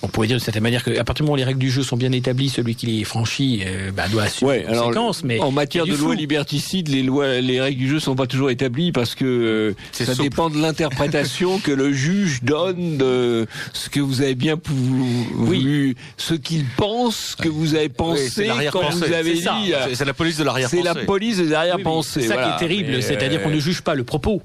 on 0.02 0.08
pourrait 0.08 0.28
dire 0.28 0.38
de 0.38 0.42
certaine 0.42 0.62
manière 0.62 0.82
qu'à 0.82 1.04
partir 1.04 1.24
du 1.24 1.30
moment 1.30 1.34
où 1.34 1.36
les 1.36 1.44
règles 1.44 1.58
du 1.58 1.70
jeu 1.70 1.82
sont 1.82 1.96
bien 1.96 2.12
établies, 2.12 2.48
celui 2.48 2.74
qui 2.74 2.86
les 2.86 3.04
franchit 3.04 3.62
euh, 3.66 3.90
bah, 3.92 4.08
doit 4.08 4.24
assumer 4.24 4.50
ouais, 4.50 4.66
les 4.66 4.78
conséquences. 4.78 5.24
Mais 5.24 5.40
en 5.40 5.50
matière 5.50 5.86
de 5.86 5.94
loi 5.94 6.14
liberticide, 6.14 6.88
les 6.88 7.02
lois, 7.02 7.40
les 7.40 7.60
règles 7.60 7.78
du 7.78 7.88
jeu 7.88 8.00
sont 8.00 8.14
pas 8.14 8.26
toujours 8.26 8.50
établies 8.50 8.92
parce 8.92 9.14
que 9.14 9.74
ça 9.92 10.14
dépend 10.14 10.48
de 10.48 10.58
l'interprétation 10.58 11.58
que 11.58 11.72
le 11.72 11.92
juge 11.92 12.42
donne 12.42 12.96
de 12.96 13.46
ce 13.74 13.90
que 13.90 14.00
vous 14.00 14.22
avez 14.22 14.34
bien 14.34 14.58
voulu, 14.64 15.88
oui. 15.88 15.96
ce 16.16 16.34
qu'il 16.34 16.64
pense 16.76 17.36
que 17.38 17.48
vous 17.48 17.74
avez 17.74 17.90
pensé 17.90 18.48
quand 18.72 18.90
vous 18.90 19.04
avez 19.04 19.34
dit. 19.34 19.72
C'est 19.94 20.04
la 20.06 20.14
police 20.14 20.38
de 20.38 20.44
l'arrière-pensée. 20.44 20.82
C'est 20.82 20.94
la 20.94 21.04
police 21.04 21.36
de 21.38 21.48
l'arrière-pensée. 21.48 22.22
c'est 22.22 22.28
ça 22.28 22.36
qui 22.36 22.64
est 22.64 22.68
terrible, 22.68 23.02
c'est-à-dire 23.02 23.42
qu'on 23.42 23.50
ne 23.50 23.60
juge 23.60 23.81
pas 23.82 23.94
le 23.94 24.04
propos 24.04 24.42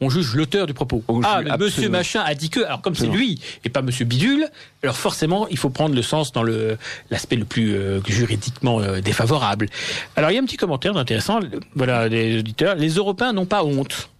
on 0.00 0.10
juge 0.10 0.34
l'auteur 0.34 0.66
du 0.66 0.74
propos. 0.74 1.02
ah, 1.24 1.42
monsieur 1.58 1.88
machin 1.88 2.22
a 2.24 2.34
dit 2.34 2.50
que. 2.50 2.60
Alors 2.60 2.82
comme 2.82 2.94
c'est 2.94 3.06
lui 3.06 3.40
et 3.64 3.68
pas 3.68 3.82
monsieur 3.82 4.04
bidule, 4.04 4.48
alors 4.82 4.96
forcément 4.96 5.48
il 5.48 5.56
faut 5.56 5.70
prendre 5.70 5.94
le 5.94 6.02
sens 6.02 6.32
dans 6.32 6.42
le 6.42 6.76
l'aspect 7.10 7.36
le 7.36 7.44
plus 7.44 7.74
euh, 7.74 8.00
juridiquement 8.06 8.80
euh, 8.80 9.00
défavorable. 9.00 9.68
Alors 10.16 10.30
il 10.30 10.34
y 10.34 10.38
a 10.38 10.42
un 10.42 10.44
petit 10.44 10.56
commentaire 10.56 10.96
intéressant. 10.96 11.40
Voilà, 11.74 12.08
les 12.08 12.38
auditeurs. 12.38 12.74
Les 12.74 12.90
Européens 12.90 13.32
n'ont 13.32 13.46
pas 13.46 13.64
honte. 13.64 14.10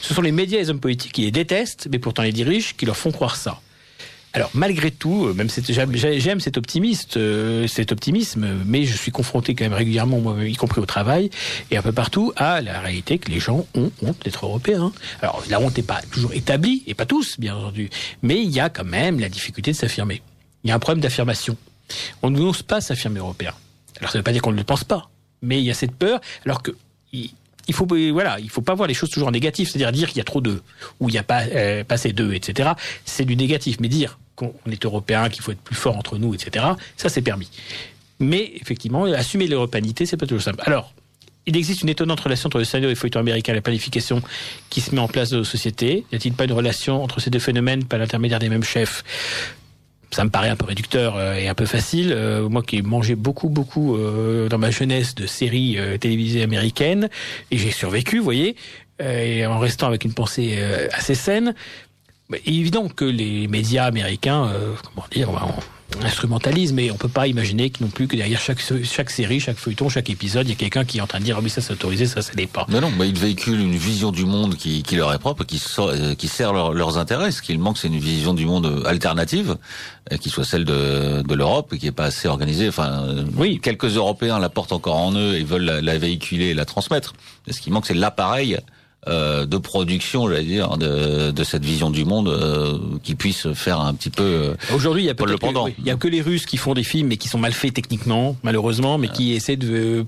Ce 0.00 0.14
sont 0.14 0.22
les 0.22 0.32
médias 0.32 0.58
et 0.58 0.62
les 0.62 0.70
hommes 0.70 0.80
politiques 0.80 1.12
qui 1.12 1.22
les 1.22 1.30
détestent, 1.30 1.88
mais 1.90 1.98
pourtant 1.98 2.22
les 2.22 2.32
dirigent, 2.32 2.72
qui 2.76 2.86
leur 2.86 2.96
font 2.96 3.10
croire 3.10 3.36
ça. 3.36 3.60
Alors 4.34 4.50
malgré 4.54 4.90
tout, 4.90 5.26
euh, 5.26 5.34
même 5.34 5.48
j'aime 5.50 6.40
cet 6.40 6.56
optimiste, 6.56 7.16
euh, 7.18 7.66
cet 7.66 7.92
optimisme, 7.92 8.62
mais 8.64 8.84
je 8.84 8.96
suis 8.96 9.10
confronté 9.10 9.54
quand 9.54 9.64
même 9.64 9.74
régulièrement, 9.74 10.20
moi, 10.20 10.44
y 10.44 10.54
compris 10.54 10.80
au 10.80 10.86
travail 10.86 11.28
et 11.70 11.76
un 11.76 11.82
peu 11.82 11.92
partout, 11.92 12.32
à 12.36 12.62
la 12.62 12.80
réalité 12.80 13.18
que 13.18 13.30
les 13.30 13.40
gens 13.40 13.66
ont 13.74 13.90
honte 14.00 14.16
d'être 14.24 14.46
européens. 14.46 14.92
Alors 15.20 15.42
la 15.50 15.60
honte 15.60 15.76
n'est 15.76 15.82
pas 15.82 16.00
toujours 16.10 16.32
établie, 16.32 16.82
et 16.86 16.94
pas 16.94 17.04
tous, 17.04 17.38
bien 17.38 17.54
entendu, 17.54 17.90
mais 18.22 18.42
il 18.42 18.50
y 18.50 18.60
a 18.60 18.70
quand 18.70 18.84
même 18.84 19.20
la 19.20 19.28
difficulté 19.28 19.72
de 19.72 19.76
s'affirmer. 19.76 20.22
Il 20.64 20.68
y 20.68 20.70
a 20.72 20.76
un 20.76 20.78
problème 20.78 21.02
d'affirmation. 21.02 21.56
On 22.22 22.30
n'ose 22.30 22.62
pas 22.62 22.80
s'affirmer 22.80 23.18
européen. 23.18 23.52
Alors 23.98 24.10
ça 24.10 24.18
ne 24.18 24.20
veut 24.20 24.24
pas 24.24 24.32
dire 24.32 24.40
qu'on 24.40 24.52
ne 24.52 24.56
le 24.56 24.64
pense 24.64 24.84
pas, 24.84 25.10
mais 25.42 25.60
il 25.60 25.64
y 25.64 25.70
a 25.70 25.74
cette 25.74 25.94
peur, 25.94 26.20
alors 26.46 26.62
que 26.62 26.70
il 27.68 27.74
faut 27.74 27.86
voilà, 27.86 28.38
il 28.40 28.50
faut 28.50 28.62
pas 28.62 28.74
voir 28.74 28.88
les 28.88 28.94
choses 28.94 29.10
toujours 29.10 29.28
en 29.28 29.32
négatif, 29.32 29.70
c'est-à-dire 29.70 29.92
dire, 29.92 30.08
qu'il 30.08 30.18
y 30.18 30.20
a 30.20 30.24
trop 30.24 30.40
d'eux 30.40 30.62
ou 31.00 31.08
il 31.08 31.14
y 31.14 31.18
a 31.18 31.22
pas 31.22 31.42
euh, 31.44 31.84
pas 31.84 31.94
assez 31.94 32.12
d'eux, 32.12 32.34
etc. 32.34 32.70
C'est 33.04 33.24
du 33.24 33.36
négatif, 33.36 33.78
mais 33.80 33.88
dire 33.88 34.18
qu'on 34.34 34.54
est 34.70 34.84
européen, 34.84 35.28
qu'il 35.28 35.42
faut 35.42 35.52
être 35.52 35.60
plus 35.60 35.76
fort 35.76 35.96
entre 35.96 36.18
nous, 36.18 36.34
etc. 36.34 36.66
Ça 36.96 37.08
c'est 37.08 37.22
permis. 37.22 37.50
Mais 38.18 38.52
effectivement, 38.60 39.04
assumer 39.04 39.46
l'européanité, 39.46 40.06
c'est 40.06 40.16
pas 40.16 40.26
toujours 40.26 40.42
simple. 40.42 40.62
Alors, 40.64 40.94
il 41.44 41.56
existe 41.56 41.82
une 41.82 41.88
étonnante 41.88 42.20
relation 42.20 42.46
entre 42.46 42.58
le 42.58 42.64
scénario 42.64 42.88
et 42.88 42.92
le 42.92 42.96
feuilleton 42.96 43.18
américain 43.18 43.52
et 43.52 43.56
la 43.56 43.62
planification 43.62 44.22
qui 44.70 44.80
se 44.80 44.94
met 44.94 45.00
en 45.00 45.08
place 45.08 45.30
dans 45.30 45.38
nos 45.38 45.44
sociétés. 45.44 46.04
Y 46.12 46.14
a-t-il 46.14 46.34
pas 46.34 46.44
une 46.44 46.52
relation 46.52 47.02
entre 47.02 47.20
ces 47.20 47.30
deux 47.30 47.40
phénomènes 47.40 47.84
par 47.84 47.98
l'intermédiaire 47.98 48.38
des 48.38 48.48
mêmes 48.48 48.62
chefs? 48.62 49.02
Ça 50.12 50.24
me 50.24 50.30
paraît 50.30 50.50
un 50.50 50.56
peu 50.56 50.66
réducteur 50.66 51.16
euh, 51.16 51.34
et 51.34 51.48
un 51.48 51.54
peu 51.54 51.66
facile. 51.66 52.12
Euh, 52.12 52.48
moi 52.48 52.62
qui 52.62 52.76
ai 52.76 52.82
mangé 52.82 53.14
beaucoup, 53.14 53.48
beaucoup 53.48 53.96
euh, 53.96 54.48
dans 54.48 54.58
ma 54.58 54.70
jeunesse 54.70 55.14
de 55.14 55.26
séries 55.26 55.78
télévisées 56.00 56.42
américaines, 56.42 57.08
et 57.50 57.58
j'ai 57.58 57.70
survécu, 57.70 58.18
vous 58.18 58.24
voyez, 58.24 58.56
et 59.00 59.46
en 59.46 59.58
restant 59.58 59.88
avec 59.88 60.04
une 60.04 60.12
pensée 60.12 60.62
assez 60.92 61.14
saine, 61.14 61.54
évident 62.46 62.88
que 62.88 63.04
les 63.04 63.48
médias 63.48 63.84
américains, 63.84 64.52
comment 64.84 65.06
dire, 65.10 65.30
instrumentalisme 66.04 66.78
et 66.78 66.90
on 66.90 66.96
peut 66.96 67.08
pas 67.08 67.26
imaginer 67.26 67.72
non 67.80 67.88
plus 67.88 68.08
que 68.08 68.16
derrière 68.16 68.40
chaque 68.40 68.60
chaque 68.84 69.10
série, 69.10 69.40
chaque 69.40 69.56
feuilleton, 69.56 69.88
chaque 69.88 70.10
épisode, 70.10 70.46
il 70.46 70.50
y 70.50 70.52
a 70.52 70.56
quelqu'un 70.56 70.84
qui 70.84 70.98
est 70.98 71.00
en 71.00 71.06
train 71.06 71.20
de 71.20 71.24
dire 71.24 71.36
ah 71.38 71.42
oui 71.42 71.50
ça 71.50 71.60
c'est 71.60 71.72
autorisé, 71.72 72.06
ça 72.06 72.22
ça 72.22 72.32
n'est 72.34 72.46
pas. 72.46 72.66
Mais 72.68 72.80
non, 72.80 72.90
bah, 72.96 73.06
ils 73.06 73.18
véhiculent 73.18 73.60
une 73.60 73.76
vision 73.76 74.12
du 74.12 74.24
monde 74.24 74.56
qui, 74.56 74.82
qui 74.82 74.96
leur 74.96 75.12
est 75.12 75.18
propre, 75.18 75.44
qui 75.44 75.62
euh, 75.78 76.14
qui 76.14 76.28
sert 76.28 76.52
leurs 76.52 76.98
intérêts. 76.98 77.30
Ce 77.30 77.42
qu'il 77.42 77.58
manque, 77.58 77.78
c'est 77.78 77.88
une 77.88 77.98
vision 77.98 78.34
du 78.34 78.46
monde 78.46 78.84
alternative, 78.86 79.56
euh, 80.12 80.16
qui 80.16 80.30
soit 80.30 80.44
celle 80.44 80.64
de, 80.64 81.22
de 81.22 81.34
l'Europe, 81.34 81.76
qui 81.76 81.86
est 81.86 81.92
pas 81.92 82.06
assez 82.06 82.28
organisée. 82.28 82.68
Enfin, 82.68 83.04
euh, 83.04 83.24
oui, 83.36 83.60
quelques 83.62 83.96
Européens 83.96 84.38
la 84.38 84.48
portent 84.48 84.72
encore 84.72 84.96
en 84.96 85.14
eux 85.14 85.34
et 85.34 85.44
veulent 85.44 85.62
la, 85.64 85.80
la 85.80 85.98
véhiculer 85.98 86.46
et 86.46 86.54
la 86.54 86.64
transmettre. 86.64 87.14
Mais 87.46 87.52
ce 87.52 87.60
qui 87.60 87.70
manque, 87.70 87.86
c'est 87.86 87.94
l'appareil 87.94 88.58
euh, 89.08 89.46
de 89.46 89.58
production, 89.58 90.28
j'allais 90.28 90.44
dire, 90.44 90.76
de, 90.76 91.32
de, 91.32 91.44
cette 91.44 91.64
vision 91.64 91.90
du 91.90 92.04
monde 92.04 92.28
euh, 92.28 92.78
qui 93.02 93.16
puisse 93.16 93.52
faire 93.52 93.80
un 93.80 93.94
petit 93.94 94.10
peu. 94.10 94.22
Euh, 94.22 94.54
Aujourd'hui, 94.72 95.02
il 95.02 95.06
y 95.06 95.10
a 95.10 95.14
peut-être 95.14 95.44
il 95.78 95.84
y 95.84 95.90
a 95.90 95.96
que 95.96 96.06
les 96.06 96.20
Russes 96.20 96.46
qui 96.46 96.56
font 96.56 96.72
des 96.72 96.84
films, 96.84 97.08
mais 97.08 97.16
qui 97.16 97.26
sont 97.26 97.38
mal 97.38 97.52
faits 97.52 97.74
techniquement, 97.74 98.36
malheureusement, 98.44 98.98
mais 98.98 99.08
qui 99.08 99.32
essaient 99.32 99.56
de 99.56 100.06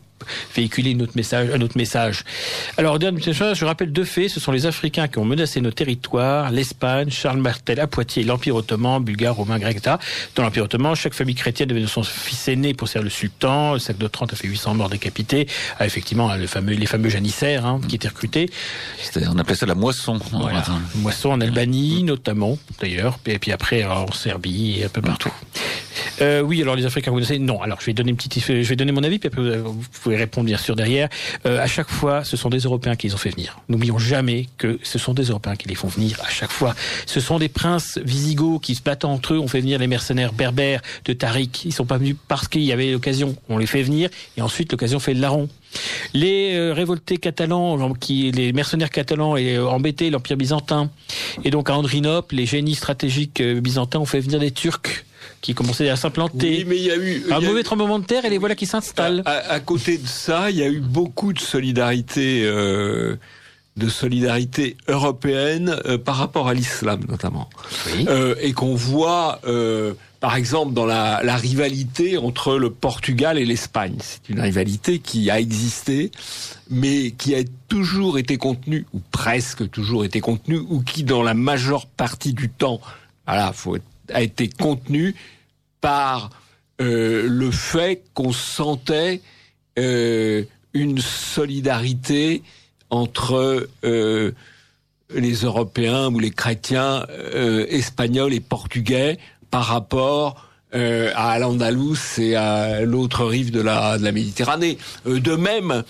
véhiculer 0.55 0.95
notre 0.95 1.17
message, 1.17 1.51
un 1.53 1.61
autre 1.61 1.77
message. 1.77 2.25
Alors, 2.77 2.99
dernière 2.99 3.23
chose, 3.35 3.57
je 3.57 3.65
rappelle 3.65 3.93
deux 3.93 4.05
faits. 4.05 4.29
Ce 4.29 4.41
sont 4.41 4.53
les 4.53 4.67
Africains 4.67 5.09
qui 5.09 5.19
ont 5.19 5.25
menacé 5.25 5.61
nos 5.61 5.71
territoires, 5.71 6.51
l'Espagne, 6.51 7.11
Charles 7.11 7.41
Martel 7.41 7.81
à 7.81 7.87
Poitiers, 7.87 8.25
l'Empire 8.25 8.57
ottoman, 8.57 9.03
bulgare, 9.03 9.35
romain, 9.35 9.59
grec, 9.59 9.77
etc. 9.77 9.97
Dans 10.35 10.43
l'Empire 10.43 10.65
ottoman, 10.65 10.95
chaque 10.95 11.15
famille 11.15 11.35
chrétienne 11.35 11.69
devait 11.69 11.87
son 11.87 12.03
fils 12.03 12.49
aîné 12.49 12.75
pour 12.75 12.89
servir 12.89 13.05
le 13.05 13.11
sultan. 13.11 13.75
Le 13.75 13.79
sac 13.79 13.99
de 13.99 14.07
30 14.07 14.33
a 14.33 14.37
fait 14.37 14.49
800 14.49 14.75
morts 14.75 14.89
décapités. 14.89 15.47
Ah, 15.79 15.87
effectivement, 15.87 16.35
le 16.35 16.47
fameux, 16.47 16.75
les 16.75 16.87
fameux 16.87 17.09
janissaires 17.09 17.67
hein, 17.67 17.81
qui 17.89 17.97
étaient 17.97 18.09
recrutés. 18.09 18.51
On 19.17 19.39
appelait 19.39 19.57
ça 19.57 19.67
la 19.67 19.75
moisson. 19.75 20.19
Voilà. 20.33 20.65
Moisson 20.97 21.31
en 21.31 21.41
Albanie, 21.41 22.03
notamment, 22.03 22.59
d'ailleurs. 22.81 23.19
Et 23.27 23.39
puis 23.39 23.53
après, 23.53 23.85
en 23.85 24.11
Serbie 24.13 24.81
et 24.81 24.85
un 24.85 24.89
peu 24.89 25.03
partout. 25.03 25.33
Euh, 26.21 26.41
oui, 26.41 26.63
alors 26.63 26.77
les 26.77 26.87
Africains, 26.87 27.11
vous 27.11 27.23
savez, 27.23 27.39
non. 27.39 27.61
Alors 27.63 27.81
je 27.81 27.87
vais 27.87 27.93
donner 27.93 28.11
une 28.11 28.17
petite, 28.17 28.39
je 28.41 28.53
vais 28.53 28.77
donner 28.77 28.93
mon 28.93 29.03
avis, 29.03 29.19
puis 29.19 29.29
après 29.29 29.59
vous 29.59 29.83
répondre 30.17 30.47
bien 30.47 30.59
sûr 30.59 30.77
derrière. 30.77 31.09
Euh, 31.47 31.61
à 31.61 31.67
chaque 31.67 31.89
fois, 31.89 32.25
ce 32.25 32.37
sont 32.37 32.51
des 32.51 32.61
Européens 32.61 32.97
qui 32.97 33.09
les 33.09 33.15
ont 33.15 33.19
fait 33.19 33.31
venir. 33.31 33.59
N'oublions 33.69 33.99
jamais 33.99 34.49
que 34.59 34.79
ce 34.83 34.99
sont 34.99 35.15
des 35.15 35.25
Européens 35.25 35.57
qui 35.57 35.69
les 35.69 35.75
font 35.75 35.89
venir 35.89 36.21
à 36.25 36.31
chaque 36.31 36.51
fois. 36.51 36.75
Ce 37.07 37.21
sont 37.21 37.39
des 37.39 37.49
princes 37.49 37.99
visigoths 38.05 38.63
qui 38.63 38.75
se 38.75 38.83
battent 38.83 39.05
entre 39.05 39.35
eux. 39.35 39.39
On 39.39 39.49
fait 39.49 39.61
venir 39.61 39.79
les 39.79 39.87
mercenaires 39.87 40.33
berbères 40.33 40.83
de 41.05 41.13
Tariq. 41.13 41.65
Ils 41.65 41.73
sont 41.73 41.87
pas 41.87 41.99
venus 41.99 42.17
parce 42.29 42.49
qu'il 42.49 42.63
y 42.63 42.73
avait 42.73 42.93
l'occasion. 42.93 43.37
On 43.49 43.59
les 43.59 43.67
fait 43.67 43.83
venir 43.83 44.11
et 44.37 44.43
ensuite 44.43 44.73
l'occasion 44.73 44.99
fait 44.99 45.15
le 45.15 45.21
larron. 45.21 45.49
Les 46.13 46.55
euh, 46.55 46.73
révoltés 46.73 47.17
catalans, 47.19 47.77
les 48.09 48.53
mercenaires 48.53 48.91
catalans 48.91 49.37
et 49.37 49.57
euh, 49.57 49.67
embêtés 49.67 50.11
l'Empire 50.11 50.37
byzantin. 50.37 50.91
Et 51.43 51.51
donc 51.51 51.71
à 51.71 51.77
Andrinople, 51.77 52.37
les 52.37 52.47
génies 52.47 52.77
stratégiques 52.77 53.43
byzantins 53.43 53.99
ont 53.99 54.07
fait 54.07 54.21
venir 54.21 54.39
des 54.39 54.53
Turcs 54.53 55.05
qui 55.41 55.55
commençaient 55.55 55.89
à 55.89 55.97
s'implanter. 55.97 56.59
Oui, 56.59 56.65
mais 56.67 56.77
il 56.77 56.85
y 56.85 56.91
a 56.91 56.97
eu 56.97 57.25
un 57.31 57.41
mauvais 57.41 57.63
tremblement 57.63 57.99
de 57.99 58.05
terre 58.05 58.25
et 58.25 58.31
les 58.31 58.39
voilà 58.39 58.55
qui 58.55 58.67
s'installent. 58.67 59.23
À, 59.27 59.61
côté 59.61 59.99
de 59.99 60.07
ça, 60.07 60.51
il 60.51 60.57
y 60.57 60.63
a 60.63 60.69
eu 60.69 60.81
beaucoup 60.81 61.33
de 61.33 61.41
solidarité. 61.41 62.43
Euh, 62.45 63.17
de 63.77 63.89
solidarité 63.89 64.77
européenne 64.89 65.77
euh, 65.87 65.99
par 65.99 66.17
rapport 66.17 66.49
à 66.49 66.55
l'islam 66.55 67.01
notamment, 67.09 67.49
oui. 67.87 68.07
euh, 68.09 68.35
et 68.41 68.53
qu'on 68.53 68.75
voit 68.75 69.41
euh, 69.47 69.95
par 70.21 70.37
exemple 70.37 70.75
dans 70.75 70.87
la, 70.87 71.23
la, 71.25 71.37
rivalité 71.37 72.17
entre 72.17 72.57
le 72.57 72.71
Portugal 72.71 73.37
et 73.37 73.45
l'Espagne. 73.45 73.97
C'est 73.99 74.29
une 74.29 74.41
rivalité 74.41 75.01
qui 75.01 75.29
a 75.29 75.41
existé, 75.41 76.13
mais 76.71 77.11
qui 77.11 77.35
a 77.35 77.43
toujours 77.69 78.17
été 78.19 78.37
contenue 78.37 78.87
ou 78.95 79.01
presque 79.11 79.69
toujours 79.71 80.05
été 80.05 80.21
contenue, 80.21 80.59
ou 80.69 80.83
qui 80.83 81.03
dans 81.03 81.23
la 81.23 81.35
majeure 81.35 81.87
partie 81.87 82.33
du 82.33 82.49
temps, 82.49 82.81
voilà, 83.27 83.53
faut 83.53 83.77
a 84.13 84.23
été 84.23 84.49
contenue 84.49 85.15
par 85.81 86.31
euh, 86.81 87.27
le 87.29 87.51
fait 87.51 88.03
qu'on 88.15 88.33
sentait 88.33 89.21
euh, 89.79 90.45
une 90.73 90.99
solidarité 90.99 92.43
entre 92.91 93.69
euh, 93.85 94.33
les 95.15 95.35
Européens 95.35 96.13
ou 96.13 96.19
les 96.19 96.31
chrétiens 96.31 97.07
euh, 97.11 97.67
espagnols 97.69 98.33
et 98.33 98.41
portugais 98.41 99.19
par 99.51 99.65
rapport 99.67 100.49
euh, 100.75 101.13
à 101.15 101.39
l'Andalous 101.39 102.19
et 102.19 102.35
à 102.35 102.81
l'autre 102.83 103.25
rive 103.25 103.53
de 103.53 103.61
la, 103.61 103.99
de 103.99 104.05
la 104.05 104.13
Méditerranée. 104.13 104.79
Euh, 105.07 105.21
de 105.21 105.37
même, 105.37 105.85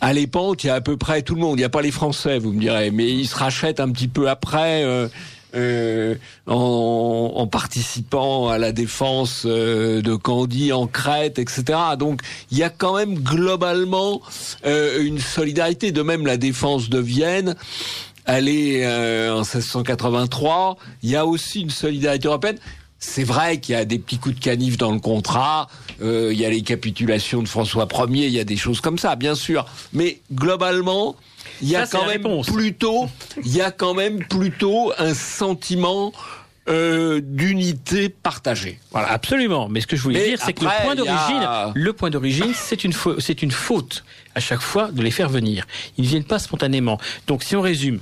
à 0.00 0.12
l'époque, 0.12 0.64
il 0.64 0.68
y 0.68 0.70
a 0.70 0.74
à 0.74 0.80
peu 0.80 0.96
près 0.96 1.22
tout 1.22 1.34
le 1.34 1.40
monde. 1.40 1.56
Il 1.58 1.60
n'y 1.60 1.64
a 1.64 1.68
pas 1.68 1.82
les 1.82 1.92
Français, 1.92 2.38
vous 2.38 2.52
me 2.52 2.60
direz, 2.60 2.90
mais 2.90 3.08
ils 3.08 3.28
se 3.28 3.36
rachètent 3.36 3.78
un 3.78 3.90
petit 3.90 4.08
peu 4.08 4.28
après. 4.28 4.84
Euh, 5.54 6.00
euh, 6.00 6.16
en, 6.46 7.32
en, 7.36 7.46
participant 7.46 8.48
à 8.48 8.58
la 8.58 8.72
défense 8.72 9.42
euh, 9.46 10.02
de 10.02 10.14
Candie 10.14 10.72
en 10.72 10.86
Crète, 10.86 11.38
etc. 11.38 11.78
Donc 11.98 12.22
il 12.50 12.58
y 12.58 12.62
a 12.62 12.70
quand 12.70 12.96
même 12.96 13.14
globalement 13.14 14.20
euh, 14.66 15.02
une 15.02 15.18
solidarité. 15.18 15.92
De 15.92 16.02
même 16.02 16.26
la 16.26 16.36
défense 16.36 16.88
de 16.88 16.98
Vienne 16.98 17.56
elle 18.26 18.48
est 18.48 18.86
en 19.30 19.38
1683. 19.38 20.76
Il 21.02 21.10
y 21.10 21.16
a 21.16 21.26
aussi 21.26 21.62
une 21.62 21.70
solidarité 21.70 22.28
européenne. 22.28 22.58
C'est 23.00 23.24
vrai 23.24 23.58
qu'il 23.58 23.74
y 23.74 23.78
a 23.78 23.84
des 23.84 23.98
petits 23.98 24.18
coups 24.18 24.34
de 24.34 24.40
canif 24.40 24.76
dans 24.76 24.92
le 24.92 25.00
contrat, 25.00 25.68
il 26.00 26.32
y 26.32 26.44
a 26.44 26.50
les 26.50 26.62
capitulations 26.62 27.42
de 27.42 27.48
François 27.48 27.88
Ier, 28.08 28.26
il 28.26 28.32
y 28.32 28.40
a 28.40 28.44
des 28.44 28.56
choses 28.56 28.80
comme 28.80 28.98
ça, 28.98 29.16
bien 29.16 29.34
sûr. 29.34 29.64
Mais 29.92 30.20
globalement, 30.32 31.16
il 31.62 31.68
y 31.68 31.76
a 31.76 31.86
quand 31.86 32.06
même 32.06 32.42
plutôt, 32.42 33.08
il 33.44 33.56
y 33.56 33.60
a 33.60 33.70
quand 33.70 33.94
même 33.94 34.24
plutôt 34.24 34.92
un 34.98 35.14
sentiment 35.14 36.12
euh, 36.68 37.20
d'unité 37.22 38.08
partagée. 38.10 38.78
Voilà, 38.92 39.10
absolument. 39.10 39.68
Mais 39.68 39.80
ce 39.80 39.86
que 39.86 39.96
je 39.96 40.02
voulais 40.02 40.24
dire, 40.28 40.38
c'est 40.44 40.52
que 40.52 40.64
le 40.64 40.70
point 40.82 40.94
d'origine, 40.94 41.48
le 41.74 41.92
point 41.92 42.10
d'origine, 42.10 42.52
c'est 42.54 42.84
une 42.84 42.92
c'est 43.18 43.42
une 43.42 43.50
faute 43.50 44.04
à 44.34 44.40
chaque 44.40 44.60
fois 44.60 44.92
de 44.92 45.02
les 45.02 45.10
faire 45.10 45.28
venir. 45.28 45.66
Ils 45.98 46.04
ne 46.04 46.08
viennent 46.08 46.24
pas 46.24 46.38
spontanément. 46.38 46.98
Donc, 47.26 47.42
si 47.42 47.56
on 47.56 47.60
résume, 47.60 47.98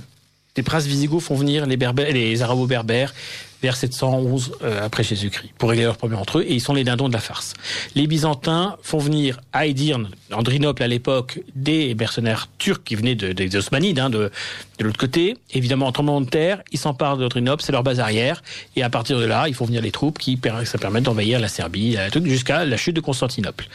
les 0.55 0.63
princes 0.63 0.85
visigoths 0.85 1.23
font 1.23 1.35
venir 1.35 1.65
les, 1.65 1.77
berbères, 1.77 2.11
les 2.11 2.41
arabo-berbères, 2.41 3.13
vers 3.61 3.75
711 3.75 4.53
euh, 4.61 4.85
après 4.85 5.03
Jésus-Christ, 5.03 5.51
pour 5.57 5.69
régler 5.69 5.85
leurs 5.85 5.97
problèmes 5.97 6.19
entre 6.19 6.39
eux, 6.39 6.45
et 6.47 6.53
ils 6.53 6.61
sont 6.61 6.73
les 6.73 6.83
dindons 6.83 7.09
de 7.09 7.13
la 7.13 7.19
farce. 7.19 7.53
Les 7.95 8.07
Byzantins 8.07 8.77
font 8.81 8.99
venir 8.99 9.39
à 9.53 9.67
Edirne, 9.67 10.09
Andrinople 10.31 10.83
à 10.83 10.87
l'époque, 10.87 11.41
des 11.55 11.93
mercenaires 11.95 12.47
turcs 12.57 12.83
qui 12.83 12.95
venaient 12.95 13.15
de, 13.15 13.33
des 13.33 13.55
Osmanides, 13.55 13.99
hein, 13.99 14.09
de, 14.09 14.31
de 14.77 14.83
l'autre 14.83 14.97
côté. 14.97 15.37
Évidemment, 15.51 15.87
en 15.87 15.91
tremblement 15.91 16.21
de 16.21 16.29
terre, 16.29 16.61
ils 16.71 16.79
s'emparent 16.79 17.17
d'Andrinople, 17.17 17.63
c'est 17.63 17.71
leur 17.71 17.83
base 17.83 17.99
arrière, 17.99 18.41
et 18.75 18.83
à 18.83 18.89
partir 18.89 19.19
de 19.19 19.25
là, 19.25 19.47
ils 19.47 19.53
font 19.53 19.65
venir 19.65 19.81
les 19.81 19.91
troupes 19.91 20.17
qui 20.17 20.39
ça 20.65 20.77
permet 20.77 21.01
d'envahir 21.01 21.39
la 21.39 21.47
Serbie, 21.47 21.97
jusqu'à 22.25 22.65
la 22.65 22.77
chute 22.77 22.95
de 22.95 23.01
Constantinople. 23.01 23.67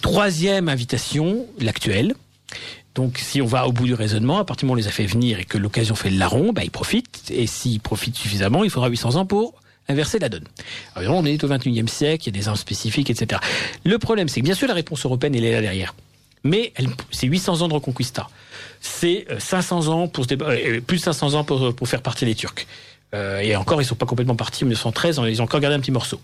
Troisième 0.00 0.68
invitation, 0.68 1.46
l'actuelle, 1.60 2.14
donc, 2.96 3.18
si 3.18 3.42
on 3.42 3.46
va 3.46 3.68
au 3.68 3.72
bout 3.72 3.84
du 3.84 3.92
raisonnement, 3.94 4.38
à 4.38 4.44
partir 4.44 4.60
du 4.60 4.66
moment 4.66 4.78
où 4.78 4.80
on 4.80 4.82
les 4.82 4.88
a 4.88 4.90
fait 4.90 5.04
venir 5.04 5.38
et 5.38 5.44
que 5.44 5.58
l'occasion 5.58 5.94
fait 5.94 6.08
le 6.08 6.16
larron, 6.16 6.54
bah, 6.54 6.62
ils 6.64 6.70
profitent. 6.70 7.30
Et 7.30 7.46
s'ils 7.46 7.78
profitent 7.78 8.16
suffisamment, 8.16 8.64
il 8.64 8.70
faudra 8.70 8.88
800 8.88 9.16
ans 9.16 9.26
pour 9.26 9.54
inverser 9.88 10.18
la 10.18 10.30
donne. 10.30 10.46
Alors, 10.94 11.14
on 11.14 11.24
est 11.26 11.44
au 11.44 11.48
21e 11.48 11.88
siècle, 11.88 12.24
il 12.24 12.34
y 12.34 12.38
a 12.38 12.40
des 12.40 12.48
armes 12.48 12.56
spécifiques, 12.56 13.10
etc. 13.10 13.38
Le 13.84 13.98
problème, 13.98 14.28
c'est 14.28 14.40
que 14.40 14.46
bien 14.46 14.54
sûr, 14.54 14.66
la 14.66 14.74
réponse 14.74 15.04
européenne, 15.04 15.34
elle 15.34 15.44
est 15.44 15.52
là 15.52 15.60
derrière. 15.60 15.94
Mais 16.42 16.72
c'est 17.10 17.26
800 17.26 17.60
ans 17.60 17.68
de 17.68 17.74
reconquista. 17.74 18.28
C'est 18.80 19.26
500 19.38 19.88
euh, 19.88 19.90
ans 19.90 20.08
pour 20.08 20.24
euh, 20.30 20.80
plus 20.80 20.96
de 20.96 21.02
500 21.02 21.34
ans 21.34 21.44
pour, 21.44 21.88
faire 21.88 22.00
partir 22.00 22.26
les 22.26 22.34
Turcs. 22.34 22.66
Euh, 23.14 23.38
et 23.38 23.54
encore, 23.56 23.80
ils 23.80 23.84
sont 23.84 23.94
pas 23.94 24.06
complètement 24.06 24.36
partis 24.36 24.64
en 24.64 24.66
1913, 24.66 25.20
ils 25.28 25.40
ont 25.40 25.44
encore 25.44 25.60
gardé 25.60 25.76
un 25.76 25.80
petit 25.80 25.92
morceau. 25.92 26.20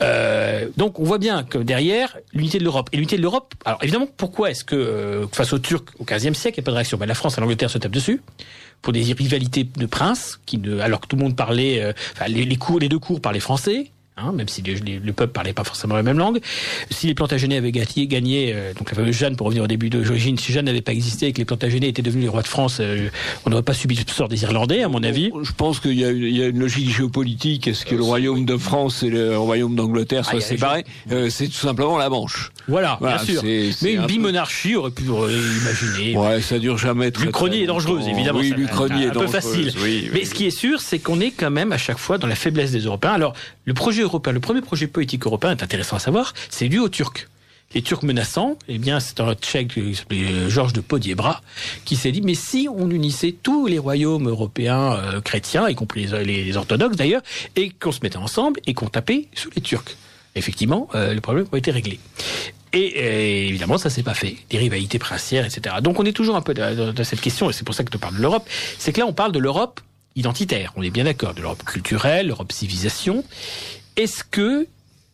Euh, 0.00 0.68
donc 0.76 0.98
on 0.98 1.04
voit 1.04 1.18
bien 1.18 1.44
que 1.44 1.58
derrière, 1.58 2.18
l'unité 2.32 2.58
de 2.58 2.64
l'Europe. 2.64 2.88
Et 2.92 2.96
l'unité 2.96 3.16
de 3.16 3.22
l'Europe, 3.22 3.54
alors 3.64 3.78
évidemment, 3.82 4.08
pourquoi 4.16 4.50
est-ce 4.50 4.64
que 4.64 4.76
euh, 4.76 5.26
face 5.28 5.52
aux 5.52 5.58
Turcs 5.58 5.84
au 5.98 6.04
XVe 6.04 6.34
siècle, 6.34 6.58
il 6.58 6.62
n'y 6.62 6.64
a 6.64 6.66
pas 6.66 6.70
de 6.72 6.76
réaction? 6.76 6.98
Ben, 6.98 7.06
La 7.06 7.14
France 7.14 7.36
et 7.38 7.40
l'Angleterre 7.40 7.70
se 7.70 7.78
tapent 7.78 7.92
dessus 7.92 8.22
pour 8.80 8.92
des 8.92 9.02
rivalités 9.02 9.64
de 9.64 9.86
princes, 9.86 10.40
qui 10.44 10.58
ne, 10.58 10.80
alors 10.80 11.00
que 11.00 11.06
tout 11.06 11.16
le 11.16 11.22
monde 11.22 11.36
parlait, 11.36 11.80
euh, 11.82 11.92
enfin, 12.14 12.26
les, 12.26 12.44
les, 12.44 12.56
cours, 12.56 12.80
les 12.80 12.88
deux 12.88 12.98
cours 12.98 13.20
parlaient 13.20 13.40
français. 13.40 13.90
Hein, 14.18 14.32
même 14.32 14.46
si 14.46 14.60
le 14.62 15.12
peuple 15.14 15.32
parlait 15.32 15.54
pas 15.54 15.64
forcément 15.64 15.94
la 15.94 16.02
même 16.02 16.18
langue. 16.18 16.38
Si 16.90 17.06
les 17.06 17.14
Plantagenets 17.14 17.56
avaient 17.56 17.72
gagné, 17.72 18.06
gagné 18.06 18.52
euh, 18.54 18.74
donc 18.74 18.90
la 18.90 18.96
fameuse 18.96 19.16
Jeanne, 19.16 19.36
pour 19.36 19.46
revenir 19.46 19.64
au 19.64 19.66
début 19.66 19.88
de 19.88 20.00
l'origine, 20.02 20.38
si 20.38 20.52
Jeanne 20.52 20.66
n'avait 20.66 20.82
pas 20.82 20.92
existé 20.92 21.28
et 21.28 21.32
que 21.32 21.38
les 21.38 21.46
Plantagenets 21.46 21.88
étaient 21.88 22.02
devenus 22.02 22.24
les 22.24 22.28
rois 22.28 22.42
de 22.42 22.46
France, 22.46 22.76
euh, 22.80 23.08
on 23.46 23.50
n'aurait 23.50 23.62
pas 23.62 23.72
subi 23.72 23.96
le 23.96 24.02
sort 24.12 24.28
des 24.28 24.42
Irlandais, 24.42 24.82
à 24.82 24.88
mon 24.88 25.02
avis. 25.02 25.30
Je 25.42 25.52
pense 25.52 25.80
qu'il 25.80 25.94
y, 25.94 26.02
y, 26.02 26.42
a 26.42 26.46
une 26.46 26.58
logique 26.58 26.94
géopolitique. 26.94 27.66
Est-ce 27.68 27.86
que 27.86 27.94
le 27.94 28.02
royaume 28.02 28.44
de 28.44 28.58
France 28.58 29.02
et 29.02 29.08
le 29.08 29.38
royaume 29.38 29.76
d'Angleterre 29.76 30.26
soient 30.26 30.40
ah, 30.42 30.46
séparés? 30.46 30.84
euh, 31.10 31.30
C'est 31.30 31.46
tout 31.46 31.54
simplement 31.54 31.96
la 31.96 32.10
Manche. 32.10 32.52
Voilà, 32.68 32.98
bien 33.00 33.16
sûr. 33.16 33.42
Mais 33.42 33.94
une 33.94 34.04
bimonarchie 34.04 34.76
aurait 34.76 34.90
pu 34.90 35.04
imaginer. 35.04 36.18
Ouais, 36.18 36.42
ça 36.42 36.58
dure 36.58 36.76
jamais 36.76 37.12
très. 37.12 37.24
L'Uchronie 37.24 37.62
est 37.62 37.66
dangereuse, 37.66 38.06
évidemment. 38.08 38.40
Oui, 38.40 38.52
l'Uchronie 38.54 39.04
est 39.04 39.08
un 39.08 39.20
peu 39.20 39.26
facile. 39.26 39.72
Mais 40.12 40.26
ce 40.26 40.34
qui 40.34 40.44
est 40.44 40.50
sûr, 40.50 40.82
c'est 40.82 40.98
qu'on 40.98 41.18
est 41.20 41.30
quand 41.30 41.50
même 41.50 41.72
à 41.72 41.78
chaque 41.78 41.98
fois 41.98 42.18
dans 42.18 42.26
la 42.26 42.34
faiblesse 42.34 42.72
des 42.72 42.80
Européens. 42.80 43.12
Alors, 43.12 43.32
le 43.64 43.72
projet 43.72 44.01
européen, 44.02 44.32
le 44.32 44.40
premier 44.40 44.60
projet 44.60 44.86
politique 44.86 45.26
européen 45.26 45.50
est 45.50 45.62
intéressant 45.62 45.96
à 45.96 46.00
savoir, 46.00 46.34
c'est 46.50 46.68
dû 46.68 46.78
aux 46.78 46.88
Turcs. 46.88 47.28
Les 47.74 47.80
Turcs 47.80 48.02
menaçants, 48.02 48.58
eh 48.68 48.78
bien, 48.78 49.00
c'est 49.00 49.20
un 49.20 49.34
Tchèque 49.34 49.68
qui 49.68 49.94
s'appelait 49.94 50.30
euh, 50.30 50.50
Georges 50.50 50.74
de 50.74 50.82
Podiebra 50.82 51.40
qui 51.86 51.96
s'est 51.96 52.12
dit, 52.12 52.20
mais 52.20 52.34
si 52.34 52.68
on 52.70 52.90
unissait 52.90 53.34
tous 53.42 53.66
les 53.66 53.78
royaumes 53.78 54.28
europééens 54.28 54.92
euh, 54.92 55.20
chrétiens, 55.22 55.68
y 55.68 55.74
compris 55.74 56.06
les, 56.06 56.56
orthodoxes 56.56 56.96
d'ailleurs, 56.96 57.22
et 57.56 57.70
qu'on 57.70 57.92
se 57.92 58.00
mettait 58.02 58.18
ensemble 58.18 58.60
et 58.66 58.74
qu'on 58.74 58.88
tapait 58.88 59.28
sous 59.34 59.50
les 59.56 59.62
Turcs. 59.62 59.96
Effectivement, 60.34 60.88
euh, 60.94 61.14
le 61.14 61.20
problème 61.20 61.46
a 61.50 61.56
été 61.56 61.70
réglé. 61.70 61.98
Et, 62.74 63.48
évidemment, 63.48 63.78
ça 63.78 63.90
s'est 63.90 64.02
pas 64.02 64.14
fait. 64.14 64.36
Des 64.50 64.58
rivalités 64.58 64.98
princières, 64.98 65.44
etc. 65.44 65.76
Donc 65.82 65.98
on 66.00 66.04
est 66.04 66.12
toujours 66.12 66.36
un 66.36 66.42
peu 66.42 66.54
dans, 66.54 67.04
cette 67.04 67.20
question, 67.20 67.50
et 67.50 67.52
c'est 67.52 67.64
pour 67.64 67.74
ça 67.74 67.84
que 67.84 67.90
tu 67.90 67.98
parles 67.98 68.16
de 68.16 68.22
l'Europe. 68.22 68.46
C'est 68.78 68.92
que 68.92 69.00
là, 69.00 69.06
on 69.06 69.12
parle 69.12 69.32
de 69.32 69.38
l'Europe 69.38 69.80
identitaire. 70.14 70.72
On 70.76 70.82
est 70.82 70.90
bien 70.90 71.04
d'accord, 71.04 71.34
de 71.34 71.40
l'Europe 71.40 71.64
culturelle, 71.64 72.28
l'Europe 72.28 72.52
civilisation. 72.52 73.24
Est-ce 73.96 74.24
que 74.24 74.66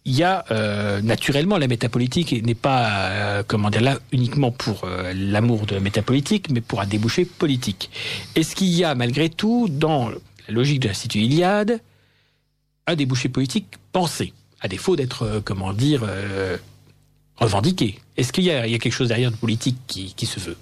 il 0.05 0.16
y 0.16 0.22
a 0.22 0.45
euh, 0.51 1.03
naturellement 1.03 1.59
la 1.59 1.68
métapolitique 1.68 2.33
n'est 2.45 2.55
pas 2.55 3.11
euh, 3.11 3.43
comment 3.47 3.68
dire 3.68 3.83
là 3.83 3.99
uniquement 4.11 4.51
pour 4.51 4.85
euh, 4.85 5.12
l'amour 5.14 5.66
de 5.66 5.74
la 5.74 5.81
métapolitique, 5.81 6.51
mais 6.51 6.62
pour 6.62 6.81
un 6.81 6.87
débouché 6.87 7.26
politique? 7.26 7.91
Est-ce 8.35 8.57
qu'il 8.57 8.68
y 8.68 8.85
a 8.85 8.95
malgré 8.95 9.29
tout 9.29 9.68
dans 9.68 10.09
la 10.09 10.16
logique 10.49 10.81
de 10.81 10.89
l'Institut 10.89 11.18
Iliade 11.18 11.81
un 12.87 12.95
débouché 12.95 13.29
politique 13.29 13.66
pensé, 13.93 14.33
à 14.62 14.68
défaut 14.68 14.97
d'être 14.97 15.43
comment 15.45 15.74
dire 15.74 16.07
revendiqué? 17.37 18.01
Est-ce 18.16 18.33
qu'il 18.33 18.45
y, 18.45 18.51
a 18.51 18.66
quelque 18.66 18.91
chose 18.91 19.09
derrière 19.09 19.31
de 19.31 19.37
politique 19.37 19.76
qui 19.87 20.26
se 20.26 20.41
veut? 20.41 20.57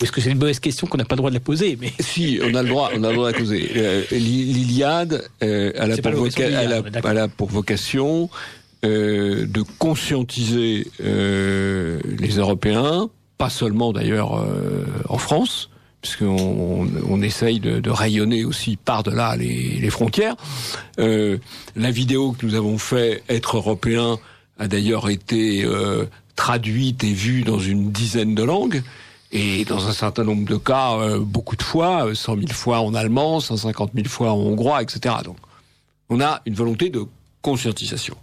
Est-ce 0.00 0.12
que 0.12 0.20
c'est 0.20 0.30
une 0.30 0.38
mauvaise 0.38 0.60
question 0.60 0.86
qu'on 0.86 0.98
n'a 0.98 1.04
pas 1.04 1.14
le 1.14 1.18
droit 1.18 1.30
de 1.30 1.34
la 1.34 1.40
poser 1.40 1.76
mais... 1.80 1.92
Si, 2.00 2.40
on 2.42 2.54
a 2.54 2.62
le 2.62 2.68
droit, 2.68 2.90
on 2.94 3.04
a 3.04 3.08
le 3.08 3.14
droit 3.14 3.28
de 3.28 3.32
la 3.32 3.38
poser. 3.38 3.70
Euh, 3.76 4.02
L'Iliade, 4.10 5.28
euh, 5.42 5.72
elle, 5.74 5.92
a 5.92 5.96
pour 5.98 6.26
elle, 6.38 7.18
a, 7.18 7.28
pour 7.28 7.48
vocation 7.48 8.30
euh, 8.82 9.46
de 9.46 9.60
conscientiser 9.78 10.86
euh, 11.04 12.00
les 12.18 12.38
Européens, 12.38 13.10
pas 13.36 13.50
seulement 13.50 13.92
d'ailleurs 13.92 14.38
euh, 14.38 14.86
en 15.06 15.18
France, 15.18 15.68
puisqu'on 16.00 16.88
on 17.06 17.20
essaye 17.20 17.60
de, 17.60 17.80
de, 17.80 17.90
rayonner 17.90 18.46
aussi 18.46 18.78
par-delà 18.78 19.36
les, 19.36 19.78
les, 19.78 19.90
frontières. 19.90 20.34
la 20.96 21.90
vidéo 21.90 22.32
que 22.32 22.46
nous 22.46 22.54
avons 22.54 22.78
fait, 22.78 23.22
Être 23.28 23.58
européen, 23.58 24.18
a 24.58 24.66
d'ailleurs 24.66 25.10
été 25.10 25.66
traduite 26.34 27.04
et 27.04 27.12
vue 27.12 27.42
dans 27.42 27.58
une 27.58 27.92
dizaine 27.92 28.34
de 28.34 28.42
langues 28.42 28.82
et 29.32 29.64
dans 29.64 29.86
un 29.86 29.92
certain 29.92 30.24
nombre 30.24 30.48
de 30.48 30.56
cas, 30.56 30.94
euh, 30.94 31.20
beaucoup 31.20 31.56
de 31.56 31.62
fois, 31.62 32.14
100 32.14 32.32
euh, 32.32 32.40
000 32.40 32.52
fois 32.52 32.80
en 32.80 32.94
allemand, 32.94 33.40
150 33.40 33.92
000 33.94 34.08
fois 34.08 34.32
en 34.32 34.38
hongrois, 34.38 34.82
etc. 34.82 35.16
Donc, 35.24 35.36
on 36.08 36.20
a 36.20 36.42
une 36.46 36.54
volonté 36.54 36.90
de 36.90 37.04
conscientisation. 37.42 38.16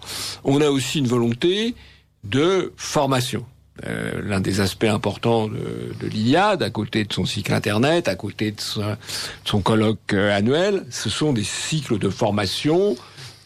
On 0.44 0.62
a 0.62 0.70
aussi 0.70 1.00
une 1.00 1.08
volonté 1.08 1.76
de 2.24 2.74
formation. 2.76 3.46
Euh, 3.86 4.22
L'un 4.24 4.40
des 4.40 4.60
aspects 4.60 4.86
importants 4.86 5.48
de, 5.48 5.94
de 6.00 6.08
l'Iliade, 6.08 6.64
à 6.64 6.70
côté 6.70 7.04
de 7.04 7.14
son 7.14 7.26
cycle 7.26 7.54
Internet, 7.54 8.08
à 8.08 8.16
côté 8.16 8.52
de 8.52 8.60
son, 8.60 9.62
colloque 9.62 10.14
euh, 10.14 10.36
annuel, 10.36 10.86
ce 10.90 11.10
sont 11.10 11.32
des 11.32 11.44
cycles 11.44 12.00
de 12.00 12.10
formation 12.10 12.96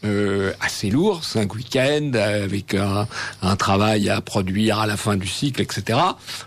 euh, 0.05 0.53
assez 0.61 0.89
lourds, 0.89 1.25
cinq 1.25 1.53
week-ends, 1.53 2.13
avec 2.13 2.73
un, 2.73 3.07
un, 3.41 3.55
travail 3.55 4.09
à 4.09 4.21
produire 4.21 4.79
à 4.79 4.87
la 4.87 4.97
fin 4.97 5.17
du 5.17 5.27
cycle, 5.27 5.61
etc., 5.61 5.99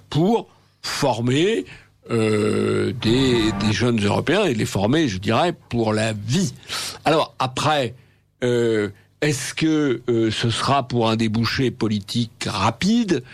pour 0.09 0.49
former 0.85 1.65
euh, 2.11 2.93
des, 3.01 3.73
jeunes 3.73 4.05
Européens 4.05 4.45
et 4.45 4.55
les 4.55 4.67
former, 4.67 5.09
je 5.09 5.19
dirais, 5.19 5.55
pour 5.71 5.93
la 5.93 6.13
vie. 6.13 6.53
Alors 7.05 7.35
après, 7.39 7.95
euh, 8.45 8.91
est-ce 9.23 9.55
que 9.55 10.03
euh, 10.09 10.31
ce 10.31 10.51
sera 10.51 10.87
pour 10.87 11.09
un 11.09 11.17
débouché 11.17 11.71
politique 11.71 12.47
rapide 12.47 13.25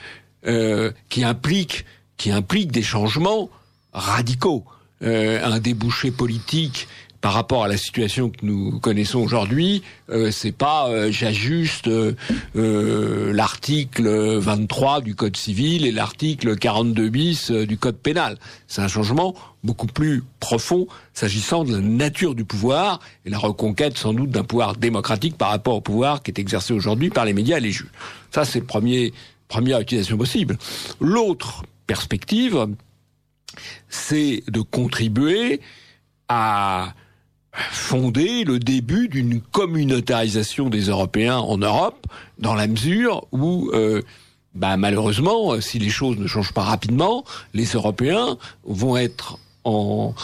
euh, 0.47 0.93
qui 1.09 1.25
implique 1.25 1.85
qui 2.17 2.31
implique 2.31 2.71
des 2.71 2.83
changements 2.83 3.49
radicaux, 3.95 4.65
un 5.01 5.59
débouché 5.59 6.11
politique 6.11 6.87
par 7.21 7.35
rapport 7.35 7.65
à 7.65 7.69
la 7.69 7.77
situation 7.77 8.31
que 8.31 8.45
nous 8.45 8.81
connaissons 8.81 9.19
aujourd'hui, 9.21 9.83
euh, 10.09 10.31
c'est 10.31 10.53
pas 10.53 10.89
euh, 10.89 11.11
j'ajuste 11.11 11.89
euh, 11.89 12.15
euh 12.57 13.33
l'article 13.33 14.39
23 14.39 15.03
du 15.03 15.15
code 15.15 15.37
civil 15.37 15.85
et 15.85 15.93
l'article 15.93 16.57
42 16.57 17.09
bis 17.09 17.51
du 17.51 17.77
code 17.77 17.97
pénal. 17.97 18.39
C'est 18.67 18.81
un 18.81 18.89
changement 18.89 19.35
beaucoup 19.63 19.87
plus 19.87 20.25
profond 20.41 20.87
s'agissant 21.13 21.65
de 21.65 21.73
la 21.73 21.81
nature 21.81 22.35
du 22.35 22.45
pouvoir 22.45 23.01
et 23.27 23.31
la 23.31 23.39
reconquête 23.39 23.99
sans 23.99 24.15
doute 24.15 24.31
d'un 24.31 24.45
pouvoir 24.45 24.77
démocratique 24.77 25.37
par 25.37 25.51
rapport 25.51 25.77
au 25.77 25.81
pouvoir 25.81 26.23
qui 26.23 26.31
est 26.31 26.39
exercé 26.39 26.73
aujourd'hui 26.73 27.11
par 27.11 27.25
les 27.25 27.35
médias 27.35 27.59
et 27.59 27.61
les 27.61 27.73
juges. 27.73 27.91
Ça 28.31 28.45
c'est 28.45 28.63
premier 28.63 29.13
première 29.49 29.81
utilisation 29.81 30.17
possible. 30.17 30.57
L'autre 31.01 31.65
perspective, 31.87 32.69
c'est 33.89 34.45
de 34.49 34.61
contribuer 34.61 35.61
à 36.29 36.95
fonder 37.53 38.45
le 38.45 38.59
début 38.59 39.09
d'une 39.09 39.41
communautarisation 39.41 40.69
des 40.69 40.83
Européens 40.83 41.39
en 41.39 41.59
Europe, 41.59 42.07
dans 42.39 42.55
la 42.55 42.67
mesure 42.67 43.27
où, 43.33 43.71
euh, 43.73 44.03
bah, 44.55 44.77
malheureusement, 44.77 45.61
si 45.61 45.79
les 45.79 45.91
choses 45.91 46.19
ne 46.19 46.27
changent 46.27 46.53
pas 46.53 46.63
rapidement, 46.63 47.25
les 47.55 47.67
Européens 47.67 48.39
vont 48.65 48.97
être 48.97 49.39
en, 49.65 50.15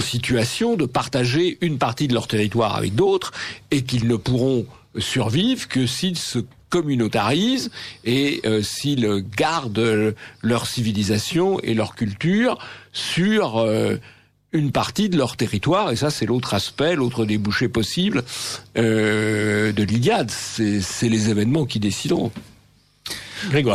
situation 0.00 0.74
de 0.74 0.86
partager 0.86 1.56
une 1.60 1.78
partie 1.78 2.08
de 2.08 2.14
leur 2.14 2.26
territoire 2.26 2.74
avec 2.74 2.96
d'autres 2.96 3.30
et 3.70 3.82
qu'ils 3.82 4.08
ne 4.08 4.16
pourront 4.16 4.66
survivre 4.98 5.68
que 5.68 5.86
s'ils 5.86 6.18
se 6.18 6.40
communautarisent 6.68 7.70
et 8.04 8.40
euh, 8.44 8.60
s'ils 8.60 9.24
gardent 9.36 10.16
leur 10.42 10.66
civilisation 10.66 11.60
et 11.60 11.74
leur 11.74 11.94
culture 11.94 12.58
sur 12.92 13.58
euh, 13.58 13.98
une 14.54 14.70
partie 14.70 15.08
de 15.08 15.18
leur 15.18 15.36
territoire, 15.36 15.90
et 15.90 15.96
ça 15.96 16.10
c'est 16.10 16.26
l'autre 16.26 16.54
aspect, 16.54 16.94
l'autre 16.94 17.26
débouché 17.26 17.68
possible 17.68 18.22
euh, 18.78 19.72
de 19.72 19.82
l'Iliade, 19.82 20.30
c'est 20.30 21.08
les 21.08 21.28
événements 21.28 21.66
qui 21.66 21.80
décideront. 21.80 22.30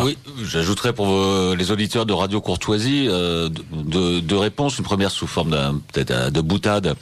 Oui, 0.04 0.18
j'ajouterais 0.44 0.94
pour 0.94 1.56
les 1.56 1.72
auditeurs 1.72 2.06
de 2.06 2.14
Radio 2.14 2.42
Courtoisie 2.42 3.08
euh, 3.08 3.50
deux, 3.72 4.22
de 4.22 4.36
réponses. 4.36 4.78
Une 4.78 4.84
première 4.84 5.12
sous 5.12 5.28
forme 5.28 5.82
peut-être 5.92 6.12
euh, 6.12 6.30
de 6.30 6.42
boutade, 6.42 6.96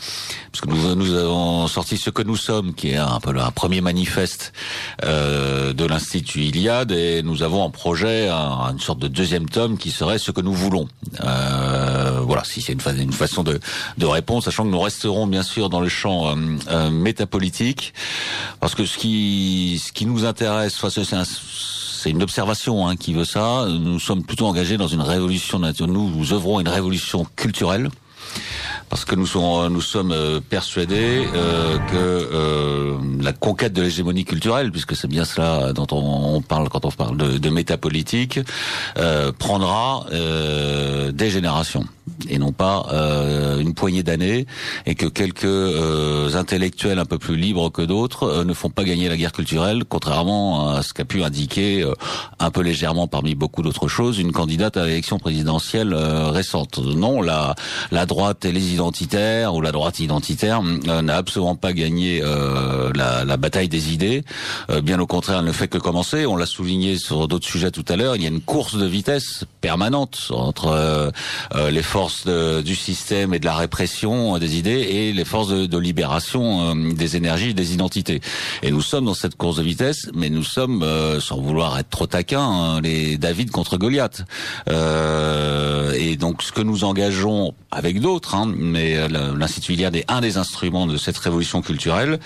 parce 0.52 0.61
que 0.61 0.69
nous, 0.69 0.95
nous 0.95 1.14
avons 1.14 1.68
sorti 1.68 1.98
ce 1.98 2.10
que 2.10 2.22
nous 2.22 2.35
sommes, 2.35 2.73
qui 2.73 2.91
est 2.91 2.98
un 2.98 3.19
peu 3.19 3.38
un 3.38 3.52
premier 3.52 3.81
manifeste 3.81 4.53
euh, 5.03 5.73
de 5.73 5.85
l'Institut 5.85 6.41
Iliade, 6.41 6.91
et 6.91 7.22
nous 7.23 7.44
avons 7.44 7.61
en 7.61 7.69
projet 7.69 8.30
une 8.30 8.80
sorte 8.80 8.99
de 8.99 9.07
deuxième 9.07 9.48
tome 9.48 9.77
qui 9.77 9.91
serait 9.91 10.18
ce 10.18 10.31
que 10.31 10.41
nous 10.41 10.53
voulons. 10.53 10.88
Euh, 11.22 12.22
voilà, 12.23 12.44
si 12.44 12.61
c'est 12.61 12.73
une, 12.73 13.11
façon 13.11 13.44
de, 13.44 13.60
de 13.98 14.06
répondre, 14.06 14.44
sachant 14.44 14.64
que 14.64 14.69
nous 14.69 14.80
resterons 14.80 15.27
bien 15.27 15.44
sûr 15.44 15.69
dans 15.69 15.80
le 15.80 15.89
champ 15.89 16.30
euh, 16.30 16.35
euh 16.69 16.89
métapolitique, 16.89 17.94
parce 18.60 18.76
que 18.76 18.85
ce 18.85 18.98
qui, 18.98 19.81
ce 19.85 19.91
qui 19.91 20.06
nous 20.06 20.26
intéresse, 20.26 20.81
c'est 20.89 21.14
un 21.14 21.23
c'est 21.97 22.11
une 22.11 22.23
observation 22.23 22.87
hein, 22.87 22.95
qui 22.95 23.13
veut 23.13 23.25
ça. 23.25 23.65
Nous 23.67 23.99
sommes 23.99 24.23
plutôt 24.23 24.45
engagés 24.45 24.77
dans 24.77 24.87
une 24.87 25.01
révolution. 25.01 25.59
Nous, 25.59 26.09
nous 26.09 26.33
œuvrons 26.33 26.59
une 26.59 26.69
révolution 26.69 27.25
culturelle 27.35 27.89
parce 28.89 29.03
que 29.03 29.15
nous, 29.15 29.25
sommes, 29.25 30.11
euh, 30.11 30.39
persuadés 30.39 31.27
euh, 31.35 31.77
que 31.77 31.95
euh, 31.95 32.97
la 33.21 33.33
conquête 33.33 33.73
de 33.73 33.81
l'hégémonie 33.81 34.23
culturelle, 34.23 34.71
puisque 34.71 34.95
c'est 34.95 35.07
bien 35.07 35.25
cela 35.25 35.73
dont 35.73 35.87
on, 35.91 36.41
parle 36.41 36.69
quand 36.69 36.85
on 36.85 36.91
parle 36.91 37.17
de, 37.17 37.49
métapolitique, 37.49 38.39
prendra 39.39 40.05
des 40.11 41.29
générations 41.29 41.85
et 42.30 42.38
non 42.38 42.52
pas 42.52 42.88
euh, 42.91 43.60
une 43.60 43.73
poignée 43.73 44.03
d'années, 44.03 44.45
et 44.85 44.95
que 44.95 45.06
quelques 45.06 46.35
intellectuels 46.35 46.99
un 46.99 47.06
peu 47.06 47.18
plus 47.18 47.35
libres 47.35 47.72
que 47.72 47.81
d'autres 47.81 48.44
ne 48.44 48.53
font 48.53 48.69
pas 48.69 48.84
gagner 48.84 49.10
la 49.10 49.18
guerre 49.18 49.31
culturelle, 49.31 49.84
contrairement 49.88 50.69
à 50.69 50.84
ce 50.84 50.94
qu'a 50.94 51.06
pu 51.06 51.23
indiquer 51.23 51.85
un 52.39 52.52
peu 52.52 52.61
légèrement 52.61 53.07
parmi 53.07 53.35
beaucoup 53.35 53.61
d'autres 53.61 53.88
choses 53.88 54.19
une 54.19 54.31
candidate 54.31 54.77
à 54.77 54.85
l'élection 54.85 55.19
présidentielle 55.19 55.94
récente. 55.94 56.80
Non, 56.80 57.22
la, 57.22 57.56
la 57.91 58.06
droite 58.06 58.45
et 58.45 58.52
les 58.52 58.73
identitaire 58.73 59.56
ou 59.56 59.61
la 59.61 59.72
droite 59.72 59.99
identitaire 59.99 60.61
euh, 60.88 61.02
n'a 61.02 61.15
absolument 61.15 61.56
pas 61.56 61.73
gagné 61.73 62.22
euh, 62.23 62.91
la, 62.95 63.23
la, 63.23 63.38
bataille 63.38 63.69
des 63.69 63.94
idées. 63.94 64.23
Euh, 64.69 64.81
bien 64.81 64.99
au 64.99 65.07
contraire, 65.07 65.39
elle 65.39 65.45
ne 65.45 65.52
fait 65.52 65.68
que 65.68 65.77
commencer. 65.77 66.26
On 66.26 66.35
l'a 66.35 66.45
souligné 66.45 66.98
sur 66.98 67.27
d'autres 67.27 67.48
sujets 67.48 67.72
tout 67.72 67.85
à 67.88 67.95
l'heure. 67.95 68.15
Il 68.15 68.23
y 68.23 68.26
a 68.26 68.30
une 68.30 68.41
course 68.41 68.76
de 68.76 68.85
vitesse 68.85 69.45
permanente 69.61 70.27
entre 70.31 71.11
les 71.69 71.81
forces 71.81 72.06
du 72.27 72.75
système 72.75 73.34
et 73.34 73.39
de 73.39 73.45
la 73.45 73.55
répression 73.55 74.38
des 74.38 74.57
idées 74.57 74.71
et 74.71 75.13
les 75.13 75.25
forces 75.25 75.49
de, 75.49 75.77
libération 75.77 76.75
des 76.75 77.15
énergies, 77.15 77.53
des 77.53 77.73
identités. 77.73 78.21
Et 78.63 78.71
nous 78.71 78.81
sommes 78.81 79.05
dans 79.05 79.13
cette 79.13 79.35
course 79.35 79.57
de 79.57 79.63
vitesse, 79.63 80.09
mais 80.13 80.29
nous 80.29 80.43
sommes, 80.43 80.85
sans 81.19 81.39
vouloir 81.39 81.77
être 81.77 81.89
trop 81.89 82.07
taquins, 82.07 82.39
hein, 82.39 82.81
les 82.81 83.17
David 83.17 83.51
contre 83.51 83.77
Goliath. 83.77 84.23
et 84.67 86.15
donc, 86.17 86.43
ce 86.43 86.51
que 86.51 86.61
nous 86.61 86.84
engageons 86.84 87.53
avec 87.71 87.99
d'autres, 87.99 88.35
hein, 88.35 88.51
mais 88.55 88.95
euh, 88.95 89.07
l'Institut 89.38 89.73
Iliade 89.73 89.95
est 89.95 90.05
un 90.07 90.21
des 90.21 90.38
instruments 90.38 90.88
de 90.88 90.97
cette 90.97 91.17
révolution 91.17 91.61
culturelle. 91.61 92.19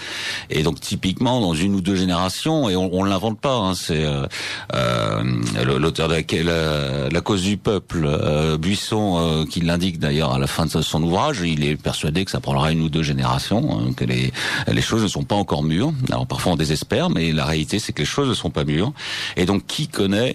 Et 0.50 0.64
donc 0.64 0.80
typiquement 0.80 1.42
dans 1.42 1.54
une 1.54 1.76
ou 1.76 1.82
deux 1.82 1.96
générations, 1.96 2.70
et 2.70 2.76
on, 2.76 2.94
on 2.94 3.04
l'invente 3.04 3.40
pas, 3.40 3.56
hein, 3.56 3.74
c'est 3.76 4.04
euh, 4.04 4.26
euh 4.74 5.24
l'auteur 5.66 6.08
de 6.08 6.16
la, 6.44 7.10
la, 7.10 7.22
cause 7.22 7.42
du 7.42 7.58
peuple, 7.58 8.06
euh, 8.06 8.58
Buisson, 8.58 9.46
qui 9.50 9.62
l'indique 9.72 10.00
d'ailleurs 10.00 10.34
à 10.34 10.40
la 10.40 10.48
fin 10.48 10.66
de 10.66 10.82
son 10.82 11.02
ouvrage. 11.02 11.42
Il 11.46 11.64
est 11.64 11.78
persuadé 11.78 12.26
que 12.26 12.32
ça 12.32 12.42
prendra 12.42 12.72
une 12.72 12.82
ou 12.82 12.90
deux 12.90 13.04
générations, 13.04 13.80
hein, 13.80 13.94
que 13.96 14.04
les, 14.04 14.32
les 14.68 14.82
choses 14.82 15.04
ne 15.04 15.08
sont 15.08 15.24
pas 15.24 15.36
encore 15.36 15.64
mûres. 15.64 15.94
Alors 16.12 16.28
parfois 16.28 16.54
on 16.54 16.56
désespère, 16.58 17.10
mais 17.10 17.32
la 17.32 17.46
réalité 17.46 17.80
c'est 17.80 17.94
que 17.94 18.00
les 18.00 18.06
choses 18.06 18.28
ne 18.28 18.34
sont 18.34 18.50
pas 18.50 18.66
mûres. 18.66 18.92
Et 19.38 19.46
donc 19.46 19.66
qui 19.68 19.88
connaît 19.88 20.34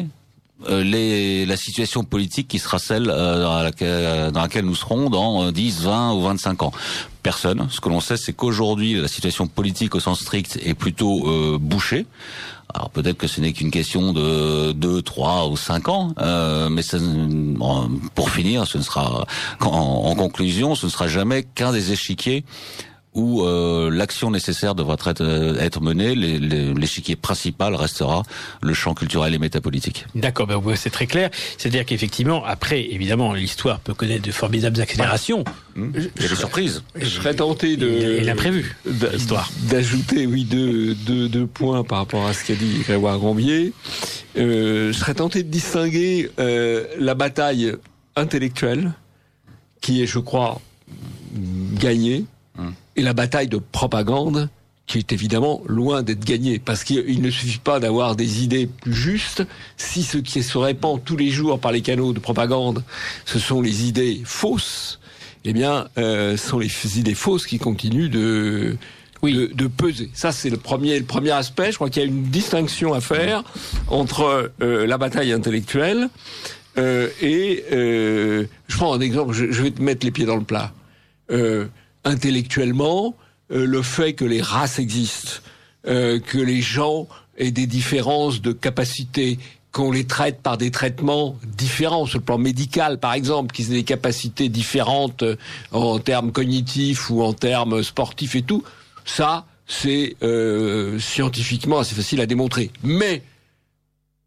les, 0.69 1.45
la 1.47 1.57
situation 1.57 2.05
politique 2.05 2.49
qui 2.49 2.59
sera 2.59 2.78
celle 2.78 3.11
euh, 3.11 3.43
dans, 3.43 3.62
laquelle, 3.62 4.33
dans, 4.33 4.41
laquelle, 4.41 4.65
nous 4.65 4.74
serons 4.74 5.11
dans 5.11 5.51
10, 5.51 5.81
euh, 5.81 5.89
20 5.89 6.12
ou 6.15 6.23
25 6.23 6.62
ans 6.62 6.73
Personne. 7.23 7.66
Ce 7.70 7.81
que 7.81 7.89
l'on 7.89 8.01
sait, 8.01 8.16
c'est 8.16 8.33
qu'aujourd'hui, 8.33 8.95
la 8.95 9.09
situation 9.09 9.49
politique 9.49 9.95
au 9.95 10.01
sens 10.01 10.20
strict 10.20 10.59
est 10.62 10.74
plutôt 10.74 11.28
euh, 11.28 11.59
bouchée. 11.61 12.07
Alors 12.73 12.91
peut-être 12.91 13.16
que 13.16 13.27
ce 13.27 13.41
n'est 13.41 13.53
qu'une 13.53 13.70
question 13.70 14.12
de 14.12 14.73
2, 14.73 15.03
3 15.03 15.49
ou 15.49 15.57
5 15.57 15.89
ans, 15.89 16.15
euh, 16.20 16.69
mais 16.69 16.83
ça, 16.83 16.99
pour 18.15 18.31
finir, 18.31 18.66
ce 18.66 18.78
ne 18.78 18.83
sera 18.83 19.24
en, 19.61 19.66
en 19.66 20.15
conclusion, 20.15 20.74
ce 20.74 20.87
ne 20.87 20.91
sera 20.91 21.09
jamais 21.09 21.43
qu'un 21.43 21.73
des 21.73 21.93
échiquiers 21.93 22.45
où 23.16 23.43
euh, 23.43 23.90
l'action 23.90 24.30
nécessaire 24.30 24.74
devra 24.74 24.94
être, 24.94 25.22
euh, 25.22 25.59
être 25.59 25.80
menée, 25.80 26.14
l'échiquier 26.14 27.16
principal 27.16 27.74
restera 27.74 28.22
le 28.62 28.74
champ 28.74 28.94
culturel 28.94 29.34
et 29.34 29.38
métapolitique. 29.38 30.05
D'accord, 30.14 30.47
ben 30.47 30.60
c'est 30.76 30.90
très 30.90 31.06
clair. 31.06 31.30
C'est-à-dire 31.56 31.86
qu'effectivement, 31.86 32.44
après, 32.44 32.82
évidemment, 32.82 33.32
l'histoire 33.32 33.80
peut 33.80 33.94
connaître 33.94 34.22
de 34.22 34.30
formidables 34.32 34.80
accélérations. 34.80 35.44
Hum, 35.76 35.93
il 35.97 36.22
y 36.22 36.26
a 36.26 36.28
des 36.28 36.36
surprises. 36.36 36.82
Je 36.94 37.06
serais 37.06 37.34
tenté 37.34 37.78
de... 37.78 37.88
Et 37.88 38.20
l'imprévu, 38.22 38.76
l'histoire. 38.84 39.51
D'ajouter, 39.70 40.26
oui, 40.26 40.44
deux, 40.44 40.94
deux, 40.94 41.28
deux, 41.30 41.47
points 41.47 41.84
par 41.84 41.98
rapport 41.98 42.26
à 42.26 42.34
ce 42.34 42.44
qu'a 42.44 42.55
dit 42.55 42.80
Grégoire 42.80 43.18
Gambier. 43.18 43.72
Euh, 44.36 44.93
je 44.93 44.98
serais 44.98 45.14
tenté 45.14 45.43
de 45.43 45.48
distinguer 45.48 46.30
euh, 46.38 46.84
la 46.98 47.14
bataille 47.14 47.72
intellectuelle, 48.14 48.93
qui 49.80 50.02
est, 50.02 50.06
je 50.06 50.18
crois, 50.18 50.60
gagnée, 51.74 52.26
et 52.97 53.02
la 53.02 53.12
bataille 53.12 53.48
de 53.48 53.59
propagande 53.59 54.48
qui 54.86 54.98
est 54.98 55.12
évidemment 55.12 55.62
loin 55.66 56.02
d'être 56.02 56.24
gagnée, 56.24 56.59
parce 56.59 56.85
qu'il 56.85 57.20
ne 57.20 57.31
suffit 57.31 57.59
pas 57.59 57.81
d'avoir 57.81 58.14
des 58.14 58.44
idées 58.44 58.66
plus 58.66 58.94
justes, 58.94 59.44
si 59.77 60.02
ce 60.02 60.18
qui 60.18 60.43
se 60.43 60.56
répand 60.59 61.02
tous 61.05 61.16
les 61.16 61.31
jours 61.31 61.59
par 61.59 61.73
les 61.73 61.81
canaux 61.81 62.12
de 62.12 62.20
propagande, 62.20 62.85
ce 63.24 63.39
sont 63.39 63.60
les 63.60 63.89
idées 63.89 64.23
fausses, 64.24 65.01
eh 65.44 65.52
bien, 65.52 65.89
euh, 65.98 66.36
ce 66.36 66.48
sont 66.48 66.59
les 66.60 66.98
idées 66.98 67.14
fausses 67.14 67.47
qui 67.47 67.59
continuent 67.59 68.10
de, 68.10 68.77
oui. 69.23 69.51
de, 69.52 69.66
peser. 69.66 70.10
Ça, 70.14 70.31
c'est 70.31 70.51
le 70.51 70.56
premier, 70.56 70.98
le 70.98 71.05
premier 71.05 71.32
aspect. 71.32 71.73
Je 71.73 71.77
crois 71.77 71.90
qu'il 71.90 72.02
y 72.02 72.05
a 72.05 72.09
une 72.09 72.24
distinction 72.24 72.94
à 72.94 73.01
faire 73.01 73.43
entre 73.89 74.52
euh, 74.62 74.86
la 74.86 74.98
bataille 74.98 75.32
intellectuelle 75.32 76.09
euh, 76.78 77.09
et... 77.20 77.64
Euh, 77.73 78.44
je 78.68 78.77
prends 78.77 78.93
un 78.93 79.01
exemple, 79.01 79.32
je, 79.32 79.51
je, 79.51 79.62
vais 79.62 79.70
te 79.70 79.81
mettre 79.81 80.05
les 80.05 80.12
pieds 80.12 80.27
dans 80.27 80.36
le 80.36 80.43
plat. 80.43 80.73
Intellectuellement 82.07 83.15
euh, 83.53 83.66
le 83.66 83.83
fait 83.83 84.15
que 84.15 84.24
les 84.24 84.43
races 84.43 84.78
existent, 84.78 85.41
euh, 85.87 86.19
que 86.19 86.39
les 86.39 86.61
gens 86.61 87.07
aient 87.37 87.51
des 87.51 87.66
différences 87.66 88.41
de 88.41 88.53
capacité, 88.53 89.39
qu'on 89.73 89.93
les 89.93 90.07
traite 90.07 90.41
par 90.41 90.57
des 90.57 90.70
traitements 90.70 91.37
différents 91.45 92.07
sur 92.07 92.19
le 92.19 92.24
plan 92.24 92.39
médical, 92.39 92.99
par 92.99 93.12
exemple, 93.12 93.55
qu'ils 93.55 93.73
aient 93.73 93.77
des 93.77 93.85
capacités 93.85 94.49
différentes 94.49 95.23
euh, 95.23 95.37
en 95.70 95.99
termes 95.99 96.33
cognitifs 96.33 97.11
ou 97.11 97.23
en 97.23 97.35
termes 97.35 97.83
sportifs 97.83 98.35
et 98.35 98.43
tout, 98.43 98.65
ça, 99.05 99.45
c'est 99.69 100.16
scientifiquement 100.99 101.81
assez 101.81 101.95
facile 101.97 102.20
à 102.20 102.27
démontrer. 102.27 102.70
Mais 102.85 103.23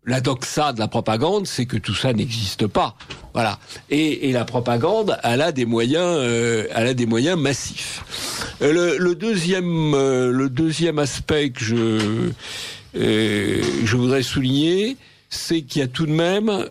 la 0.05 0.19
doxa 0.19 0.73
de 0.73 0.79
la 0.79 0.87
propagande, 0.89 1.47
c'est 1.47 1.65
que 1.65 1.77
tout 1.77 1.95
ça 1.95 2.11
n'existe 2.13 2.67
pas. 2.67 2.95
Voilà. 3.33 3.59
Et, 3.89 4.31
la 4.31 4.45
propagande, 4.45 5.17
elle 5.23 5.41
a 5.41 5.51
des 5.51 5.65
moyens, 5.65 6.17
euh, 6.19 6.67
a 6.73 6.93
des 6.93 7.05
moyens 7.05 7.39
massifs. 7.39 8.03
Euh, 8.61 8.97
le, 8.97 9.15
deuxième, 9.15 9.93
euh, 9.93 10.31
le 10.31 10.49
deuxième 10.49 10.99
aspect 10.99 11.51
que 11.51 11.63
je, 11.63 12.31
je 12.93 13.95
voudrais 13.95 14.23
souligner, 14.23 14.97
c'est 15.29 15.61
qu'il 15.61 15.81
y 15.81 15.83
a 15.83 15.87
tout 15.87 16.05
de 16.05 16.11
même 16.11 16.65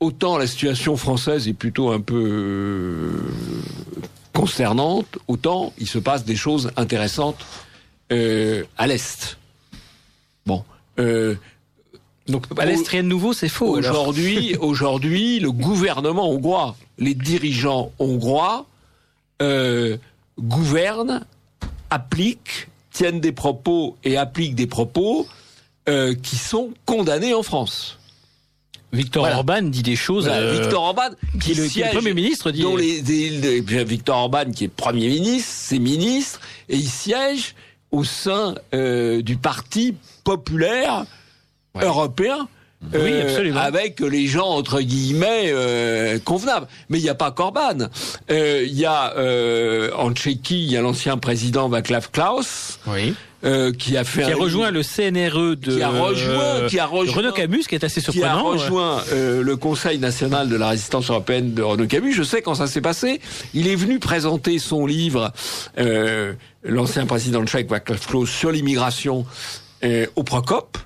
autant 0.00 0.38
la 0.38 0.46
situation 0.46 0.96
française 0.96 1.46
est 1.46 1.52
plutôt 1.52 1.90
un 1.90 2.00
peu 2.00 3.10
concernante, 4.32 5.18
autant 5.28 5.74
il 5.76 5.86
se 5.86 5.98
passe 5.98 6.24
des 6.24 6.36
choses 6.36 6.70
intéressantes 6.76 7.44
à 8.10 8.86
l'est. 8.86 9.36
Bon. 10.46 10.64
Donc 12.30 12.44
à 12.58 12.64
l'Est, 12.64 12.86
rien 12.88 13.02
de 13.02 13.08
nouveau, 13.08 13.32
c'est 13.32 13.48
faux. 13.48 13.76
Aujourd'hui, 13.76 14.56
aujourd'hui, 14.60 15.40
le 15.40 15.50
gouvernement 15.52 16.30
hongrois, 16.30 16.76
les 16.98 17.14
dirigeants 17.14 17.92
hongrois 17.98 18.66
euh, 19.42 19.96
gouvernent, 20.38 21.24
appliquent, 21.90 22.68
tiennent 22.92 23.20
des 23.20 23.32
propos 23.32 23.96
et 24.04 24.16
appliquent 24.16 24.54
des 24.54 24.66
propos 24.66 25.26
euh, 25.88 26.14
qui 26.14 26.36
sont 26.36 26.70
condamnés 26.86 27.34
en 27.34 27.42
France. 27.42 27.98
Victor 28.92 29.22
Voilà. 29.22 29.36
Orban 29.36 29.62
dit 29.62 29.82
des 29.84 29.94
choses. 29.96 30.24
Voilà, 30.26 30.40
euh, 30.42 30.60
Victor 30.60 30.82
Orban, 30.82 31.10
qui 31.40 31.52
est 31.52 31.54
le- 31.54 31.62
qui 31.68 31.78
le 31.78 31.84
siège- 31.86 31.92
Premier 31.94 32.12
ministre, 32.14 32.50
dit- 32.50 32.62
dont 32.62 32.76
les, 32.76 33.02
des- 33.02 33.38
des- 33.38 33.60
bien, 33.60 33.84
Victor 33.84 34.16
Orban, 34.18 34.50
qui 34.52 34.64
est 34.64 34.68
Premier 34.68 35.08
ministre, 35.08 35.48
c'est 35.54 35.78
ministre, 35.78 36.40
et 36.68 36.76
il 36.76 36.88
siège 36.88 37.54
au 37.92 38.02
sein 38.04 38.56
euh, 38.74 39.22
du 39.22 39.36
Parti 39.36 39.94
populaire 40.24 41.06
européen. 41.80 42.48
Oui, 42.94 43.20
absolument. 43.20 43.60
Avec 43.60 44.00
les 44.00 44.26
gens 44.26 44.46
entre 44.48 44.80
guillemets 44.80 45.50
euh, 45.52 46.18
convenables. 46.18 46.66
Mais 46.88 46.98
il 46.98 47.02
n'y 47.02 47.10
a 47.10 47.14
pas 47.14 47.30
qu'Orban. 47.30 47.88
Euh, 48.30 48.64
Il 48.66 48.72
y 48.78 48.86
a 48.86 49.14
euh, 49.18 49.90
en 49.98 50.12
Tchéquie, 50.12 50.64
il 50.64 50.72
y 50.72 50.78
a 50.78 50.80
l'ancien 50.80 51.18
président 51.18 51.68
Václav 51.68 52.08
Klaus 52.10 52.78
Oui. 52.86 53.12
euh, 53.44 53.70
qui 53.70 53.98
a 53.98 54.04
fait 54.04 54.22
Qui 54.24 54.30
a 54.32 54.34
un- 54.34 54.38
rejoint 54.38 54.70
le 54.70 54.82
CNRE 54.82 55.56
de, 55.56 55.76
Qui 55.76 55.82
a 55.82 55.90
rejoint- 55.90 56.66
qui 56.70 56.78
a 56.78 56.86
rejoint- 56.86 57.16
Renaud 57.18 57.32
Camus, 57.32 57.64
qui 57.68 57.74
est 57.74 57.84
assez 57.84 58.00
qui 58.00 58.08
a 58.08 58.12
surprenant. 58.12 58.44
rejoint 58.44 59.02
euh, 59.12 59.42
le 59.42 59.56
Conseil 59.58 59.98
national 59.98 60.48
de 60.48 60.56
la 60.56 60.68
résistance 60.70 61.10
européenne 61.10 61.52
de 61.52 61.60
Renaud 61.60 61.86
Camus. 61.86 62.14
Je 62.14 62.22
sais 62.22 62.40
quand 62.40 62.54
ça 62.54 62.66
s'est 62.66 62.80
passé. 62.80 63.20
Il 63.52 63.68
est 63.68 63.76
venu 63.76 63.98
présenter 63.98 64.58
son 64.58 64.86
livre, 64.86 65.32
euh, 65.76 66.32
l'ancien 66.64 67.04
président 67.04 67.44
tchèque 67.44 67.68
Václav 67.68 68.06
Klaus, 68.06 68.30
sur 68.30 68.50
l'immigration 68.52 69.26
euh, 69.84 70.06
au 70.16 70.22
Procop. 70.22 70.78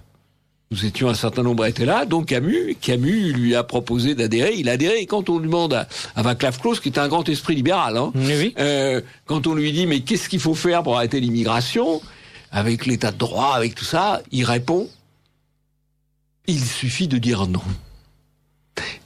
Nous 0.74 0.86
étions 0.86 1.08
un 1.08 1.14
certain 1.14 1.44
nombre 1.44 1.64
étaient 1.66 1.84
là, 1.84 2.04
donc 2.04 2.26
Camus, 2.26 2.76
Camus 2.80 3.32
lui 3.32 3.54
a 3.54 3.62
proposé 3.62 4.16
d'adhérer. 4.16 4.54
Il 4.56 4.68
a 4.68 4.72
adhéré. 4.72 4.98
Et 4.98 5.06
quand 5.06 5.30
on 5.30 5.38
lui 5.38 5.46
demande 5.46 5.72
à, 5.72 5.86
à 6.16 6.22
Václav 6.22 6.58
Klaus, 6.58 6.80
qui 6.80 6.88
est 6.88 6.98
un 6.98 7.06
grand 7.06 7.28
esprit 7.28 7.54
libéral, 7.54 7.96
hein, 7.96 8.10
oui. 8.16 8.52
euh, 8.58 9.00
quand 9.24 9.46
on 9.46 9.54
lui 9.54 9.70
dit 9.70 9.86
mais 9.86 10.00
qu'est-ce 10.00 10.28
qu'il 10.28 10.40
faut 10.40 10.56
faire 10.56 10.82
pour 10.82 10.96
arrêter 10.96 11.20
l'immigration 11.20 12.02
avec 12.50 12.86
l'état 12.86 13.12
de 13.12 13.18
droit, 13.18 13.52
avec 13.54 13.76
tout 13.76 13.84
ça, 13.84 14.20
il 14.32 14.44
répond 14.44 14.88
il 16.48 16.60
suffit 16.60 17.06
de 17.06 17.18
dire 17.18 17.46
non. 17.46 17.62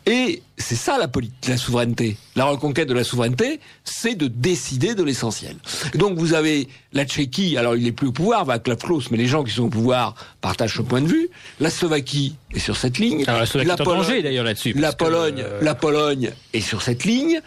Et 0.06 0.42
c'est 0.56 0.74
ça 0.76 0.96
la, 0.96 1.10
la 1.46 1.56
souveraineté. 1.58 2.16
La 2.34 2.46
reconquête 2.46 2.88
de 2.88 2.94
la 2.94 3.04
souveraineté, 3.04 3.60
c'est 3.84 4.14
de 4.14 4.26
décider 4.26 4.94
de 4.94 5.02
l'essentiel. 5.02 5.56
Donc 5.94 6.16
vous 6.18 6.32
avez 6.32 6.68
la 6.94 7.04
Tchéquie, 7.04 7.58
alors 7.58 7.76
il 7.76 7.84
n'est 7.84 7.92
plus 7.92 8.06
au 8.08 8.12
pouvoir, 8.12 8.46
Václav 8.46 8.78
Klaus, 8.78 9.10
mais 9.10 9.18
les 9.18 9.26
gens 9.26 9.44
qui 9.44 9.52
sont 9.52 9.64
au 9.64 9.68
pouvoir 9.68 10.14
partagent 10.40 10.76
ce 10.76 10.82
point 10.82 11.02
de 11.02 11.08
vue. 11.08 11.28
La 11.60 11.68
Slovaquie 11.68 12.34
est 12.54 12.58
sur 12.58 12.76
cette 12.78 12.96
ligne. 12.98 13.24
Alors, 13.26 13.40
la 13.40 13.46
Slovaquie 13.46 13.70
est 13.70 13.80
en 13.80 13.84
Pologne- 13.84 14.22
d'ailleurs, 14.22 14.44
là-dessus, 14.44 14.72
La 14.72 14.92
Pologne, 14.94 15.42
euh, 15.44 15.60
la 15.60 15.74
Pologne 15.74 16.32
est 16.54 16.60
sur 16.62 16.80
cette 16.80 17.04
ligne. 17.04 17.40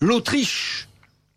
L'Autriche, 0.00 0.88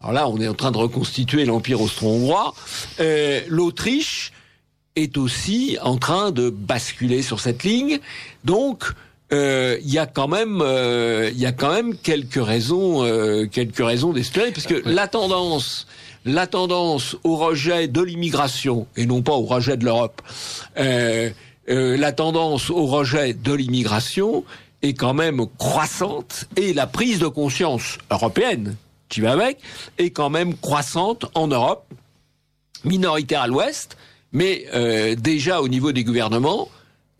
alors 0.01 0.11
là, 0.13 0.27
on 0.27 0.41
est 0.41 0.47
en 0.49 0.53
train 0.53 0.71
de 0.71 0.77
reconstituer 0.77 1.45
l'empire 1.45 1.79
austro-hongrois. 1.79 2.53
Euh, 2.99 3.39
L'Autriche 3.47 4.33
est 4.97 5.17
aussi 5.17 5.77
en 5.81 5.97
train 5.97 6.31
de 6.31 6.49
basculer 6.49 7.21
sur 7.21 7.39
cette 7.39 7.63
ligne. 7.63 7.99
Donc, 8.43 8.83
euh, 9.33 9.77
il 9.81 9.91
y 9.91 9.97
a 9.97 10.05
quand 10.05 10.27
même, 10.27 10.61
euh, 10.61 11.29
il 11.33 11.39
y 11.39 11.45
a 11.45 11.51
quand 11.51 11.73
même 11.73 11.95
quelques 11.97 12.43
raisons, 12.43 13.03
euh, 13.03 13.47
quelques 13.47 13.83
raisons 13.83 14.13
d'espérer, 14.13 14.51
parce 14.51 14.67
que 14.67 14.81
la 14.85 15.07
tendance, 15.07 15.87
la 16.25 16.47
tendance 16.47 17.15
au 17.23 17.35
rejet 17.35 17.87
de 17.87 18.01
l'immigration 18.01 18.87
et 18.95 19.05
non 19.05 19.21
pas 19.21 19.33
au 19.33 19.45
rejet 19.45 19.77
de 19.77 19.85
l'Europe, 19.85 20.21
euh, 20.77 21.29
euh, 21.69 21.97
la 21.97 22.11
tendance 22.11 22.69
au 22.69 22.85
rejet 22.85 23.33
de 23.33 23.53
l'immigration 23.53 24.43
est 24.83 24.93
quand 24.93 25.15
même 25.15 25.45
croissante 25.57 26.45
et 26.55 26.73
la 26.73 26.85
prise 26.85 27.17
de 27.17 27.27
conscience 27.27 27.97
européenne 28.11 28.75
qui 29.09 29.21
va 29.21 29.31
avec 29.31 29.57
est 29.97 30.11
quand 30.11 30.29
même 30.29 30.55
croissante 30.55 31.25
en 31.33 31.47
Europe, 31.47 31.85
minoritaire 32.83 33.41
à 33.41 33.47
l'Ouest, 33.47 33.97
mais 34.31 34.65
euh, 34.75 35.15
déjà 35.15 35.61
au 35.61 35.67
niveau 35.67 35.91
des 35.91 36.03
gouvernements 36.03 36.69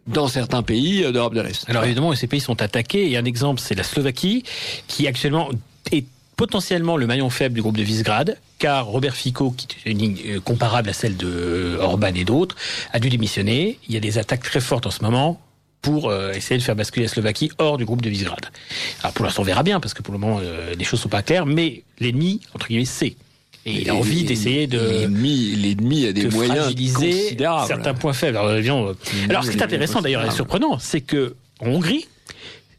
dans 0.07 0.27
certains 0.27 0.63
pays 0.63 1.03
euh, 1.03 1.11
d'Europe 1.11 1.33
de 1.33 1.41
l'Est. 1.41 1.69
Alors 1.69 1.83
évidemment, 1.83 2.13
ces 2.15 2.27
pays 2.27 2.41
sont 2.41 2.61
attaqués. 2.61 3.09
Et 3.09 3.17
un 3.17 3.25
exemple, 3.25 3.59
c'est 3.59 3.75
la 3.75 3.83
Slovaquie, 3.83 4.43
qui 4.87 5.07
actuellement 5.07 5.49
est 5.91 6.05
potentiellement 6.35 6.97
le 6.97 7.07
maillon 7.07 7.29
faible 7.29 7.55
du 7.55 7.61
groupe 7.61 7.77
de 7.77 7.83
Visegrad, 7.83 8.37
car 8.59 8.85
Robert 8.85 9.15
Fico, 9.15 9.51
qui 9.51 9.67
est 9.85 9.91
une 9.91 9.97
ligne 9.97 10.17
euh, 10.27 10.39
comparable 10.39 10.89
à 10.89 10.93
celle 10.93 11.17
de 11.17 11.27
euh, 11.27 11.77
Orban 11.81 12.13
et 12.15 12.25
d'autres, 12.25 12.55
a 12.91 12.99
dû 12.99 13.09
démissionner. 13.09 13.79
Il 13.87 13.93
y 13.93 13.97
a 13.97 14.01
des 14.01 14.17
attaques 14.17 14.43
très 14.43 14.61
fortes 14.61 14.85
en 14.85 14.91
ce 14.91 15.01
moment 15.01 15.41
pour 15.81 16.11
essayer 16.33 16.57
de 16.57 16.63
faire 16.63 16.75
basculer 16.75 17.05
la 17.05 17.11
Slovaquie 17.11 17.51
hors 17.59 17.77
du 17.77 17.85
groupe 17.85 18.01
de 18.01 18.09
Visegrad. 18.09 18.43
Alors 19.03 19.13
pour 19.13 19.23
l'instant, 19.23 19.43
on 19.43 19.45
verra 19.45 19.61
bien, 19.61 19.79
parce 19.79 19.93
que 19.93 20.01
pour 20.01 20.15
le 20.15 20.19
moment, 20.19 20.41
les 20.75 20.83
choses 20.83 20.99
sont 20.99 21.09
pas 21.09 21.21
claires, 21.21 21.45
mais 21.45 21.83
l'ennemi, 21.99 22.41
entre 22.55 22.69
guillemets, 22.69 22.85
c'est. 22.85 23.15
Et 23.67 23.81
il 23.81 23.89
a 23.89 23.95
envie 23.95 24.23
d'essayer 24.23 24.67
de 24.67 24.79
L'ennemi, 24.79 26.05
a 26.05 26.13
des 26.13 26.25
de 26.25 26.29
moyens 26.29 26.59
fragiliser 26.59 27.11
considérables. 27.11 27.67
certains 27.67 27.93
points 27.95 28.13
faibles. 28.13 28.37
Alors, 28.37 28.53
évidemment, 28.53 28.91
alors 29.27 29.43
ce 29.43 29.51
qui 29.51 29.57
est 29.57 29.63
intéressant 29.63 30.01
d'ailleurs 30.01 30.23
et 30.23 30.31
surprenant, 30.31 30.77
c'est 30.77 31.01
que 31.01 31.35
en 31.59 31.69
Hongrie, 31.69 32.07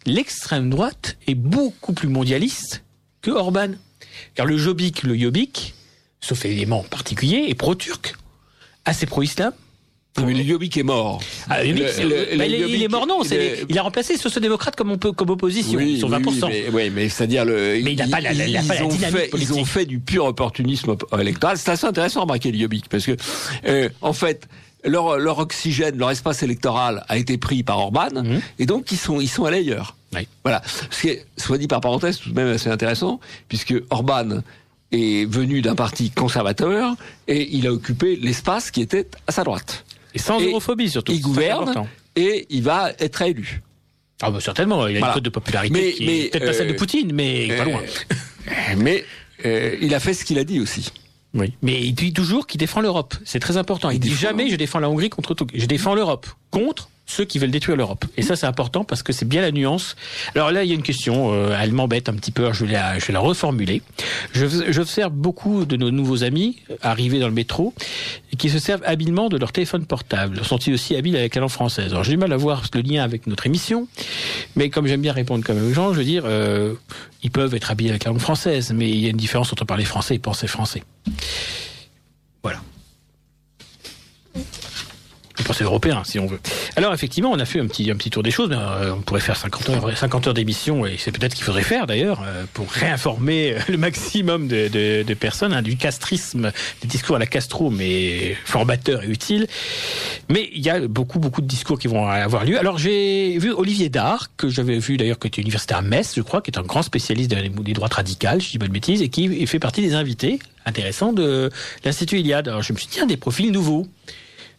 l'extrême 0.04 0.70
droite 0.70 1.16
est 1.26 1.34
beaucoup 1.34 1.92
plus 1.92 2.08
mondialiste 2.08 2.84
que 3.20 3.30
Orban. 3.32 3.70
Car 4.34 4.46
le 4.46 4.56
Jobbik, 4.56 5.02
le 5.02 5.18
Jobbik, 5.18 5.74
sauf 6.20 6.44
élément 6.44 6.84
particulier, 6.84 7.46
est 7.48 7.54
pro-turc, 7.54 8.14
assez 8.84 9.06
pro-islam. 9.06 9.52
Mais 10.24 10.32
le 10.34 10.42
Jobbik 10.44 10.76
est 10.76 10.82
mort. 10.82 11.20
Ah, 11.48 11.62
le 11.62 11.72
Le- 11.72 11.78
le- 12.32 12.38
bah, 12.38 12.46
le 12.46 12.68
il, 12.68 12.82
est- 12.82 12.88
mort, 12.88 13.06
non. 13.06 13.22
le- 13.22 13.66
il 13.68 13.78
a 13.78 13.82
remplacé 13.82 14.14
les 14.14 14.18
sociodémocrates 14.18 14.76
comme, 14.76 14.90
on 14.90 14.98
peut, 14.98 15.12
comme 15.12 15.30
opposition. 15.30 15.78
Oui, 15.78 15.94
ils 15.94 16.00
sont 16.00 16.08
oui, 16.10 16.22
20%. 16.22 16.50
oui, 16.72 16.90
mais, 16.94 17.08
c'est-à-dire 17.08 17.44
le. 17.44 17.80
Mais 17.82 17.92
il 17.92 17.96
n'a 17.98 18.06
pas 18.08 18.20
la- 18.20 18.32
la- 18.32 18.46
il 18.46 18.56
a 18.56 18.62
pas 18.62 18.74
la 18.74 18.80
ils 18.80 18.84
ont 18.84 18.90
fait, 18.90 19.28
politique. 19.28 19.54
Ils 19.56 19.60
ont 19.60 19.64
fait 19.64 19.84
du 19.84 19.98
pur 19.98 20.24
opportunisme 20.24 20.90
op- 20.90 21.06
électoral. 21.20 21.58
C'est 21.58 21.70
assez 21.70 21.86
intéressant 21.86 22.20
à 22.20 22.22
remarquer 22.22 22.50
le 22.52 22.58
Jobbik 22.58 22.88
parce 22.88 23.04
que, 23.04 23.16
euh, 23.66 23.88
en 24.02 24.12
fait, 24.12 24.48
leur, 24.84 25.18
leur 25.18 25.38
oxygène, 25.38 25.98
leur 25.98 26.10
espace 26.10 26.42
électoral 26.42 27.04
a 27.08 27.16
été 27.18 27.38
pris 27.38 27.62
par 27.62 27.78
Orban, 27.78 28.08
Mhm. 28.22 28.40
et 28.58 28.66
donc 28.66 28.92
ils 28.92 28.98
sont, 28.98 29.20
ils 29.20 29.28
sont 29.28 29.44
allés 29.44 29.58
ailleurs. 29.58 29.96
Oui. 30.14 30.28
Voilà. 30.44 30.62
Ce 30.90 31.00
qui 31.00 31.08
est, 31.08 31.26
soit 31.36 31.58
dit 31.58 31.66
par 31.66 31.80
parenthèse, 31.80 32.18
tout 32.18 32.30
de 32.30 32.34
même 32.34 32.48
assez 32.54 32.70
intéressant, 32.70 33.18
puisque 33.48 33.74
Orban 33.90 34.42
est 34.92 35.28
venu 35.28 35.62
d'un 35.62 35.74
parti 35.74 36.10
conservateur 36.10 36.94
et 37.26 37.48
il 37.56 37.66
a 37.66 37.72
occupé 37.72 38.14
l'espace 38.14 38.70
qui 38.70 38.80
était 38.80 39.08
à 39.26 39.32
sa 39.32 39.42
droite. 39.42 39.84
Et 40.16 40.18
sans 40.18 40.40
Et 40.40 40.46
europhobie 40.46 40.90
surtout. 40.90 41.12
Il 41.12 41.20
gouverne 41.20 41.86
et 42.16 42.46
il 42.50 42.62
va 42.62 42.92
être 42.98 43.20
élu. 43.22 43.62
Ah 44.22 44.30
bah 44.30 44.40
certainement, 44.40 44.86
il 44.86 44.96
a 44.96 44.98
Voilà. 44.98 45.12
une 45.12 45.14
cote 45.16 45.24
de 45.24 45.28
popularité 45.30 45.72
Mais- 46.00 46.06
mais, 46.06 46.28
peut-être 46.30 46.46
pas 46.46 46.52
celle 46.54 46.68
de 46.68 46.72
euh, 46.72 46.76
Poutine, 46.76 47.12
mais 47.12 47.48
pas 47.48 47.64
loin. 47.64 47.82
Mais 48.78 49.04
euh, 49.44 49.76
il 49.82 49.94
a 49.94 50.00
fait 50.00 50.14
ce 50.14 50.24
qu'il 50.24 50.38
a 50.38 50.44
dit 50.44 50.58
aussi. 50.60 50.90
Oui. 51.34 51.52
Mais 51.60 51.82
il 51.82 51.92
dit 51.92 52.12
toujours 52.14 52.46
qu'il 52.46 52.58
défend 52.58 52.80
l'Europe. 52.80 53.14
C'est 53.26 53.40
très 53.40 53.58
important. 53.58 53.90
Il, 53.90 53.96
Il 53.96 54.00
dit 54.00 54.14
jamais 54.14 54.48
je 54.48 54.56
défends 54.56 54.78
la 54.78 54.88
Hongrie 54.88 55.10
contre 55.10 55.34
tout. 55.34 55.46
Je 55.52 55.66
défends 55.66 55.94
l'Europe 55.94 56.26
contre 56.50 56.88
ceux 57.06 57.24
qui 57.24 57.38
veulent 57.38 57.50
détruire 57.50 57.76
l'Europe. 57.76 58.04
Et 58.16 58.22
ça, 58.22 58.36
c'est 58.36 58.46
important 58.46 58.84
parce 58.84 59.02
que 59.02 59.12
c'est 59.12 59.26
bien 59.26 59.40
la 59.40 59.52
nuance. 59.52 59.96
Alors 60.34 60.50
là, 60.50 60.64
il 60.64 60.68
y 60.68 60.72
a 60.72 60.74
une 60.74 60.82
question, 60.82 61.32
euh, 61.32 61.56
elle 61.58 61.72
m'embête 61.72 62.08
un 62.08 62.14
petit 62.14 62.32
peu, 62.32 62.52
je 62.52 62.64
vais 62.64 62.72
la, 62.72 62.98
je 62.98 63.06
vais 63.06 63.12
la 63.12 63.20
reformuler. 63.20 63.82
J'observe 64.34 65.12
beaucoup 65.12 65.64
de 65.64 65.76
nos 65.76 65.90
nouveaux 65.90 66.24
amis 66.24 66.62
arrivés 66.82 67.20
dans 67.20 67.28
le 67.28 67.34
métro 67.34 67.72
qui 68.36 68.50
se 68.50 68.58
servent 68.58 68.82
habilement 68.84 69.28
de 69.28 69.36
leur 69.36 69.52
téléphone 69.52 69.86
portable. 69.86 70.44
Sont-ils 70.44 70.74
aussi 70.74 70.94
habiles 70.94 71.16
avec 71.16 71.34
la 71.34 71.40
langue 71.40 71.50
française? 71.50 71.92
Alors 71.92 72.04
j'ai 72.04 72.12
du 72.12 72.18
mal 72.18 72.32
à 72.32 72.36
voir 72.36 72.62
le 72.74 72.82
lien 72.82 73.02
avec 73.02 73.26
notre 73.26 73.46
émission, 73.46 73.88
mais 74.56 74.68
comme 74.68 74.86
j'aime 74.86 75.00
bien 75.00 75.12
répondre 75.12 75.44
comme 75.44 75.58
aux 75.64 75.72
gens, 75.72 75.92
je 75.92 75.98
veux 75.98 76.04
dire, 76.04 76.24
euh, 76.26 76.74
ils 77.22 77.30
peuvent 77.30 77.54
être 77.54 77.70
habiles 77.70 77.90
avec 77.90 78.04
la 78.04 78.10
langue 78.10 78.20
française, 78.20 78.72
mais 78.74 78.90
il 78.90 78.98
y 78.98 79.06
a 79.06 79.10
une 79.10 79.16
différence 79.16 79.52
entre 79.52 79.64
parler 79.64 79.84
français 79.84 80.16
et 80.16 80.18
penser 80.18 80.46
français. 80.46 80.82
Voilà. 82.42 82.60
Et 85.46 85.48
penser 85.48 85.64
européen, 85.64 86.02
si 86.04 86.18
on 86.18 86.26
veut. 86.26 86.40
Alors, 86.74 86.92
effectivement, 86.92 87.30
on 87.30 87.38
a 87.38 87.44
fait 87.44 87.60
un 87.60 87.66
petit, 87.66 87.88
un 87.90 87.96
petit 87.96 88.10
tour 88.10 88.22
des 88.24 88.32
choses, 88.32 88.48
mais 88.48 88.56
euh, 88.56 88.94
on 88.94 89.00
pourrait 89.00 89.20
faire 89.20 89.36
50 89.36 89.68
heures, 89.68 89.96
50 89.96 90.26
heures 90.26 90.34
d'émission, 90.34 90.84
et 90.86 90.96
c'est 90.98 91.12
peut-être 91.12 91.34
qu'il 91.34 91.44
faudrait 91.44 91.62
faire 91.62 91.86
d'ailleurs, 91.86 92.20
euh, 92.26 92.44
pour 92.52 92.68
réinformer 92.68 93.52
euh, 93.52 93.60
le 93.68 93.76
maximum 93.76 94.48
de, 94.48 94.68
de, 94.68 95.04
de 95.04 95.14
personnes, 95.14 95.52
hein, 95.52 95.62
du 95.62 95.76
castrisme, 95.76 96.50
des 96.82 96.88
discours 96.88 97.16
à 97.16 97.18
la 97.20 97.26
Castro, 97.26 97.70
mais 97.70 98.36
formateur 98.44 99.04
et 99.04 99.06
utile. 99.06 99.46
Mais 100.28 100.50
il 100.52 100.64
y 100.64 100.70
a 100.70 100.80
beaucoup, 100.88 101.20
beaucoup 101.20 101.42
de 101.42 101.46
discours 101.46 101.78
qui 101.78 101.86
vont 101.86 102.08
avoir 102.08 102.44
lieu. 102.44 102.58
Alors, 102.58 102.78
j'ai 102.78 103.38
vu 103.38 103.52
Olivier 103.52 103.88
Dard, 103.88 104.30
que 104.36 104.48
j'avais 104.48 104.78
vu 104.78 104.96
d'ailleurs, 104.96 105.18
qui 105.18 105.28
était 105.28 105.42
universitaire 105.42 105.78
à 105.78 105.82
Metz, 105.82 106.14
je 106.16 106.22
crois, 106.22 106.42
qui 106.42 106.50
est 106.50 106.58
un 106.58 106.62
grand 106.62 106.82
spécialiste 106.82 107.30
des, 107.30 107.48
des 107.48 107.72
droites 107.72 107.94
radicales, 107.94 108.40
je 108.40 108.50
dis 108.50 108.58
pas 108.58 108.66
de 108.66 108.72
bêtises, 108.72 109.00
et 109.00 109.08
qui 109.08 109.46
fait 109.46 109.60
partie 109.60 109.82
des 109.82 109.94
invités 109.94 110.40
intéressants 110.64 111.12
de 111.12 111.50
l'Institut 111.84 112.18
Iliade. 112.18 112.48
Alors, 112.48 112.62
je 112.62 112.72
me 112.72 112.78
suis 112.78 112.88
dit, 112.88 112.94
tiens, 112.94 113.06
des 113.06 113.16
profils 113.16 113.52
nouveaux. 113.52 113.86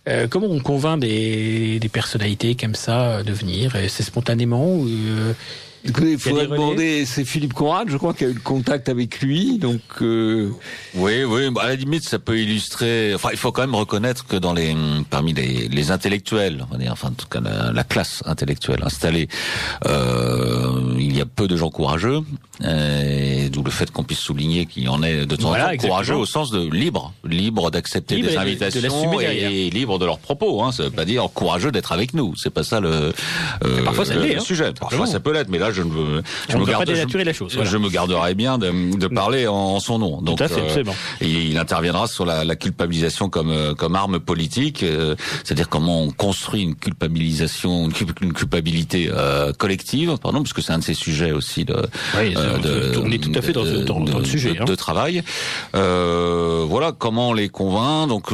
Euh, 0.07 0.27
comment 0.29 0.47
on 0.47 0.59
convainc 0.59 0.99
des, 1.01 1.79
des 1.79 1.89
personnalités 1.89 2.55
comme 2.55 2.75
ça 2.75 3.23
de 3.23 3.31
venir? 3.33 3.73
C'est 3.89 4.03
spontanément 4.03 4.75
ou, 4.75 4.87
euh, 4.87 5.33
Écoutez, 5.87 6.11
il 6.11 6.19
faudrait 6.19 6.47
demander, 6.47 7.05
c'est 7.05 7.25
Philippe 7.25 7.53
Conrad, 7.53 7.89
je 7.89 7.97
crois, 7.97 8.13
qui 8.13 8.25
a 8.25 8.27
eu 8.27 8.33
le 8.33 8.39
contact 8.39 8.89
avec 8.89 9.21
lui, 9.21 9.57
donc 9.57 9.81
euh, 10.01 10.49
Oui, 10.95 11.23
oui, 11.23 11.49
bah, 11.49 11.61
à 11.63 11.67
la 11.69 11.75
limite, 11.75 12.03
ça 12.03 12.19
peut 12.19 12.37
illustrer. 12.37 13.13
Enfin, 13.15 13.29
il 13.31 13.37
faut 13.37 13.51
quand 13.51 13.61
même 13.61 13.75
reconnaître 13.75 14.25
que 14.27 14.35
dans 14.35 14.53
les, 14.53 14.75
parmi 15.09 15.33
les, 15.33 15.67
les 15.67 15.91
intellectuels, 15.91 16.65
on 16.69 16.73
va 16.73 16.77
dire, 16.77 16.91
enfin, 16.91 17.09
en 17.09 17.13
tout 17.13 17.27
cas, 17.27 17.39
la, 17.39 17.71
la 17.71 17.83
classe 17.83 18.21
intellectuelle 18.25 18.81
installée, 18.83 19.29
euh, 19.85 20.95
il 20.99 21.15
y 21.15 21.21
a 21.21 21.25
peu 21.25 21.47
de 21.47 21.55
gens 21.55 21.69
courageux, 21.69 22.21
euh, 22.63 23.49
d'où 23.49 23.63
le 23.63 23.71
fait 23.71 23.91
qu'on 23.91 24.03
puisse 24.03 24.19
souligner 24.19 24.65
qu'il 24.65 24.83
y 24.83 24.87
en 24.87 25.03
est 25.03 25.25
de 25.25 25.35
temps 25.35 25.51
en 25.51 25.55
temps 25.55 25.77
courageux 25.77 26.15
au 26.15 26.25
sens 26.25 26.51
de 26.51 26.67
libre, 26.69 27.13
libre 27.23 27.71
d'accepter 27.71 28.21
des 28.21 28.37
invitations 28.37 29.19
et, 29.19 29.69
libre 29.69 29.99
de 29.99 30.05
leurs 30.05 30.19
propos. 30.19 30.63
Hein. 30.63 30.71
Ça 30.71 30.83
veut 30.83 30.89
pas 30.89 31.05
dire 31.05 31.27
courageux 31.33 31.71
d'être 31.71 31.91
avec 31.91 32.13
nous. 32.13 32.33
C'est 32.35 32.49
pas 32.49 32.63
ça 32.63 32.79
le, 32.79 33.13
euh, 33.63 33.83
parfois 33.83 34.05
ça 34.05 34.15
le, 34.15 34.37
hein. 34.37 34.39
sujet. 34.39 34.73
Parfois 34.73 35.05
ça 35.05 35.19
peut 35.19 35.31
l'être, 35.31 35.49
mais 35.49 35.59
là 35.59 35.71
je 35.77 35.83
ne 35.83 35.91
veux, 35.91 36.23
je 36.49 36.57
me 36.57 36.65
garde, 36.65 36.89
je, 36.89 37.17
la 37.17 37.33
chose, 37.33 37.57
je 37.61 37.77
me 37.77 37.89
garderai 37.89 38.33
bien 38.33 38.57
de, 38.57 38.97
de 38.97 39.07
parler 39.07 39.47
en, 39.47 39.79
son 39.79 39.99
nom. 39.99 40.21
Donc, 40.21 40.37
Tout 40.37 40.43
à 40.43 40.47
fait, 40.47 40.79
euh, 40.79 40.83
il 41.21 41.57
interviendra 41.57 42.07
sur 42.07 42.25
la, 42.25 42.43
la 42.43 42.55
culpabilisation 42.55 43.29
comme 43.29 43.51
euh, 43.51 43.75
comme 43.75 43.95
arme 43.95 44.19
politique, 44.19 44.83
euh, 44.83 45.15
c'est-à-dire 45.43 45.69
comment 45.69 46.01
on 46.01 46.09
construit 46.09 46.63
une 46.63 46.75
culpabilisation, 46.75 47.89
une 48.21 48.33
culpabilité 48.33 49.09
euh, 49.11 49.53
collective, 49.53 50.17
pardon, 50.21 50.39
parce 50.39 50.53
que 50.53 50.61
c'est 50.61 50.73
un 50.73 50.79
de 50.79 50.83
ces 50.83 50.93
sujets 50.95 51.31
aussi 51.31 51.65
de. 51.65 51.75
Oui, 52.17 52.33
de, 52.33 52.97
on 53.03 53.11
est 53.11 53.21
tout 53.21 53.31
à 53.35 53.41
fait 53.41 53.53
dans, 53.53 53.63
de, 53.63 53.83
dans, 53.83 53.99
dans 53.99 54.19
le 54.19 54.25
sujet 54.25 54.53
de, 54.53 54.61
hein. 54.61 54.65
de 54.65 54.75
travail. 54.75 55.23
voilà 55.73 56.91
comment 56.97 57.29
on 57.29 57.33
les 57.33 57.49
convainc. 57.49 58.09
Donc, 58.09 58.31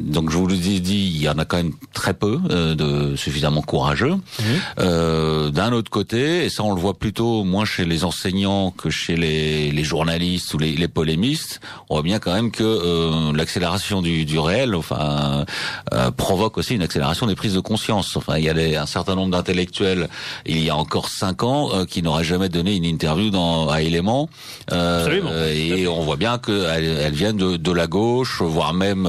donc 0.00 0.30
je 0.30 0.36
vous 0.36 0.46
le 0.46 0.56
dis, 0.56 0.76
il 0.76 1.22
y 1.22 1.28
en 1.28 1.38
a 1.38 1.44
quand 1.44 1.58
même 1.58 1.72
très 1.92 2.14
peu 2.14 2.38
de 2.38 3.14
suffisamment 3.16 3.62
courageux. 3.62 4.14
Mmh. 4.14 5.50
D'un 5.50 5.72
autre 5.72 5.90
côté, 5.90 6.44
et 6.44 6.50
ça 6.50 6.62
on 6.62 6.74
le 6.74 6.80
voit 6.80 6.94
plutôt 6.94 7.44
moins 7.44 7.64
chez 7.64 7.84
les 7.84 8.04
enseignants 8.04 8.70
que 8.70 8.90
chez 8.90 9.16
les, 9.16 9.70
les 9.70 9.84
journalistes 9.84 10.54
ou 10.54 10.58
les, 10.58 10.72
les 10.72 10.88
polémistes, 10.88 11.60
on 11.88 11.94
voit 11.94 12.02
bien 12.02 12.18
quand 12.18 12.32
même 12.32 12.50
que 12.50 12.64
euh, 12.64 13.32
l'accélération 13.32 14.02
du, 14.02 14.24
du, 14.24 14.38
réel, 14.38 14.74
enfin, 14.74 15.44
euh, 15.92 16.10
provoque 16.10 16.58
aussi 16.58 16.74
une 16.74 16.82
accélération 16.82 17.26
des 17.26 17.34
prises 17.34 17.54
de 17.54 17.60
conscience. 17.60 18.16
Enfin, 18.16 18.38
il 18.38 18.44
y 18.44 18.48
a 18.48 18.54
des, 18.54 18.76
un 18.76 18.86
certain 18.86 19.14
nombre 19.14 19.32
d'intellectuels 19.32 20.08
il 20.46 20.62
y 20.62 20.70
a 20.70 20.76
encore 20.76 21.08
cinq 21.08 21.42
ans 21.42 21.70
euh, 21.72 21.84
qui 21.84 22.02
n'auraient 22.02 22.24
jamais 22.24 22.48
donné 22.48 22.74
une 22.74 22.84
interview 22.84 23.30
dans 23.30 23.68
à 23.68 23.82
Éléments, 23.82 24.28
et 24.72 25.86
on 25.88 26.02
voit 26.02 26.16
bien 26.16 26.38
qu'elles 26.38 26.84
elles 26.84 27.14
viennent 27.14 27.36
de, 27.36 27.56
de, 27.56 27.72
la 27.72 27.86
gauche, 27.86 28.42
voire 28.42 28.74
même 28.74 29.08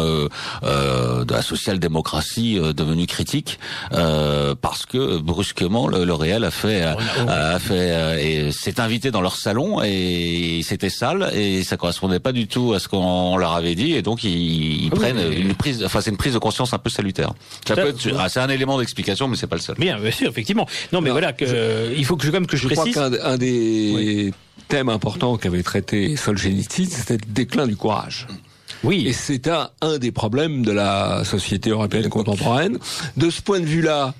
de 1.25 1.33
la 1.33 1.41
social-démocratie 1.41 2.59
devenue 2.75 3.07
critique, 3.07 3.59
parce 3.89 4.85
que 4.85 5.17
brusquement 5.17 5.87
le, 5.87 6.05
le 6.05 6.13
réel 6.13 6.43
a 6.43 6.51
fait, 6.51 6.81
a, 6.81 7.59
fait, 7.59 8.23
et 8.23 8.51
s'est 8.51 8.79
invité 8.79 9.11
dans 9.11 9.21
leur 9.21 9.35
salon 9.35 9.81
et 9.83 10.61
c'était 10.63 10.89
sale 10.89 11.31
et 11.33 11.63
ça 11.63 11.77
correspondait 11.77 12.19
pas 12.19 12.31
du 12.31 12.47
tout 12.47 12.73
à 12.73 12.79
ce 12.79 12.87
qu'on 12.87 13.37
leur 13.37 13.53
avait 13.53 13.75
dit 13.75 13.93
et 13.93 14.01
donc 14.01 14.23
ils, 14.23 14.85
ils 14.85 14.89
prennent 14.89 15.31
une 15.31 15.53
prise, 15.53 15.83
enfin 15.83 16.01
c'est 16.01 16.11
une 16.11 16.17
prise 16.17 16.33
de 16.33 16.39
conscience 16.39 16.73
un 16.73 16.77
peu 16.77 16.89
salutaire. 16.89 17.33
Ça 17.67 17.75
peut 17.75 17.89
être, 17.89 18.09
ah, 18.19 18.29
c'est 18.29 18.39
un 18.39 18.49
élément 18.49 18.79
d'explication, 18.79 19.27
mais 19.27 19.35
c'est 19.35 19.47
pas 19.47 19.55
le 19.55 19.61
seul. 19.61 19.75
Bien, 19.77 19.99
bien 19.99 20.11
sûr, 20.11 20.29
effectivement. 20.29 20.67
Non, 20.91 21.01
mais 21.01 21.09
voilà, 21.09 21.33
que, 21.33 21.93
il 21.95 22.05
faut 22.05 22.15
que 22.15 22.25
je, 22.25 22.31
comme 22.31 22.47
que 22.47 22.57
je, 22.57 22.67
je 22.67 22.73
précise. 22.73 22.93
crois 22.93 23.09
qu'un 23.09 23.37
des 23.37 24.33
thèmes 24.67 24.89
importants 24.89 25.37
qu'avait 25.37 25.63
traité 25.63 26.15
Solzhenitsyn, 26.15 26.85
c'était 26.89 27.17
le 27.17 27.31
déclin 27.33 27.67
du 27.67 27.75
courage. 27.75 28.27
Oui. 28.83 29.07
Et 29.07 29.13
c'est 29.13 29.47
un, 29.47 29.69
un 29.81 29.97
des 29.97 30.11
problèmes 30.11 30.63
de 30.65 30.71
la 30.71 31.23
société 31.23 31.69
européenne 31.69 32.09
contemporaine. 32.09 32.79
De 33.17 33.29
ce 33.29 33.41
point 33.41 33.59
de 33.59 33.65
vue-là, 33.65 34.13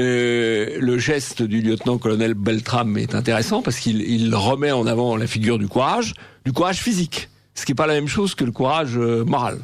euh, 0.00 0.78
le 0.80 0.98
geste 0.98 1.42
du 1.42 1.60
lieutenant-colonel 1.60 2.32
Beltram 2.34 2.96
est 2.96 3.14
intéressant 3.14 3.60
parce 3.60 3.78
qu'il 3.78 4.00
il 4.00 4.34
remet 4.34 4.72
en 4.72 4.86
avant 4.86 5.16
la 5.16 5.26
figure 5.26 5.58
du 5.58 5.68
courage, 5.68 6.14
du 6.46 6.52
courage 6.52 6.80
physique, 6.80 7.28
ce 7.54 7.66
qui 7.66 7.72
n'est 7.72 7.76
pas 7.76 7.86
la 7.86 7.94
même 7.94 8.08
chose 8.08 8.34
que 8.34 8.44
le 8.44 8.52
courage 8.52 8.96
euh, 8.96 9.24
moral. 9.24 9.58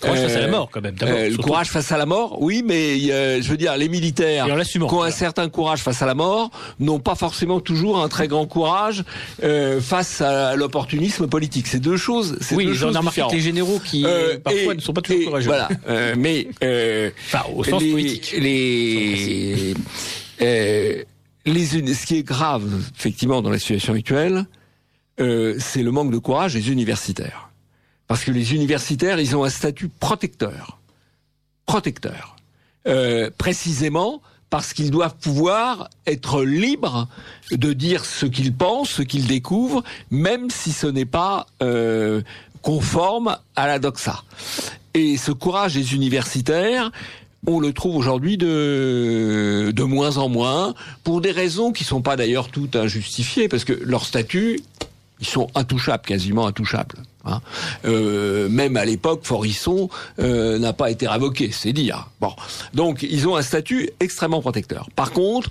Courage 0.00 0.20
face 0.20 0.36
à 0.36 0.40
la 0.40 0.46
euh, 0.46 0.50
mort, 0.50 0.70
quand 0.70 0.80
même. 0.80 0.94
Euh, 1.02 1.30
le 1.30 1.36
courage 1.36 1.68
face 1.68 1.92
à 1.92 1.98
la 1.98 2.06
mort, 2.06 2.40
oui, 2.40 2.62
mais 2.64 2.98
euh, 3.10 3.42
je 3.42 3.48
veux 3.50 3.56
dire, 3.56 3.76
les 3.76 3.88
militaires 3.88 4.46
qui 4.64 4.78
ont 4.78 5.02
un 5.02 5.10
certain 5.10 5.48
courage 5.48 5.80
face 5.80 6.00
à 6.02 6.06
la 6.06 6.14
mort 6.14 6.50
n'ont 6.78 7.00
pas 7.00 7.14
forcément 7.14 7.60
toujours 7.60 8.02
un 8.02 8.08
très 8.08 8.28
grand 8.28 8.46
courage 8.46 9.04
euh, 9.42 9.80
face 9.80 10.20
à 10.20 10.56
l'opportunisme 10.56 11.26
politique. 11.26 11.66
C'est 11.66 11.80
deux 11.80 11.96
choses. 11.96 12.38
Oui, 12.52 12.66
deux 12.66 12.74
choses 12.74 12.96
remarqué 12.96 13.22
que 13.28 13.34
les 13.34 13.40
généraux 13.40 13.78
qui 13.78 14.04
euh, 14.06 14.38
parfois 14.38 14.74
ne 14.74 14.80
sont 14.80 14.92
pas 14.92 15.02
toujours 15.02 15.24
courageux. 15.24 15.46
Voilà, 15.46 15.68
mais 16.16 16.48
enfin, 16.62 17.44
au 17.54 17.64
sens 17.64 17.82
les, 17.82 17.90
politique. 17.90 18.34
Les, 18.38 19.74
les, 20.40 21.64
ce 21.64 22.06
qui 22.06 22.18
est 22.18 22.22
grave, 22.22 22.64
effectivement, 22.98 23.42
dans 23.42 23.50
la 23.50 23.58
situation 23.58 23.94
actuelle, 23.94 24.46
c'est 25.18 25.82
le 25.82 25.90
manque 25.90 26.10
de 26.10 26.18
courage 26.18 26.54
des 26.54 26.70
universitaires. 26.70 27.49
Parce 28.10 28.24
que 28.24 28.32
les 28.32 28.54
universitaires, 28.54 29.20
ils 29.20 29.36
ont 29.36 29.44
un 29.44 29.50
statut 29.50 29.88
protecteur. 29.88 30.80
Protecteur. 31.64 32.34
Euh, 32.88 33.30
précisément 33.38 34.20
parce 34.50 34.72
qu'ils 34.72 34.90
doivent 34.90 35.14
pouvoir 35.14 35.88
être 36.08 36.42
libres 36.42 37.06
de 37.52 37.72
dire 37.72 38.04
ce 38.04 38.26
qu'ils 38.26 38.52
pensent, 38.52 38.90
ce 38.90 39.02
qu'ils 39.02 39.28
découvrent, 39.28 39.84
même 40.10 40.50
si 40.50 40.72
ce 40.72 40.88
n'est 40.88 41.04
pas 41.04 41.46
euh, 41.62 42.20
conforme 42.62 43.38
à 43.54 43.68
la 43.68 43.78
doxa. 43.78 44.24
Et 44.94 45.16
ce 45.16 45.30
courage 45.30 45.74
des 45.74 45.94
universitaires, 45.94 46.90
on 47.46 47.60
le 47.60 47.72
trouve 47.72 47.94
aujourd'hui 47.94 48.36
de, 48.36 49.70
de 49.72 49.82
moins 49.84 50.16
en 50.16 50.28
moins, 50.28 50.74
pour 51.04 51.20
des 51.20 51.30
raisons 51.30 51.70
qui 51.70 51.84
sont 51.84 52.02
pas 52.02 52.16
d'ailleurs 52.16 52.48
toutes 52.48 52.74
injustifiées, 52.74 53.46
parce 53.46 53.62
que 53.62 53.72
leur 53.72 54.04
statut, 54.04 54.58
ils 55.20 55.28
sont 55.28 55.46
intouchables, 55.54 56.02
quasiment 56.02 56.48
intouchables. 56.48 56.96
Hein. 57.24 57.40
Euh, 57.84 58.48
même 58.48 58.76
à 58.76 58.84
l'époque, 58.84 59.20
Forisson 59.24 59.88
euh, 60.18 60.58
n'a 60.58 60.72
pas 60.72 60.90
été 60.90 61.06
révoqué, 61.06 61.50
c'est 61.52 61.72
dire. 61.72 62.08
Bon, 62.20 62.32
donc 62.74 63.02
ils 63.02 63.28
ont 63.28 63.36
un 63.36 63.42
statut 63.42 63.90
extrêmement 64.00 64.40
protecteur. 64.40 64.88
Par 64.96 65.12
contre, 65.12 65.50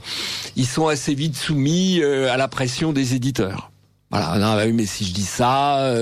ils 0.56 0.66
sont 0.66 0.88
assez 0.88 1.14
vite 1.14 1.36
soumis 1.36 2.00
euh, 2.02 2.32
à 2.32 2.38
la 2.38 2.48
pression 2.48 2.94
des 2.94 3.16
éditeurs. 3.16 3.72
Voilà, 4.12 4.40
non, 4.40 4.56
bah 4.56 4.66
mais 4.74 4.88
si 4.88 5.06
je 5.06 5.14
dis 5.14 5.22
ça, 5.22 5.94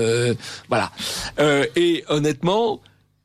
voilà. 0.70 0.90
Et 1.76 2.04
honnêtement, 2.08 2.80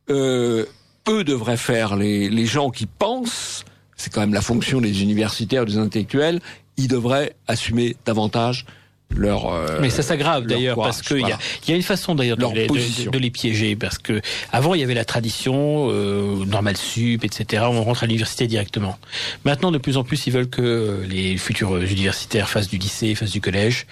eux 0.10 0.68
devraient 1.08 1.56
faire 1.56 1.96
les 1.96 2.46
gens 2.46 2.70
qui 2.70 2.86
pensent. 2.86 3.64
C'est 3.96 4.12
quand 4.12 4.20
même 4.20 4.34
la 4.34 4.42
fonction 4.42 4.82
des 4.82 5.02
universitaires, 5.02 5.66
des 5.66 5.78
intellectuels. 5.78 6.42
Ils 6.76 6.90
devraient 6.90 7.34
assumer 7.48 7.96
davantage 8.04 8.66
leur. 9.16 9.54
Euh, 9.54 9.80
Mais 9.82 9.90
ça 9.90 10.04
s'aggrave 10.04 10.46
d'ailleurs 10.46 10.76
parce 10.76 11.02
qu'il 11.02 11.20
y, 11.20 11.32
a, 11.32 11.38
y 11.68 11.72
a 11.72 11.76
une 11.76 11.84
façon 11.84 12.16
d'ailleurs 12.16 12.38
de, 12.38 12.46
de, 12.46 13.10
de, 13.10 13.18
les 13.18 13.30
piéger 13.30 13.76
parce 13.76 13.98
que 13.98 14.22
avant 14.52 14.74
il 14.74 14.82
y 14.82 14.84
avait 14.84 14.94
la 14.94 15.06
tradition 15.06 15.88
euh, 15.90 16.46
normal 16.46 16.78
sup 16.78 17.24
etc. 17.24 17.64
On 17.70 17.84
rentre 17.84 18.04
à 18.04 18.08
l'université 18.08 18.48
directement. 18.48 18.98
Maintenant 19.46 19.72
de 19.72 19.78
plus 19.78 19.98
en 19.98 20.04
plus 20.04 20.28
ils 20.28 20.34
veulent 20.34 20.50
que 20.50 21.04
les 21.10 21.38
futurs 21.38 21.78
universitaires 21.78 22.50
fassent 22.50 22.70
du 22.70 22.78
lycée, 22.78 23.16
fassent 23.16 23.32
du 23.32 23.42
collège 23.42 23.86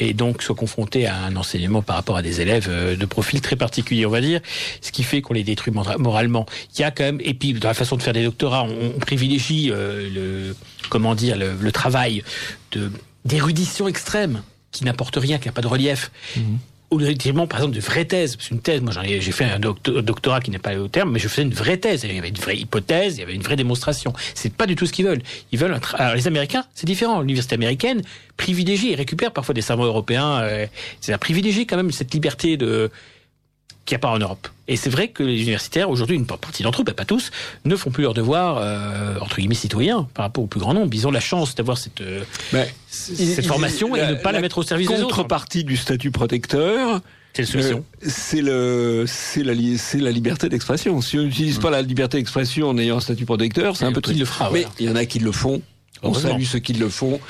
et 0.00 0.14
donc 0.14 0.42
soient 0.42 0.56
confrontés 0.56 1.06
à 1.06 1.16
un 1.24 1.36
enseignement 1.36 1.82
par 1.82 1.96
rapport 1.96 2.16
à 2.16 2.22
des 2.22 2.40
élèves 2.40 2.66
euh, 2.68 2.96
de 2.96 3.06
profil 3.06 3.40
très 3.40 3.56
particulier, 3.56 4.06
on 4.06 4.10
va 4.10 4.20
dire, 4.20 4.40
ce 4.80 4.90
qui 4.90 5.02
fait 5.02 5.20
qu'on 5.20 5.34
les 5.34 5.44
détruit 5.44 5.72
moralement. 5.72 6.46
Il 6.74 6.80
y 6.80 6.84
a 6.84 6.90
quand 6.90 7.04
même, 7.04 7.20
et 7.22 7.34
puis 7.34 7.52
dans 7.52 7.68
la 7.68 7.74
façon 7.74 7.96
de 7.96 8.02
faire 8.02 8.14
des 8.14 8.24
doctorats, 8.24 8.64
on, 8.64 8.98
privilégie 8.98 9.70
euh, 9.70 10.08
le, 10.12 10.56
comment 10.88 11.14
dire, 11.14 11.36
le, 11.36 11.52
le 11.60 11.72
travail 11.72 12.22
de 12.72 12.90
d'érudition 13.26 13.86
extrême 13.86 14.42
qui 14.72 14.84
n'apporte 14.84 15.16
rien, 15.16 15.38
qui 15.38 15.48
n'a 15.48 15.52
pas 15.52 15.62
de 15.62 15.66
relief. 15.66 16.10
Mmh. 16.36 16.40
Ou 16.90 17.00
effectivement, 17.00 17.46
par 17.46 17.60
exemple, 17.60 17.76
de 17.76 17.80
vraies 17.80 18.04
thèses. 18.04 18.34
Parce 18.34 18.50
une 18.50 18.60
thèse, 18.60 18.80
moi 18.80 18.92
j'ai 19.04 19.20
fait 19.32 19.44
un 19.44 19.60
doctorat 19.60 20.40
qui 20.40 20.50
n'est 20.50 20.58
pas 20.58 20.76
au 20.76 20.88
terme, 20.88 21.12
mais 21.12 21.20
je 21.20 21.28
faisais 21.28 21.42
une 21.42 21.54
vraie 21.54 21.76
thèse. 21.76 22.02
Il 22.02 22.12
y 22.12 22.18
avait 22.18 22.28
une 22.28 22.34
vraie 22.34 22.56
hypothèse, 22.56 23.16
il 23.16 23.20
y 23.20 23.22
avait 23.22 23.34
une 23.34 23.42
vraie 23.42 23.54
démonstration. 23.54 24.12
C'est 24.34 24.52
pas 24.52 24.66
du 24.66 24.74
tout 24.74 24.86
ce 24.86 24.92
qu'ils 24.92 25.06
veulent. 25.06 25.22
Ils 25.52 25.58
veulent 25.58 25.74
un 25.74 25.80
Alors 25.94 26.16
les 26.16 26.26
Américains, 26.26 26.64
c'est 26.74 26.86
différent. 26.86 27.20
L'université 27.20 27.54
américaine 27.54 28.02
privilégie 28.36 28.90
et 28.90 28.96
récupère 28.96 29.30
parfois 29.30 29.54
des 29.54 29.62
savants 29.62 29.84
européens. 29.84 30.40
Euh, 30.40 30.66
c'est 31.00 31.12
à 31.12 31.18
privilégier 31.18 31.64
quand 31.64 31.76
même 31.76 31.92
cette 31.92 32.12
liberté 32.12 32.56
de 32.56 32.90
qu'il 33.90 33.96
n'y 33.96 34.00
a 34.00 34.06
pas 34.08 34.14
en 34.14 34.18
Europe. 34.18 34.46
Et 34.68 34.76
c'est 34.76 34.88
vrai 34.88 35.08
que 35.08 35.24
les 35.24 35.42
universitaires, 35.42 35.90
aujourd'hui, 35.90 36.14
une 36.14 36.26
partie 36.26 36.62
d'entre 36.62 36.82
eux, 36.82 36.84
pas 36.84 37.04
tous, 37.04 37.32
ne 37.64 37.74
font 37.74 37.90
plus 37.90 38.04
leur 38.04 38.14
devoir, 38.14 38.58
euh, 38.58 39.18
entre 39.20 39.36
guillemets, 39.38 39.56
citoyens, 39.56 40.08
par 40.14 40.24
rapport 40.26 40.44
au 40.44 40.46
plus 40.46 40.60
grand 40.60 40.74
nombre. 40.74 40.90
Ils 40.94 41.08
ont 41.08 41.10
la 41.10 41.20
chance 41.20 41.56
d'avoir 41.56 41.76
cette, 41.76 42.00
euh, 42.00 42.22
cette 42.88 43.46
formation 43.46 43.96
et 43.96 44.06
de 44.06 44.12
ne 44.12 44.14
pas 44.14 44.30
la, 44.30 44.40
mettre 44.40 44.58
au 44.58 44.62
service 44.62 44.86
des 44.86 44.94
autres. 44.94 45.06
contrepartie 45.06 45.64
du 45.64 45.76
statut 45.76 46.12
protecteur, 46.12 47.00
c'est 47.34 47.56
euh, 47.56 47.80
le, 48.34 49.04
c'est 49.08 49.42
la, 49.42 49.54
c'est 49.76 49.98
la 49.98 50.12
liberté 50.12 50.48
d'expression. 50.48 51.00
Si 51.00 51.18
on 51.18 51.22
n'utilise 51.22 51.58
pas 51.58 51.70
la 51.70 51.82
liberté 51.82 52.18
d'expression 52.18 52.68
en 52.68 52.78
ayant 52.78 52.98
un 52.98 53.00
statut 53.00 53.24
protecteur, 53.24 53.76
c'est 53.76 53.86
un 53.86 53.92
peu 53.92 54.00
triste. 54.00 54.20
Le 54.20 54.24
fera, 54.24 54.50
Mais 54.52 54.66
il 54.78 54.86
y 54.86 54.88
en 54.88 54.96
a 54.96 55.04
qui 55.04 55.18
le 55.18 55.32
font. 55.32 55.62
On 56.02 56.14
salue 56.14 56.44
ceux 56.44 56.60
qui 56.60 56.74
le 56.74 56.88
font 56.88 57.20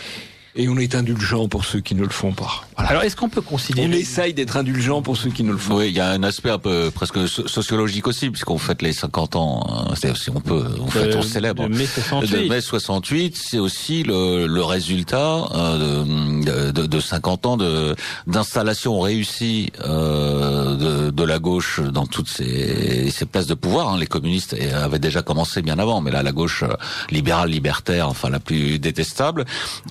et 0.56 0.68
on 0.68 0.76
est 0.78 0.94
indulgent 0.94 1.48
pour 1.48 1.64
ceux 1.64 1.80
qui 1.80 1.94
ne 1.94 2.02
le 2.02 2.08
font 2.08 2.32
pas. 2.32 2.64
Voilà. 2.76 2.90
Alors 2.90 3.02
est-ce 3.02 3.16
qu'on 3.16 3.28
peut 3.28 3.40
considérer 3.40 3.86
On 3.86 3.92
essaye 3.92 4.34
d'être 4.34 4.56
indulgent 4.56 5.02
pour 5.02 5.16
ceux 5.16 5.30
qui 5.30 5.44
ne 5.44 5.52
le 5.52 5.58
font. 5.58 5.76
Oui, 5.76 5.88
il 5.88 5.96
y 5.96 6.00
a 6.00 6.10
un 6.10 6.22
aspect 6.22 6.50
un 6.50 6.58
peu 6.58 6.90
presque 6.92 7.28
sociologique 7.28 8.06
aussi, 8.06 8.30
puisqu'on 8.30 8.58
fête 8.58 8.82
les 8.82 8.92
50 8.92 9.36
ans. 9.36 9.86
Hein, 9.90 9.94
si 10.14 10.30
on 10.30 10.40
peut, 10.40 10.64
on 10.80 10.86
fête, 10.88 11.14
on 11.14 11.22
célèbre. 11.22 11.68
De 11.68 11.74
mai 11.74 11.86
68. 11.86 12.36
De 12.36 12.48
mai 12.48 12.60
68, 12.60 13.36
c'est 13.36 13.58
aussi 13.58 14.02
le, 14.02 14.46
le 14.46 14.64
résultat 14.64 15.48
euh, 15.54 16.04
de, 16.42 16.70
de, 16.72 16.86
de, 16.86 17.00
50 17.00 17.46
ans 17.46 17.56
de 17.56 17.94
d'installation 18.26 19.00
réussie 19.00 19.72
euh, 19.80 20.74
de, 20.76 21.10
de 21.10 21.24
la 21.24 21.38
gauche 21.38 21.80
dans 21.80 22.06
toutes 22.06 22.28
ces, 22.28 23.10
ces 23.10 23.26
places 23.26 23.46
de 23.46 23.54
pouvoir. 23.54 23.90
Hein. 23.90 23.98
Les 23.98 24.06
communistes 24.06 24.56
avaient 24.74 24.98
déjà 24.98 25.22
commencé 25.22 25.62
bien 25.62 25.78
avant, 25.78 26.00
mais 26.00 26.10
là 26.10 26.22
la 26.22 26.32
gauche 26.32 26.64
libérale, 27.10 27.50
libertaire, 27.50 28.08
enfin 28.08 28.30
la 28.30 28.40
plus 28.40 28.78
détestable, 28.78 29.44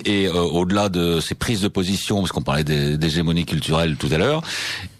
et 0.05 0.27
euh, 0.27 0.48
au-delà 0.51 0.89
de 0.89 1.19
ses 1.19 1.35
prises 1.35 1.61
de 1.61 1.67
position, 1.67 2.19
parce 2.19 2.31
qu'on 2.31 2.41
parlait 2.41 2.63
d'hégémonie 2.63 3.45
culturelle 3.45 3.95
tout 3.97 4.09
à 4.11 4.17
l'heure, 4.17 4.41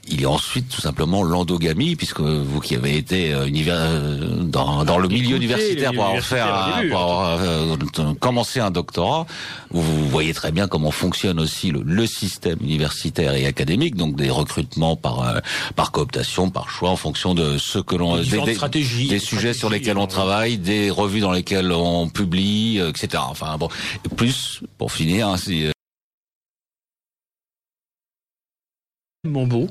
il 0.10 0.24
est 0.24 0.26
ensuite 0.26 0.70
tout 0.70 0.82
simplement 0.82 1.24
l'endogamie, 1.24 1.96
puisque 1.96 2.20
vous 2.20 2.60
qui 2.60 2.76
avez 2.76 2.98
été 2.98 3.34
euh, 3.34 3.48
euh, 3.48 4.44
dans, 4.44 4.84
dans 4.84 4.98
le 4.98 5.08
milieu 5.08 5.38
universitaire 5.38 5.92
pour 5.94 6.06
avoir, 6.06 6.24
faire, 6.24 6.82
pour 6.90 7.00
avoir 7.00 7.40
euh, 7.42 7.76
commencé 8.20 8.60
un 8.60 8.72
doctorat, 8.72 9.26
vous 9.72 10.10
voyez 10.10 10.34
très 10.34 10.52
bien 10.52 10.68
comment 10.68 10.92
fonctionne 10.92 11.40
aussi 11.40 11.72
le, 11.72 11.82
le 11.84 12.06
système 12.08 12.60
universitaire 12.62 13.34
et 13.34 13.46
académique, 13.46 13.96
donc 13.96 14.16
des 14.16 14.30
recrutements 14.30 14.96
par 14.96 15.42
par 15.76 15.92
cooptation, 15.92 16.50
par 16.50 16.70
choix 16.70 16.90
en 16.90 16.96
fonction 16.96 17.34
de 17.34 17.58
ce 17.58 17.80
que 17.80 17.96
l'on 17.96 18.18
des, 18.18 18.24
des, 18.24 19.08
des 19.08 19.20
sujets 19.20 19.54
sur 19.54 19.70
lesquels 19.70 19.98
on 19.98 20.08
travaille, 20.08 20.58
des 20.58 20.90
revues 20.90 21.20
dans 21.22 21.32
lesquelles 21.32 21.72
on 21.72 22.10
publie, 22.10 22.80
etc. 22.80 23.24
Enfin 23.30 23.58
bon, 23.58 23.70
plus 24.16 24.62
pour 24.78 24.92
finir, 24.92 25.28
hein, 25.28 25.38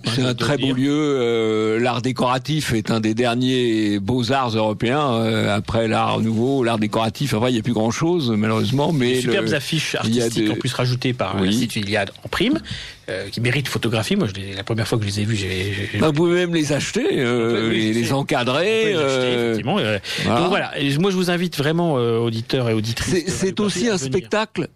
C'est 0.05 0.25
un 0.25 0.35
très 0.35 0.59
beau 0.59 0.75
lieu. 0.75 0.91
Euh, 0.93 1.81
l'art 1.81 2.03
décoratif 2.03 2.75
est 2.75 2.91
un 2.91 3.01
des 3.01 3.15
derniers 3.15 3.99
beaux 3.99 4.31
arts 4.31 4.55
européens. 4.55 5.15
Euh, 5.15 5.57
après 5.57 5.89
l'art 5.89 6.21
nouveau, 6.21 6.63
l'art 6.63 6.79
décoratif, 6.79 7.33
enfin, 7.33 7.49
il 7.49 7.55
n'y 7.55 7.59
a 7.59 7.63
plus 7.63 7.73
grand 7.73 7.91
chose, 7.91 8.31
malheureusement. 8.31 8.93
Mais 8.93 9.15
les 9.15 9.21
superbes 9.23 9.55
affiches 9.55 9.95
artistiques, 9.95 10.51
en 10.51 10.55
plus 10.55 10.75
rajoutées 10.75 11.15
par 11.15 11.41
oui. 11.41 11.49
l'Institut 11.49 11.79
Iliade 11.79 12.11
en 12.25 12.29
prime, 12.29 12.61
euh, 13.09 13.31
qui 13.31 13.41
méritent 13.41 13.69
photographie. 13.69 14.17
Moi, 14.17 14.29
je 14.29 14.55
la 14.55 14.65
première 14.65 14.87
fois 14.87 14.99
que 14.99 15.05
je 15.05 15.09
les 15.09 15.21
ai 15.21 15.25
vues, 15.25 15.37
j'ai. 15.37 15.99
Bah, 15.99 16.09
vous 16.09 16.13
pouvez 16.13 16.35
même 16.35 16.55
les 16.55 16.75
acheter, 16.75 17.07
euh, 17.13 17.71
les, 17.71 17.95
les, 17.95 18.13
encadrer. 18.13 18.95
Euh, 18.95 19.53
effectivement. 19.53 19.79
Voilà. 19.79 20.41
Donc 20.41 20.49
voilà. 20.51 20.73
Moi, 21.01 21.11
je 21.11 21.17
vous 21.17 21.31
invite 21.31 21.57
vraiment, 21.57 21.95
auditeurs 21.95 22.69
et 22.69 22.75
auditrices. 22.75 23.25
C'est 23.29 23.61
aussi 23.61 23.89
un 23.89 23.97
spectacle 23.97 24.69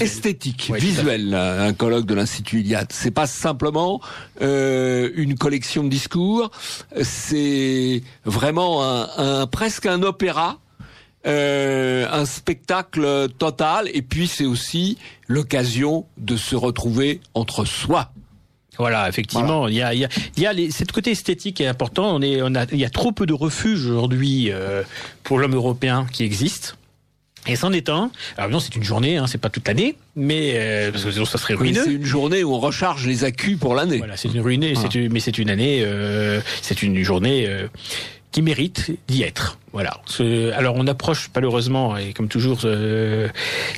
esthétique, 0.00 0.72
visuel, 0.74 1.34
un 1.34 1.72
colloque 1.72 2.06
de 2.06 2.14
l'Institut 2.14 2.60
Iliade. 2.60 2.88
C'est 2.90 3.10
pas 3.10 3.26
simplement 3.26 4.00
euh, 4.42 5.10
une 5.14 5.36
collection 5.36 5.84
de 5.84 5.88
discours, 5.88 6.50
c'est 7.02 8.02
vraiment 8.24 8.84
un, 8.84 9.08
un, 9.16 9.46
presque 9.46 9.86
un 9.86 10.02
opéra. 10.02 10.58
Euh, 11.26 12.06
un 12.12 12.24
spectacle 12.24 13.28
total 13.38 13.90
et 13.92 14.02
puis 14.02 14.28
c'est 14.28 14.46
aussi 14.46 14.98
l'occasion 15.26 16.06
de 16.16 16.36
se 16.36 16.54
retrouver 16.54 17.20
entre 17.34 17.64
soi. 17.64 18.12
Voilà, 18.78 19.08
effectivement, 19.08 19.66
il 19.66 19.74
y 19.74 19.82
a, 19.82 19.92
il 19.92 20.00
y 20.00 20.04
a, 20.04 20.08
il 20.36 20.42
y 20.42 20.46
a 20.46 20.52
les, 20.52 20.70
cette 20.70 20.92
côté 20.92 21.10
esthétique 21.10 21.60
est 21.60 21.66
important. 21.66 22.14
On 22.14 22.22
est, 22.22 22.40
on 22.42 22.54
a, 22.54 22.64
il 22.70 22.78
y 22.78 22.84
a 22.84 22.90
trop 22.90 23.10
peu 23.10 23.26
de 23.26 23.32
refuges 23.32 23.86
aujourd'hui 23.86 24.52
euh, 24.52 24.84
pour 25.24 25.40
l'homme 25.40 25.56
européen 25.56 26.06
qui 26.12 26.22
existe. 26.22 26.77
Et 27.48 27.56
c'en 27.56 27.72
est 27.72 27.88
un. 27.88 28.10
Alors 28.36 28.50
non, 28.50 28.60
c'est 28.60 28.76
une 28.76 28.84
journée, 28.84 29.16
hein, 29.16 29.26
c'est 29.26 29.38
pas 29.38 29.48
toute 29.48 29.66
l'année, 29.66 29.96
mais 30.16 30.52
euh, 30.54 30.92
parce 30.92 31.04
que 31.04 31.10
sinon 31.10 31.24
ça 31.24 31.38
serait 31.38 31.54
ruineux. 31.54 31.82
c'est 31.84 31.92
une 31.92 32.04
journée 32.04 32.44
où 32.44 32.54
on 32.54 32.60
recharge 32.60 33.06
les 33.06 33.24
accus 33.24 33.56
pour 33.56 33.74
l'année. 33.74 33.98
Voilà, 33.98 34.16
c'est 34.16 34.28
une 34.28 34.40
ruinée, 34.40 34.74
ah. 34.76 34.88
une, 34.94 35.12
mais 35.12 35.20
c'est 35.20 35.38
une 35.38 35.50
année, 35.50 35.82
euh, 35.82 36.40
c'est 36.62 36.82
une 36.82 37.02
journée 37.02 37.46
euh, 37.46 37.68
qui 38.32 38.42
mérite 38.42 38.90
d'y 39.08 39.22
être. 39.22 39.58
Voilà. 39.72 40.00
Alors 40.54 40.74
on 40.76 40.86
approche 40.86 41.30
malheureusement 41.34 41.96
et 41.96 42.12
comme 42.12 42.28
toujours, 42.28 42.60
euh, 42.64 43.28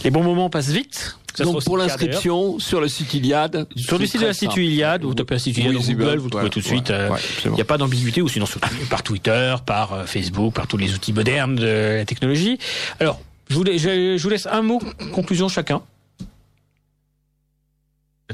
les 0.05 0.11
bons 0.11 0.23
moments 0.23 0.51
passent 0.51 0.71
vite. 0.71 1.17
Donc 1.39 1.65
pour 1.65 1.79
l'inscription 1.79 2.59
sur 2.59 2.81
le 2.81 2.89
site 2.89 3.15
Iliade, 3.15 3.67
sur 3.77 3.99
le 3.99 4.07
site 4.07 4.21
de 4.21 4.27
l'Institut 4.27 4.65
Iliade, 4.65 5.05
vous 5.05 5.15
tapez 5.15 5.37
Institut 5.37 5.61
Iliade 5.61 5.97
Google, 5.97 6.19
vous 6.19 6.31
trouvez 6.31 6.51
tout 6.51 6.61
de 6.61 6.65
suite. 6.65 6.91
Euh, 6.91 7.11
il 7.45 7.53
n'y 7.53 7.61
a 7.61 7.65
pas 7.65 7.79
d'ambiguïté, 7.79 8.21
ou 8.21 8.29
sinon 8.29 8.47
par 8.89 9.03
Twitter, 9.03 9.55
par 9.65 9.93
euh, 9.93 10.05
Facebook, 10.07 10.55
par 10.55 10.67
tous 10.67 10.77
les 10.77 10.93
outils 10.95 11.13
modernes 11.13 11.55
de 11.55 11.97
la 11.99 12.05
technologie. 12.05 12.59
Alors 12.99 13.21
je 13.51 13.55
vous, 13.57 13.65
je, 13.67 14.23
vous 14.23 14.29
laisse 14.29 14.47
un 14.47 14.63
mot, 14.63 14.81
conclusion 15.13 15.49
chacun. 15.49 15.83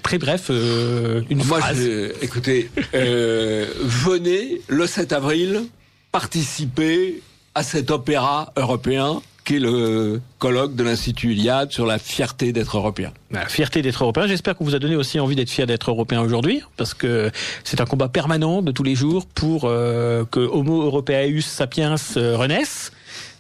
Très 0.03 0.19
bref, 0.19 0.49
euh, 0.51 1.23
une 1.31 1.43
Moi, 1.43 1.59
phrase. 1.59 1.79
Je, 1.79 2.13
écoutez, 2.23 2.71
euh, 2.95 3.67
venez 3.81 4.61
le 4.69 4.87
7 4.87 5.13
avril 5.13 5.65
participer 6.13 7.23
à 7.55 7.63
cet 7.63 7.91
opéra 7.91 8.53
européen 8.57 9.23
qui 9.47 9.57
est 9.57 9.61
le 9.61 10.21
colloque 10.39 10.75
de 10.75 10.83
l'Institut 10.83 11.33
Iliade 11.33 11.71
sur 11.71 11.87
la 11.87 11.99
fierté 11.99 12.53
d'être 12.53 12.77
européen. 12.77 13.13
La 13.31 13.47
fierté 13.47 13.81
d'être 13.81 14.03
européen. 14.03 14.27
J'espère 14.27 14.57
qu'on 14.57 14.65
vous 14.65 14.75
a 14.75 14.81
donné 14.81 14.97
aussi 14.97 15.21
envie 15.21 15.37
d'être 15.37 15.51
fier 15.51 15.67
d'être 15.67 15.89
européen 15.89 16.21
aujourd'hui, 16.21 16.63
parce 16.77 16.95
que 16.95 17.31
c'est 17.63 17.81
un 17.81 17.85
combat 17.87 18.09
permanent 18.09 18.61
de 18.61 18.73
tous 18.73 18.83
les 18.83 18.97
jours 18.97 19.25
pour 19.27 19.63
euh, 19.65 20.25
que 20.25 20.41
Homo 20.41 20.83
Europaeus 20.83 21.43
sapiens 21.43 21.95
renaisse. 22.17 22.91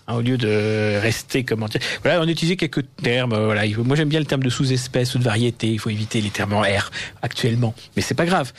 Hein, 0.08 0.14
au 0.16 0.20
lieu 0.20 0.38
de 0.38 0.98
rester 1.00 1.42
comment 1.42 1.66
dire. 1.66 1.80
Voilà, 2.02 2.20
on 2.20 2.28
a 2.28 2.30
utilisé 2.30 2.56
quelques 2.56 2.84
termes. 3.02 3.32
Euh, 3.32 3.46
voilà, 3.46 3.62
moi 3.78 3.96
j'aime 3.96 4.08
bien 4.08 4.20
le 4.20 4.26
terme 4.26 4.42
de 4.42 4.50
sous-espèce 4.50 5.16
ou 5.16 5.18
de 5.18 5.24
variété. 5.24 5.66
Il 5.66 5.80
faut 5.80 5.90
éviter 5.90 6.20
les 6.20 6.30
termes 6.30 6.52
en 6.52 6.60
R 6.60 6.90
actuellement, 7.22 7.74
mais 7.96 8.02
c'est 8.02 8.14
pas 8.14 8.24
grave. 8.24 8.52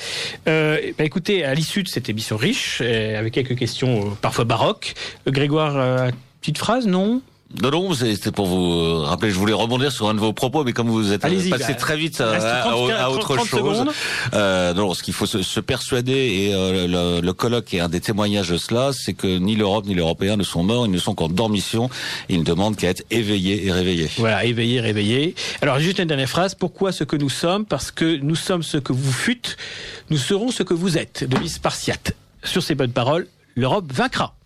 Euh, 0.49 0.77
bah, 0.97 1.05
écoutez, 1.05 1.45
à 1.45 1.53
l'issue 1.53 1.83
de 1.83 1.87
cette 1.87 2.09
émission 2.09 2.35
riche, 2.35 2.79
euh, 2.81 3.17
avec 3.17 3.33
quelques 3.33 3.55
questions 3.55 4.07
euh, 4.07 4.09
parfois 4.21 4.43
baroques, 4.43 4.93
Grégoire, 5.25 6.11
petite 6.41 6.57
phrase, 6.57 6.85
non? 6.85 7.21
Non, 7.61 7.71
non, 7.71 7.93
c'était 7.93 8.31
pour 8.31 8.45
vous 8.45 9.01
rappeler. 9.01 9.31
Je 9.31 9.37
voulais 9.37 9.53
rebondir 9.53 9.91
sur 9.91 10.09
un 10.09 10.13
de 10.13 10.19
vos 10.19 10.33
propos, 10.33 10.63
mais 10.63 10.73
comme 10.73 10.89
vous 10.89 11.13
êtes 11.13 11.21
passé 11.21 11.49
bah, 11.49 11.57
très 11.75 11.95
vite 11.95 12.19
à, 12.19 12.61
30, 12.61 12.91
à, 12.91 13.09
autre 13.09 13.45
chose, 13.45 13.85
euh, 14.33 14.73
non, 14.73 14.93
ce 14.93 15.01
qu'il 15.01 15.13
faut 15.13 15.25
se, 15.25 15.41
se, 15.41 15.59
persuader 15.59 16.11
et 16.11 16.53
euh, 16.53 16.87
le, 16.87 17.25
le, 17.25 17.33
colloque 17.33 17.73
est 17.73 17.79
un 17.79 17.89
des 17.89 18.01
témoignages 18.01 18.49
de 18.49 18.57
cela, 18.57 18.91
c'est 18.93 19.13
que 19.13 19.37
ni 19.37 19.55
l'Europe 19.55 19.85
ni 19.85 19.95
l'Européen 19.95 20.35
ne 20.35 20.43
sont 20.43 20.61
morts, 20.61 20.85
ils 20.85 20.91
ne 20.91 20.97
sont 20.97 21.15
qu'en 21.15 21.29
dormition. 21.29 21.89
Ils 22.29 22.39
ne 22.39 22.43
demandent 22.43 22.75
qu'à 22.75 22.89
être 22.89 23.03
éveillés 23.11 23.65
et 23.65 23.71
réveillés. 23.71 24.09
Voilà, 24.17 24.43
éveillés, 24.45 24.81
réveillés. 24.81 25.35
Alors 25.61 25.79
juste 25.79 25.99
une 25.99 26.05
dernière 26.07 26.29
phrase. 26.29 26.53
Pourquoi 26.53 26.91
ce 26.91 27.03
que 27.03 27.15
nous 27.15 27.29
sommes? 27.29 27.65
Parce 27.65 27.91
que 27.91 28.17
nous 28.17 28.35
sommes 28.35 28.63
ce 28.63 28.77
que 28.77 28.93
vous 28.93 29.11
fûtes, 29.11 29.57
nous 30.09 30.17
serons 30.17 30.51
ce 30.51 30.63
que 30.63 30.73
vous 30.73 30.97
êtes. 30.97 31.23
De 31.23 31.47
Spartiate. 31.47 32.13
Sur 32.43 32.61
ces 32.61 32.75
bonnes 32.75 32.91
paroles, 32.91 33.27
l'Europe 33.55 33.91
vaincra. 33.91 34.36